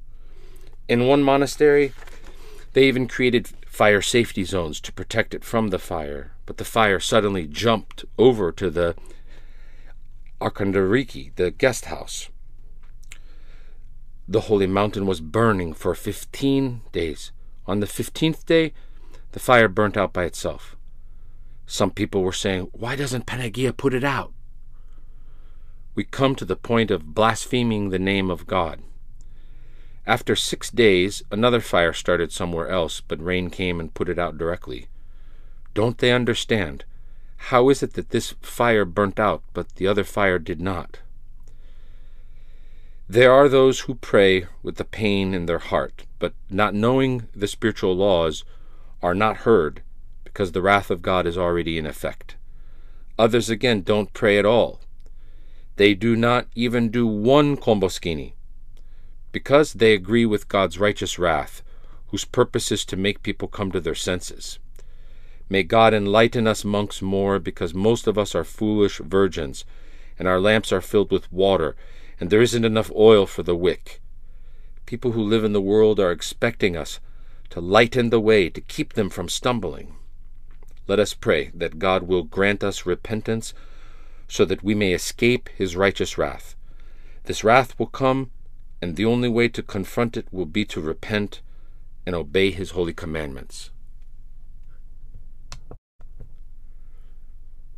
In 0.88 1.08
one 1.08 1.24
monastery, 1.24 1.92
they 2.74 2.88
even 2.88 3.08
created 3.08 3.50
fire 3.74 4.04
safety 4.04 4.44
zones 4.44 4.80
to 4.80 4.94
protect 4.94 5.34
it 5.34 5.44
from 5.44 5.70
the 5.70 5.80
fire, 5.80 6.32
but 6.46 6.58
the 6.58 6.64
fire 6.64 7.00
suddenly 7.00 7.48
jumped 7.48 8.06
over 8.20 8.52
to 8.52 8.70
the 8.70 8.96
Archontariki, 10.40 11.34
the 11.38 11.50
guest 11.50 11.86
house. 11.86 12.30
The 14.28 14.42
holy 14.42 14.68
mountain 14.68 15.08
was 15.08 15.22
burning 15.22 15.74
for 15.74 15.96
15 15.96 16.82
days. 16.92 17.32
On 17.66 17.80
the 17.80 17.88
15th 17.88 18.46
day, 18.46 18.74
the 19.32 19.40
fire 19.40 19.68
burnt 19.68 19.98
out 19.98 20.14
by 20.14 20.26
itself. 20.26 20.76
Some 21.66 21.90
people 21.90 22.22
were 22.22 22.32
saying, 22.32 22.70
Why 22.74 22.96
doesn't 22.96 23.26
Panagia 23.26 23.76
put 23.76 23.96
it 23.96 24.04
out? 24.04 24.34
We 25.96 26.04
come 26.04 26.36
to 26.36 26.46
the 26.46 26.56
point 26.56 26.92
of 26.92 27.16
blaspheming 27.16 27.90
the 27.90 27.98
name 27.98 28.30
of 28.30 28.46
God. 28.46 28.84
After 30.06 30.36
six 30.36 30.70
days, 30.70 31.24
another 31.32 31.62
fire 31.62 31.94
started 31.94 32.32
somewhere 32.32 32.68
else, 32.68 33.02
but 33.02 33.24
rain 33.24 33.50
came 33.50 33.80
and 33.80 33.94
put 33.94 34.10
it 34.10 34.20
out 34.20 34.38
directly. 34.38 34.88
Don't 35.74 35.98
they 35.98 36.12
understand? 36.12 36.84
How 37.48 37.70
is 37.70 37.82
it 37.82 37.94
that 37.94 38.10
this 38.10 38.36
fire 38.42 38.86
burnt 38.86 39.20
out, 39.20 39.44
but 39.54 39.76
the 39.76 39.88
other 39.88 40.04
fire 40.04 40.40
did 40.40 40.62
not? 40.62 41.00
There 43.08 43.32
are 43.32 43.50
those 43.50 43.82
who 43.82 43.96
pray 43.96 44.48
with 44.62 44.76
the 44.76 44.86
pain 44.86 45.34
in 45.34 45.46
their 45.46 45.60
heart, 45.60 46.06
but 46.20 46.34
not 46.50 46.74
knowing 46.74 47.28
the 47.36 47.48
spiritual 47.48 47.96
laws, 47.96 48.44
are 49.02 49.14
not 49.14 49.38
heard, 49.38 49.82
because 50.24 50.52
the 50.52 50.62
wrath 50.62 50.90
of 50.90 51.02
God 51.02 51.28
is 51.28 51.38
already 51.38 51.78
in 51.78 51.86
effect. 51.86 52.36
Others 53.20 53.50
again 53.50 53.82
don't 53.82 54.14
pray 54.14 54.38
at 54.40 54.46
all. 54.46 54.80
They 55.76 55.94
do 55.94 56.16
not 56.16 56.48
even 56.56 56.90
do 56.90 57.06
one 57.06 57.58
komboskini, 57.58 58.34
because 59.34 59.74
they 59.74 59.94
agree 59.94 60.26
with 60.26 60.48
God's 60.48 60.80
righteous 60.80 61.20
wrath, 61.20 61.62
whose 62.08 62.24
purpose 62.24 62.72
is 62.72 62.86
to 62.86 62.96
make 62.96 63.24
people 63.24 63.50
come 63.50 63.72
to 63.72 63.82
their 63.82 63.96
senses. 63.96 64.60
May 65.50 65.64
God 65.64 65.94
enlighten 65.94 66.48
us 66.48 66.64
monks 66.64 67.02
more, 67.02 67.40
because 67.40 67.74
most 67.74 68.08
of 68.08 68.18
us 68.18 68.34
are 68.34 68.46
foolish 68.46 69.00
virgins, 69.00 69.66
and 70.18 70.28
our 70.28 70.40
lamps 70.40 70.72
are 70.72 70.82
filled 70.82 71.12
with 71.12 71.34
water, 71.34 71.76
and 72.20 72.30
there 72.30 72.42
isn't 72.42 72.64
enough 72.64 72.92
oil 72.96 73.26
for 73.26 73.44
the 73.44 73.56
wick. 73.56 74.00
People 74.86 75.14
who 75.14 75.22
live 75.22 75.44
in 75.44 75.52
the 75.52 75.62
world 75.62 76.00
are 76.00 76.12
expecting 76.12 76.78
us 76.78 77.00
to 77.50 77.60
lighten 77.60 78.10
the 78.10 78.20
way, 78.20 78.50
to 78.50 78.62
keep 78.62 78.94
them 78.94 79.10
from 79.10 79.28
stumbling. 79.28 79.96
Let 80.88 81.00
us 81.00 81.14
pray 81.14 81.52
that 81.56 81.80
God 81.80 82.04
will 82.04 82.24
grant 82.24 82.64
us 82.64 82.86
repentance 82.86 83.54
so 84.28 84.46
that 84.46 84.64
we 84.64 84.76
may 84.76 84.94
escape 84.94 85.50
his 85.56 85.76
righteous 85.76 86.18
wrath. 86.18 86.56
This 87.26 87.44
wrath 87.44 87.78
will 87.80 87.88
come 87.88 88.32
and 88.84 88.98
the 88.98 89.06
only 89.06 89.30
way 89.30 89.48
to 89.48 89.64
confront 89.64 90.18
it 90.18 90.28
will 90.30 90.46
be 90.46 90.66
to 90.66 90.82
repent 90.82 91.40
and 92.06 92.14
obey 92.14 92.52
his 92.52 92.72
holy 92.72 92.94
commandments. 92.94 93.72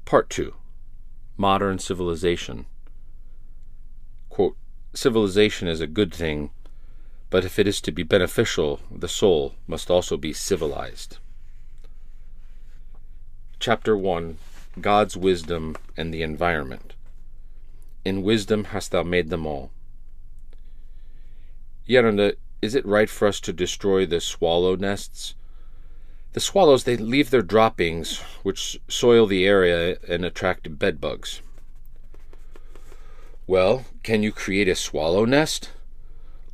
Part 0.03 0.32
2 0.32 0.56
Modern 1.38 1.77
Civilization. 1.77 2.65
Quote, 4.30 4.57
civilization 4.95 5.68
is 5.68 5.80
a 5.80 5.86
good 5.86 6.11
thing, 6.11 6.49
but 7.30 7.45
if 7.45 7.60
it 7.60 7.68
is 7.68 7.82
to 7.82 7.91
be 7.91 8.02
beneficial, 8.02 8.80
the 8.90 9.07
soul 9.07 9.53
must 9.68 9.91
also 9.91 10.18
be 10.18 10.34
civilized. 10.34 11.19
Chapter 13.60 13.95
1 13.95 14.40
God's 14.82 15.15
Wisdom 15.15 15.76
and 15.95 16.11
the 16.11 16.23
Environment. 16.23 16.95
In 18.03 18.23
wisdom 18.23 18.65
hast 18.65 18.90
thou 18.90 19.03
made 19.03 19.30
them 19.30 19.45
all. 19.45 19.69
Geronda, 21.88 22.36
is 22.62 22.74
it 22.74 22.86
right 22.86 23.10
for 23.10 23.28
us 23.28 23.40
to 23.41 23.53
destroy 23.53 24.06
the 24.06 24.20
swallow 24.20 24.76
nests? 24.76 25.36
The 26.34 26.40
swallows, 26.40 26.84
they 26.84 26.98
leave 26.98 27.30
their 27.30 27.41
droppings, 27.41 28.18
which 28.44 28.80
soil 28.88 29.28
the 29.28 29.45
area 29.45 29.98
and 30.07 30.26
attract 30.26 30.80
bedbugs. 30.80 31.41
Well, 33.48 33.86
can 34.02 34.24
you 34.24 34.32
create 34.32 34.68
a 34.68 34.76
swallow 34.76 35.26
nest? 35.26 35.70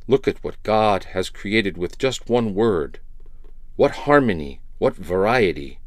Look 0.06 0.28
at 0.28 0.44
what 0.44 0.62
God 0.62 1.04
has 1.14 1.30
created 1.30 1.78
with 1.78 1.98
just 1.98 2.28
one 2.28 2.54
word. 2.54 3.00
What 3.76 3.92
harmony, 4.04 4.60
what 4.78 4.94
variety. 4.94 5.78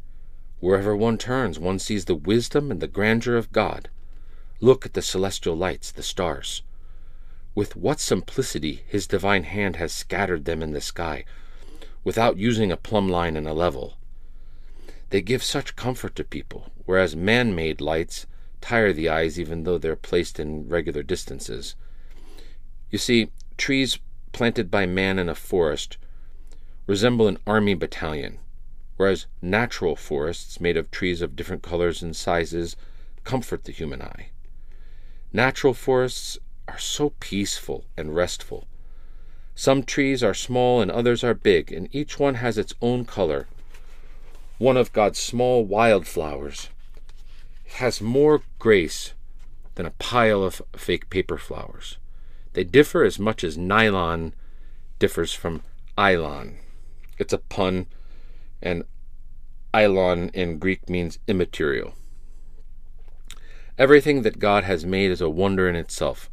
Wherever 0.58 0.96
one 0.96 1.18
turns, 1.18 1.58
one 1.60 1.78
sees 1.78 2.06
the 2.06 2.16
wisdom 2.16 2.72
and 2.72 2.80
the 2.80 2.88
grandeur 2.88 3.36
of 3.36 3.52
God. 3.52 3.88
Look 4.60 4.84
at 4.84 4.94
the 4.94 5.02
celestial 5.02 5.54
lights, 5.54 5.92
the 5.92 6.02
stars. 6.02 6.62
With 7.56 7.74
what 7.74 8.00
simplicity 8.00 8.84
his 8.86 9.06
divine 9.06 9.44
hand 9.44 9.76
has 9.76 9.90
scattered 9.90 10.44
them 10.44 10.62
in 10.62 10.72
the 10.72 10.80
sky, 10.80 11.24
without 12.04 12.36
using 12.36 12.70
a 12.70 12.76
plumb 12.76 13.08
line 13.08 13.34
and 13.34 13.48
a 13.48 13.54
level. 13.54 13.96
They 15.08 15.22
give 15.22 15.42
such 15.42 15.74
comfort 15.74 16.14
to 16.16 16.24
people, 16.24 16.70
whereas 16.84 17.16
man 17.16 17.54
made 17.54 17.80
lights 17.80 18.26
tire 18.60 18.92
the 18.92 19.08
eyes 19.08 19.40
even 19.40 19.64
though 19.64 19.78
they're 19.78 19.96
placed 19.96 20.38
in 20.38 20.68
regular 20.68 21.02
distances. 21.02 21.74
You 22.90 22.98
see, 22.98 23.30
trees 23.56 24.00
planted 24.32 24.70
by 24.70 24.84
man 24.84 25.18
in 25.18 25.30
a 25.30 25.34
forest 25.34 25.96
resemble 26.86 27.26
an 27.26 27.38
army 27.46 27.72
battalion, 27.72 28.38
whereas 28.98 29.26
natural 29.40 29.96
forests 29.96 30.60
made 30.60 30.76
of 30.76 30.90
trees 30.90 31.22
of 31.22 31.34
different 31.34 31.62
colors 31.62 32.02
and 32.02 32.14
sizes 32.14 32.76
comfort 33.24 33.64
the 33.64 33.72
human 33.72 34.02
eye. 34.02 34.28
Natural 35.32 35.72
forests 35.72 36.38
are 36.68 36.78
so 36.78 37.10
peaceful 37.20 37.84
and 37.96 38.14
restful. 38.14 38.66
Some 39.54 39.82
trees 39.82 40.22
are 40.22 40.34
small 40.34 40.80
and 40.80 40.90
others 40.90 41.24
are 41.24 41.34
big, 41.34 41.72
and 41.72 41.88
each 41.94 42.18
one 42.18 42.34
has 42.34 42.58
its 42.58 42.74
own 42.82 43.04
color. 43.04 43.46
One 44.58 44.76
of 44.76 44.92
God's 44.92 45.18
small 45.18 45.64
wildflowers 45.64 46.68
has 47.76 48.00
more 48.00 48.42
grace 48.58 49.12
than 49.74 49.86
a 49.86 49.90
pile 49.98 50.42
of 50.42 50.62
fake 50.76 51.10
paper 51.10 51.38
flowers. 51.38 51.98
They 52.52 52.64
differ 52.64 53.04
as 53.04 53.18
much 53.18 53.44
as 53.44 53.58
nylon 53.58 54.34
differs 54.98 55.32
from 55.32 55.62
eilon. 55.96 56.56
It's 57.18 57.32
a 57.32 57.38
pun, 57.38 57.86
and 58.62 58.84
eilon 59.72 60.34
in 60.34 60.58
Greek 60.58 60.88
means 60.88 61.18
immaterial. 61.26 61.94
Everything 63.78 64.22
that 64.22 64.38
God 64.38 64.64
has 64.64 64.86
made 64.86 65.10
is 65.10 65.20
a 65.20 65.28
wonder 65.28 65.68
in 65.68 65.76
itself. 65.76 66.30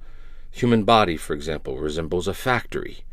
Human 0.53 0.83
body, 0.83 1.17
for 1.17 1.33
example, 1.33 1.79
resembles 1.79 2.27
a 2.27 2.33
factory. 2.33 3.05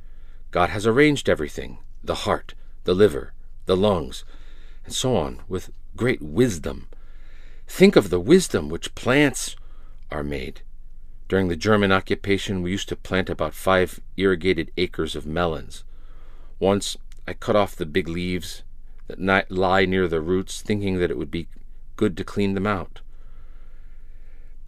God 0.51 0.69
has 0.69 0.87
arranged 0.87 1.29
everything 1.29 1.79
the 2.05 2.27
heart, 2.27 2.55
the 2.85 2.95
liver, 2.95 3.33
the 3.65 3.77
lungs, 3.77 4.25
and 4.85 4.95
so 4.95 5.17
on 5.17 5.41
with 5.49 5.73
great 5.97 6.21
wisdom. 6.21 6.87
Think 7.67 7.97
of 7.97 8.11
the 8.11 8.21
wisdom 8.21 8.69
which 8.69 8.95
plants 8.95 9.57
are 10.11 10.23
made. 10.23 10.61
During 11.29 11.49
the 11.49 11.57
German 11.57 11.93
occupation, 11.93 12.61
we 12.61 12.73
used 12.73 12.91
to 12.91 12.97
plant 12.97 13.31
about 13.31 13.55
five 13.55 14.01
irrigated 14.19 14.71
acres 14.77 15.17
of 15.17 15.25
melons. 15.25 15.85
Once 16.59 16.99
I 17.27 17.33
cut 17.33 17.57
off 17.57 17.75
the 17.75 17.87
big 17.87 18.07
leaves 18.07 18.65
that 19.07 19.51
lie 19.51 19.87
near 19.87 20.09
the 20.09 20.21
roots, 20.21 20.61
thinking 20.61 20.99
that 20.99 21.11
it 21.11 21.17
would 21.17 21.31
be 21.31 21.49
good 21.97 22.19
to 22.19 22.25
clean 22.25 22.55
them 22.55 22.67
out. 22.67 23.01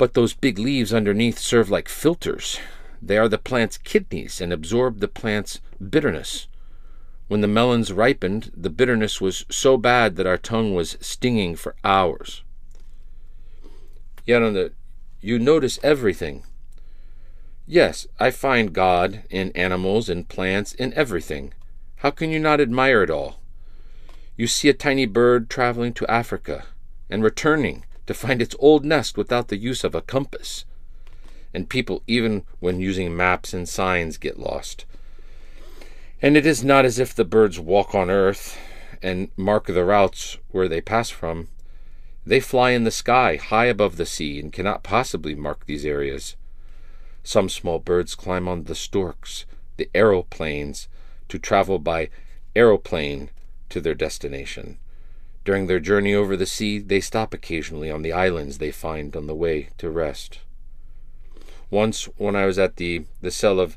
But 0.03 0.15
those 0.15 0.35
big 0.35 0.59
leaves 0.59 0.93
underneath 0.93 1.39
serve 1.39 1.71
like 1.71 1.89
filters. 1.89 2.59
They 3.01 3.17
are 3.19 3.29
the 3.29 3.39
plant's 3.39 3.79
kidneys 3.79 4.41
and 4.41 4.53
absorb 4.53 4.99
the 4.99 5.07
plant's 5.07 5.61
bitterness. 5.79 6.49
When 7.29 7.41
the 7.41 7.47
melons 7.47 7.93
ripened, 7.93 8.51
the 8.53 8.69
bitterness 8.69 9.21
was 9.21 9.45
so 9.49 9.77
bad 9.77 10.17
that 10.17 10.27
our 10.27 10.39
tongue 10.39 10.75
was 10.75 10.97
stinging 11.01 11.55
for 11.55 11.77
hours. 11.85 12.43
Yet 14.27 14.43
on 14.43 14.55
the 14.55 14.73
you 15.21 15.39
notice 15.39 15.79
everything. 15.85 16.43
Yes, 17.65 18.09
I 18.19 18.33
find 18.33 18.73
God 18.73 19.23
in 19.31 19.53
animals 19.53 20.09
and 20.09 20.29
plants, 20.29 20.75
in 20.75 20.93
everything. 20.95 21.55
How 21.99 22.11
can 22.11 22.31
you 22.31 22.41
not 22.41 22.61
admire 22.61 23.05
it 23.05 23.11
all? 23.11 23.39
You 24.37 24.49
see 24.49 24.69
a 24.69 24.75
tiny 24.75 25.07
bird 25.07 25.49
traveling 25.49 25.93
to 25.93 26.11
Africa 26.11 26.65
and 27.09 27.23
returning 27.23 27.85
to 28.07 28.15
find 28.15 28.43
its 28.43 28.57
old 28.59 28.85
nest 28.85 29.17
without 29.17 29.49
the 29.49 29.57
use 29.57 29.85
of 29.85 29.95
a 29.95 30.03
compass. 30.03 30.65
And 31.55 31.69
people, 31.69 32.03
even 32.07 32.45
when 32.61 32.81
using 32.81 33.17
maps 33.17 33.53
and 33.53 33.69
signs, 33.69 34.19
get 34.19 34.39
lost. 34.39 34.85
And 36.21 36.37
it 36.37 36.47
is 36.47 36.65
not 36.65 36.85
as 36.85 36.99
if 36.99 37.15
the 37.15 37.25
birds 37.25 37.59
walk 37.59 37.95
on 37.95 38.11
earth 38.11 38.59
and 39.03 39.31
mark 39.37 39.67
the 39.67 39.85
routes 39.85 40.39
where 40.51 40.69
they 40.69 40.81
pass 40.81 41.11
from. 41.11 41.49
They 42.25 42.41
fly 42.41 42.71
in 42.71 42.85
the 42.85 42.91
sky, 42.91 43.37
high 43.37 43.67
above 43.67 43.97
the 43.97 44.07
sea, 44.07 44.39
and 44.39 44.53
cannot 44.53 44.85
possibly 44.85 45.35
mark 45.35 45.67
these 45.67 45.85
areas. 45.85 46.37
Some 47.25 47.49
small 47.49 47.81
birds 47.81 48.15
climb 48.15 48.47
on 48.49 48.65
the 48.65 48.75
storks, 48.75 49.45
the 49.77 49.91
aeroplanes, 49.95 50.89
to 51.29 51.39
travel 51.39 51.79
by 51.79 52.11
aeroplane 52.55 53.31
to 53.71 53.81
their 53.81 53.95
destination. 53.95 54.79
During 55.45 55.67
their 55.67 55.81
journey 55.81 56.15
over 56.15 56.37
the 56.37 56.47
sea, 56.47 56.79
they 56.79 57.01
stop 57.01 57.35
occasionally 57.35 57.91
on 57.91 58.03
the 58.03 58.13
islands 58.13 58.59
they 58.59 58.71
find 58.71 59.17
on 59.17 59.27
the 59.27 59.35
way 59.35 59.71
to 59.79 59.91
rest. 59.91 60.39
Once, 61.71 62.05
when 62.17 62.37
I 62.37 62.47
was 62.47 62.59
at 62.59 62.77
the, 62.77 63.07
the 63.21 63.31
cell 63.31 63.59
of 63.59 63.77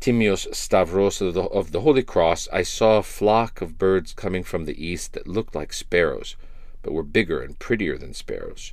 Timios 0.00 0.54
Stavros 0.54 1.20
of 1.20 1.34
the, 1.34 1.42
of 1.42 1.72
the 1.72 1.80
Holy 1.80 2.02
Cross, 2.02 2.48
I 2.52 2.62
saw 2.62 2.98
a 2.98 3.02
flock 3.02 3.60
of 3.60 3.78
birds 3.78 4.12
coming 4.12 4.44
from 4.44 4.64
the 4.64 4.82
east 4.82 5.12
that 5.12 5.26
looked 5.26 5.54
like 5.54 5.72
sparrows, 5.72 6.36
but 6.82 6.92
were 6.92 7.02
bigger 7.02 7.42
and 7.42 7.58
prettier 7.58 7.98
than 7.98 8.14
sparrows. 8.14 8.72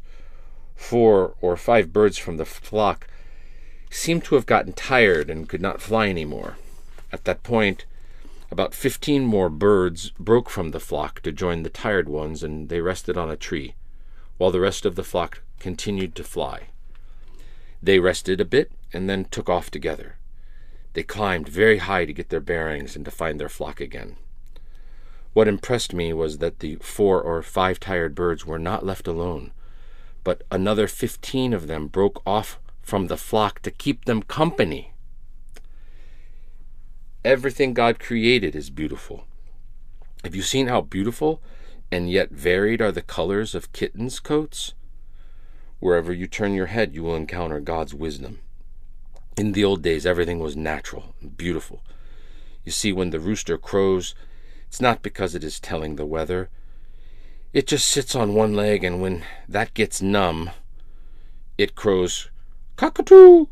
Four 0.75 1.35
or 1.41 1.57
five 1.57 1.91
birds 1.91 2.17
from 2.17 2.37
the 2.37 2.45
flock 2.45 3.07
seemed 3.89 4.23
to 4.25 4.35
have 4.35 4.45
gotten 4.45 4.73
tired 4.73 5.29
and 5.29 5.49
could 5.49 5.61
not 5.61 5.81
fly 5.81 6.07
any 6.07 6.25
more. 6.25 6.57
At 7.11 7.25
that 7.25 7.43
point, 7.43 7.85
about 8.55 8.73
fifteen 8.73 9.25
more 9.25 9.49
birds 9.49 10.11
broke 10.17 10.49
from 10.49 10.71
the 10.71 10.79
flock 10.79 11.19
to 11.19 11.29
join 11.33 11.63
the 11.63 11.69
tired 11.69 12.07
ones, 12.07 12.41
and 12.41 12.69
they 12.69 12.79
rested 12.79 13.17
on 13.17 13.29
a 13.29 13.35
tree, 13.35 13.75
while 14.37 14.49
the 14.49 14.61
rest 14.61 14.85
of 14.85 14.95
the 14.95 15.03
flock 15.03 15.41
continued 15.59 16.15
to 16.15 16.23
fly. 16.23 16.69
They 17.83 17.99
rested 17.99 18.39
a 18.39 18.45
bit 18.45 18.71
and 18.93 19.09
then 19.09 19.25
took 19.25 19.49
off 19.49 19.69
together. 19.69 20.15
They 20.93 21.03
climbed 21.03 21.49
very 21.49 21.79
high 21.79 22.05
to 22.05 22.13
get 22.13 22.29
their 22.29 22.39
bearings 22.39 22.95
and 22.95 23.03
to 23.03 23.11
find 23.11 23.41
their 23.41 23.49
flock 23.49 23.81
again. 23.81 24.15
What 25.33 25.49
impressed 25.49 25.93
me 25.93 26.13
was 26.13 26.37
that 26.37 26.59
the 26.59 26.77
four 26.77 27.21
or 27.21 27.41
five 27.41 27.77
tired 27.77 28.15
birds 28.15 28.45
were 28.45 28.57
not 28.57 28.85
left 28.85 29.05
alone, 29.05 29.51
but 30.23 30.43
another 30.49 30.87
fifteen 30.87 31.51
of 31.51 31.67
them 31.67 31.87
broke 31.87 32.21
off 32.25 32.57
from 32.81 33.07
the 33.07 33.17
flock 33.17 33.61
to 33.63 33.69
keep 33.69 34.05
them 34.05 34.21
company. 34.21 34.93
Everything 37.25 37.73
God 37.73 37.97
created 37.97 38.55
is 38.55 38.69
beautiful. 38.69 39.25
Have 40.23 40.35
you 40.35 40.43
seen 40.43 40.67
how 40.67 40.81
beautiful 40.81 41.41
and 41.91 42.07
yet 42.07 42.29
varied 42.29 42.83
are 42.83 42.91
the 42.91 43.01
colors 43.01 43.55
of 43.55 43.73
kittens' 43.73 44.19
coats? 44.19 44.75
Wherever 45.79 46.13
you 46.13 46.27
turn 46.27 46.53
your 46.53 46.67
head, 46.67 46.93
you 46.93 47.01
will 47.01 47.15
encounter 47.15 47.59
God's 47.59 47.95
wisdom. 47.95 48.41
In 49.37 49.53
the 49.53 49.63
old 49.63 49.81
days, 49.81 50.05
everything 50.05 50.37
was 50.37 50.55
natural 50.55 51.15
and 51.19 51.35
beautiful. 51.35 51.81
You 52.63 52.71
see, 52.71 52.93
when 52.93 53.09
the 53.09 53.19
rooster 53.19 53.57
crows, 53.57 54.13
it's 54.67 54.79
not 54.79 55.01
because 55.01 55.33
it 55.33 55.43
is 55.43 55.59
telling 55.59 55.95
the 55.95 56.05
weather. 56.05 56.51
It 57.53 57.65
just 57.65 57.87
sits 57.87 58.13
on 58.13 58.35
one 58.35 58.53
leg, 58.53 58.83
and 58.83 59.01
when 59.01 59.23
that 59.49 59.73
gets 59.73 59.99
numb, 59.99 60.51
it 61.57 61.73
crows 61.73 62.29
cockatoo, 62.75 63.47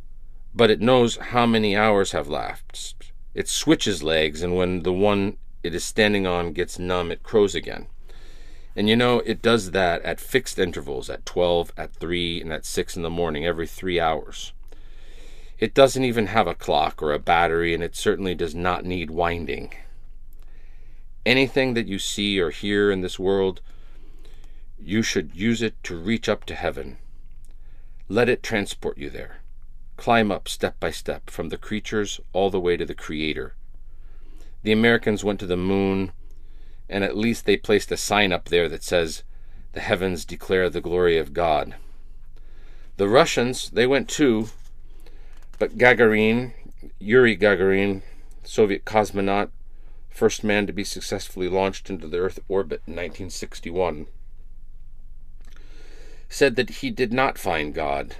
but 0.53 0.69
it 0.69 0.79
knows 0.79 1.15
how 1.15 1.47
many 1.47 1.75
hours 1.75 2.11
have 2.11 2.27
lapsed 2.27 3.02
it 3.33 3.47
switches 3.47 4.03
legs, 4.03 4.43
and 4.43 4.55
when 4.55 4.83
the 4.83 4.93
one 4.93 5.37
it 5.63 5.73
is 5.73 5.83
standing 5.83 6.27
on 6.27 6.53
gets 6.53 6.77
numb, 6.77 7.11
it 7.11 7.23
crows 7.23 7.55
again. 7.55 7.87
And 8.75 8.89
you 8.89 8.95
know, 8.95 9.19
it 9.19 9.41
does 9.41 9.71
that 9.71 10.01
at 10.03 10.19
fixed 10.19 10.59
intervals 10.59 11.09
at 11.09 11.25
12, 11.25 11.71
at 11.77 11.93
3, 11.93 12.41
and 12.41 12.53
at 12.53 12.65
6 12.65 12.95
in 12.95 13.03
the 13.03 13.09
morning, 13.09 13.45
every 13.45 13.67
three 13.67 13.99
hours. 13.99 14.51
It 15.59 15.73
doesn't 15.73 16.03
even 16.03 16.27
have 16.27 16.47
a 16.47 16.55
clock 16.55 17.01
or 17.01 17.13
a 17.13 17.19
battery, 17.19 17.73
and 17.73 17.83
it 17.83 17.95
certainly 17.95 18.35
does 18.35 18.53
not 18.53 18.83
need 18.83 19.11
winding. 19.11 19.73
Anything 21.25 21.73
that 21.75 21.87
you 21.87 21.99
see 21.99 22.39
or 22.39 22.49
hear 22.49 22.91
in 22.91 23.01
this 23.01 23.17
world, 23.17 23.61
you 24.77 25.01
should 25.01 25.35
use 25.35 25.61
it 25.61 25.81
to 25.83 25.95
reach 25.95 26.27
up 26.27 26.43
to 26.45 26.55
heaven. 26.55 26.97
Let 28.09 28.27
it 28.27 28.43
transport 28.43 28.97
you 28.97 29.09
there 29.09 29.42
climb 29.97 30.31
up 30.31 30.47
step 30.47 30.79
by 30.79 30.91
step 30.91 31.29
from 31.29 31.49
the 31.49 31.57
creatures 31.57 32.19
all 32.33 32.49
the 32.49 32.59
way 32.59 32.77
to 32.77 32.85
the 32.85 32.95
Creator. 32.95 33.55
The 34.63 34.71
Americans 34.71 35.23
went 35.23 35.39
to 35.41 35.45
the 35.45 35.57
moon, 35.57 36.11
and 36.89 37.03
at 37.03 37.17
least 37.17 37.45
they 37.45 37.57
placed 37.57 37.91
a 37.91 37.97
sign 37.97 38.31
up 38.31 38.45
there 38.45 38.69
that 38.69 38.83
says, 38.83 39.23
The 39.73 39.81
heavens 39.81 40.25
declare 40.25 40.69
the 40.69 40.81
glory 40.81 41.17
of 41.17 41.33
God. 41.33 41.75
The 42.97 43.09
Russians, 43.09 43.69
they 43.71 43.87
went 43.87 44.09
too, 44.09 44.49
but 45.59 45.77
Gagarin, 45.77 46.53
Yuri 46.99 47.35
Gagarin, 47.35 48.01
Soviet 48.43 48.85
cosmonaut, 48.85 49.49
first 50.09 50.43
man 50.43 50.67
to 50.67 50.73
be 50.73 50.83
successfully 50.83 51.49
launched 51.49 51.89
into 51.89 52.07
the 52.07 52.17
Earth 52.17 52.39
orbit 52.47 52.81
in 52.85 52.93
1961, 52.93 54.05
said 56.29 56.55
that 56.55 56.69
he 56.69 56.89
did 56.89 57.11
not 57.11 57.37
find 57.37 57.73
God 57.73 58.15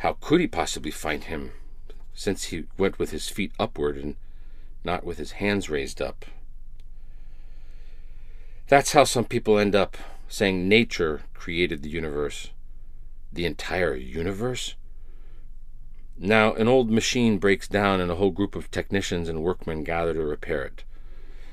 how 0.00 0.16
could 0.20 0.40
he 0.40 0.46
possibly 0.46 0.90
find 0.90 1.24
him, 1.24 1.52
since 2.14 2.44
he 2.44 2.64
went 2.78 2.98
with 2.98 3.10
his 3.10 3.28
feet 3.28 3.52
upward 3.58 3.98
and 3.98 4.16
not 4.82 5.04
with 5.04 5.18
his 5.18 5.32
hands 5.32 5.68
raised 5.68 6.00
up? 6.00 6.24
That's 8.68 8.92
how 8.92 9.04
some 9.04 9.26
people 9.26 9.58
end 9.58 9.74
up 9.74 9.98
saying 10.26 10.68
nature 10.68 11.22
created 11.34 11.82
the 11.82 11.90
universe. 11.90 12.50
The 13.30 13.44
entire 13.44 13.94
universe? 13.94 14.74
Now, 16.18 16.54
an 16.54 16.66
old 16.66 16.90
machine 16.90 17.38
breaks 17.38 17.68
down, 17.68 18.00
and 18.00 18.10
a 18.10 18.16
whole 18.16 18.30
group 18.30 18.56
of 18.56 18.70
technicians 18.70 19.28
and 19.28 19.42
workmen 19.42 19.84
gather 19.84 20.14
to 20.14 20.22
repair 20.22 20.64
it. 20.64 20.84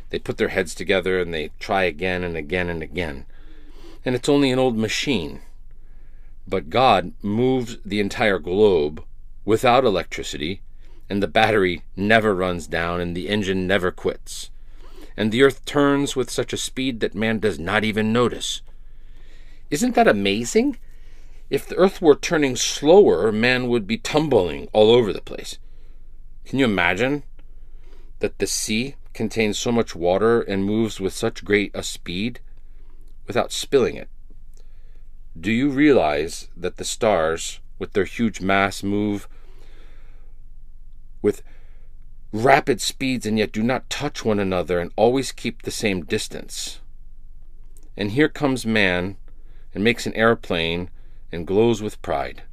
They 0.09 0.19
put 0.19 0.37
their 0.37 0.49
heads 0.49 0.73
together 0.73 1.19
and 1.19 1.33
they 1.33 1.51
try 1.59 1.83
again 1.83 2.23
and 2.23 2.37
again 2.37 2.69
and 2.69 2.81
again. 2.81 3.25
And 4.05 4.15
it's 4.15 4.29
only 4.29 4.51
an 4.51 4.59
old 4.59 4.77
machine. 4.77 5.41
But 6.47 6.69
God 6.69 7.13
moves 7.21 7.77
the 7.83 7.99
entire 7.99 8.39
globe 8.39 9.03
without 9.43 9.83
electricity, 9.83 10.61
and 11.09 11.21
the 11.21 11.27
battery 11.27 11.83
never 11.95 12.33
runs 12.33 12.67
down, 12.67 13.01
and 13.01 13.15
the 13.15 13.27
engine 13.27 13.67
never 13.67 13.91
quits. 13.91 14.49
And 15.17 15.31
the 15.31 15.43
earth 15.43 15.65
turns 15.65 16.15
with 16.15 16.29
such 16.29 16.53
a 16.53 16.57
speed 16.57 17.01
that 17.01 17.15
man 17.15 17.39
does 17.39 17.59
not 17.59 17.83
even 17.83 18.13
notice. 18.13 18.61
Isn't 19.69 19.95
that 19.95 20.07
amazing? 20.07 20.77
If 21.49 21.67
the 21.67 21.75
earth 21.75 22.01
were 22.01 22.15
turning 22.15 22.55
slower, 22.55 23.31
man 23.31 23.67
would 23.67 23.87
be 23.87 23.97
tumbling 23.97 24.69
all 24.71 24.91
over 24.91 25.11
the 25.11 25.21
place. 25.21 25.57
Can 26.45 26.59
you 26.59 26.65
imagine 26.65 27.23
that 28.19 28.39
the 28.39 28.47
sea 28.47 28.95
contains 29.13 29.57
so 29.57 29.71
much 29.71 29.95
water 29.95 30.41
and 30.41 30.63
moves 30.63 30.99
with 30.99 31.13
such 31.13 31.43
great 31.43 31.71
a 31.73 31.83
speed 31.83 32.39
without 33.25 33.51
spilling 33.51 33.95
it? 33.95 34.09
Do 35.39 35.51
you 35.51 35.69
realize 35.69 36.47
that 36.57 36.77
the 36.77 36.85
stars, 36.85 37.59
with 37.77 37.93
their 37.93 38.05
huge 38.05 38.41
mass, 38.41 38.81
move 38.81 39.27
with 41.21 41.43
rapid 42.31 42.81
speeds 42.81 43.25
and 43.25 43.37
yet 43.37 43.51
do 43.51 43.61
not 43.61 43.89
touch 43.89 44.25
one 44.25 44.39
another 44.39 44.79
and 44.79 44.91
always 44.95 45.31
keep 45.31 45.61
the 45.61 45.71
same 45.71 46.05
distance? 46.05 46.79
And 47.95 48.11
here 48.11 48.29
comes 48.29 48.65
man 48.65 49.17
and 49.75 49.83
makes 49.83 50.07
an 50.07 50.13
airplane 50.15 50.89
and 51.31 51.45
glows 51.45 51.81
with 51.83 52.01
pride. 52.01 52.43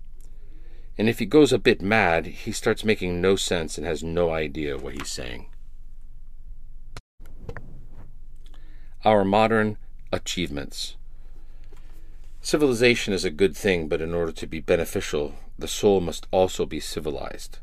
And 0.98 1.09
if 1.09 1.20
he 1.20 1.27
goes 1.27 1.52
a 1.52 1.59
bit 1.59 1.81
mad, 1.81 2.27
he 2.27 2.52
starts 2.52 2.85
making 2.85 3.20
no 3.20 3.36
sense 3.36 3.78
and 3.78 3.86
has 3.86 4.02
no 4.02 4.31
idea 4.31 4.77
what 4.77 4.94
he's 4.94 5.11
saying. 5.11 5.47
Our 9.05 9.24
modern 9.24 9.78
achievements. 10.12 10.97
Civilization 12.45 13.15
is 13.15 13.25
a 13.25 13.31
good 13.31 13.57
thing, 13.57 13.89
but 13.89 14.03
in 14.03 14.12
order 14.12 14.31
to 14.31 14.47
be 14.47 14.61
beneficial, 14.61 15.35
the 15.59 15.66
soul 15.66 16.03
must 16.03 16.27
also 16.31 16.66
be 16.66 16.79
civilized. 16.79 17.59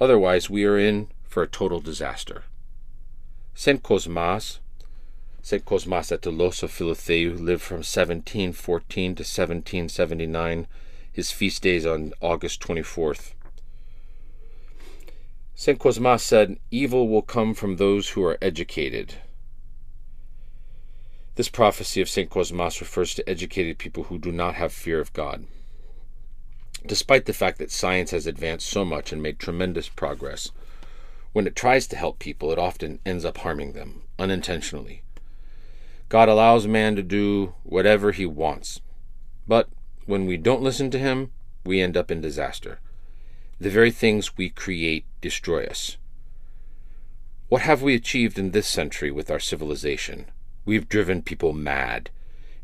Otherwise, 0.00 0.48
we 0.48 0.64
are 0.64 0.78
in 0.78 1.08
for 1.24 1.42
a 1.42 1.48
total 1.48 1.80
disaster. 1.80 2.44
St. 3.54 3.82
Cosmas, 3.82 4.60
St. 5.42 5.64
Cosmas 5.64 6.12
at 6.12 6.22
Tolosa 6.22 6.68
Philotheou 6.68 7.36
lived 7.40 7.62
from 7.62 7.78
1714 7.78 9.16
to 9.16 9.22
1779. 9.22 10.68
His 11.12 11.32
feast 11.32 11.60
days 11.64 11.84
on 11.84 12.12
August 12.20 12.60
24th. 12.60 13.32
St. 15.56 15.80
Cosmas 15.80 16.22
said, 16.22 16.56
Evil 16.70 17.08
will 17.08 17.22
come 17.22 17.52
from 17.52 17.78
those 17.78 18.10
who 18.10 18.22
are 18.22 18.38
educated. 18.40 19.16
This 21.34 21.48
prophecy 21.48 22.02
of 22.02 22.10
St. 22.10 22.28
Cosmas 22.28 22.80
refers 22.80 23.14
to 23.14 23.28
educated 23.28 23.78
people 23.78 24.04
who 24.04 24.18
do 24.18 24.30
not 24.30 24.56
have 24.56 24.72
fear 24.72 25.00
of 25.00 25.14
God. 25.14 25.46
Despite 26.84 27.24
the 27.24 27.32
fact 27.32 27.58
that 27.58 27.70
science 27.70 28.10
has 28.10 28.26
advanced 28.26 28.66
so 28.66 28.84
much 28.84 29.12
and 29.12 29.22
made 29.22 29.38
tremendous 29.38 29.88
progress, 29.88 30.50
when 31.32 31.46
it 31.46 31.56
tries 31.56 31.86
to 31.86 31.96
help 31.96 32.18
people, 32.18 32.52
it 32.52 32.58
often 32.58 32.98
ends 33.06 33.24
up 33.24 33.38
harming 33.38 33.72
them, 33.72 34.02
unintentionally. 34.18 35.02
God 36.10 36.28
allows 36.28 36.66
man 36.66 36.96
to 36.96 37.02
do 37.02 37.54
whatever 37.62 38.12
he 38.12 38.26
wants, 38.26 38.82
but 39.48 39.70
when 40.04 40.26
we 40.26 40.36
don't 40.36 40.60
listen 40.60 40.90
to 40.90 40.98
him, 40.98 41.32
we 41.64 41.80
end 41.80 41.96
up 41.96 42.10
in 42.10 42.20
disaster. 42.20 42.80
The 43.58 43.70
very 43.70 43.90
things 43.90 44.36
we 44.36 44.50
create 44.50 45.06
destroy 45.22 45.64
us. 45.64 45.96
What 47.48 47.62
have 47.62 47.80
we 47.80 47.94
achieved 47.94 48.38
in 48.38 48.50
this 48.50 48.68
century 48.68 49.10
with 49.10 49.30
our 49.30 49.40
civilization? 49.40 50.26
We've 50.64 50.88
driven 50.88 51.22
people 51.22 51.52
mad 51.52 52.10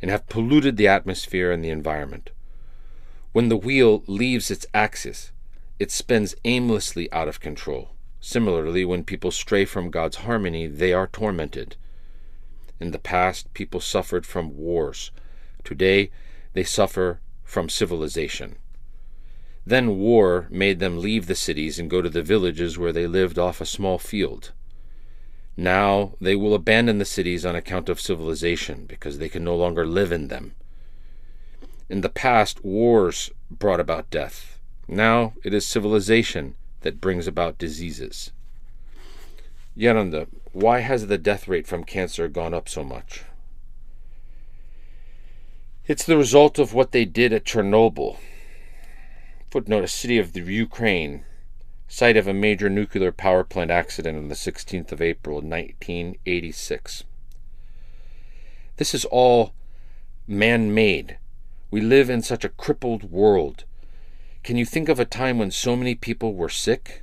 and 0.01 0.11
have 0.11 0.29
polluted 0.29 0.77
the 0.77 0.89
atmosphere 0.89 1.51
and 1.51 1.65
the 1.65 1.71
environment. 1.71 2.31
When 3.33 3.49
the 3.49 3.57
wheel 3.57 4.05
leaves 4.07 4.51
its 4.51 4.67
axis, 4.73 5.33
it 5.79 5.91
spins 5.91 6.35
aimlessly 6.45 7.11
out 7.13 7.29
of 7.29 7.41
control. 7.41 7.91
Similarly, 8.21 8.85
when 8.85 9.05
people 9.05 9.31
stray 9.31 9.65
from 9.65 9.91
God's 9.91 10.19
harmony, 10.19 10.67
they 10.67 10.93
are 10.93 11.07
tormented. 11.07 11.77
In 12.81 12.91
the 12.91 12.99
past, 12.99 13.53
people 13.55 13.81
suffered 13.81 14.27
from 14.27 14.57
wars. 14.57 15.11
Today, 15.65 16.11
they 16.53 16.65
suffer 16.65 17.21
from 17.45 17.69
civilization. 17.69 18.57
Then 19.67 19.99
war 19.99 20.47
made 20.51 20.79
them 20.79 20.99
leave 20.99 21.27
the 21.27 21.35
cities 21.35 21.79
and 21.79 21.91
go 21.91 22.01
to 22.01 22.09
the 22.09 22.23
villages 22.23 22.79
where 22.79 22.93
they 22.93 23.07
lived 23.07 23.39
off 23.39 23.61
a 23.61 23.67
small 23.67 23.99
field. 23.99 24.53
Now 25.61 26.13
they 26.21 26.37
will 26.37 26.55
abandon 26.55 26.99
the 26.99 27.05
cities 27.05 27.45
on 27.45 27.57
account 27.57 27.89
of 27.89 28.01
civilization, 28.01 28.87
because 28.87 29.19
they 29.19 29.29
can 29.29 29.43
no 29.43 29.57
longer 29.57 29.85
live 29.85 30.13
in 30.13 30.29
them. 30.29 30.55
In 31.89 32.03
the 32.03 32.09
past, 32.09 32.65
wars 32.65 33.33
brought 33.51 33.81
about 33.81 34.09
death. 34.09 34.61
Now 34.87 35.33
it 35.43 35.53
is 35.53 35.67
civilization 35.67 36.55
that 36.83 37.01
brings 37.01 37.27
about 37.27 37.59
diseases. 37.59 38.31
Geronda, 39.77 40.29
why 40.53 40.79
has 40.79 41.09
the 41.09 41.19
death 41.19 41.49
rate 41.49 41.67
from 41.67 41.83
cancer 41.83 42.29
gone 42.29 42.55
up 42.55 42.69
so 42.69 42.85
much? 42.85 43.25
It's 45.89 46.05
the 46.05 46.17
result 46.17 46.61
of 46.61 46.73
what 46.73 46.93
they 46.93 47.05
did 47.05 47.33
at 47.33 47.45
Chernobyl. 47.45 48.19
Footnote 49.51 49.83
A 49.83 49.89
city 49.89 50.19
of 50.19 50.35
the 50.35 50.41
Ukraine, 50.41 51.25
site 51.89 52.19
of 52.19 52.29
a 52.29 52.35
major 52.35 52.69
nuclear 52.69 53.11
power 53.11 53.43
plant 53.43 53.71
accident 53.71 54.19
on 54.19 54.29
the 54.29 54.35
16th 54.35 54.93
of 54.93 55.01
April 55.01 55.37
1986. 55.37 57.05
This 58.77 58.95
is 58.95 59.07
all 59.07 59.55
man 60.27 60.73
made. 60.73 61.19
We 61.71 61.81
live 61.81 62.11
in 62.11 62.23
such 62.23 62.45
a 62.45 62.51
crippled 62.51 63.11
world. 63.11 63.65
Can 64.45 64.57
you 64.57 64.67
think 64.67 64.89
of 64.89 65.01
a 65.01 65.05
time 65.05 65.39
when 65.39 65.51
so 65.51 65.75
many 65.75 65.95
people 65.95 66.35
were 66.35 66.51
sick? 66.51 67.03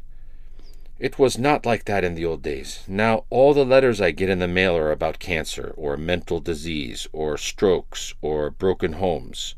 It 0.97 1.19
was 1.19 1.37
not 1.37 1.65
like 1.65 1.85
that 1.85 2.05
in 2.05 2.15
the 2.15 2.23
old 2.23 2.41
days. 2.41 2.83
Now, 2.87 3.25
all 3.29 3.53
the 3.53 3.65
letters 3.65 3.99
I 3.99 4.11
get 4.11 4.29
in 4.29 4.39
the 4.39 4.47
mail 4.47 4.77
are 4.77 4.91
about 4.91 5.19
cancer, 5.19 5.73
or 5.75 5.97
mental 5.97 6.39
disease, 6.39 7.07
or 7.11 7.37
strokes, 7.37 8.13
or 8.21 8.49
broken 8.49 8.93
homes. 8.93 9.55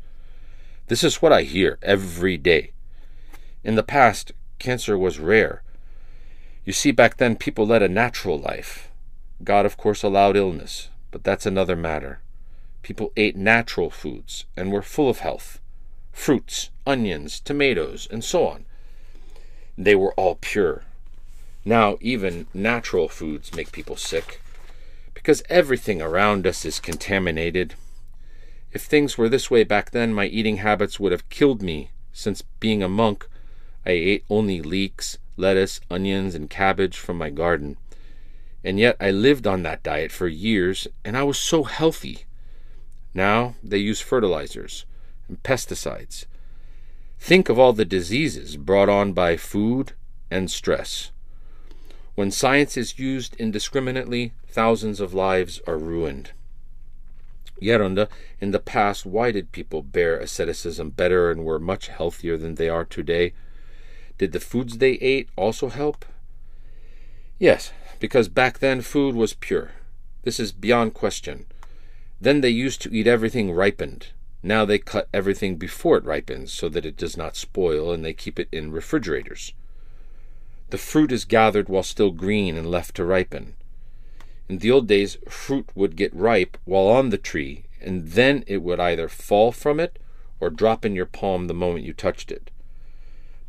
This 0.88 1.04
is 1.04 1.22
what 1.22 1.32
I 1.32 1.42
hear 1.42 1.78
every 1.82 2.36
day. 2.36 2.72
In 3.62 3.76
the 3.76 3.84
past, 3.84 4.32
cancer 4.58 4.96
was 4.98 5.18
rare. 5.18 5.62
You 6.64 6.72
see, 6.72 6.90
back 6.90 7.16
then 7.16 7.36
people 7.36 7.66
led 7.66 7.82
a 7.82 7.88
natural 7.88 8.38
life. 8.38 8.90
God, 9.44 9.64
of 9.64 9.76
course, 9.76 10.02
allowed 10.02 10.36
illness, 10.36 10.88
but 11.10 11.24
that's 11.24 11.46
another 11.46 11.76
matter. 11.76 12.20
People 12.82 13.12
ate 13.16 13.36
natural 13.36 13.90
foods 13.90 14.44
and 14.56 14.72
were 14.72 14.82
full 14.82 15.08
of 15.08 15.20
health 15.20 15.60
fruits, 16.18 16.70
onions, 16.84 17.38
tomatoes, 17.38 18.08
and 18.10 18.24
so 18.24 18.44
on. 18.46 18.64
They 19.78 19.94
were 19.94 20.12
all 20.14 20.34
pure. 20.34 20.82
Now, 21.64 21.96
even 22.00 22.48
natural 22.52 23.08
foods 23.08 23.54
make 23.54 23.70
people 23.70 23.96
sick 23.96 24.40
because 25.14 25.42
everything 25.48 26.02
around 26.02 26.46
us 26.46 26.64
is 26.64 26.80
contaminated. 26.80 27.74
If 28.72 28.82
things 28.82 29.16
were 29.16 29.28
this 29.28 29.50
way 29.50 29.62
back 29.62 29.92
then, 29.92 30.12
my 30.12 30.26
eating 30.26 30.56
habits 30.56 30.98
would 30.98 31.12
have 31.12 31.28
killed 31.28 31.62
me, 31.62 31.90
since 32.12 32.42
being 32.60 32.82
a 32.82 32.88
monk, 32.88 33.28
I 33.88 33.92
ate 33.92 34.24
only 34.28 34.60
leeks, 34.60 35.16
lettuce, 35.38 35.80
onions, 35.90 36.34
and 36.34 36.50
cabbage 36.50 36.98
from 36.98 37.16
my 37.16 37.30
garden. 37.30 37.78
And 38.62 38.78
yet 38.78 38.98
I 39.00 39.10
lived 39.10 39.46
on 39.46 39.62
that 39.62 39.82
diet 39.82 40.12
for 40.12 40.28
years, 40.28 40.86
and 41.06 41.16
I 41.16 41.22
was 41.22 41.38
so 41.38 41.64
healthy. 41.64 42.26
Now 43.14 43.54
they 43.62 43.78
use 43.78 44.02
fertilizers 44.02 44.84
and 45.26 45.42
pesticides. 45.42 46.26
Think 47.18 47.48
of 47.48 47.58
all 47.58 47.72
the 47.72 47.86
diseases 47.86 48.58
brought 48.58 48.90
on 48.90 49.14
by 49.14 49.38
food 49.38 49.92
and 50.30 50.50
stress. 50.50 51.10
When 52.14 52.30
science 52.30 52.76
is 52.76 52.98
used 52.98 53.36
indiscriminately, 53.36 54.34
thousands 54.46 55.00
of 55.00 55.14
lives 55.14 55.62
are 55.66 55.78
ruined. 55.78 56.32
Geronda, 57.62 58.08
in 58.38 58.50
the 58.50 58.58
past, 58.58 59.06
why 59.06 59.32
did 59.32 59.50
people 59.50 59.82
bear 59.82 60.18
asceticism 60.18 60.90
better 60.90 61.30
and 61.30 61.42
were 61.42 61.58
much 61.58 61.88
healthier 61.88 62.36
than 62.36 62.56
they 62.56 62.68
are 62.68 62.84
today? 62.84 63.32
Did 64.18 64.32
the 64.32 64.40
foods 64.40 64.78
they 64.78 64.92
ate 64.94 65.28
also 65.36 65.68
help? 65.68 66.04
Yes, 67.38 67.72
because 68.00 68.28
back 68.28 68.58
then 68.58 68.80
food 68.80 69.14
was 69.14 69.34
pure. 69.34 69.70
This 70.24 70.40
is 70.40 70.52
beyond 70.52 70.94
question. 70.94 71.46
Then 72.20 72.40
they 72.40 72.50
used 72.50 72.82
to 72.82 72.92
eat 72.92 73.06
everything 73.06 73.52
ripened. 73.52 74.08
Now 74.42 74.64
they 74.64 74.78
cut 74.78 75.08
everything 75.14 75.56
before 75.56 75.96
it 75.96 76.04
ripens 76.04 76.52
so 76.52 76.68
that 76.68 76.84
it 76.84 76.96
does 76.96 77.16
not 77.16 77.36
spoil 77.36 77.92
and 77.92 78.04
they 78.04 78.12
keep 78.12 78.38
it 78.38 78.48
in 78.50 78.72
refrigerators. 78.72 79.52
The 80.70 80.78
fruit 80.78 81.12
is 81.12 81.24
gathered 81.24 81.68
while 81.68 81.82
still 81.82 82.10
green 82.10 82.56
and 82.56 82.70
left 82.70 82.96
to 82.96 83.04
ripen. 83.04 83.54
In 84.48 84.58
the 84.58 84.70
old 84.70 84.86
days, 84.86 85.16
fruit 85.28 85.68
would 85.74 85.96
get 85.96 86.14
ripe 86.14 86.58
while 86.64 86.86
on 86.86 87.10
the 87.10 87.18
tree, 87.18 87.64
and 87.80 88.08
then 88.08 88.44
it 88.46 88.62
would 88.62 88.80
either 88.80 89.08
fall 89.08 89.52
from 89.52 89.78
it 89.78 89.98
or 90.40 90.50
drop 90.50 90.84
in 90.84 90.94
your 90.94 91.06
palm 91.06 91.46
the 91.46 91.54
moment 91.54 91.84
you 91.84 91.92
touched 91.92 92.32
it. 92.32 92.50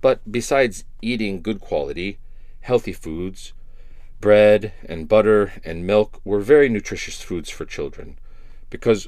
But 0.01 0.31
besides 0.31 0.85
eating 1.01 1.41
good 1.41 1.59
quality, 1.59 2.19
healthy 2.61 2.93
foods, 2.93 3.53
bread 4.21 4.73
and 4.85 5.07
butter 5.07 5.53
and 5.63 5.85
milk 5.85 6.21
were 6.23 6.39
very 6.39 6.69
nutritious 6.69 7.21
foods 7.21 7.49
for 7.49 7.65
children 7.65 8.17
because 8.69 9.07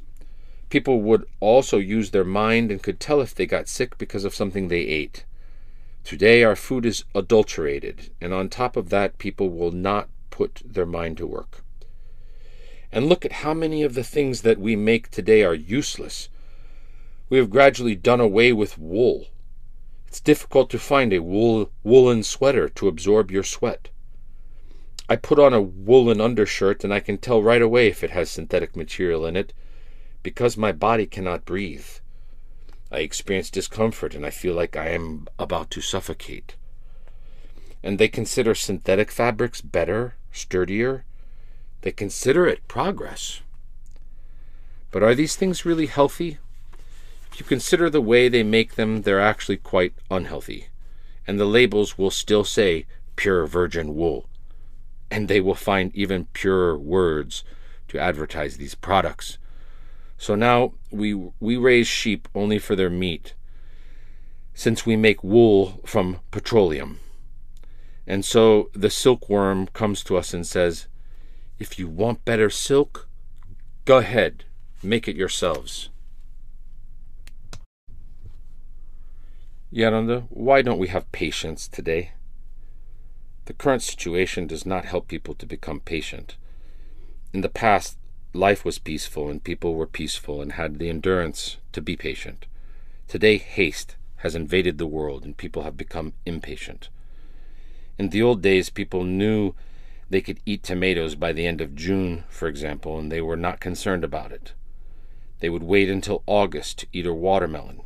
people 0.70 1.02
would 1.02 1.26
also 1.40 1.78
use 1.78 2.12
their 2.12 2.24
mind 2.24 2.72
and 2.72 2.82
could 2.82 3.00
tell 3.00 3.22
if 3.22 3.36
they 3.36 3.46
got 3.46 3.68
sick 3.68 3.98
because 3.98 4.26
of 4.26 4.34
something 4.34 4.68
they 4.68 4.82
ate. 4.82 5.26
Today, 6.04 6.44
our 6.44 6.56
food 6.56 6.86
is 6.86 7.04
adulterated, 7.14 8.10
and 8.20 8.34
on 8.34 8.50
top 8.50 8.76
of 8.76 8.90
that, 8.90 9.20
people 9.20 9.50
will 9.50 9.72
not 9.72 10.10
put 10.32 10.62
their 10.66 10.86
mind 10.86 11.18
to 11.18 11.28
work. 11.28 11.64
And 12.92 13.08
look 13.08 13.24
at 13.24 13.44
how 13.44 13.54
many 13.54 13.84
of 13.84 13.94
the 13.94 14.04
things 14.04 14.42
that 14.42 14.60
we 14.60 14.76
make 14.76 15.12
today 15.12 15.44
are 15.44 15.54
useless. 15.54 16.30
We 17.30 17.38
have 17.38 17.52
gradually 17.52 17.96
done 17.96 18.20
away 18.20 18.52
with 18.52 18.80
wool. 18.80 19.28
It's 20.12 20.20
difficult 20.20 20.70
to 20.72 20.78
find 20.78 21.14
a 21.14 21.24
wool, 21.24 21.72
woolen 21.86 22.24
sweater 22.24 22.68
to 22.68 22.90
absorb 22.90 23.32
your 23.32 23.46
sweat. 23.46 23.88
I 25.08 25.16
put 25.16 25.40
on 25.40 25.54
a 25.54 25.62
woolen 25.62 26.20
undershirt 26.20 26.84
and 26.84 26.94
I 26.94 27.00
can 27.00 27.18
tell 27.18 27.42
right 27.42 27.62
away 27.62 27.88
if 27.88 28.04
it 28.04 28.10
has 28.10 28.30
synthetic 28.30 28.76
material 28.76 29.26
in 29.26 29.38
it 29.38 29.54
because 30.22 30.58
my 30.58 30.74
body 30.74 31.06
cannot 31.06 31.46
breathe. 31.46 31.88
I 32.92 32.98
experience 32.98 33.50
discomfort 33.50 34.14
and 34.14 34.26
I 34.26 34.32
feel 34.32 34.54
like 34.54 34.76
I 34.76 34.90
am 34.90 35.30
about 35.40 35.72
to 35.72 35.82
suffocate. 35.82 36.58
And 37.82 37.98
they 37.98 38.10
consider 38.10 38.54
synthetic 38.54 39.12
fabrics 39.12 39.62
better, 39.62 40.16
sturdier. 40.34 41.06
They 41.84 41.94
consider 41.94 42.46
it 42.46 42.68
progress. 42.68 43.40
But 44.92 45.04
are 45.04 45.16
these 45.16 45.38
things 45.38 45.64
really 45.64 45.86
healthy? 45.86 46.38
You 47.42 47.48
consider 47.48 47.90
the 47.90 48.02
way 48.02 48.30
they 48.30 48.44
make 48.44 48.76
them, 48.76 49.02
they're 49.02 49.20
actually 49.20 49.58
quite 49.58 49.96
unhealthy. 50.12 50.68
And 51.26 51.40
the 51.40 51.46
labels 51.46 51.98
will 51.98 52.12
still 52.12 52.44
say 52.44 52.86
pure 53.16 53.48
virgin 53.48 53.96
wool. 53.96 54.30
And 55.10 55.28
they 55.28 55.42
will 55.42 55.56
find 55.56 55.90
even 55.96 56.26
purer 56.34 56.78
words 56.78 57.44
to 57.88 57.98
advertise 57.98 58.58
these 58.58 58.76
products. 58.76 59.40
So 60.20 60.36
now 60.36 60.74
we 60.92 61.16
we 61.40 61.58
raise 61.58 61.88
sheep 61.88 62.28
only 62.36 62.60
for 62.60 62.76
their 62.76 62.92
meat, 62.92 63.34
since 64.54 64.86
we 64.86 64.96
make 64.96 65.24
wool 65.24 65.82
from 65.84 66.20
petroleum. 66.30 67.00
And 68.06 68.24
so 68.24 68.70
the 68.74 68.92
silkworm 68.92 69.66
comes 69.74 70.04
to 70.04 70.16
us 70.16 70.32
and 70.32 70.46
says, 70.46 70.86
If 71.58 71.80
you 71.80 71.88
want 71.88 72.24
better 72.24 72.52
silk, 72.52 73.10
go 73.86 73.98
ahead, 73.98 74.44
make 74.84 75.08
it 75.08 75.16
yourselves. 75.16 75.90
Geronda, 79.74 80.26
why 80.30 80.62
don't 80.62 80.80
we 80.80 80.90
have 80.90 81.10
patience 81.14 81.66
today? 81.66 82.12
The 83.46 83.54
current 83.54 83.82
situation 83.82 84.46
does 84.46 84.66
not 84.66 84.84
help 84.84 85.08
people 85.08 85.34
to 85.36 85.46
become 85.46 85.80
patient. 85.80 86.36
In 87.32 87.40
the 87.40 87.48
past, 87.48 87.98
life 88.34 88.66
was 88.66 88.80
peaceful 88.80 89.30
and 89.30 89.42
people 89.42 89.76
were 89.76 89.88
peaceful 89.88 90.42
and 90.42 90.54
had 90.54 90.78
the 90.78 90.90
endurance 90.90 91.56
to 91.72 91.82
be 91.82 91.96
patient. 91.96 92.48
Today, 93.08 93.38
haste 93.38 93.96
has 94.18 94.36
invaded 94.36 94.78
the 94.78 94.86
world 94.86 95.24
and 95.24 95.38
people 95.38 95.64
have 95.64 95.78
become 95.78 96.16
impatient. 96.26 96.90
In 97.98 98.10
the 98.10 98.22
old 98.22 98.42
days, 98.42 98.70
people 98.70 99.06
knew 99.06 99.56
they 100.10 100.20
could 100.20 100.42
eat 100.46 100.64
tomatoes 100.64 101.16
by 101.16 101.32
the 101.32 101.48
end 101.48 101.62
of 101.62 101.76
June, 101.76 102.26
for 102.28 102.50
example, 102.50 103.00
and 103.00 103.10
they 103.10 103.22
were 103.22 103.38
not 103.38 103.62
concerned 103.62 104.04
about 104.04 104.34
it. 104.34 104.52
They 105.40 105.50
would 105.50 105.64
wait 105.64 105.90
until 105.90 106.24
August 106.28 106.80
to 106.80 106.88
eat 106.92 107.06
a 107.06 107.14
watermelon. 107.14 107.84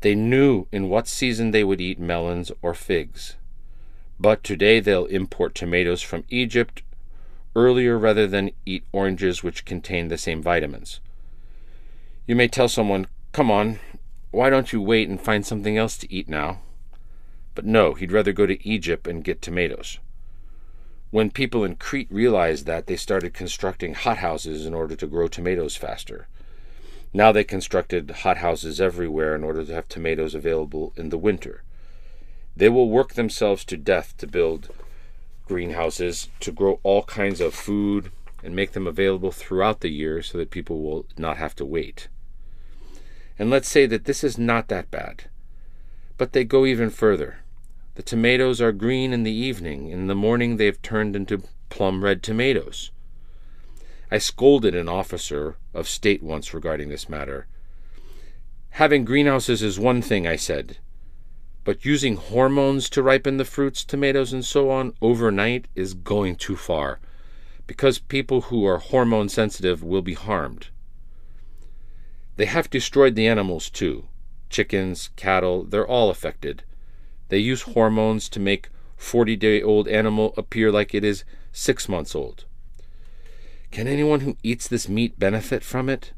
They 0.00 0.14
knew 0.14 0.66
in 0.70 0.88
what 0.88 1.08
season 1.08 1.50
they 1.50 1.64
would 1.64 1.80
eat 1.80 1.98
melons 1.98 2.52
or 2.62 2.74
figs. 2.74 3.36
But 4.20 4.44
today 4.44 4.80
they'll 4.80 5.06
import 5.06 5.54
tomatoes 5.54 6.02
from 6.02 6.24
Egypt 6.28 6.82
earlier 7.56 7.98
rather 7.98 8.26
than 8.26 8.52
eat 8.64 8.84
oranges 8.92 9.42
which 9.42 9.64
contain 9.64 10.08
the 10.08 10.18
same 10.18 10.42
vitamins. 10.42 11.00
You 12.26 12.36
may 12.36 12.48
tell 12.48 12.68
someone, 12.68 13.06
Come 13.32 13.50
on, 13.50 13.78
why 14.30 14.50
don't 14.50 14.72
you 14.72 14.80
wait 14.80 15.08
and 15.08 15.20
find 15.20 15.44
something 15.44 15.76
else 15.76 15.96
to 15.98 16.12
eat 16.12 16.28
now? 16.28 16.60
But 17.54 17.64
no, 17.64 17.94
he'd 17.94 18.12
rather 18.12 18.32
go 18.32 18.46
to 18.46 18.66
Egypt 18.66 19.08
and 19.08 19.24
get 19.24 19.42
tomatoes. 19.42 19.98
When 21.10 21.30
people 21.30 21.64
in 21.64 21.76
Crete 21.76 22.08
realized 22.10 22.66
that, 22.66 22.86
they 22.86 22.96
started 22.96 23.32
constructing 23.32 23.94
hothouses 23.94 24.66
in 24.66 24.74
order 24.74 24.94
to 24.94 25.06
grow 25.06 25.26
tomatoes 25.26 25.74
faster. 25.74 26.28
Now 27.12 27.32
they 27.32 27.44
constructed 27.44 28.10
hothouses 28.10 28.80
everywhere 28.80 29.34
in 29.34 29.44
order 29.44 29.64
to 29.64 29.74
have 29.74 29.88
tomatoes 29.88 30.34
available 30.34 30.92
in 30.96 31.08
the 31.08 31.18
winter. 31.18 31.62
They 32.56 32.68
will 32.68 32.90
work 32.90 33.14
themselves 33.14 33.64
to 33.66 33.76
death 33.76 34.16
to 34.18 34.26
build 34.26 34.70
greenhouses 35.46 36.28
to 36.40 36.52
grow 36.52 36.78
all 36.82 37.02
kinds 37.04 37.40
of 37.40 37.54
food 37.54 38.10
and 38.44 38.54
make 38.54 38.72
them 38.72 38.86
available 38.86 39.32
throughout 39.32 39.80
the 39.80 39.88
year 39.88 40.22
so 40.22 40.38
that 40.38 40.50
people 40.50 40.82
will 40.82 41.06
not 41.16 41.38
have 41.38 41.56
to 41.56 41.64
wait. 41.64 42.08
And 43.38 43.50
let's 43.50 43.68
say 43.68 43.86
that 43.86 44.04
this 44.04 44.22
is 44.22 44.36
not 44.36 44.68
that 44.68 44.90
bad. 44.90 45.24
But 46.18 46.32
they 46.32 46.44
go 46.44 46.66
even 46.66 46.90
further. 46.90 47.38
The 47.94 48.02
tomatoes 48.02 48.60
are 48.60 48.72
green 48.72 49.12
in 49.12 49.22
the 49.22 49.32
evening. 49.32 49.88
In 49.88 50.06
the 50.06 50.14
morning, 50.14 50.56
they 50.56 50.66
have 50.66 50.82
turned 50.82 51.16
into 51.16 51.42
plum 51.70 52.04
red 52.04 52.22
tomatoes. 52.22 52.90
I 54.10 54.18
scolded 54.18 54.74
an 54.74 54.88
officer 54.88 55.56
of 55.74 55.88
state 55.88 56.22
once 56.22 56.54
regarding 56.54 56.88
this 56.88 57.08
matter. 57.08 57.46
Having 58.70 59.04
greenhouses 59.04 59.62
is 59.62 59.78
one 59.78 60.00
thing, 60.00 60.26
I 60.26 60.36
said, 60.36 60.78
but 61.64 61.84
using 61.84 62.16
hormones 62.16 62.88
to 62.90 63.02
ripen 63.02 63.36
the 63.36 63.44
fruits, 63.44 63.84
tomatoes, 63.84 64.32
and 64.32 64.42
so 64.42 64.70
on 64.70 64.94
overnight 65.02 65.68
is 65.74 65.92
going 65.92 66.36
too 66.36 66.56
far, 66.56 67.00
because 67.66 67.98
people 67.98 68.42
who 68.42 68.64
are 68.64 68.78
hormone 68.78 69.28
sensitive 69.28 69.82
will 69.82 70.00
be 70.00 70.14
harmed. 70.14 70.68
They 72.36 72.46
have 72.46 72.70
destroyed 72.70 73.14
the 73.14 73.26
animals 73.26 73.68
too. 73.68 74.06
Chickens, 74.48 75.10
cattle, 75.16 75.64
they're 75.64 75.86
all 75.86 76.08
affected. 76.08 76.62
They 77.28 77.38
use 77.38 77.62
hormones 77.62 78.30
to 78.30 78.40
make 78.40 78.70
40 78.96 79.36
day 79.36 79.60
old 79.60 79.86
animal 79.88 80.32
appear 80.38 80.72
like 80.72 80.94
it 80.94 81.04
is 81.04 81.24
six 81.52 81.88
months 81.88 82.14
old. 82.14 82.46
Can 83.70 83.86
anyone 83.86 84.20
who 84.20 84.36
eats 84.42 84.66
this 84.66 84.88
meat 84.88 85.18
benefit 85.18 85.62
from 85.62 85.88
it? 85.88 86.12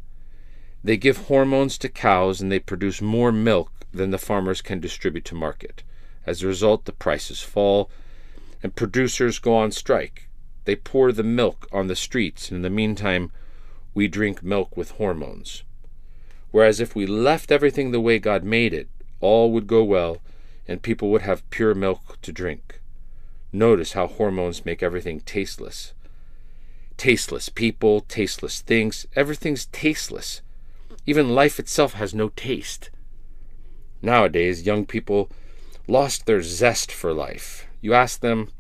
They 0.82 0.96
give 0.96 1.26
hormones 1.26 1.76
to 1.78 1.88
cows 1.88 2.40
and 2.40 2.50
they 2.50 2.58
produce 2.58 3.02
more 3.02 3.32
milk 3.32 3.72
than 3.92 4.10
the 4.10 4.18
farmers 4.18 4.62
can 4.62 4.80
distribute 4.80 5.24
to 5.26 5.34
market. 5.34 5.82
As 6.26 6.42
a 6.42 6.46
result, 6.46 6.84
the 6.84 6.92
prices 6.92 7.42
fall 7.42 7.90
and 8.62 8.76
producers 8.76 9.38
go 9.38 9.54
on 9.56 9.72
strike. 9.72 10.28
They 10.64 10.76
pour 10.76 11.12
the 11.12 11.22
milk 11.22 11.66
on 11.72 11.86
the 11.86 11.96
streets, 11.96 12.48
and 12.48 12.56
in 12.56 12.62
the 12.62 12.70
meantime, 12.70 13.32
we 13.94 14.06
drink 14.06 14.42
milk 14.42 14.76
with 14.76 14.92
hormones. 14.92 15.64
Whereas 16.50 16.80
if 16.80 16.94
we 16.94 17.06
left 17.06 17.50
everything 17.50 17.90
the 17.90 18.00
way 18.00 18.18
God 18.18 18.44
made 18.44 18.74
it, 18.74 18.88
all 19.20 19.50
would 19.52 19.66
go 19.66 19.82
well 19.82 20.18
and 20.68 20.82
people 20.82 21.10
would 21.10 21.22
have 21.22 21.48
pure 21.50 21.74
milk 21.74 22.18
to 22.22 22.32
drink. 22.32 22.80
Notice 23.52 23.92
how 23.92 24.06
hormones 24.06 24.64
make 24.64 24.82
everything 24.82 25.20
tasteless. 25.20 25.94
Tasteless 27.00 27.48
people, 27.48 28.02
tasteless 28.02 28.60
things, 28.60 29.06
everything's 29.16 29.64
tasteless. 29.72 30.42
Even 31.06 31.34
life 31.34 31.58
itself 31.58 31.94
has 31.94 32.12
no 32.14 32.28
taste. 32.28 32.90
Nowadays, 34.02 34.66
young 34.66 34.84
people 34.84 35.30
lost 35.88 36.26
their 36.26 36.42
zest 36.42 36.92
for 36.92 37.14
life. 37.14 37.66
You 37.80 37.94
ask 37.94 38.20
them, 38.20 38.50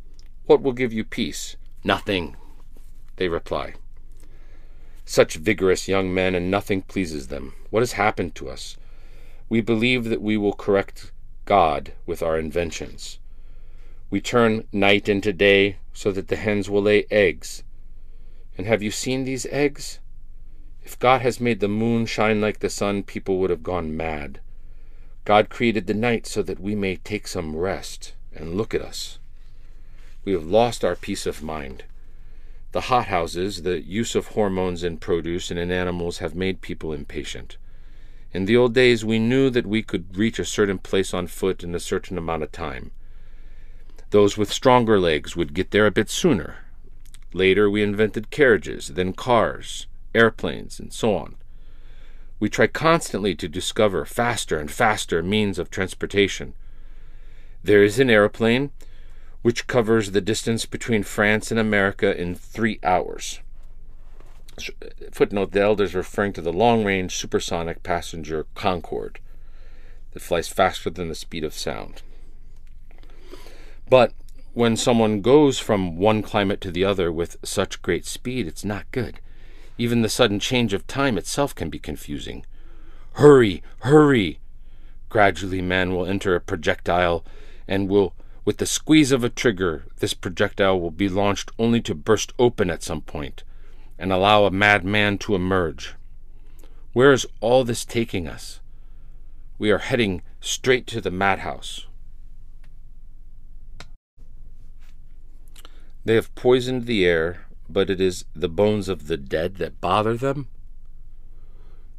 What 0.46 0.62
will 0.62 0.72
give 0.72 0.90
you 0.90 1.04
peace? 1.04 1.56
Nothing, 1.84 2.34
they 3.16 3.28
reply. 3.28 3.74
Such 5.04 5.34
vigorous 5.34 5.86
young 5.86 6.14
men, 6.14 6.34
and 6.34 6.50
nothing 6.50 6.80
pleases 6.80 7.26
them. 7.26 7.52
What 7.68 7.80
has 7.80 7.92
happened 7.92 8.34
to 8.36 8.48
us? 8.48 8.78
We 9.50 9.60
believe 9.60 10.04
that 10.04 10.22
we 10.22 10.38
will 10.38 10.54
correct 10.54 11.12
God 11.44 11.92
with 12.06 12.22
our 12.22 12.38
inventions. 12.38 13.18
We 14.08 14.22
turn 14.22 14.66
night 14.72 15.10
into 15.10 15.34
day 15.34 15.76
so 15.92 16.10
that 16.12 16.28
the 16.28 16.36
hens 16.36 16.70
will 16.70 16.80
lay 16.80 17.04
eggs. 17.10 17.64
And 18.60 18.66
have 18.66 18.82
you 18.82 18.90
seen 18.90 19.24
these 19.24 19.46
eggs? 19.46 20.00
If 20.82 20.98
God 20.98 21.22
has 21.22 21.40
made 21.40 21.60
the 21.60 21.66
moon 21.66 22.04
shine 22.04 22.42
like 22.42 22.58
the 22.58 22.68
sun, 22.68 23.02
people 23.02 23.38
would 23.38 23.48
have 23.48 23.62
gone 23.62 23.96
mad. 23.96 24.38
God 25.24 25.48
created 25.48 25.86
the 25.86 25.94
night 25.94 26.26
so 26.26 26.42
that 26.42 26.60
we 26.60 26.74
may 26.74 26.96
take 26.96 27.26
some 27.26 27.56
rest. 27.56 28.12
And 28.34 28.56
look 28.56 28.74
at 28.74 28.82
us. 28.82 29.18
We 30.26 30.34
have 30.34 30.44
lost 30.44 30.84
our 30.84 30.94
peace 30.94 31.24
of 31.24 31.42
mind. 31.42 31.84
The 32.72 32.92
hothouses, 32.92 33.62
the 33.62 33.80
use 33.80 34.14
of 34.14 34.26
hormones 34.26 34.84
in 34.84 34.98
produce 34.98 35.50
and 35.50 35.58
in 35.58 35.72
animals 35.72 36.18
have 36.18 36.34
made 36.34 36.60
people 36.60 36.92
impatient. 36.92 37.56
In 38.34 38.44
the 38.44 38.58
old 38.58 38.74
days, 38.74 39.06
we 39.06 39.18
knew 39.18 39.48
that 39.48 39.66
we 39.66 39.82
could 39.82 40.18
reach 40.18 40.38
a 40.38 40.44
certain 40.44 40.76
place 40.76 41.14
on 41.14 41.28
foot 41.28 41.64
in 41.64 41.74
a 41.74 41.80
certain 41.80 42.18
amount 42.18 42.42
of 42.42 42.52
time. 42.52 42.90
Those 44.10 44.36
with 44.36 44.52
stronger 44.52 45.00
legs 45.00 45.34
would 45.34 45.54
get 45.54 45.70
there 45.70 45.86
a 45.86 45.90
bit 45.90 46.10
sooner. 46.10 46.58
Later, 47.32 47.70
we 47.70 47.82
invented 47.82 48.30
carriages, 48.30 48.88
then 48.88 49.12
cars, 49.12 49.86
airplanes, 50.14 50.80
and 50.80 50.92
so 50.92 51.14
on. 51.14 51.36
We 52.38 52.48
try 52.48 52.66
constantly 52.66 53.34
to 53.36 53.48
discover 53.48 54.04
faster 54.04 54.58
and 54.58 54.70
faster 54.70 55.22
means 55.22 55.58
of 55.58 55.70
transportation. 55.70 56.54
There 57.62 57.82
is 57.82 57.98
an 57.98 58.10
airplane 58.10 58.70
which 59.42 59.66
covers 59.66 60.10
the 60.10 60.20
distance 60.20 60.66
between 60.66 61.02
France 61.02 61.50
and 61.50 61.60
America 61.60 62.18
in 62.18 62.34
three 62.34 62.78
hours 62.82 63.40
footnote 65.12 65.52
the 65.52 65.60
elders 65.60 65.94
referring 65.94 66.32
to 66.34 66.42
the 66.42 66.52
long 66.52 66.84
range 66.84 67.16
supersonic 67.16 67.82
passenger 67.82 68.46
Concorde 68.54 69.20
that 70.12 70.20
flies 70.20 70.48
faster 70.48 70.90
than 70.90 71.08
the 71.08 71.14
speed 71.14 71.44
of 71.44 71.54
sound. 71.54 72.02
But 73.88 74.12
when 74.52 74.76
someone 74.76 75.20
goes 75.20 75.58
from 75.58 75.96
one 75.96 76.22
climate 76.22 76.60
to 76.60 76.70
the 76.70 76.84
other 76.84 77.12
with 77.12 77.36
such 77.42 77.82
great 77.82 78.04
speed, 78.04 78.46
it's 78.46 78.64
not 78.64 78.90
good. 78.90 79.20
Even 79.78 80.02
the 80.02 80.08
sudden 80.08 80.40
change 80.40 80.72
of 80.72 80.86
time 80.86 81.16
itself 81.16 81.54
can 81.54 81.70
be 81.70 81.78
confusing. 81.78 82.44
Hurry, 83.14 83.62
hurry! 83.80 84.40
Gradually, 85.08 85.62
man 85.62 85.94
will 85.94 86.06
enter 86.06 86.34
a 86.34 86.40
projectile 86.40 87.24
and 87.66 87.88
will, 87.88 88.14
with 88.44 88.58
the 88.58 88.66
squeeze 88.66 89.12
of 89.12 89.22
a 89.22 89.28
trigger, 89.28 89.84
this 89.98 90.14
projectile 90.14 90.80
will 90.80 90.90
be 90.90 91.08
launched 91.08 91.50
only 91.58 91.80
to 91.82 91.94
burst 91.94 92.32
open 92.38 92.70
at 92.70 92.82
some 92.82 93.00
point 93.00 93.44
and 93.98 94.12
allow 94.12 94.44
a 94.44 94.50
madman 94.50 95.18
to 95.18 95.34
emerge. 95.34 95.94
Where 96.92 97.12
is 97.12 97.26
all 97.40 97.64
this 97.64 97.84
taking 97.84 98.26
us? 98.26 98.60
We 99.58 99.70
are 99.70 99.78
heading 99.78 100.22
straight 100.40 100.86
to 100.88 101.00
the 101.00 101.10
madhouse. 101.10 101.86
They 106.04 106.14
have 106.14 106.34
poisoned 106.34 106.86
the 106.86 107.04
air, 107.04 107.46
but 107.68 107.90
it 107.90 108.00
is 108.00 108.24
the 108.34 108.48
bones 108.48 108.88
of 108.88 109.06
the 109.06 109.16
dead 109.16 109.56
that 109.56 109.80
bother 109.80 110.16
them? 110.16 110.48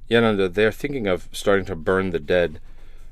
Geronda, 0.10 0.50
they're 0.50 0.72
thinking 0.72 1.08
of 1.08 1.30
starting 1.32 1.66
to 1.66 1.76
burn 1.76 2.10
the 2.10 2.20
dead 2.20 2.60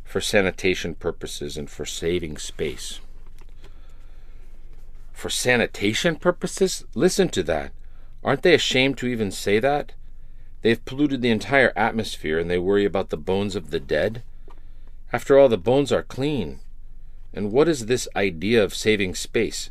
for 0.04 0.20
sanitation 0.20 0.96
purposes 0.96 1.56
and 1.56 1.70
for 1.70 1.86
saving 1.86 2.38
space. 2.38 3.00
For 5.14 5.30
sanitation 5.30 6.16
purposes? 6.16 6.84
Listen 6.96 7.30
to 7.30 7.44
that. 7.44 7.72
Aren't 8.24 8.42
they 8.42 8.54
ashamed 8.54 8.98
to 8.98 9.08
even 9.08 9.32
say 9.32 9.60
that? 9.60 9.94
They've 10.62 10.84
polluted 10.84 11.22
the 11.22 11.30
entire 11.30 11.72
atmosphere 11.76 12.40
and 12.40 12.50
they 12.50 12.58
worry 12.58 12.84
about 12.84 13.10
the 13.10 13.18
bones 13.18 13.56
of 13.56 13.70
the 13.70 13.80
dead. 13.80 14.24
After 15.14 15.38
all, 15.38 15.48
the 15.48 15.58
bones 15.58 15.92
are 15.92 16.04
clean. 16.04 16.60
And 17.34 17.52
what 17.52 17.70
is 17.70 17.86
this 17.86 18.08
idea 18.16 18.64
of 18.64 18.76
saving 18.76 19.16
space? 19.16 19.70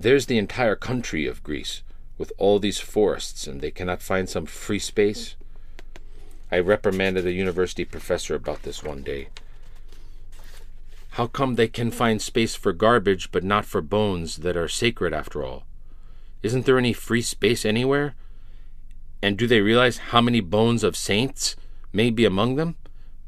There's 0.00 0.24
the 0.24 0.38
entire 0.38 0.76
country 0.76 1.26
of 1.26 1.42
Greece, 1.42 1.82
with 2.16 2.32
all 2.38 2.58
these 2.58 2.78
forests, 2.78 3.46
and 3.46 3.60
they 3.60 3.70
cannot 3.70 4.00
find 4.00 4.30
some 4.30 4.46
free 4.46 4.78
space? 4.78 5.36
I 6.50 6.58
reprimanded 6.58 7.26
a 7.26 7.32
university 7.32 7.84
professor 7.84 8.34
about 8.34 8.62
this 8.62 8.82
one 8.82 9.02
day. 9.02 9.28
How 11.10 11.26
come 11.26 11.56
they 11.56 11.68
can 11.68 11.90
find 11.90 12.22
space 12.22 12.54
for 12.54 12.72
garbage 12.72 13.30
but 13.30 13.44
not 13.44 13.66
for 13.66 13.82
bones 13.82 14.38
that 14.38 14.56
are 14.56 14.68
sacred 14.68 15.12
after 15.12 15.44
all? 15.44 15.64
Isn't 16.42 16.64
there 16.64 16.78
any 16.78 16.94
free 16.94 17.20
space 17.20 17.66
anywhere? 17.66 18.14
And 19.20 19.36
do 19.36 19.46
they 19.46 19.60
realize 19.60 19.98
how 19.98 20.22
many 20.22 20.40
bones 20.40 20.82
of 20.82 20.96
saints 20.96 21.56
may 21.92 22.08
be 22.08 22.24
among 22.24 22.56
them? 22.56 22.76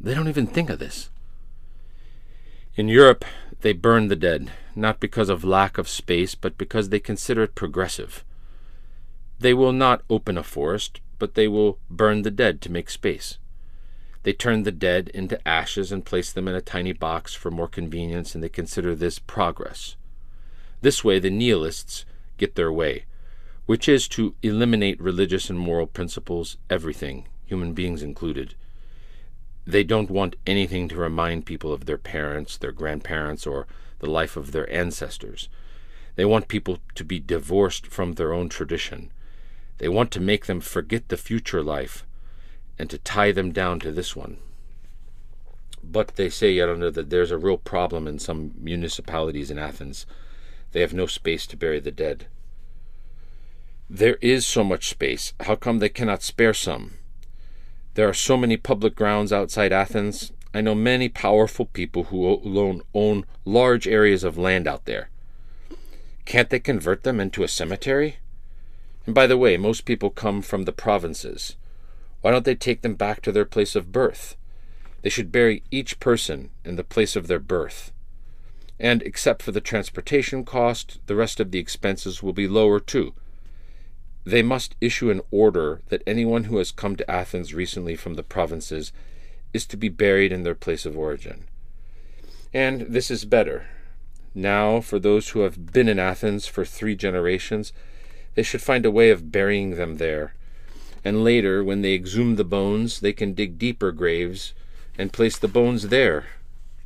They 0.00 0.14
don't 0.14 0.28
even 0.28 0.46
think 0.46 0.70
of 0.70 0.78
this. 0.78 1.10
In 2.76 2.88
Europe, 2.88 3.26
they 3.62 3.72
burn 3.72 4.08
the 4.08 4.16
dead, 4.16 4.50
not 4.74 5.00
because 5.00 5.28
of 5.28 5.44
lack 5.44 5.78
of 5.78 5.88
space, 5.88 6.34
but 6.34 6.58
because 6.58 6.88
they 6.88 7.00
consider 7.00 7.44
it 7.44 7.54
progressive. 7.54 8.24
They 9.38 9.54
will 9.54 9.72
not 9.72 10.02
open 10.10 10.36
a 10.36 10.42
forest, 10.42 11.00
but 11.18 11.34
they 11.34 11.48
will 11.48 11.78
burn 11.88 12.22
the 12.22 12.30
dead 12.30 12.60
to 12.62 12.72
make 12.72 12.90
space. 12.90 13.38
They 14.24 14.32
turn 14.32 14.62
the 14.62 14.72
dead 14.72 15.08
into 15.14 15.46
ashes 15.46 15.90
and 15.90 16.04
place 16.04 16.32
them 16.32 16.46
in 16.46 16.54
a 16.54 16.60
tiny 16.60 16.92
box 16.92 17.34
for 17.34 17.50
more 17.50 17.68
convenience, 17.68 18.34
and 18.34 18.42
they 18.42 18.48
consider 18.48 18.94
this 18.94 19.18
progress. 19.18 19.96
This 20.80 21.02
way, 21.04 21.18
the 21.18 21.30
nihilists 21.30 22.04
get 22.38 22.54
their 22.54 22.72
way, 22.72 23.04
which 23.66 23.88
is 23.88 24.08
to 24.08 24.34
eliminate 24.42 25.00
religious 25.00 25.48
and 25.48 25.58
moral 25.58 25.86
principles, 25.86 26.56
everything, 26.68 27.28
human 27.44 27.72
beings 27.72 28.02
included. 28.02 28.54
They 29.66 29.84
don't 29.84 30.10
want 30.10 30.36
anything 30.46 30.88
to 30.88 30.96
remind 30.96 31.46
people 31.46 31.72
of 31.72 31.86
their 31.86 31.98
parents, 31.98 32.56
their 32.56 32.72
grandparents, 32.72 33.46
or 33.46 33.66
the 34.00 34.10
life 34.10 34.36
of 34.36 34.52
their 34.52 34.70
ancestors. 34.72 35.48
They 36.16 36.24
want 36.24 36.48
people 36.48 36.78
to 36.96 37.04
be 37.04 37.20
divorced 37.20 37.86
from 37.86 38.14
their 38.14 38.32
own 38.32 38.48
tradition. 38.48 39.10
They 39.78 39.88
want 39.88 40.10
to 40.12 40.20
make 40.20 40.46
them 40.46 40.60
forget 40.60 41.08
the 41.08 41.16
future 41.16 41.62
life 41.62 42.04
and 42.78 42.90
to 42.90 42.98
tie 42.98 43.32
them 43.32 43.52
down 43.52 43.80
to 43.80 43.92
this 43.92 44.16
one. 44.16 44.38
But 45.82 46.16
they 46.16 46.28
say, 46.28 46.58
under 46.60 46.90
that 46.90 47.10
there's 47.10 47.30
a 47.30 47.38
real 47.38 47.58
problem 47.58 48.06
in 48.06 48.18
some 48.18 48.52
municipalities 48.58 49.50
in 49.50 49.58
Athens. 49.58 50.06
They 50.72 50.80
have 50.80 50.94
no 50.94 51.06
space 51.06 51.46
to 51.48 51.56
bury 51.56 51.80
the 51.80 51.90
dead. 51.90 52.26
There 53.88 54.16
is 54.20 54.46
so 54.46 54.64
much 54.64 54.88
space. 54.88 55.34
How 55.40 55.54
come 55.54 55.78
they 55.78 55.88
cannot 55.88 56.22
spare 56.22 56.54
some? 56.54 56.94
There 57.94 58.08
are 58.08 58.14
so 58.14 58.38
many 58.38 58.56
public 58.56 58.94
grounds 58.94 59.32
outside 59.32 59.72
Athens. 59.72 60.32
I 60.54 60.62
know 60.62 60.74
many 60.74 61.08
powerful 61.08 61.66
people 61.66 62.04
who 62.04 62.26
own, 62.26 62.82
own 62.94 63.24
large 63.44 63.86
areas 63.86 64.24
of 64.24 64.38
land 64.38 64.66
out 64.66 64.86
there. 64.86 65.10
Can't 66.24 66.48
they 66.48 66.60
convert 66.60 67.02
them 67.02 67.20
into 67.20 67.42
a 67.42 67.48
cemetery? 67.48 68.16
And 69.04 69.14
by 69.14 69.26
the 69.26 69.36
way, 69.36 69.56
most 69.56 69.84
people 69.84 70.10
come 70.10 70.40
from 70.40 70.64
the 70.64 70.72
provinces. 70.72 71.56
Why 72.22 72.30
don't 72.30 72.44
they 72.44 72.54
take 72.54 72.82
them 72.82 72.94
back 72.94 73.20
to 73.22 73.32
their 73.32 73.44
place 73.44 73.74
of 73.74 73.92
birth? 73.92 74.36
They 75.02 75.10
should 75.10 75.32
bury 75.32 75.62
each 75.70 76.00
person 76.00 76.50
in 76.64 76.76
the 76.76 76.84
place 76.84 77.16
of 77.16 77.26
their 77.26 77.40
birth. 77.40 77.92
And 78.78 79.02
except 79.02 79.42
for 79.42 79.52
the 79.52 79.60
transportation 79.60 80.44
cost, 80.44 80.98
the 81.06 81.16
rest 81.16 81.40
of 81.40 81.50
the 81.50 81.58
expenses 81.58 82.22
will 82.22 82.32
be 82.32 82.48
lower 82.48 82.80
too, 82.80 83.12
they 84.24 84.42
must 84.42 84.76
issue 84.80 85.10
an 85.10 85.20
order 85.30 85.80
that 85.88 86.02
anyone 86.06 86.44
who 86.44 86.58
has 86.58 86.70
come 86.70 86.94
to 86.96 87.10
Athens 87.10 87.54
recently 87.54 87.96
from 87.96 88.14
the 88.14 88.22
provinces 88.22 88.92
is 89.52 89.66
to 89.66 89.76
be 89.76 89.88
buried 89.88 90.32
in 90.32 90.44
their 90.44 90.54
place 90.54 90.86
of 90.86 90.96
origin. 90.96 91.44
And 92.54 92.82
this 92.82 93.10
is 93.10 93.24
better. 93.24 93.66
Now, 94.34 94.80
for 94.80 94.98
those 94.98 95.30
who 95.30 95.40
have 95.40 95.72
been 95.72 95.88
in 95.88 95.98
Athens 95.98 96.46
for 96.46 96.64
three 96.64 96.94
generations, 96.94 97.72
they 98.34 98.42
should 98.42 98.62
find 98.62 98.86
a 98.86 98.90
way 98.90 99.10
of 99.10 99.32
burying 99.32 99.72
them 99.72 99.96
there. 99.96 100.34
And 101.04 101.24
later, 101.24 101.64
when 101.64 101.82
they 101.82 101.94
exhume 101.94 102.36
the 102.36 102.44
bones, 102.44 103.00
they 103.00 103.12
can 103.12 103.34
dig 103.34 103.58
deeper 103.58 103.90
graves 103.90 104.54
and 104.96 105.12
place 105.12 105.36
the 105.36 105.48
bones 105.48 105.88
there. 105.88 106.26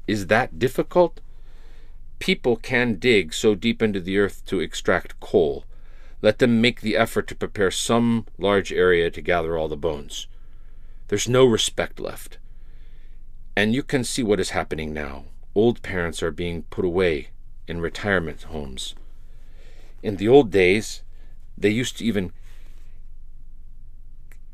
Is 0.07 0.29
that 0.29 0.59
difficult? 0.59 1.21
People 2.19 2.57
can 2.57 2.95
dig 2.95 3.35
so 3.35 3.55
deep 3.55 3.83
into 3.83 4.01
the 4.01 4.19
earth 4.19 4.45
to 4.47 4.61
extract 4.61 5.21
coal 5.21 5.65
let 6.23 6.39
them 6.39 6.61
make 6.61 6.81
the 6.81 6.97
effort 6.97 7.27
to 7.29 7.35
prepare 7.35 7.71
some 7.71 8.27
large 8.39 8.73
area 8.73 9.11
to 9.11 9.21
gather 9.21 9.57
all 9.57 9.69
the 9.69 9.77
bones. 9.77 10.27
There's 11.09 11.29
no 11.29 11.45
respect 11.45 12.01
left. 12.01 12.39
And 13.57 13.75
you 13.75 13.83
can 13.83 14.05
see 14.05 14.23
what 14.23 14.41
is 14.41 14.51
happening 14.51 14.93
now. 14.93 15.25
Old 15.55 15.83
parents 15.83 16.23
are 16.23 16.31
being 16.31 16.65
put 16.65 16.85
away 16.85 17.29
in 17.67 17.81
retirement 17.81 18.43
homes. 18.45 18.95
In 20.03 20.17
the 20.17 20.29
old 20.29 20.51
days, 20.51 21.03
they 21.57 21.71
used 21.71 21.99
to 21.99 22.05
even 22.05 22.33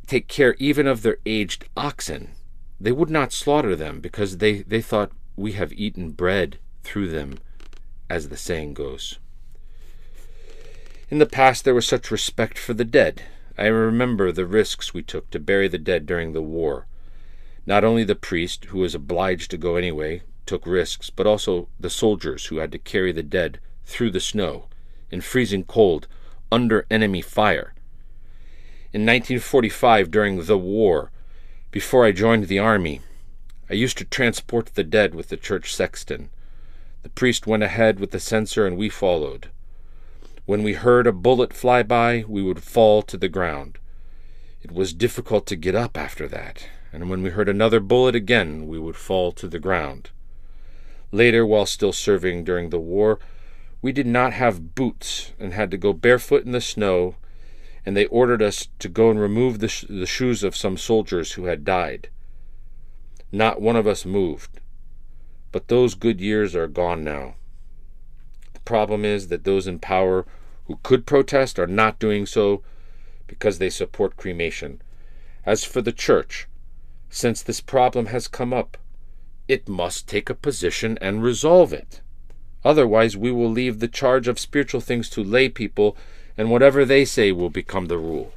take 0.07 0.29
care 0.29 0.55
even 0.59 0.87
of 0.87 1.03
their 1.03 1.19
aged 1.27 1.65
oxen. 1.77 2.31
They 2.81 2.93
would 2.93 3.11
not 3.11 3.33
slaughter 3.33 3.75
them 3.75 4.01
because 4.01 4.39
they, 4.39 4.63
they 4.63 4.81
thought 4.81 5.13
we 5.37 5.53
have 5.53 5.73
eaten 5.73 6.11
bread 6.11 6.59
through 6.83 7.09
them, 7.09 7.39
as 8.11 8.29
the 8.29 8.37
saying 8.37 8.75
goes. 8.75 9.19
In 11.13 11.19
the 11.19 11.27
past, 11.27 11.67
there 11.67 11.75
was 11.75 11.87
such 11.87 12.11
respect 12.11 12.57
for 12.57 12.73
the 12.73 12.87
dead. 12.87 13.21
I 13.59 13.67
remember 13.67 14.33
the 14.33 14.47
risks 14.47 14.95
we 14.95 15.03
took 15.03 15.29
to 15.29 15.39
bury 15.39 15.69
the 15.69 15.77
dead 15.77 16.07
during 16.07 16.33
the 16.33 16.41
war. 16.41 16.87
Not 17.67 17.85
only 17.85 18.03
the 18.03 18.15
priest, 18.15 18.65
who 18.65 18.79
was 18.79 18.95
obliged 18.95 19.51
to 19.51 19.59
go 19.59 19.77
anyway, 19.77 20.23
took 20.47 20.67
risks, 20.67 21.11
but 21.11 21.27
also 21.27 21.69
the 21.79 21.91
soldiers 21.91 22.47
who 22.47 22.57
had 22.57 22.73
to 22.73 22.79
carry 22.79 23.13
the 23.13 23.23
dead 23.23 23.61
through 23.85 24.11
the 24.11 24.21
snow, 24.21 24.69
in 25.11 25.21
freezing 25.21 25.65
cold, 25.65 26.09
under 26.51 26.87
enemy 26.91 27.21
fire. 27.21 27.75
In 28.95 29.03
1945, 29.03 30.11
during 30.11 30.43
the 30.43 30.57
war, 30.57 31.11
before 31.71 32.07
I 32.07 32.13
joined 32.13 32.49
the 32.49 32.59
army, 32.59 33.03
I 33.69 33.75
used 33.75 33.99
to 33.99 34.07
transport 34.07 34.71
the 34.77 34.83
dead 34.83 35.15
with 35.15 35.29
the 35.29 35.37
church 35.37 35.75
sexton. 35.75 36.31
The 37.03 37.11
priest 37.11 37.47
went 37.47 37.65
ahead 37.65 38.01
with 38.01 38.13
the 38.13 38.19
censer, 38.19 38.67
and 38.67 38.79
we 38.79 38.89
followed. 38.89 39.51
When 40.45 40.65
we 40.65 40.73
heard 40.73 41.07
a 41.07 41.13
bullet 41.13 41.53
fly 41.53 41.85
by, 41.85 42.25
we 42.27 42.43
would 42.43 42.65
fall 42.65 43.03
to 43.03 43.17
the 43.17 43.29
ground. 43.29 43.79
It 44.61 44.73
was 44.73 44.93
difficult 44.93 45.47
to 45.47 45.57
get 45.57 45.77
up 45.77 45.97
after 45.97 46.27
that, 46.29 46.69
and 46.93 47.09
when 47.09 47.23
we 47.23 47.31
heard 47.31 47.49
another 47.49 47.79
bullet 47.79 48.17
again, 48.17 48.67
we 48.67 48.77
would 48.77 48.97
fall 48.97 49.31
to 49.33 49.47
the 49.47 49.61
ground. 49.61 50.11
Later, 51.13 51.47
while 51.47 51.65
still 51.65 51.93
serving 51.93 52.43
during 52.43 52.71
the 52.71 52.81
war, 52.81 53.21
we 53.81 53.93
did 53.93 54.07
not 54.07 54.33
have 54.33 54.75
boots 54.75 55.33
and 55.39 55.53
had 55.53 55.71
to 55.71 55.77
go 55.77 55.93
barefoot 55.93 56.45
in 56.45 56.51
the 56.51 56.61
snow, 56.61 57.15
and 57.87 57.97
they 57.97 58.07
ordered 58.07 58.43
us 58.43 58.67
to 58.81 58.89
go 58.89 59.11
and 59.11 59.21
remove 59.21 59.61
the, 59.61 59.69
sh- 59.69 59.85
the 59.89 60.07
shoes 60.07 60.43
of 60.43 60.57
some 60.57 60.77
soldiers 60.77 61.33
who 61.33 61.45
had 61.45 61.65
died. 61.65 62.09
Not 63.31 63.63
one 63.63 63.77
of 63.77 63.87
us 63.87 64.05
moved. 64.05 64.61
But 65.53 65.69
those 65.69 65.95
good 65.95 66.21
years 66.21 66.57
are 66.57 66.67
gone 66.67 67.05
now 67.05 67.37
problem 68.65 69.05
is 69.05 69.29
that 69.29 69.45
those 69.45 69.67
in 69.67 69.79
power 69.79 70.27
who 70.67 70.79
could 70.83 71.07
protest 71.07 71.59
are 71.59 71.67
not 71.67 71.99
doing 71.99 72.27
so 72.27 72.63
because 73.27 73.59
they 73.59 73.71
support 73.71 74.17
cremation. 74.17 74.81
As 75.45 75.65
for 75.65 75.83
the 75.83 75.93
church, 75.93 76.47
since 77.11 77.43
this 77.43 77.61
problem 77.61 78.07
has 78.07 78.29
come 78.29 78.53
up, 78.53 78.77
it 79.49 79.69
must 79.69 80.09
take 80.09 80.31
a 80.31 80.35
position 80.35 80.99
and 81.01 81.23
resolve 81.23 81.73
it. 81.73 82.01
Otherwise, 82.65 83.17
we 83.17 83.33
will 83.33 83.51
leave 83.51 83.81
the 83.81 83.89
charge 83.89 84.29
of 84.29 84.39
spiritual 84.39 84.81
things 84.81 85.11
to 85.11 85.25
lay 85.25 85.49
people, 85.49 85.97
and 86.39 86.51
whatever 86.51 86.85
they 86.85 87.05
say 87.05 87.33
will 87.33 87.51
become 87.51 87.87
the 87.87 87.99
rule. 87.99 88.33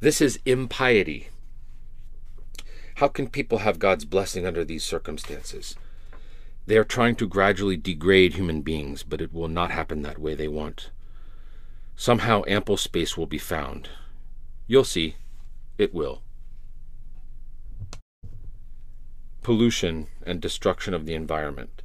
This 0.00 0.20
is 0.20 0.38
impiety. 0.44 1.28
How 2.96 3.08
can 3.08 3.28
people 3.28 3.58
have 3.58 3.78
God's 3.78 4.04
blessing 4.04 4.46
under 4.46 4.64
these 4.64 4.84
circumstances? 4.84 5.74
They 6.66 6.76
are 6.78 6.84
trying 6.84 7.16
to 7.16 7.28
gradually 7.28 7.76
degrade 7.76 8.34
human 8.34 8.62
beings, 8.62 9.02
but 9.02 9.20
it 9.20 9.32
will 9.32 9.48
not 9.48 9.70
happen 9.70 10.02
that 10.02 10.18
way 10.18 10.34
they 10.34 10.48
want. 10.48 10.90
Somehow 11.96 12.42
ample 12.46 12.76
space 12.76 13.16
will 13.16 13.26
be 13.26 13.38
found. 13.38 13.90
You'll 14.66 14.84
see. 14.84 15.16
It 15.76 15.92
will. 15.92 16.22
Pollution 19.42 20.06
and 20.24 20.40
destruction 20.40 20.94
of 20.94 21.04
the 21.04 21.14
environment. 21.14 21.82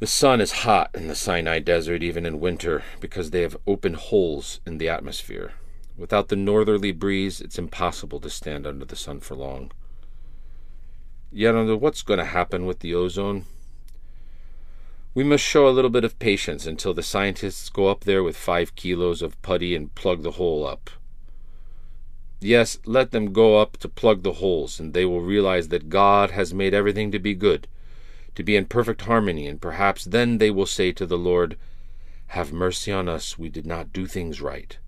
The 0.00 0.06
sun 0.06 0.42
is 0.42 0.52
hot 0.52 0.90
in 0.92 1.08
the 1.08 1.14
Sinai 1.14 1.60
Desert 1.60 2.02
even 2.02 2.26
in 2.26 2.38
winter 2.38 2.82
because 3.00 3.30
they 3.30 3.40
have 3.40 3.56
open 3.66 3.94
holes 3.94 4.60
in 4.66 4.76
the 4.76 4.90
atmosphere. 4.90 5.52
Without 5.96 6.28
the 6.28 6.36
northerly 6.36 6.92
breeze, 6.92 7.40
it's 7.40 7.58
impossible 7.58 8.20
to 8.20 8.28
stand 8.28 8.66
under 8.66 8.84
the 8.84 8.96
sun 8.96 9.20
for 9.20 9.36
long. 9.36 9.72
Yet, 11.36 11.56
under 11.56 11.76
what's 11.76 12.02
going 12.02 12.20
to 12.20 12.26
happen 12.26 12.64
with 12.64 12.78
the 12.78 12.94
ozone? 12.94 13.44
We 15.14 15.24
must 15.24 15.42
show 15.42 15.66
a 15.66 15.74
little 15.74 15.90
bit 15.90 16.04
of 16.04 16.20
patience 16.20 16.64
until 16.64 16.94
the 16.94 17.02
scientists 17.02 17.70
go 17.70 17.88
up 17.88 18.04
there 18.04 18.22
with 18.22 18.36
five 18.36 18.76
kilos 18.76 19.20
of 19.20 19.42
putty 19.42 19.74
and 19.74 19.92
plug 19.96 20.22
the 20.22 20.32
hole 20.32 20.64
up. 20.64 20.90
Yes, 22.40 22.78
let 22.86 23.10
them 23.10 23.32
go 23.32 23.58
up 23.58 23.78
to 23.78 23.88
plug 23.88 24.22
the 24.22 24.34
holes, 24.34 24.78
and 24.78 24.94
they 24.94 25.04
will 25.04 25.22
realize 25.22 25.68
that 25.68 25.88
God 25.88 26.30
has 26.30 26.54
made 26.54 26.72
everything 26.72 27.10
to 27.10 27.18
be 27.18 27.34
good, 27.34 27.66
to 28.36 28.44
be 28.44 28.54
in 28.54 28.66
perfect 28.66 29.00
harmony, 29.02 29.48
and 29.48 29.60
perhaps 29.60 30.04
then 30.04 30.38
they 30.38 30.52
will 30.52 30.66
say 30.66 30.92
to 30.92 31.04
the 31.04 31.18
Lord, 31.18 31.58
Have 32.28 32.52
mercy 32.52 32.92
on 32.92 33.08
us, 33.08 33.36
we 33.36 33.48
did 33.48 33.66
not 33.66 33.92
do 33.92 34.06
things 34.06 34.40
right. 34.40 34.78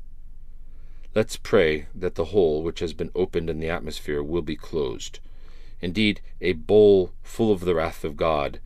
Let's 1.13 1.37
pray 1.37 1.87
that 1.93 2.15
the 2.15 2.27
hole 2.27 2.63
which 2.63 2.79
has 2.79 2.93
been 2.93 3.11
opened 3.17 3.51
in 3.51 3.59
the 3.59 3.69
atmosphere 3.69 4.23
will 4.23 4.43
be 4.43 4.55
closed. 4.55 5.19
Indeed, 5.81 6.21
a 6.41 6.53
bowl 6.53 7.13
full 7.23 7.53
of 7.53 7.61
the 7.61 7.75
wrath 7.75 8.05
of 8.05 8.17
God 8.17 8.61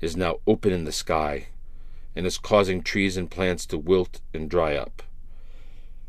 is 0.00 0.16
now 0.16 0.40
open 0.46 0.72
in 0.72 0.84
the 0.84 0.92
sky 0.92 1.46
and 2.14 2.26
is 2.26 2.38
causing 2.38 2.82
trees 2.82 3.16
and 3.16 3.30
plants 3.30 3.66
to 3.66 3.78
wilt 3.78 4.20
and 4.34 4.50
dry 4.50 4.74
up. 4.74 5.02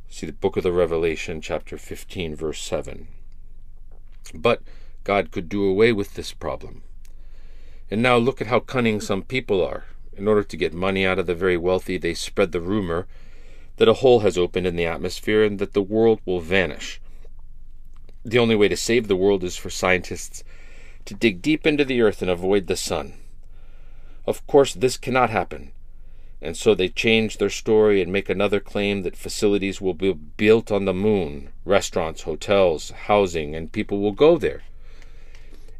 See 0.09 0.25
the 0.25 0.33
book 0.33 0.57
of 0.57 0.63
the 0.63 0.73
Revelation, 0.73 1.41
chapter 1.41 1.77
15, 1.77 2.35
verse 2.35 2.61
7. 2.61 3.07
But 4.33 4.61
God 5.03 5.31
could 5.31 5.47
do 5.47 5.65
away 5.65 5.93
with 5.93 6.15
this 6.15 6.33
problem. 6.33 6.83
And 7.89 8.01
now 8.01 8.17
look 8.17 8.41
at 8.41 8.47
how 8.47 8.59
cunning 8.59 9.01
some 9.01 9.23
people 9.23 9.65
are. 9.65 9.85
In 10.13 10.27
order 10.27 10.43
to 10.43 10.57
get 10.57 10.73
money 10.73 11.05
out 11.05 11.17
of 11.17 11.27
the 11.27 11.35
very 11.35 11.57
wealthy, 11.57 11.97
they 11.97 12.13
spread 12.13 12.51
the 12.51 12.61
rumor 12.61 13.07
that 13.77 13.87
a 13.87 13.93
hole 13.93 14.19
has 14.19 14.37
opened 14.37 14.67
in 14.67 14.75
the 14.75 14.85
atmosphere 14.85 15.43
and 15.43 15.59
that 15.59 15.73
the 15.73 15.81
world 15.81 16.19
will 16.25 16.39
vanish. 16.39 17.01
The 18.23 18.39
only 18.39 18.55
way 18.55 18.67
to 18.67 18.77
save 18.77 19.07
the 19.07 19.15
world 19.15 19.43
is 19.43 19.57
for 19.57 19.69
scientists 19.69 20.43
to 21.05 21.13
dig 21.13 21.41
deep 21.41 21.65
into 21.65 21.83
the 21.83 22.01
earth 22.01 22.21
and 22.21 22.29
avoid 22.29 22.67
the 22.67 22.75
sun. 22.75 23.13
Of 24.25 24.45
course, 24.47 24.73
this 24.73 24.97
cannot 24.97 25.29
happen 25.29 25.71
and 26.41 26.57
so 26.57 26.73
they 26.73 26.87
change 26.89 27.37
their 27.37 27.49
story 27.49 28.01
and 28.01 28.11
make 28.11 28.27
another 28.27 28.59
claim 28.59 29.03
that 29.03 29.15
facilities 29.15 29.79
will 29.79 29.93
be 29.93 30.11
built 30.11 30.71
on 30.71 30.85
the 30.85 30.93
moon 30.93 31.49
restaurants, 31.65 32.23
hotels, 32.23 32.89
housing, 33.05 33.55
and 33.55 33.71
people 33.71 33.99
will 33.99 34.11
go 34.11 34.37
there. 34.37 34.63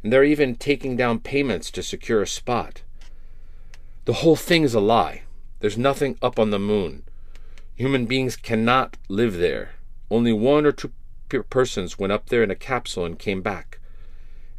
And 0.02 0.12
they're 0.12 0.24
even 0.24 0.54
taking 0.54 0.96
down 0.96 1.18
payments 1.18 1.70
to 1.72 1.82
secure 1.82 2.22
a 2.22 2.26
spot. 2.26 2.82
The 4.04 4.14
whole 4.14 4.36
thing 4.36 4.62
is 4.62 4.74
a 4.74 4.80
lie. 4.80 5.22
There's 5.58 5.78
nothing 5.78 6.16
up 6.22 6.38
on 6.38 6.50
the 6.50 6.58
moon. 6.58 7.02
Human 7.74 8.06
beings 8.06 8.36
cannot 8.36 8.96
live 9.08 9.38
there. 9.38 9.72
Only 10.10 10.32
one 10.32 10.64
or 10.64 10.72
two 10.72 10.92
persons 11.40 11.98
went 11.98 12.12
up 12.12 12.28
there 12.28 12.42
in 12.42 12.50
a 12.50 12.56
capsule 12.56 13.04
and 13.06 13.18
came 13.18 13.40
back. 13.40 13.78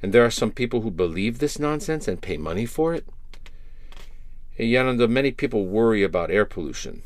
And 0.01 0.13
there 0.13 0.25
are 0.25 0.31
some 0.31 0.51
people 0.51 0.81
who 0.81 0.91
believe 0.91 1.39
this 1.39 1.59
nonsense 1.59 2.07
and 2.07 2.21
pay 2.21 2.37
money 2.37 2.65
for 2.65 2.93
it. 2.93 3.05
Geronda, 4.57 5.07
many 5.07 5.31
people 5.31 5.65
worry 5.65 6.03
about 6.03 6.31
air 6.31 6.45
pollution. 6.45 7.03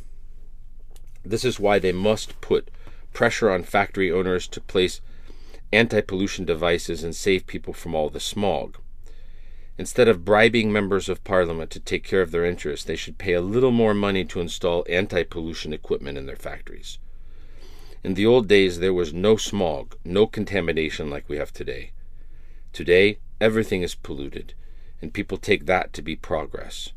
This 1.25 1.43
is 1.43 1.59
why 1.59 1.79
they 1.79 1.91
must 1.91 2.39
put 2.39 2.69
pressure 3.13 3.49
on 3.49 3.63
factory 3.63 4.11
owners 4.11 4.47
to 4.49 4.61
place 4.61 5.01
anti 5.73 6.01
pollution 6.01 6.45
devices 6.45 7.03
and 7.03 7.15
save 7.15 7.47
people 7.47 7.73
from 7.73 7.95
all 7.95 8.09
the 8.09 8.19
smog. 8.19 8.77
Instead 9.77 10.07
of 10.07 10.25
bribing 10.25 10.71
members 10.71 11.07
of 11.07 11.23
parliament 11.23 11.69
to 11.71 11.79
take 11.79 12.03
care 12.03 12.21
of 12.21 12.31
their 12.31 12.45
interests, 12.45 12.85
they 12.85 12.95
should 12.95 13.17
pay 13.17 13.33
a 13.33 13.41
little 13.41 13.71
more 13.71 13.93
money 13.93 14.25
to 14.25 14.39
install 14.39 14.85
anti 14.89 15.23
pollution 15.23 15.71
equipment 15.71 16.17
in 16.17 16.25
their 16.25 16.35
factories. 16.35 16.97
In 18.07 18.13
the 18.13 18.25
old 18.25 18.47
days, 18.47 18.79
there 18.79 18.93
was 18.93 19.13
no 19.13 19.35
smog, 19.35 19.97
no 20.05 20.27
contamination 20.27 21.09
like 21.09 21.27
we 21.27 21.35
have 21.35 21.51
today. 21.51 21.91
Today, 22.71 23.19
everything 23.41 23.81
is 23.81 23.95
polluted, 23.95 24.53
and 25.01 25.13
people 25.13 25.37
take 25.37 25.65
that 25.65 25.91
to 25.91 26.01
be 26.01 26.15
progress. 26.15 26.93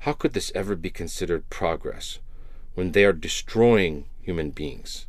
How 0.00 0.12
could 0.12 0.32
this 0.32 0.50
ever 0.52 0.74
be 0.74 0.90
considered 0.90 1.48
progress 1.50 2.18
when 2.74 2.90
they 2.90 3.04
are 3.04 3.12
destroying 3.12 4.06
human 4.22 4.50
beings? 4.50 5.06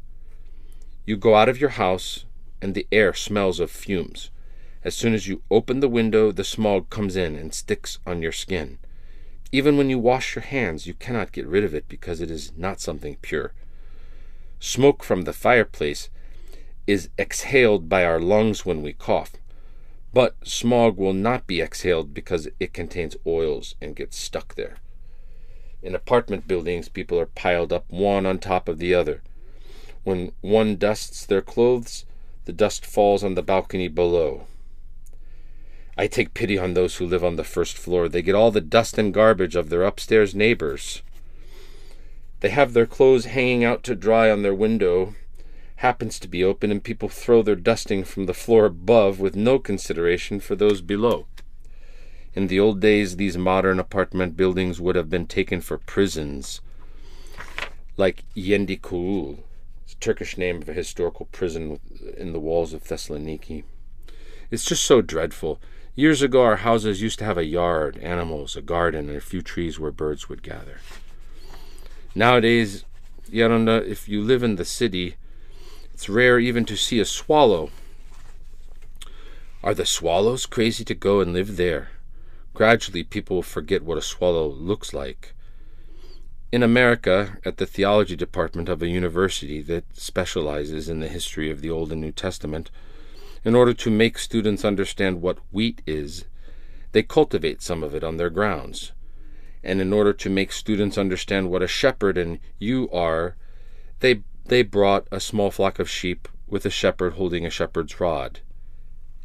You 1.08 1.18
go 1.18 1.34
out 1.34 1.50
of 1.50 1.60
your 1.60 1.72
house 1.72 2.26
and 2.62 2.76
the 2.76 2.86
air 2.92 3.12
smells 3.16 3.60
of 3.60 3.72
fumes. 3.72 4.30
As 4.84 4.94
soon 4.94 5.16
as 5.16 5.28
you 5.28 5.42
open 5.50 5.80
the 5.80 5.90
window, 5.90 6.32
the 6.32 6.44
smog 6.44 6.92
comes 6.92 7.16
in 7.16 7.36
and 7.36 7.52
sticks 7.52 7.98
on 8.06 8.22
your 8.22 8.32
skin. 8.32 8.78
Even 9.52 9.76
when 9.76 9.90
you 9.90 9.98
wash 9.98 10.36
your 10.36 10.44
hands, 10.44 10.86
you 10.86 10.94
cannot 10.94 11.32
get 11.32 11.48
rid 11.48 11.64
of 11.64 11.74
it 11.74 11.88
because 11.90 12.22
it 12.22 12.30
is 12.30 12.52
not 12.56 12.80
something 12.80 13.18
pure. 13.24 13.54
Smoke 14.68 15.04
from 15.04 15.22
the 15.22 15.32
fireplace 15.32 16.10
is 16.88 17.10
exhaled 17.20 17.88
by 17.88 18.04
our 18.04 18.20
lungs 18.20 18.66
when 18.66 18.82
we 18.82 18.94
cough, 18.94 19.34
but 20.12 20.36
smog 20.44 20.98
will 20.98 21.14
not 21.14 21.46
be 21.46 21.62
exhaled 21.62 22.16
because 22.16 22.50
it 22.60 22.74
contains 22.74 23.16
oils 23.28 23.76
and 23.80 23.96
gets 23.96 24.18
stuck 24.18 24.56
there. 24.56 24.78
In 25.84 25.94
apartment 25.94 26.48
buildings, 26.48 26.90
people 26.90 27.20
are 27.20 27.28
piled 27.28 27.72
up 27.72 27.86
one 27.90 28.26
on 28.26 28.40
top 28.40 28.68
of 28.68 28.80
the 28.80 28.92
other. 28.92 29.22
When 30.04 30.32
one 30.42 30.78
dusts 30.78 31.28
their 31.28 31.44
clothes, 31.44 32.06
the 32.46 32.52
dust 32.52 32.88
falls 32.88 33.24
on 33.24 33.36
the 33.36 33.44
balcony 33.44 33.88
below. 33.88 34.48
I 35.96 36.08
take 36.08 36.34
pity 36.34 36.58
on 36.58 36.74
those 36.74 36.96
who 36.96 37.06
live 37.06 37.24
on 37.24 37.36
the 37.36 37.44
first 37.44 37.78
floor. 37.78 38.10
They 38.10 38.24
get 38.24 38.34
all 38.34 38.50
the 38.50 38.62
dust 38.62 38.98
and 38.98 39.14
garbage 39.14 39.56
of 39.56 39.70
their 39.70 39.84
upstairs 39.84 40.34
neighbors. 40.34 41.04
They 42.42 42.50
have 42.50 42.74
their 42.74 42.86
clothes 42.86 43.26
hanging 43.26 43.64
out 43.64 43.84
to 43.84 43.96
dry 43.96 44.30
on 44.30 44.42
their 44.42 44.54
window, 44.54 45.16
happens 45.78 46.20
to 46.20 46.28
be 46.28 46.44
open, 46.44 46.72
and 46.72 46.84
people 46.84 47.10
throw 47.10 47.42
their 47.42 47.56
dusting 47.56 48.04
from 48.04 48.26
the 48.26 48.34
floor 48.34 48.66
above 48.66 49.20
with 49.20 49.36
no 49.36 49.60
consideration 49.60 50.40
for 50.40 50.56
those 50.56 50.82
below. 50.82 51.28
In 52.34 52.48
the 52.48 52.60
old 52.60 52.82
days, 52.82 53.16
these 53.16 53.38
modern 53.38 53.80
apartment 53.80 54.36
buildings 54.36 54.82
would 54.82 54.96
have 54.96 55.10
been 55.10 55.26
taken 55.26 55.62
for 55.62 55.78
prisons, 55.78 56.60
like 57.98 58.26
Yedi 58.36 58.82
Kule, 58.82 59.40
a 59.90 59.96
Turkish 60.02 60.38
name 60.38 60.62
of 60.62 60.68
a 60.68 60.74
historical 60.74 61.28
prison 61.32 61.80
in 62.18 62.34
the 62.34 62.40
walls 62.40 62.74
of 62.74 62.84
Thessaloniki. 62.84 63.64
It's 64.52 64.66
just 64.66 64.84
so 64.84 65.02
dreadful. 65.02 65.62
Years 65.96 66.22
ago, 66.22 66.44
our 66.44 66.58
houses 66.58 67.02
used 67.02 67.20
to 67.20 67.26
have 67.26 67.38
a 67.38 67.46
yard, 67.46 67.98
animals, 68.00 68.58
a 68.58 68.62
garden, 68.62 69.08
and 69.08 69.18
a 69.18 69.22
few 69.22 69.42
trees 69.42 69.80
where 69.80 69.92
birds 69.92 70.28
would 70.28 70.44
gather. 70.44 70.80
Nowadays, 72.18 72.86
Geronda, 73.30 73.84
if 73.86 74.08
you 74.08 74.22
live 74.22 74.42
in 74.42 74.56
the 74.56 74.64
city, 74.64 75.16
it's 75.94 76.08
rare 76.08 76.40
even 76.40 76.64
to 76.64 76.78
see 76.78 77.02
a 77.02 77.06
swallow. 77.06 77.72
Are 79.62 79.74
the 79.74 79.86
swallows 79.86 80.46
crazy 80.46 80.86
to 80.86 80.96
go 80.96 81.20
and 81.20 81.34
live 81.34 81.58
there? 81.58 81.90
Gradually, 82.54 83.04
people 83.04 83.36
will 83.36 83.44
forget 83.44 83.84
what 83.84 83.98
a 83.98 84.02
swallow 84.02 84.48
looks 84.48 84.94
like. 84.94 85.34
In 86.54 86.64
America, 86.64 87.38
at 87.44 87.58
the 87.58 87.66
theology 87.66 88.16
department 88.16 88.70
of 88.70 88.82
a 88.82 88.88
university 88.88 89.62
that 89.64 89.84
specializes 89.98 90.88
in 90.88 91.02
the 91.02 91.10
history 91.10 91.52
of 91.52 91.60
the 91.60 91.70
Old 91.70 91.92
and 91.92 92.00
New 92.00 92.14
Testament, 92.14 92.72
in 93.44 93.56
order 93.56 93.74
to 93.74 93.92
make 93.92 94.18
students 94.18 94.64
understand 94.64 95.22
what 95.22 95.40
wheat 95.52 95.82
is, 95.86 96.24
they 96.94 97.04
cultivate 97.04 97.62
some 97.62 97.84
of 97.84 97.94
it 97.94 98.06
on 98.06 98.16
their 98.16 98.30
grounds. 98.30 98.94
And 99.66 99.82
in 99.82 99.92
order 99.92 100.14
to 100.14 100.30
make 100.30 100.52
students 100.52 100.96
understand 100.96 101.50
what 101.50 101.64
a 101.64 101.68
shepherd 101.68 102.20
and 102.20 102.40
ewe 102.60 102.88
are, 102.92 103.36
they, 104.00 104.22
they 104.46 104.62
brought 104.62 105.08
a 105.12 105.20
small 105.20 105.50
flock 105.50 105.80
of 105.80 105.90
sheep 105.90 106.28
with 106.48 106.68
a 106.68 106.70
shepherd 106.70 107.14
holding 107.14 107.48
a 107.48 107.50
shepherd's 107.50 108.00
rod. 108.00 108.42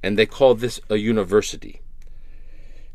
And 0.03 0.19
they 0.19 0.25
call 0.25 0.55
this 0.55 0.81
a 0.89 0.97
university. 0.97 1.83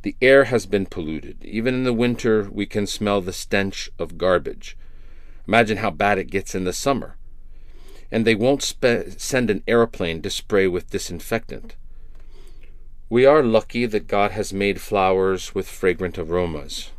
The 0.02 0.16
air 0.24 0.46
has 0.46 0.66
been 0.66 0.88
polluted. 0.88 1.46
Even 1.46 1.76
in 1.76 1.84
the 1.84 1.94
winter, 1.94 2.50
we 2.52 2.66
can 2.66 2.88
smell 2.88 3.22
the 3.22 3.32
stench 3.32 3.92
of 4.00 4.18
garbage. 4.18 4.76
Imagine 5.48 5.78
how 5.78 5.92
bad 5.92 6.18
it 6.18 6.32
gets 6.32 6.56
in 6.56 6.64
the 6.64 6.74
summer. 6.74 7.16
And 8.12 8.26
they 8.26 8.34
won't 8.34 8.64
spe- 8.64 9.18
send 9.18 9.52
an 9.52 9.62
aeroplane 9.68 10.24
to 10.24 10.32
spray 10.32 10.66
with 10.66 10.90
disinfectant. 10.90 11.76
We 13.08 13.28
are 13.28 13.44
lucky 13.44 13.86
that 13.86 14.08
God 14.08 14.32
has 14.32 14.52
made 14.52 14.82
flowers 14.82 15.54
with 15.54 15.68
fragrant 15.68 16.18
aromas. 16.18 16.90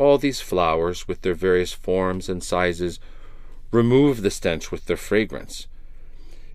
All 0.00 0.16
these 0.16 0.40
flowers, 0.40 1.06
with 1.06 1.20
their 1.20 1.34
various 1.34 1.74
forms 1.74 2.30
and 2.30 2.42
sizes, 2.42 2.98
remove 3.70 4.22
the 4.22 4.30
stench 4.30 4.72
with 4.72 4.86
their 4.86 4.96
fragrance. 4.96 5.66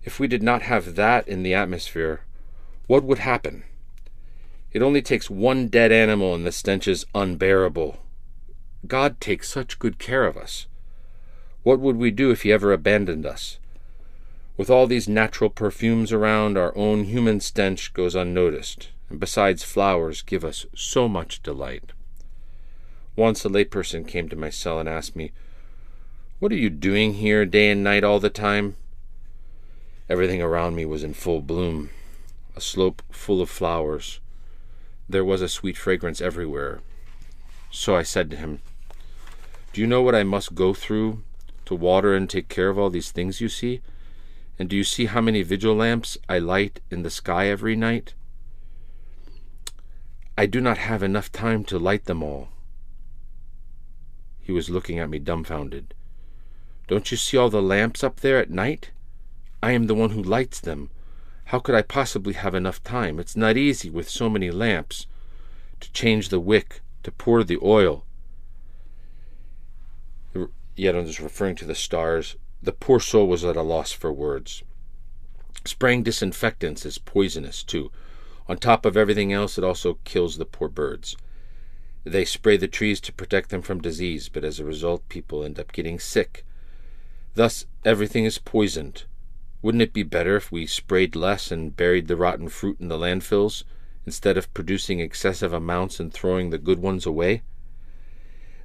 If 0.02 0.18
we 0.18 0.26
did 0.26 0.42
not 0.42 0.62
have 0.62 0.96
that 0.96 1.28
in 1.28 1.44
the 1.44 1.54
atmosphere, 1.54 2.22
what 2.88 3.04
would 3.04 3.20
happen? 3.20 3.62
It 4.72 4.82
only 4.82 5.00
takes 5.00 5.30
one 5.30 5.68
dead 5.68 5.92
animal 5.92 6.34
and 6.34 6.44
the 6.44 6.50
stench 6.50 6.88
is 6.88 7.06
unbearable. 7.14 7.98
God 8.84 9.20
takes 9.20 9.48
such 9.48 9.78
good 9.78 10.00
care 10.00 10.26
of 10.26 10.36
us. 10.36 10.66
What 11.62 11.78
would 11.78 11.98
we 11.98 12.10
do 12.10 12.32
if 12.32 12.42
He 12.42 12.52
ever 12.52 12.72
abandoned 12.72 13.24
us? 13.24 13.60
With 14.56 14.70
all 14.70 14.88
these 14.88 15.08
natural 15.08 15.50
perfumes 15.50 16.12
around, 16.12 16.58
our 16.58 16.76
own 16.76 17.04
human 17.04 17.38
stench 17.38 17.94
goes 17.94 18.16
unnoticed, 18.16 18.88
and 19.08 19.20
besides, 19.20 19.62
flowers 19.62 20.22
give 20.22 20.44
us 20.44 20.66
so 20.74 21.08
much 21.08 21.44
delight. 21.44 21.92
Once 23.16 23.44
a 23.44 23.48
layperson 23.48 24.06
came 24.06 24.28
to 24.28 24.36
my 24.36 24.50
cell 24.50 24.78
and 24.78 24.88
asked 24.88 25.16
me, 25.16 25.32
What 26.38 26.52
are 26.52 26.56
you 26.56 26.70
doing 26.70 27.14
here 27.14 27.44
day 27.44 27.70
and 27.70 27.82
night 27.82 28.04
all 28.04 28.20
the 28.20 28.30
time? 28.30 28.76
Everything 30.08 30.40
around 30.40 30.76
me 30.76 30.84
was 30.84 31.02
in 31.02 31.14
full 31.14 31.40
bloom, 31.40 31.90
a 32.54 32.60
slope 32.60 33.02
full 33.10 33.40
of 33.40 33.50
flowers, 33.50 34.20
there 35.08 35.24
was 35.24 35.40
a 35.40 35.48
sweet 35.48 35.76
fragrance 35.76 36.20
everywhere. 36.20 36.80
So 37.70 37.94
I 37.94 38.02
said 38.02 38.30
to 38.30 38.36
him, 38.36 38.60
Do 39.72 39.80
you 39.80 39.86
know 39.86 40.02
what 40.02 40.14
I 40.14 40.24
must 40.24 40.54
go 40.54 40.74
through 40.74 41.22
to 41.66 41.74
water 41.74 42.14
and 42.14 42.28
take 42.28 42.48
care 42.48 42.68
of 42.68 42.78
all 42.78 42.90
these 42.90 43.12
things 43.12 43.40
you 43.40 43.48
see? 43.48 43.80
And 44.58 44.68
do 44.68 44.76
you 44.76 44.84
see 44.84 45.06
how 45.06 45.20
many 45.20 45.42
vigil 45.42 45.74
lamps 45.74 46.18
I 46.28 46.38
light 46.38 46.80
in 46.90 47.02
the 47.02 47.10
sky 47.10 47.46
every 47.46 47.76
night? 47.76 48.14
I 50.36 50.46
do 50.46 50.60
not 50.60 50.78
have 50.78 51.02
enough 51.02 51.30
time 51.30 51.64
to 51.64 51.78
light 51.78 52.04
them 52.06 52.22
all. 52.22 52.48
He 54.46 54.52
was 54.52 54.70
looking 54.70 55.00
at 55.00 55.10
me 55.10 55.18
dumbfounded. 55.18 55.92
Don't 56.86 57.10
you 57.10 57.16
see 57.16 57.36
all 57.36 57.50
the 57.50 57.60
lamps 57.60 58.04
up 58.04 58.20
there 58.20 58.38
at 58.38 58.48
night? 58.48 58.92
I 59.60 59.72
am 59.72 59.88
the 59.88 59.94
one 59.94 60.10
who 60.10 60.22
lights 60.22 60.60
them. 60.60 60.88
How 61.46 61.58
could 61.58 61.74
I 61.74 61.82
possibly 61.82 62.34
have 62.34 62.54
enough 62.54 62.80
time? 62.84 63.18
It's 63.18 63.34
not 63.34 63.56
easy 63.56 63.90
with 63.90 64.08
so 64.08 64.30
many 64.30 64.52
lamps 64.52 65.08
to 65.80 65.90
change 65.90 66.28
the 66.28 66.38
wick, 66.38 66.80
to 67.02 67.10
pour 67.10 67.42
the 67.42 67.58
oil. 67.60 68.04
Yet 70.76 70.94
I'm 70.94 71.06
referring 71.06 71.56
to 71.56 71.64
the 71.64 71.74
stars. 71.74 72.36
The 72.62 72.70
poor 72.70 73.00
soul 73.00 73.26
was 73.26 73.44
at 73.44 73.56
a 73.56 73.62
loss 73.62 73.90
for 73.90 74.12
words. 74.12 74.62
Spraying 75.64 76.04
disinfectants 76.04 76.86
is 76.86 76.98
poisonous, 76.98 77.64
too. 77.64 77.90
On 78.46 78.56
top 78.56 78.86
of 78.86 78.96
everything 78.96 79.32
else, 79.32 79.58
it 79.58 79.64
also 79.64 79.98
kills 80.04 80.38
the 80.38 80.44
poor 80.44 80.68
birds. 80.68 81.16
They 82.06 82.24
spray 82.24 82.56
the 82.56 82.68
trees 82.68 83.00
to 83.00 83.12
protect 83.12 83.50
them 83.50 83.62
from 83.62 83.80
disease, 83.80 84.28
but 84.28 84.44
as 84.44 84.60
a 84.60 84.64
result, 84.64 85.08
people 85.08 85.42
end 85.42 85.58
up 85.58 85.72
getting 85.72 85.98
sick. 85.98 86.46
Thus, 87.34 87.66
everything 87.84 88.24
is 88.24 88.38
poisoned. 88.38 89.06
Wouldn't 89.60 89.82
it 89.82 89.92
be 89.92 90.04
better 90.04 90.36
if 90.36 90.52
we 90.52 90.68
sprayed 90.68 91.16
less 91.16 91.50
and 91.50 91.76
buried 91.76 92.06
the 92.06 92.14
rotten 92.14 92.48
fruit 92.48 92.78
in 92.78 92.86
the 92.86 92.96
landfills, 92.96 93.64
instead 94.06 94.38
of 94.38 94.54
producing 94.54 95.00
excessive 95.00 95.52
amounts 95.52 95.98
and 95.98 96.14
throwing 96.14 96.50
the 96.50 96.58
good 96.58 96.78
ones 96.78 97.06
away? 97.06 97.42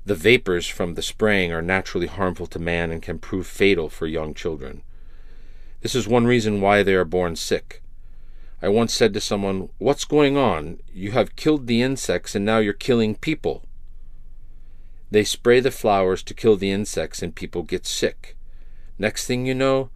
The 0.06 0.14
vapors 0.14 0.68
from 0.68 0.94
the 0.94 1.02
spraying 1.02 1.52
are 1.52 1.64
naturally 1.64 2.06
harmful 2.06 2.46
to 2.46 2.60
man 2.60 2.92
and 2.92 3.02
can 3.02 3.18
prove 3.18 3.48
fatal 3.48 3.90
for 3.90 4.06
young 4.06 4.36
children. 4.36 4.84
This 5.82 5.96
is 5.96 6.08
one 6.08 6.28
reason 6.28 6.62
why 6.62 6.84
they 6.84 6.94
are 6.94 7.06
born 7.06 7.36
sick. 7.36 7.81
I 8.62 8.70
once 8.70 8.94
said 8.94 9.14
to 9.14 9.22
someone, 9.22 9.70
What's 9.80 10.06
going 10.06 10.38
on? 10.38 10.80
You 10.94 11.12
have 11.12 11.36
killed 11.36 11.66
the 11.66 11.82
insects 11.82 12.36
and 12.36 12.46
now 12.46 12.60
you're 12.60 12.74
killing 12.74 13.16
people. 13.16 13.64
They 15.10 15.24
spray 15.24 15.60
the 15.60 15.72
flowers 15.72 16.22
to 16.24 16.34
kill 16.34 16.56
the 16.56 16.72
insects 16.72 17.22
and 17.22 17.36
people 17.36 17.64
get 17.64 17.86
sick. 17.86 18.38
Next 19.00 19.26
thing 19.26 19.46
you 19.46 19.56
know, 19.56 19.90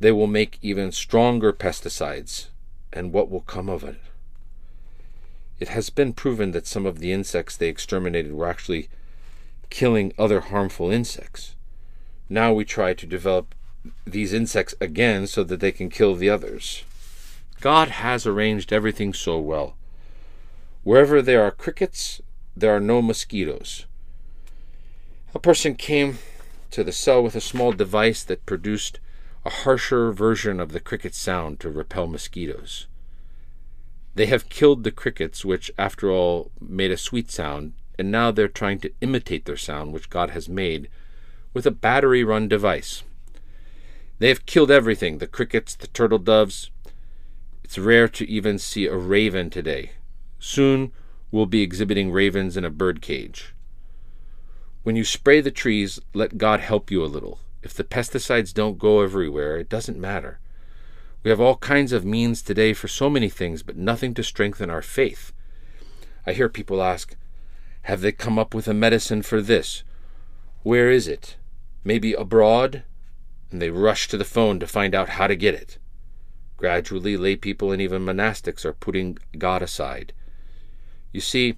they 0.00 0.12
will 0.12 0.26
make 0.26 0.58
even 0.60 0.92
stronger 0.92 1.52
pesticides. 1.52 2.48
And 2.92 3.12
what 3.12 3.30
will 3.30 3.40
come 3.40 3.68
of 3.68 3.82
it? 3.82 3.96
It 5.58 5.68
has 5.68 5.88
been 5.88 6.12
proven 6.12 6.50
that 6.50 6.66
some 6.66 6.84
of 6.84 6.98
the 6.98 7.10
insects 7.10 7.56
they 7.56 7.68
exterminated 7.68 8.32
were 8.32 8.46
actually 8.46 8.88
killing 9.70 10.12
other 10.18 10.40
harmful 10.40 10.90
insects. 10.90 11.54
Now 12.28 12.52
we 12.52 12.64
try 12.64 12.92
to 12.94 13.06
develop 13.06 13.54
these 14.06 14.32
insects 14.32 14.74
again 14.80 15.26
so 15.26 15.42
that 15.44 15.60
they 15.60 15.72
can 15.72 15.88
kill 15.88 16.14
the 16.14 16.30
others. 16.30 16.84
God 17.64 17.88
has 17.88 18.26
arranged 18.26 18.74
everything 18.74 19.14
so 19.14 19.38
well. 19.38 19.78
Wherever 20.82 21.22
there 21.22 21.42
are 21.42 21.50
crickets, 21.50 22.20
there 22.54 22.76
are 22.76 22.78
no 22.78 23.00
mosquitoes. 23.00 23.86
A 25.34 25.38
person 25.38 25.74
came 25.74 26.18
to 26.72 26.84
the 26.84 26.92
cell 26.92 27.22
with 27.22 27.34
a 27.34 27.40
small 27.40 27.72
device 27.72 28.22
that 28.24 28.44
produced 28.44 29.00
a 29.46 29.50
harsher 29.64 30.12
version 30.12 30.60
of 30.60 30.72
the 30.72 30.78
cricket 30.78 31.14
sound 31.14 31.58
to 31.60 31.70
repel 31.70 32.06
mosquitoes. 32.06 32.86
They 34.14 34.26
have 34.26 34.50
killed 34.50 34.84
the 34.84 34.92
crickets, 34.92 35.42
which, 35.42 35.72
after 35.78 36.10
all, 36.10 36.50
made 36.60 36.90
a 36.90 36.98
sweet 36.98 37.30
sound, 37.30 37.72
and 37.98 38.10
now 38.10 38.30
they're 38.30 38.46
trying 38.46 38.80
to 38.80 38.92
imitate 39.00 39.46
their 39.46 39.56
sound, 39.56 39.94
which 39.94 40.10
God 40.10 40.28
has 40.28 40.50
made, 40.50 40.90
with 41.54 41.64
a 41.64 41.70
battery 41.70 42.24
run 42.24 42.46
device. 42.46 43.04
They 44.18 44.28
have 44.28 44.44
killed 44.44 44.70
everything 44.70 45.16
the 45.16 45.26
crickets, 45.26 45.74
the 45.74 45.86
turtle 45.86 46.18
doves, 46.18 46.70
it's 47.64 47.78
rare 47.78 48.08
to 48.08 48.28
even 48.28 48.58
see 48.58 48.86
a 48.86 48.94
raven 48.94 49.48
today. 49.48 49.92
Soon 50.38 50.92
we'll 51.32 51.46
be 51.46 51.62
exhibiting 51.62 52.12
ravens 52.12 52.56
in 52.56 52.64
a 52.64 52.70
bird 52.70 53.00
cage. 53.00 53.54
When 54.82 54.96
you 54.96 55.04
spray 55.04 55.40
the 55.40 55.50
trees, 55.50 55.98
let 56.12 56.36
God 56.36 56.60
help 56.60 56.90
you 56.90 57.02
a 57.02 57.06
little. 57.06 57.40
If 57.62 57.72
the 57.72 57.82
pesticides 57.82 58.52
don't 58.52 58.78
go 58.78 59.00
everywhere, 59.00 59.56
it 59.56 59.70
doesn't 59.70 59.98
matter. 59.98 60.38
We 61.22 61.30
have 61.30 61.40
all 61.40 61.56
kinds 61.56 61.92
of 61.92 62.04
means 62.04 62.42
today 62.42 62.74
for 62.74 62.86
so 62.86 63.08
many 63.08 63.30
things, 63.30 63.62
but 63.62 63.78
nothing 63.78 64.12
to 64.14 64.22
strengthen 64.22 64.68
our 64.68 64.82
faith. 64.82 65.32
I 66.26 66.34
hear 66.34 66.50
people 66.50 66.82
ask, 66.82 67.16
Have 67.82 68.02
they 68.02 68.12
come 68.12 68.38
up 68.38 68.54
with 68.54 68.68
a 68.68 68.74
medicine 68.74 69.22
for 69.22 69.40
this? 69.40 69.84
Where 70.62 70.90
is 70.90 71.08
it? 71.08 71.38
Maybe 71.82 72.12
abroad? 72.12 72.82
And 73.50 73.62
they 73.62 73.70
rush 73.70 74.06
to 74.08 74.18
the 74.18 74.24
phone 74.24 74.60
to 74.60 74.66
find 74.66 74.94
out 74.94 75.10
how 75.10 75.26
to 75.26 75.34
get 75.34 75.54
it. 75.54 75.78
Gradually, 76.64 77.18
lay 77.18 77.36
people 77.36 77.72
and 77.72 77.82
even 77.82 78.06
monastics 78.06 78.64
are 78.64 78.72
putting 78.72 79.18
God 79.36 79.60
aside. 79.60 80.14
You 81.12 81.20
see, 81.20 81.56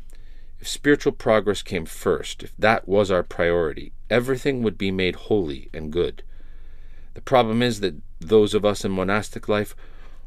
if 0.59 0.67
spiritual 0.67 1.13
progress 1.13 1.63
came 1.63 1.87
first, 1.87 2.43
if 2.43 2.53
that 2.59 2.89
was 2.89 3.09
our 3.09 3.23
priority, 3.23 3.93
everything 4.11 4.65
would 4.65 4.77
be 4.77 4.91
made 4.91 5.15
holy 5.15 5.71
and 5.73 5.93
good. 5.93 6.25
The 7.15 7.21
problem 7.21 7.63
is 7.63 7.79
that 7.79 8.03
those 8.19 8.53
of 8.53 8.65
us 8.65 8.85
in 8.85 8.91
monastic 8.91 9.49
life 9.49 9.77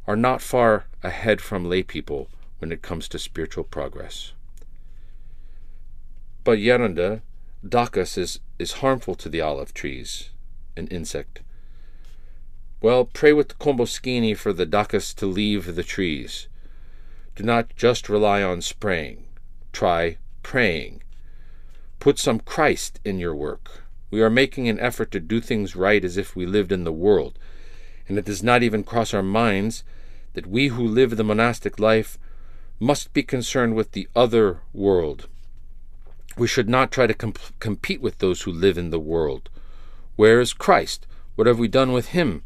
are 0.08 0.16
not 0.16 0.42
far 0.42 0.86
ahead 1.04 1.42
from 1.42 1.68
lay 1.68 1.84
people 1.84 2.30
when 2.60 2.72
it 2.72 2.82
comes 2.82 3.10
to 3.10 3.20
spiritual 3.20 3.66
progress. 3.66 4.32
But 6.46 6.60
Geronda, 6.60 7.22
Dacus 7.68 8.18
is, 8.18 8.40
is 8.58 8.80
harmful 8.80 9.16
to 9.16 9.28
the 9.28 9.42
olive 9.42 9.74
trees, 9.74 10.30
an 10.78 10.88
insect. 10.88 11.42
Well, 12.82 13.04
pray 13.04 13.34
with 13.34 13.50
the 13.50 13.56
komboskini 13.56 14.38
for 14.38 14.54
the 14.54 14.66
Dacus 14.66 15.14
to 15.16 15.26
leave 15.26 15.76
the 15.76 15.84
trees. 15.84 16.48
Do 17.36 17.44
not 17.44 17.76
just 17.76 18.08
rely 18.08 18.42
on 18.42 18.62
spraying. 18.62 19.26
Try 19.74 20.18
praying. 20.44 21.04
Put 22.00 22.18
some 22.18 22.40
Christ 22.40 23.02
in 23.04 23.20
your 23.20 23.36
work. 23.36 23.84
We 24.12 24.22
are 24.22 24.30
making 24.30 24.70
an 24.70 24.80
effort 24.80 25.12
to 25.12 25.20
do 25.20 25.42
things 25.42 25.76
right 25.76 26.06
as 26.06 26.16
if 26.16 26.38
we 26.38 26.46
lived 26.46 26.72
in 26.72 26.86
the 26.86 26.94
world, 26.94 27.38
and 28.08 28.18
it 28.18 28.24
does 28.24 28.42
not 28.42 28.64
even 28.64 28.86
cross 28.86 29.14
our 29.14 29.24
minds 29.24 29.84
that 30.34 30.48
we 30.48 30.70
who 30.70 30.88
live 30.88 31.18
the 31.18 31.24
monastic 31.24 31.80
life 31.80 32.18
must 32.80 33.12
be 33.12 33.24
concerned 33.24 33.76
with 33.76 33.92
the 33.92 34.08
other 34.16 34.62
world. 34.72 35.28
We 36.38 36.48
should 36.48 36.70
not 36.70 36.92
try 36.92 37.08
to 37.08 37.14
comp- 37.14 37.60
compete 37.60 38.00
with 38.00 38.20
those 38.20 38.44
who 38.44 38.52
live 38.54 38.78
in 38.78 38.90
the 38.90 39.00
world. 39.00 39.50
Where 40.16 40.40
is 40.40 40.54
Christ? 40.54 41.06
What 41.36 41.46
have 41.46 41.60
we 41.60 41.68
done 41.68 41.92
with 41.92 42.10
him? 42.10 42.44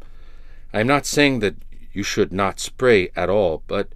I 0.74 0.80
am 0.80 0.88
not 0.88 1.06
saying 1.06 1.38
that 1.38 1.54
you 1.92 2.02
should 2.02 2.32
not 2.32 2.58
spray 2.58 3.08
at 3.14 3.30
all, 3.30 3.62
but 3.68 3.90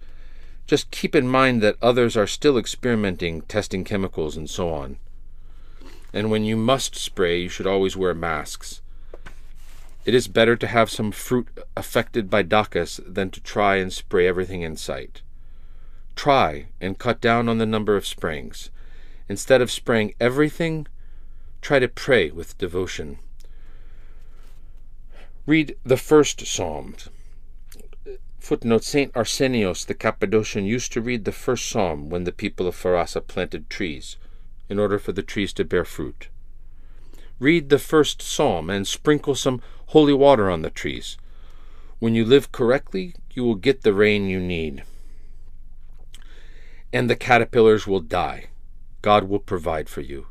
just 0.65 0.91
keep 0.91 1.13
in 1.13 1.27
mind 1.27 1.61
that 1.61 1.75
others 1.81 2.15
are 2.15 2.25
still 2.25 2.57
experimenting, 2.57 3.41
testing 3.41 3.83
chemicals, 3.83 4.37
and 4.37 4.49
so 4.49 4.69
on. 4.69 4.95
And 6.13 6.31
when 6.31 6.45
you 6.45 6.55
must 6.55 6.95
spray, 6.95 7.41
you 7.41 7.49
should 7.49 7.67
always 7.67 7.97
wear 7.97 8.13
masks. 8.13 8.81
It 10.05 10.15
is 10.15 10.29
better 10.29 10.55
to 10.55 10.67
have 10.67 10.89
some 10.89 11.11
fruit 11.11 11.49
affected 11.75 12.29
by 12.29 12.43
Dacus 12.43 13.01
than 13.05 13.29
to 13.31 13.41
try 13.41 13.75
and 13.75 13.91
spray 13.91 14.25
everything 14.25 14.61
in 14.61 14.77
sight. 14.77 15.21
Try 16.15 16.67
and 16.79 16.97
cut 16.97 17.19
down 17.19 17.49
on 17.49 17.57
the 17.57 17.65
number 17.65 17.97
of 17.97 18.07
sprayings. 18.07 18.69
Instead 19.27 19.61
of 19.61 19.69
spraying 19.69 20.13
everything, 20.17 20.87
try 21.61 21.79
to 21.79 21.89
pray 21.89 22.31
with 22.31 22.57
devotion. 22.57 23.19
Read 25.49 25.75
the 25.83 25.97
first 25.97 26.45
psalm. 26.45 26.95
Footnote 28.37 28.83
St. 28.83 29.11
Arsenios 29.15 29.83
the 29.83 29.95
Cappadocian 29.95 30.63
used 30.63 30.93
to 30.93 31.01
read 31.01 31.25
the 31.25 31.31
first 31.31 31.67
psalm 31.67 32.07
when 32.11 32.23
the 32.23 32.31
people 32.31 32.67
of 32.67 32.75
Pharasa 32.75 33.25
planted 33.25 33.67
trees, 33.67 34.17
in 34.69 34.77
order 34.77 34.99
for 34.99 35.11
the 35.11 35.23
trees 35.23 35.51
to 35.53 35.65
bear 35.65 35.85
fruit. 35.85 36.27
Read 37.39 37.69
the 37.69 37.79
first 37.79 38.21
psalm 38.21 38.69
and 38.69 38.87
sprinkle 38.87 39.33
some 39.33 39.59
holy 39.87 40.13
water 40.13 40.51
on 40.51 40.61
the 40.61 40.69
trees. 40.69 41.17
When 41.97 42.13
you 42.13 42.25
live 42.25 42.51
correctly, 42.51 43.15
you 43.33 43.43
will 43.43 43.55
get 43.55 43.81
the 43.81 43.91
rain 43.91 44.27
you 44.27 44.39
need. 44.39 44.83
And 46.93 47.09
the 47.09 47.15
caterpillars 47.15 47.87
will 47.87 48.01
die. 48.01 48.49
God 49.01 49.23
will 49.23 49.39
provide 49.39 49.89
for 49.89 50.01
you. 50.01 50.27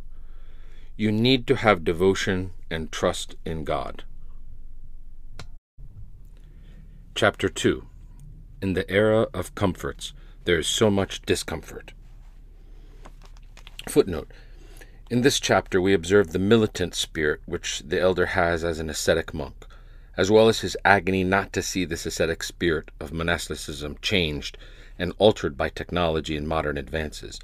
You 0.96 1.10
need 1.10 1.48
to 1.48 1.56
have 1.56 1.82
devotion 1.82 2.52
and 2.70 2.92
trust 2.92 3.34
in 3.44 3.64
God. 3.64 4.04
Chapter 7.18 7.48
2 7.48 7.84
In 8.62 8.74
the 8.74 8.88
era 8.88 9.26
of 9.34 9.56
comforts, 9.56 10.12
there 10.44 10.56
is 10.56 10.68
so 10.68 10.88
much 10.88 11.20
discomfort. 11.22 11.92
Footnote 13.88 14.30
In 15.10 15.22
this 15.22 15.40
chapter, 15.40 15.80
we 15.80 15.94
observe 15.94 16.30
the 16.30 16.38
militant 16.38 16.94
spirit 16.94 17.40
which 17.44 17.82
the 17.84 18.00
elder 18.00 18.26
has 18.26 18.62
as 18.62 18.78
an 18.78 18.88
ascetic 18.88 19.34
monk, 19.34 19.66
as 20.16 20.30
well 20.30 20.46
as 20.46 20.60
his 20.60 20.76
agony 20.84 21.24
not 21.24 21.52
to 21.54 21.60
see 21.60 21.84
this 21.84 22.06
ascetic 22.06 22.44
spirit 22.44 22.92
of 23.00 23.12
monasticism 23.12 23.96
changed 24.00 24.56
and 24.96 25.12
altered 25.18 25.56
by 25.56 25.70
technology 25.70 26.36
and 26.36 26.46
modern 26.46 26.78
advances. 26.78 27.40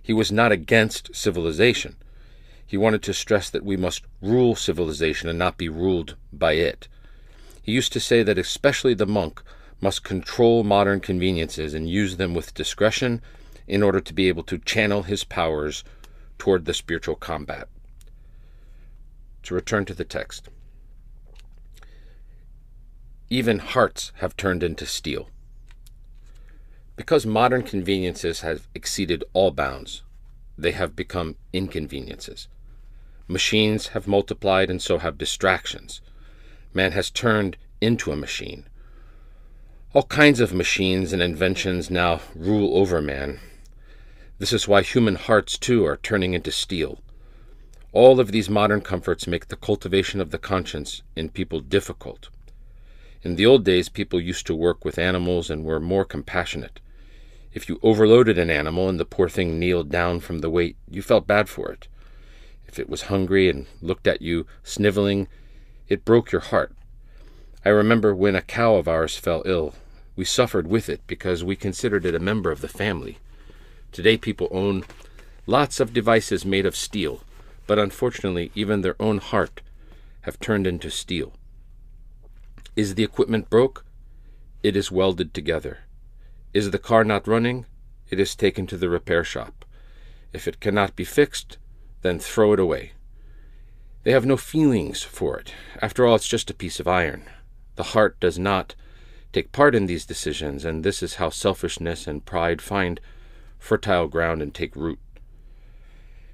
He 0.00 0.12
was 0.12 0.30
not 0.30 0.52
against 0.52 1.16
civilization. 1.16 1.96
He 2.64 2.76
wanted 2.76 3.02
to 3.02 3.12
stress 3.12 3.50
that 3.50 3.64
we 3.64 3.76
must 3.76 4.04
rule 4.22 4.54
civilization 4.54 5.28
and 5.28 5.36
not 5.36 5.58
be 5.58 5.68
ruled 5.68 6.14
by 6.32 6.52
it. 6.52 6.86
He 7.62 7.72
used 7.72 7.92
to 7.92 8.00
say 8.00 8.22
that 8.22 8.38
especially 8.38 8.94
the 8.94 9.06
monk 9.06 9.42
must 9.80 10.04
control 10.04 10.64
modern 10.64 11.00
conveniences 11.00 11.74
and 11.74 11.88
use 11.88 12.16
them 12.16 12.34
with 12.34 12.54
discretion 12.54 13.22
in 13.66 13.82
order 13.82 14.00
to 14.00 14.12
be 14.12 14.28
able 14.28 14.42
to 14.44 14.58
channel 14.58 15.04
his 15.04 15.24
powers 15.24 15.84
toward 16.38 16.64
the 16.64 16.74
spiritual 16.74 17.14
combat. 17.14 17.68
To 19.44 19.54
return 19.54 19.84
to 19.86 19.94
the 19.94 20.04
text. 20.04 20.48
Even 23.28 23.60
hearts 23.60 24.12
have 24.16 24.36
turned 24.36 24.62
into 24.62 24.84
steel. 24.86 25.30
Because 26.96 27.24
modern 27.24 27.62
conveniences 27.62 28.40
have 28.40 28.68
exceeded 28.74 29.24
all 29.32 29.52
bounds, 29.52 30.02
they 30.58 30.72
have 30.72 30.96
become 30.96 31.36
inconveniences. 31.52 32.48
Machines 33.28 33.88
have 33.88 34.08
multiplied, 34.08 34.68
and 34.68 34.82
so 34.82 34.98
have 34.98 35.16
distractions. 35.16 36.00
Man 36.72 36.92
has 36.92 37.10
turned 37.10 37.56
into 37.80 38.12
a 38.12 38.16
machine. 38.16 38.68
All 39.92 40.04
kinds 40.04 40.38
of 40.38 40.54
machines 40.54 41.12
and 41.12 41.20
inventions 41.20 41.90
now 41.90 42.20
rule 42.34 42.76
over 42.78 43.02
man. 43.02 43.40
This 44.38 44.52
is 44.52 44.68
why 44.68 44.82
human 44.82 45.16
hearts, 45.16 45.58
too, 45.58 45.84
are 45.84 45.96
turning 45.96 46.32
into 46.32 46.52
steel. 46.52 47.00
All 47.92 48.20
of 48.20 48.30
these 48.30 48.48
modern 48.48 48.82
comforts 48.82 49.26
make 49.26 49.48
the 49.48 49.56
cultivation 49.56 50.20
of 50.20 50.30
the 50.30 50.38
conscience 50.38 51.02
in 51.16 51.28
people 51.30 51.60
difficult. 51.60 52.28
In 53.22 53.34
the 53.34 53.44
old 53.44 53.64
days, 53.64 53.88
people 53.88 54.20
used 54.20 54.46
to 54.46 54.54
work 54.54 54.84
with 54.84 54.98
animals 54.98 55.50
and 55.50 55.64
were 55.64 55.80
more 55.80 56.04
compassionate. 56.04 56.80
If 57.52 57.68
you 57.68 57.80
overloaded 57.82 58.38
an 58.38 58.48
animal 58.48 58.88
and 58.88 59.00
the 59.00 59.04
poor 59.04 59.28
thing 59.28 59.58
kneeled 59.58 59.90
down 59.90 60.20
from 60.20 60.38
the 60.38 60.48
weight, 60.48 60.76
you 60.88 61.02
felt 61.02 61.26
bad 61.26 61.48
for 61.48 61.72
it. 61.72 61.88
If 62.68 62.78
it 62.78 62.88
was 62.88 63.02
hungry 63.02 63.48
and 63.50 63.66
looked 63.82 64.06
at 64.06 64.22
you, 64.22 64.46
sniveling, 64.62 65.26
it 65.90 66.04
broke 66.04 66.32
your 66.32 66.40
heart. 66.40 66.72
I 67.64 67.68
remember 67.68 68.14
when 68.14 68.36
a 68.36 68.40
cow 68.40 68.76
of 68.76 68.88
ours 68.88 69.16
fell 69.16 69.42
ill. 69.44 69.74
We 70.16 70.24
suffered 70.24 70.66
with 70.66 70.88
it 70.88 71.02
because 71.06 71.44
we 71.44 71.56
considered 71.56 72.06
it 72.06 72.14
a 72.14 72.20
member 72.20 72.50
of 72.50 72.62
the 72.62 72.68
family. 72.68 73.18
Today, 73.92 74.16
people 74.16 74.48
own 74.52 74.84
lots 75.46 75.80
of 75.80 75.92
devices 75.92 76.46
made 76.46 76.64
of 76.64 76.76
steel, 76.76 77.22
but 77.66 77.78
unfortunately, 77.78 78.52
even 78.54 78.80
their 78.80 78.96
own 79.00 79.18
heart 79.18 79.60
have 80.22 80.38
turned 80.38 80.66
into 80.66 80.90
steel. 80.90 81.32
Is 82.76 82.94
the 82.94 83.04
equipment 83.04 83.50
broke? 83.50 83.84
It 84.62 84.76
is 84.76 84.92
welded 84.92 85.34
together. 85.34 85.80
Is 86.54 86.70
the 86.70 86.78
car 86.78 87.02
not 87.02 87.26
running? 87.26 87.66
It 88.10 88.20
is 88.20 88.36
taken 88.36 88.66
to 88.68 88.76
the 88.76 88.88
repair 88.88 89.24
shop. 89.24 89.64
If 90.32 90.46
it 90.46 90.60
cannot 90.60 90.94
be 90.94 91.04
fixed, 91.04 91.58
then 92.02 92.20
throw 92.20 92.52
it 92.52 92.60
away. 92.60 92.92
They 94.02 94.12
have 94.12 94.26
no 94.26 94.36
feelings 94.36 95.02
for 95.02 95.38
it. 95.38 95.52
After 95.82 96.06
all, 96.06 96.16
it's 96.16 96.28
just 96.28 96.50
a 96.50 96.54
piece 96.54 96.80
of 96.80 96.88
iron. 96.88 97.24
The 97.76 97.92
heart 97.94 98.18
does 98.20 98.38
not 98.38 98.74
take 99.32 99.52
part 99.52 99.74
in 99.74 99.86
these 99.86 100.06
decisions, 100.06 100.64
and 100.64 100.82
this 100.82 101.02
is 101.02 101.14
how 101.14 101.30
selfishness 101.30 102.06
and 102.06 102.24
pride 102.24 102.62
find 102.62 103.00
fertile 103.58 104.08
ground 104.08 104.42
and 104.42 104.54
take 104.54 104.74
root. 104.74 104.98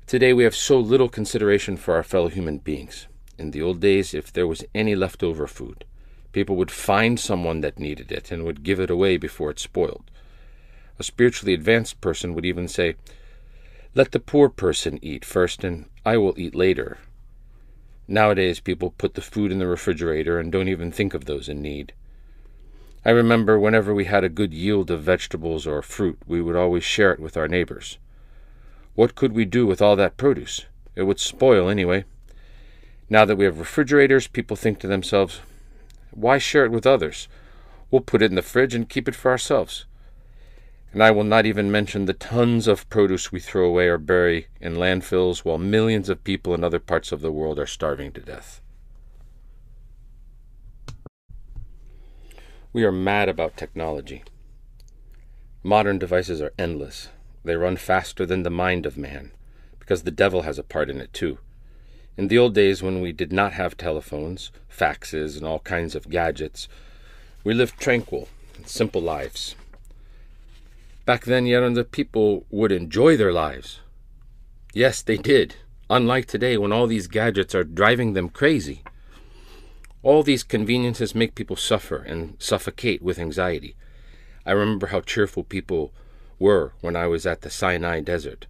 Today 0.07 0.33
we 0.33 0.45
have 0.45 0.55
so 0.55 0.79
little 0.79 1.09
consideration 1.09 1.77
for 1.77 1.95
our 1.95 2.05
fellow 2.05 2.29
human 2.29 2.59
beings. 2.59 3.09
In 3.39 3.51
the 3.51 3.63
old 3.63 3.81
days, 3.81 4.15
if 4.15 4.33
there 4.33 4.47
was 4.47 4.65
any 4.75 4.95
leftover 4.95 5.47
food, 5.47 5.85
People 6.37 6.57
would 6.57 6.71
find 6.71 7.19
someone 7.19 7.63
that 7.63 7.79
needed 7.79 8.13
it 8.13 8.31
and 8.31 8.45
would 8.45 8.63
give 8.63 8.79
it 8.79 8.91
away 8.91 9.17
before 9.17 9.49
it 9.49 9.59
spoiled. 9.59 10.11
A 10.99 11.03
spiritually 11.03 11.55
advanced 11.55 12.03
person 12.03 12.35
would 12.35 12.45
even 12.45 12.69
say, 12.69 12.97
Let 13.95 14.13
the 14.13 14.21
poor 14.21 14.51
person 14.51 14.99
eat 15.01 15.25
first, 15.25 15.65
and 15.65 15.87
I 16.05 16.19
will 16.19 16.39
eat 16.39 16.55
later. 16.55 16.99
Nowadays, 18.09 18.61
people 18.61 18.95
put 18.97 19.15
the 19.15 19.21
food 19.21 19.51
in 19.51 19.59
the 19.59 19.67
refrigerator 19.67 20.39
and 20.39 20.53
don't 20.53 20.69
even 20.69 20.93
think 20.93 21.15
of 21.15 21.25
those 21.25 21.49
in 21.49 21.61
need. 21.61 21.93
I 23.05 23.11
remember 23.11 23.59
whenever 23.59 23.95
we 23.95 24.05
had 24.05 24.25
a 24.25 24.29
good 24.29 24.53
yield 24.53 24.91
of 24.91 25.03
vegetables 25.03 25.67
or 25.67 25.83
fruit, 25.83 26.19
we 26.27 26.41
would 26.41 26.57
always 26.57 26.85
share 26.85 27.13
it 27.13 27.21
with 27.21 27.37
our 27.37 27.49
neighbors. 27.49 27.99
What 28.95 29.15
could 29.15 29.33
we 29.33 29.45
do 29.45 29.67
with 29.67 29.83
all 29.83 29.97
that 29.97 30.17
produce? 30.17 30.67
It 30.95 31.03
would 31.03 31.21
spoil 31.21 31.69
anyway. 31.69 32.05
Now 33.09 33.25
that 33.25 33.37
we 33.37 33.45
have 33.45 33.59
refrigerators, 33.59 34.27
people 34.27 34.57
think 34.57 34.79
to 34.81 34.89
themselves, 34.89 35.41
why 36.11 36.39
share 36.39 36.65
it 36.65 36.73
with 36.73 36.87
others? 36.87 37.29
We'll 37.91 38.01
put 38.01 38.23
it 38.23 38.31
in 38.31 38.35
the 38.35 38.43
fridge 38.43 38.75
and 38.75 38.89
keep 38.89 39.07
it 39.07 39.15
for 39.15 39.31
ourselves. 39.31 39.85
And 40.97 41.03
I 41.03 41.11
will 41.11 41.25
not 41.25 41.45
even 41.45 41.71
mention 41.71 42.07
the 42.07 42.15
tons 42.15 42.67
of 42.67 42.89
produce 42.89 43.31
we 43.31 43.39
throw 43.39 43.67
away 43.67 43.87
or 43.87 43.99
bury 43.99 44.47
in 44.63 44.77
landfills 44.77 45.41
while 45.41 45.59
millions 45.59 46.09
of 46.09 46.25
people 46.25 46.55
in 46.55 46.65
other 46.65 46.79
parts 46.79 47.13
of 47.13 47.21
the 47.21 47.31
world 47.31 47.59
are 47.59 47.67
starving 47.67 48.13
to 48.13 48.21
death. 48.23 48.63
We 52.73 52.83
are 52.83 52.91
mad 52.91 53.29
about 53.29 53.59
technology. 53.59 54.25
Modern 55.63 55.99
devices 55.99 56.41
are 56.41 56.55
endless. 56.59 57.11
They 57.45 57.57
run 57.57 57.77
faster 57.77 58.25
than 58.25 58.43
the 58.43 58.49
mind 58.49 58.87
of 58.87 58.97
man, 58.97 59.33
because 59.79 60.05
the 60.05 60.11
devil 60.11 60.43
has 60.43 60.59
a 60.59 60.63
part 60.63 60.89
in 60.89 60.99
it 60.99 61.13
too. 61.13 61.37
In 62.17 62.29
the 62.29 62.39
old 62.39 62.55
days, 62.55 62.83
when 62.83 63.03
we 63.03 63.13
did 63.13 63.35
not 63.35 63.53
have 63.53 63.77
telephones, 63.77 64.51
faxes, 64.75 65.37
and 65.37 65.47
all 65.47 65.59
kinds 65.59 65.95
of 65.95 66.09
gadgets, 66.09 66.69
we 67.45 67.53
lived 67.53 67.79
tranquil, 67.79 68.31
and 68.57 68.67
simple 68.67 69.03
lives. 69.03 69.57
Back 71.07 71.25
then, 71.25 71.45
the 71.45 71.85
people 71.85 72.47
would 72.51 72.73
enjoy 72.73 73.17
their 73.17 73.33
lives. 73.33 73.79
Yes, 74.75 75.03
they 75.03 75.17
did, 75.17 75.55
unlike 75.89 76.27
today 76.27 76.59
when 76.59 76.73
all 76.73 76.89
these 76.89 77.07
gadgets 77.07 77.55
are 77.55 77.63
driving 77.63 78.13
them 78.13 78.29
crazy. 78.29 78.83
All 80.03 80.25
these 80.25 80.43
conveniences 80.43 81.15
make 81.15 81.37
people 81.37 81.55
suffer 81.55 81.99
and 81.99 82.35
suffocate 82.41 83.03
with 83.03 83.21
anxiety. 83.21 83.77
I 84.45 84.51
remember 84.51 84.89
how 84.89 85.01
cheerful 85.01 85.45
people 85.45 85.95
were 86.41 86.73
when 86.81 86.97
I 86.97 87.07
was 87.07 87.25
at 87.25 87.43
the 87.43 87.51
Sinai 87.51 88.01
desert. 88.01 88.49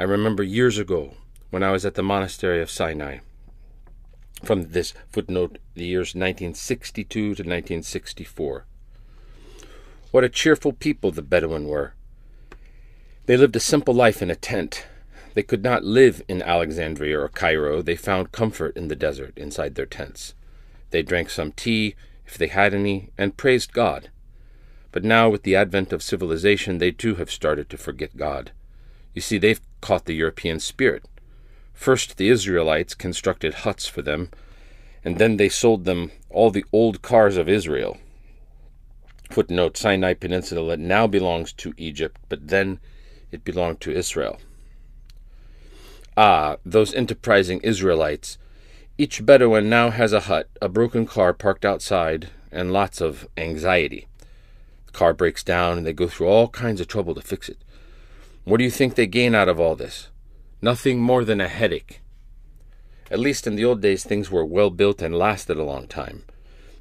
I 0.00 0.02
remember 0.02 0.42
years 0.42 0.78
ago 0.78 1.14
when 1.50 1.62
I 1.62 1.70
was 1.70 1.86
at 1.86 1.94
the 1.94 2.02
monastery 2.02 2.60
of 2.60 2.70
Sinai. 2.70 3.18
From 4.44 4.72
this 4.72 4.94
footnote, 5.08 5.58
the 5.74 5.86
years 5.86 6.08
1962 6.08 7.20
to 7.20 7.28
1964. 7.28 8.66
What 10.12 10.24
a 10.24 10.28
cheerful 10.28 10.74
people 10.74 11.10
the 11.10 11.22
Bedouin 11.22 11.66
were. 11.66 11.94
They 13.24 13.38
lived 13.38 13.56
a 13.56 13.60
simple 13.60 13.94
life 13.94 14.20
in 14.20 14.30
a 14.30 14.36
tent. 14.36 14.84
They 15.32 15.42
could 15.42 15.64
not 15.64 15.84
live 15.84 16.20
in 16.28 16.42
Alexandria 16.42 17.18
or 17.18 17.30
Cairo. 17.30 17.80
They 17.80 17.96
found 17.96 18.30
comfort 18.30 18.76
in 18.76 18.88
the 18.88 18.94
desert 18.94 19.32
inside 19.38 19.74
their 19.74 19.86
tents. 19.86 20.34
They 20.90 21.02
drank 21.02 21.30
some 21.30 21.52
tea, 21.52 21.94
if 22.26 22.36
they 22.36 22.48
had 22.48 22.74
any, 22.74 23.08
and 23.16 23.38
praised 23.38 23.72
God. 23.72 24.10
But 24.90 25.02
now, 25.02 25.30
with 25.30 25.44
the 25.44 25.56
advent 25.56 25.94
of 25.94 26.02
civilization, 26.02 26.76
they 26.76 26.90
too 26.90 27.14
have 27.14 27.30
started 27.30 27.70
to 27.70 27.78
forget 27.78 28.14
God. 28.14 28.50
You 29.14 29.22
see, 29.22 29.38
they've 29.38 29.62
caught 29.80 30.04
the 30.04 30.14
European 30.14 30.60
spirit. 30.60 31.06
First, 31.72 32.18
the 32.18 32.28
Israelites 32.28 32.94
constructed 32.94 33.54
huts 33.54 33.86
for 33.86 34.02
them, 34.02 34.28
and 35.02 35.16
then 35.16 35.38
they 35.38 35.48
sold 35.48 35.86
them 35.86 36.10
all 36.28 36.50
the 36.50 36.66
old 36.70 37.00
cars 37.00 37.38
of 37.38 37.48
Israel. 37.48 37.96
Footnote 39.32 39.78
Sinai 39.78 40.12
Peninsula 40.12 40.76
that 40.76 40.78
now 40.78 41.06
belongs 41.06 41.54
to 41.54 41.72
Egypt, 41.78 42.20
but 42.28 42.48
then 42.48 42.78
it 43.30 43.44
belonged 43.44 43.80
to 43.80 43.90
Israel. 43.90 44.38
Ah, 46.18 46.56
those 46.66 46.92
enterprising 46.92 47.58
Israelites! 47.62 48.36
Each 48.98 49.24
Bedouin 49.24 49.70
now 49.70 49.88
has 49.88 50.12
a 50.12 50.20
hut, 50.20 50.50
a 50.60 50.68
broken 50.68 51.06
car 51.06 51.32
parked 51.32 51.64
outside, 51.64 52.28
and 52.50 52.74
lots 52.74 53.00
of 53.00 53.26
anxiety. 53.38 54.06
The 54.84 54.92
car 54.92 55.14
breaks 55.14 55.42
down, 55.42 55.78
and 55.78 55.86
they 55.86 55.94
go 55.94 56.08
through 56.08 56.26
all 56.26 56.48
kinds 56.48 56.82
of 56.82 56.88
trouble 56.88 57.14
to 57.14 57.22
fix 57.22 57.48
it. 57.48 57.64
What 58.44 58.58
do 58.58 58.64
you 58.64 58.70
think 58.70 58.96
they 58.96 59.06
gain 59.06 59.34
out 59.34 59.48
of 59.48 59.58
all 59.58 59.76
this? 59.76 60.08
Nothing 60.60 61.00
more 61.00 61.24
than 61.24 61.40
a 61.40 61.48
headache. 61.48 62.02
At 63.10 63.18
least 63.18 63.46
in 63.46 63.56
the 63.56 63.64
old 63.64 63.80
days, 63.80 64.04
things 64.04 64.30
were 64.30 64.44
well 64.44 64.68
built 64.68 65.00
and 65.00 65.18
lasted 65.18 65.56
a 65.56 65.64
long 65.64 65.86
time. 65.86 66.24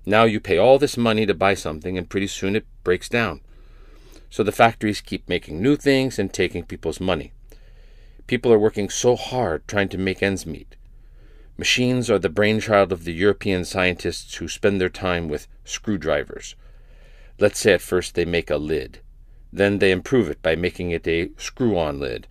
Now 0.06 0.23
you 0.23 0.40
pay 0.40 0.57
all 0.57 0.80
this 0.80 0.98
money 0.98 1.26
to 1.26 1.34
buy 1.34 1.53
something, 1.53 1.98
and 1.98 2.10
pretty 2.10 2.28
soon 2.28 2.56
it 2.56 2.65
breaks 2.84 3.10
down. 3.10 3.41
So 4.30 4.44
the 4.44 4.52
factories 4.52 5.02
keep 5.02 5.28
making 5.28 5.61
new 5.61 5.76
things 5.76 6.18
and 6.18 6.32
taking 6.32 6.64
people's 6.64 6.99
money. 6.99 7.34
People 8.28 8.52
are 8.52 8.60
working 8.60 8.90
so 8.90 9.15
hard 9.15 9.68
trying 9.68 9.90
to 9.90 9.98
make 9.98 10.23
ends 10.23 10.45
meet. 10.45 10.76
Machines 11.57 12.10
are 12.10 12.19
the 12.19 12.30
brainchild 12.30 12.91
of 12.91 13.03
the 13.03 13.14
European 13.14 13.65
scientists 13.65 14.36
who 14.36 14.48
spend 14.48 14.80
their 14.80 14.90
time 14.90 15.28
with 15.28 15.48
screwdrivers. 15.65 16.56
Let's 17.40 17.60
say 17.60 17.73
at 17.73 17.82
first 17.82 18.15
they 18.15 18.26
make 18.26 18.49
a 18.49 18.57
lid. 18.57 18.99
Then 19.53 19.80
they 19.80 19.91
improve 19.91 20.30
it 20.30 20.41
by 20.41 20.56
making 20.56 20.91
it 20.91 21.07
a 21.07 21.32
screw 21.38 21.78
on 21.78 21.99
lid 21.99 22.28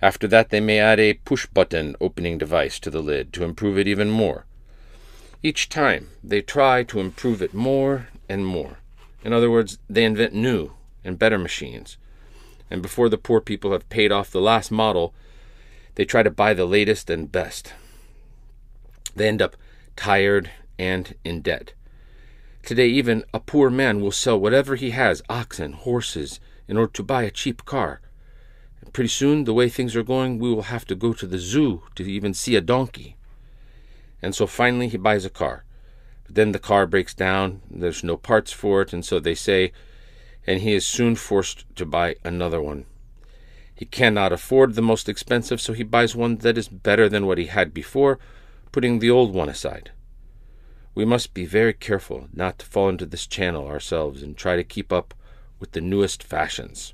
after 0.00 0.28
that, 0.28 0.50
they 0.50 0.60
may 0.60 0.78
add 0.78 1.00
a 1.00 1.14
push 1.14 1.46
button 1.46 1.96
opening 2.00 2.38
device 2.38 2.78
to 2.80 2.90
the 2.90 3.02
lid 3.02 3.32
to 3.32 3.44
improve 3.44 3.78
it 3.78 3.88
even 3.88 4.10
more. 4.10 4.46
Each 5.42 5.68
time, 5.68 6.08
they 6.22 6.42
try 6.42 6.82
to 6.84 6.98
improve 6.98 7.40
it 7.40 7.54
more 7.54 8.08
and 8.28 8.44
more. 8.44 8.78
In 9.22 9.32
other 9.32 9.50
words, 9.50 9.78
they 9.88 10.04
invent 10.04 10.34
new 10.34 10.72
and 11.04 11.18
better 11.18 11.38
machines. 11.38 11.96
And 12.70 12.82
before 12.82 13.08
the 13.08 13.18
poor 13.18 13.40
people 13.40 13.72
have 13.72 13.88
paid 13.88 14.10
off 14.10 14.30
the 14.30 14.40
last 14.40 14.70
model, 14.70 15.14
they 15.94 16.04
try 16.04 16.22
to 16.22 16.30
buy 16.30 16.54
the 16.54 16.64
latest 16.64 17.08
and 17.08 17.30
best. 17.30 17.72
They 19.14 19.28
end 19.28 19.40
up 19.40 19.56
tired 19.96 20.50
and 20.78 21.14
in 21.24 21.40
debt. 21.42 21.72
Today, 22.64 22.88
even 22.88 23.24
a 23.32 23.40
poor 23.40 23.70
man 23.70 24.00
will 24.00 24.12
sell 24.12 24.38
whatever 24.38 24.74
he 24.74 24.90
has 24.90 25.22
oxen, 25.28 25.72
horses 25.72 26.40
in 26.66 26.76
order 26.76 26.92
to 26.92 27.02
buy 27.02 27.22
a 27.22 27.30
cheap 27.30 27.64
car. 27.64 28.00
And 28.80 28.92
pretty 28.92 29.08
soon, 29.08 29.44
the 29.44 29.54
way 29.54 29.68
things 29.68 29.94
are 29.94 30.02
going, 30.02 30.38
we 30.38 30.52
will 30.52 30.62
have 30.62 30.84
to 30.86 30.94
go 30.94 31.12
to 31.12 31.26
the 31.26 31.38
zoo 31.38 31.82
to 31.94 32.02
even 32.02 32.34
see 32.34 32.56
a 32.56 32.60
donkey. 32.60 33.16
And 34.20 34.34
so 34.34 34.46
finally, 34.46 34.88
he 34.88 34.96
buys 34.96 35.24
a 35.24 35.30
car. 35.30 35.64
But 36.24 36.34
then 36.34 36.52
the 36.52 36.58
car 36.58 36.86
breaks 36.86 37.14
down, 37.14 37.62
there's 37.70 38.04
no 38.04 38.16
parts 38.16 38.52
for 38.52 38.82
it, 38.82 38.92
and 38.92 39.04
so 39.04 39.18
they 39.18 39.34
say, 39.34 39.72
and 40.46 40.60
he 40.60 40.74
is 40.74 40.86
soon 40.86 41.14
forced 41.14 41.64
to 41.76 41.86
buy 41.86 42.16
another 42.24 42.60
one. 42.60 42.86
He 43.74 43.84
cannot 43.84 44.32
afford 44.32 44.74
the 44.74 44.82
most 44.82 45.08
expensive, 45.08 45.60
so 45.60 45.72
he 45.72 45.84
buys 45.84 46.16
one 46.16 46.38
that 46.38 46.58
is 46.58 46.68
better 46.68 47.08
than 47.08 47.26
what 47.26 47.38
he 47.38 47.46
had 47.46 47.72
before, 47.72 48.18
putting 48.72 48.98
the 48.98 49.10
old 49.10 49.32
one 49.32 49.48
aside. 49.48 49.92
We 50.94 51.04
must 51.04 51.32
be 51.32 51.46
very 51.46 51.72
careful 51.72 52.28
not 52.32 52.58
to 52.58 52.66
fall 52.66 52.88
into 52.88 53.06
this 53.06 53.26
channel 53.26 53.68
ourselves 53.68 54.22
and 54.22 54.36
try 54.36 54.56
to 54.56 54.64
keep 54.64 54.92
up 54.92 55.14
with 55.60 55.72
the 55.72 55.80
newest 55.80 56.24
fashions. 56.24 56.92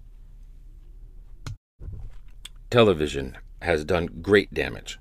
Television 2.70 3.38
has 3.62 3.84
done 3.84 4.18
great 4.20 4.52
damage. 4.52 4.98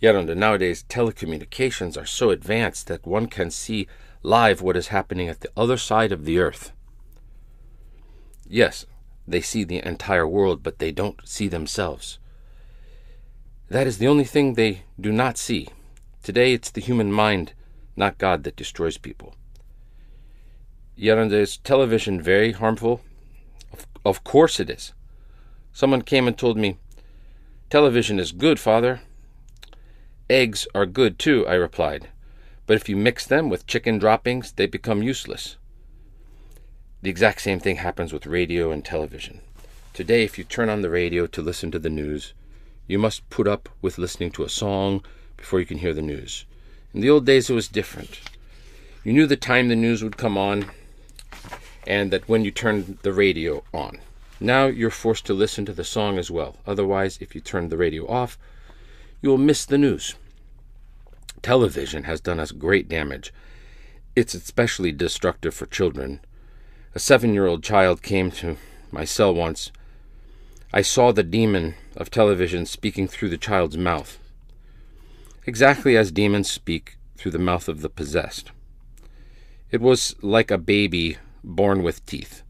Geronda 0.00 0.34
nowadays 0.34 0.84
telecommunications 0.88 2.00
are 2.00 2.06
so 2.06 2.30
advanced 2.30 2.86
that 2.86 3.06
one 3.06 3.26
can 3.26 3.50
see 3.50 3.88
live 4.22 4.62
what 4.62 4.76
is 4.76 4.88
happening 4.88 5.28
at 5.28 5.40
the 5.40 5.50
other 5.56 5.76
side 5.76 6.12
of 6.12 6.24
the 6.24 6.38
earth. 6.38 6.72
Yes, 8.46 8.86
they 9.26 9.40
see 9.40 9.64
the 9.64 9.84
entire 9.84 10.26
world, 10.26 10.62
but 10.62 10.78
they 10.78 10.92
don't 10.92 11.20
see 11.24 11.48
themselves. 11.48 12.18
That 13.68 13.86
is 13.86 13.98
the 13.98 14.08
only 14.08 14.24
thing 14.24 14.54
they 14.54 14.82
do 14.98 15.12
not 15.12 15.36
see. 15.36 15.68
Today 16.22 16.52
it's 16.52 16.70
the 16.70 16.80
human 16.80 17.12
mind, 17.12 17.52
not 17.96 18.18
God, 18.18 18.44
that 18.44 18.56
destroys 18.56 18.98
people. 18.98 19.34
Geronda 20.98 21.36
is 21.36 21.58
television 21.58 22.22
very 22.22 22.52
harmful? 22.52 23.00
Of, 23.72 23.86
of 24.04 24.24
course 24.24 24.58
it 24.58 24.70
is. 24.70 24.94
Someone 25.72 26.02
came 26.02 26.26
and 26.26 26.38
told 26.38 26.56
me, 26.56 26.78
Television 27.70 28.18
is 28.18 28.32
good, 28.32 28.58
Father. 28.58 29.00
Eggs 30.30 30.66
are 30.74 30.84
good 30.84 31.18
too, 31.18 31.46
I 31.46 31.54
replied, 31.54 32.08
but 32.66 32.76
if 32.76 32.86
you 32.86 32.96
mix 32.96 33.26
them 33.26 33.48
with 33.48 33.66
chicken 33.66 33.98
droppings, 33.98 34.52
they 34.52 34.66
become 34.66 35.02
useless. 35.02 35.56
The 37.00 37.08
exact 37.08 37.40
same 37.40 37.60
thing 37.60 37.76
happens 37.76 38.12
with 38.12 38.26
radio 38.26 38.70
and 38.70 38.84
television. 38.84 39.40
Today, 39.94 40.24
if 40.24 40.36
you 40.36 40.44
turn 40.44 40.68
on 40.68 40.82
the 40.82 40.90
radio 40.90 41.26
to 41.28 41.40
listen 41.40 41.70
to 41.70 41.78
the 41.78 41.88
news, 41.88 42.34
you 42.86 42.98
must 42.98 43.28
put 43.30 43.48
up 43.48 43.70
with 43.80 43.96
listening 43.96 44.30
to 44.32 44.44
a 44.44 44.50
song 44.50 45.02
before 45.38 45.60
you 45.60 45.66
can 45.66 45.78
hear 45.78 45.94
the 45.94 46.02
news. 46.02 46.44
In 46.92 47.00
the 47.00 47.08
old 47.08 47.24
days, 47.24 47.48
it 47.48 47.54
was 47.54 47.66
different. 47.66 48.20
You 49.04 49.14
knew 49.14 49.26
the 49.26 49.36
time 49.36 49.68
the 49.68 49.76
news 49.76 50.02
would 50.02 50.18
come 50.18 50.36
on, 50.36 50.66
and 51.86 52.10
that 52.10 52.28
when 52.28 52.44
you 52.44 52.50
turned 52.50 52.98
the 53.00 53.14
radio 53.14 53.64
on. 53.72 53.98
Now 54.40 54.66
you're 54.66 54.90
forced 54.90 55.24
to 55.26 55.32
listen 55.32 55.64
to 55.64 55.72
the 55.72 55.84
song 55.84 56.18
as 56.18 56.30
well. 56.30 56.56
Otherwise, 56.66 57.16
if 57.22 57.34
you 57.34 57.40
turn 57.40 57.70
the 57.70 57.78
radio 57.78 58.06
off, 58.06 58.36
you 59.20 59.30
will 59.30 59.38
miss 59.38 59.64
the 59.64 59.78
news. 59.78 60.14
Television 61.42 62.04
has 62.04 62.20
done 62.20 62.40
us 62.40 62.52
great 62.52 62.88
damage. 62.88 63.32
It's 64.14 64.34
especially 64.34 64.92
destructive 64.92 65.54
for 65.54 65.66
children. 65.66 66.20
A 66.94 66.98
seven 66.98 67.34
year 67.34 67.46
old 67.46 67.62
child 67.62 68.02
came 68.02 68.30
to 68.32 68.56
my 68.90 69.04
cell 69.04 69.34
once. 69.34 69.70
I 70.72 70.82
saw 70.82 71.12
the 71.12 71.22
demon 71.22 71.74
of 71.96 72.10
television 72.10 72.66
speaking 72.66 73.08
through 73.08 73.30
the 73.30 73.38
child's 73.38 73.78
mouth, 73.78 74.18
exactly 75.46 75.96
as 75.96 76.12
demons 76.12 76.50
speak 76.50 76.98
through 77.16 77.30
the 77.30 77.38
mouth 77.38 77.68
of 77.68 77.80
the 77.80 77.88
possessed. 77.88 78.50
It 79.70 79.80
was 79.80 80.14
like 80.20 80.50
a 80.50 80.58
baby 80.58 81.16
born 81.42 81.82
with 81.82 82.04
teeth. 82.04 82.42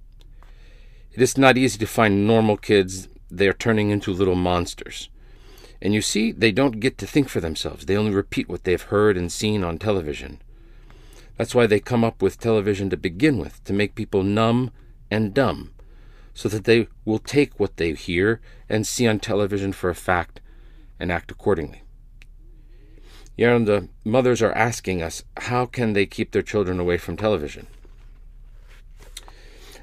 It 1.12 1.22
is 1.22 1.38
not 1.38 1.56
easy 1.56 1.78
to 1.78 1.86
find 1.86 2.26
normal 2.26 2.56
kids, 2.56 3.08
they 3.30 3.46
are 3.46 3.52
turning 3.52 3.90
into 3.90 4.12
little 4.12 4.34
monsters. 4.34 5.08
And 5.80 5.94
you 5.94 6.02
see, 6.02 6.32
they 6.32 6.50
don't 6.50 6.80
get 6.80 6.98
to 6.98 7.06
think 7.06 7.28
for 7.28 7.40
themselves. 7.40 7.86
They 7.86 7.96
only 7.96 8.10
repeat 8.10 8.48
what 8.48 8.64
they've 8.64 8.82
heard 8.82 9.16
and 9.16 9.30
seen 9.30 9.62
on 9.62 9.78
television. 9.78 10.40
That's 11.36 11.54
why 11.54 11.66
they 11.66 11.78
come 11.78 12.02
up 12.02 12.20
with 12.20 12.40
television 12.40 12.90
to 12.90 12.96
begin 12.96 13.38
with, 13.38 13.62
to 13.64 13.72
make 13.72 13.94
people 13.94 14.24
numb 14.24 14.72
and 15.08 15.32
dumb, 15.32 15.72
so 16.34 16.48
that 16.48 16.64
they 16.64 16.88
will 17.04 17.20
take 17.20 17.60
what 17.60 17.76
they 17.76 17.92
hear 17.92 18.40
and 18.68 18.86
see 18.86 19.06
on 19.06 19.20
television 19.20 19.72
for 19.72 19.88
a 19.88 19.94
fact 19.94 20.40
and 20.98 21.12
act 21.12 21.30
accordingly. 21.30 21.82
Know, 23.38 23.64
the 23.64 23.88
mothers 24.04 24.42
are 24.42 24.52
asking 24.52 25.00
us, 25.00 25.22
how 25.36 25.64
can 25.64 25.92
they 25.92 26.06
keep 26.06 26.32
their 26.32 26.42
children 26.42 26.80
away 26.80 26.98
from 26.98 27.16
television? 27.16 27.68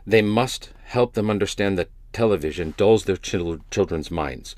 They 0.06 0.22
must 0.22 0.72
help 0.84 1.14
them 1.14 1.30
understand 1.30 1.78
that 1.80 1.90
television 2.12 2.74
dulls 2.76 3.06
their 3.06 3.16
children's 3.16 4.12
minds 4.12 4.58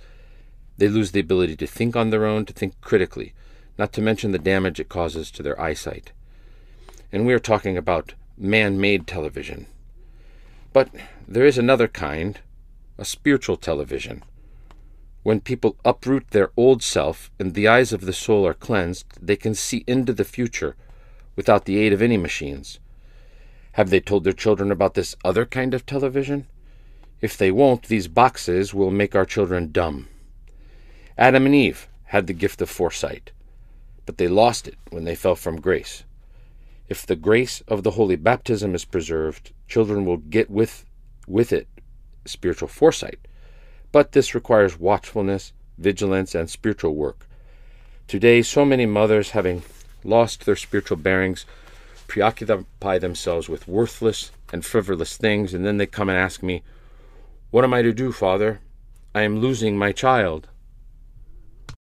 they 0.77 0.87
lose 0.87 1.11
the 1.11 1.19
ability 1.19 1.55
to 1.57 1.67
think 1.67 1.95
on 1.95 2.09
their 2.09 2.25
own, 2.25 2.45
to 2.45 2.53
think 2.53 2.79
critically, 2.81 3.33
not 3.77 3.93
to 3.93 4.01
mention 4.01 4.31
the 4.31 4.39
damage 4.39 4.79
it 4.79 4.89
causes 4.89 5.31
to 5.31 5.43
their 5.43 5.59
eyesight. 5.59 6.11
And 7.11 7.25
we 7.25 7.33
are 7.33 7.39
talking 7.39 7.77
about 7.77 8.13
man 8.37 8.79
made 8.79 9.07
television. 9.07 9.67
But 10.73 10.89
there 11.27 11.45
is 11.45 11.57
another 11.57 11.87
kind, 11.87 12.39
a 12.97 13.05
spiritual 13.05 13.57
television. 13.57 14.23
When 15.23 15.41
people 15.41 15.75
uproot 15.83 16.29
their 16.29 16.51
old 16.55 16.83
self 16.83 17.31
and 17.39 17.53
the 17.53 17.67
eyes 17.67 17.91
of 17.91 18.01
the 18.01 18.13
soul 18.13 18.45
are 18.45 18.53
cleansed, 18.53 19.05
they 19.21 19.35
can 19.35 19.55
see 19.55 19.83
into 19.87 20.13
the 20.13 20.23
future 20.23 20.75
without 21.35 21.65
the 21.65 21.77
aid 21.77 21.93
of 21.93 22.01
any 22.01 22.17
machines. 22.17 22.79
Have 23.73 23.89
they 23.89 23.99
told 23.99 24.23
their 24.23 24.33
children 24.33 24.71
about 24.71 24.93
this 24.93 25.15
other 25.23 25.45
kind 25.45 25.73
of 25.73 25.85
television? 25.85 26.47
If 27.21 27.37
they 27.37 27.51
won't, 27.51 27.83
these 27.83 28.07
boxes 28.07 28.73
will 28.73 28.91
make 28.91 29.15
our 29.15 29.25
children 29.25 29.71
dumb. 29.71 30.07
Adam 31.17 31.47
and 31.47 31.55
Eve 31.55 31.87
had 32.05 32.27
the 32.27 32.33
gift 32.33 32.61
of 32.61 32.69
foresight, 32.69 33.31
but 34.05 34.17
they 34.17 34.27
lost 34.27 34.67
it 34.67 34.75
when 34.91 35.03
they 35.03 35.15
fell 35.15 35.35
from 35.35 35.59
grace. 35.59 36.03
If 36.89 37.05
the 37.05 37.15
grace 37.15 37.61
of 37.67 37.81
the 37.81 37.91
holy 37.91 38.15
baptism 38.15 38.75
is 38.75 38.85
preserved, 38.85 39.51
children 39.67 40.05
will 40.05 40.17
get 40.17 40.49
with, 40.49 40.85
with 41.27 41.51
it 41.51 41.67
spiritual 42.25 42.67
foresight. 42.67 43.19
But 43.91 44.11
this 44.11 44.35
requires 44.35 44.79
watchfulness, 44.79 45.53
vigilance, 45.77 46.35
and 46.35 46.49
spiritual 46.49 46.95
work. 46.95 47.27
Today, 48.07 48.41
so 48.41 48.63
many 48.63 48.85
mothers, 48.85 49.31
having 49.31 49.63
lost 50.03 50.45
their 50.45 50.55
spiritual 50.55 50.97
bearings, 50.97 51.45
preoccupy 52.07 52.99
themselves 52.99 53.49
with 53.49 53.67
worthless 53.67 54.31
and 54.53 54.63
frivolous 54.63 55.17
things, 55.17 55.53
and 55.53 55.65
then 55.65 55.77
they 55.77 55.87
come 55.87 56.09
and 56.09 56.17
ask 56.17 56.43
me, 56.43 56.63
What 57.49 57.63
am 57.63 57.73
I 57.73 57.81
to 57.81 57.91
do, 57.91 58.11
Father? 58.11 58.59
I 59.15 59.23
am 59.23 59.39
losing 59.39 59.77
my 59.77 59.91
child. 59.91 60.47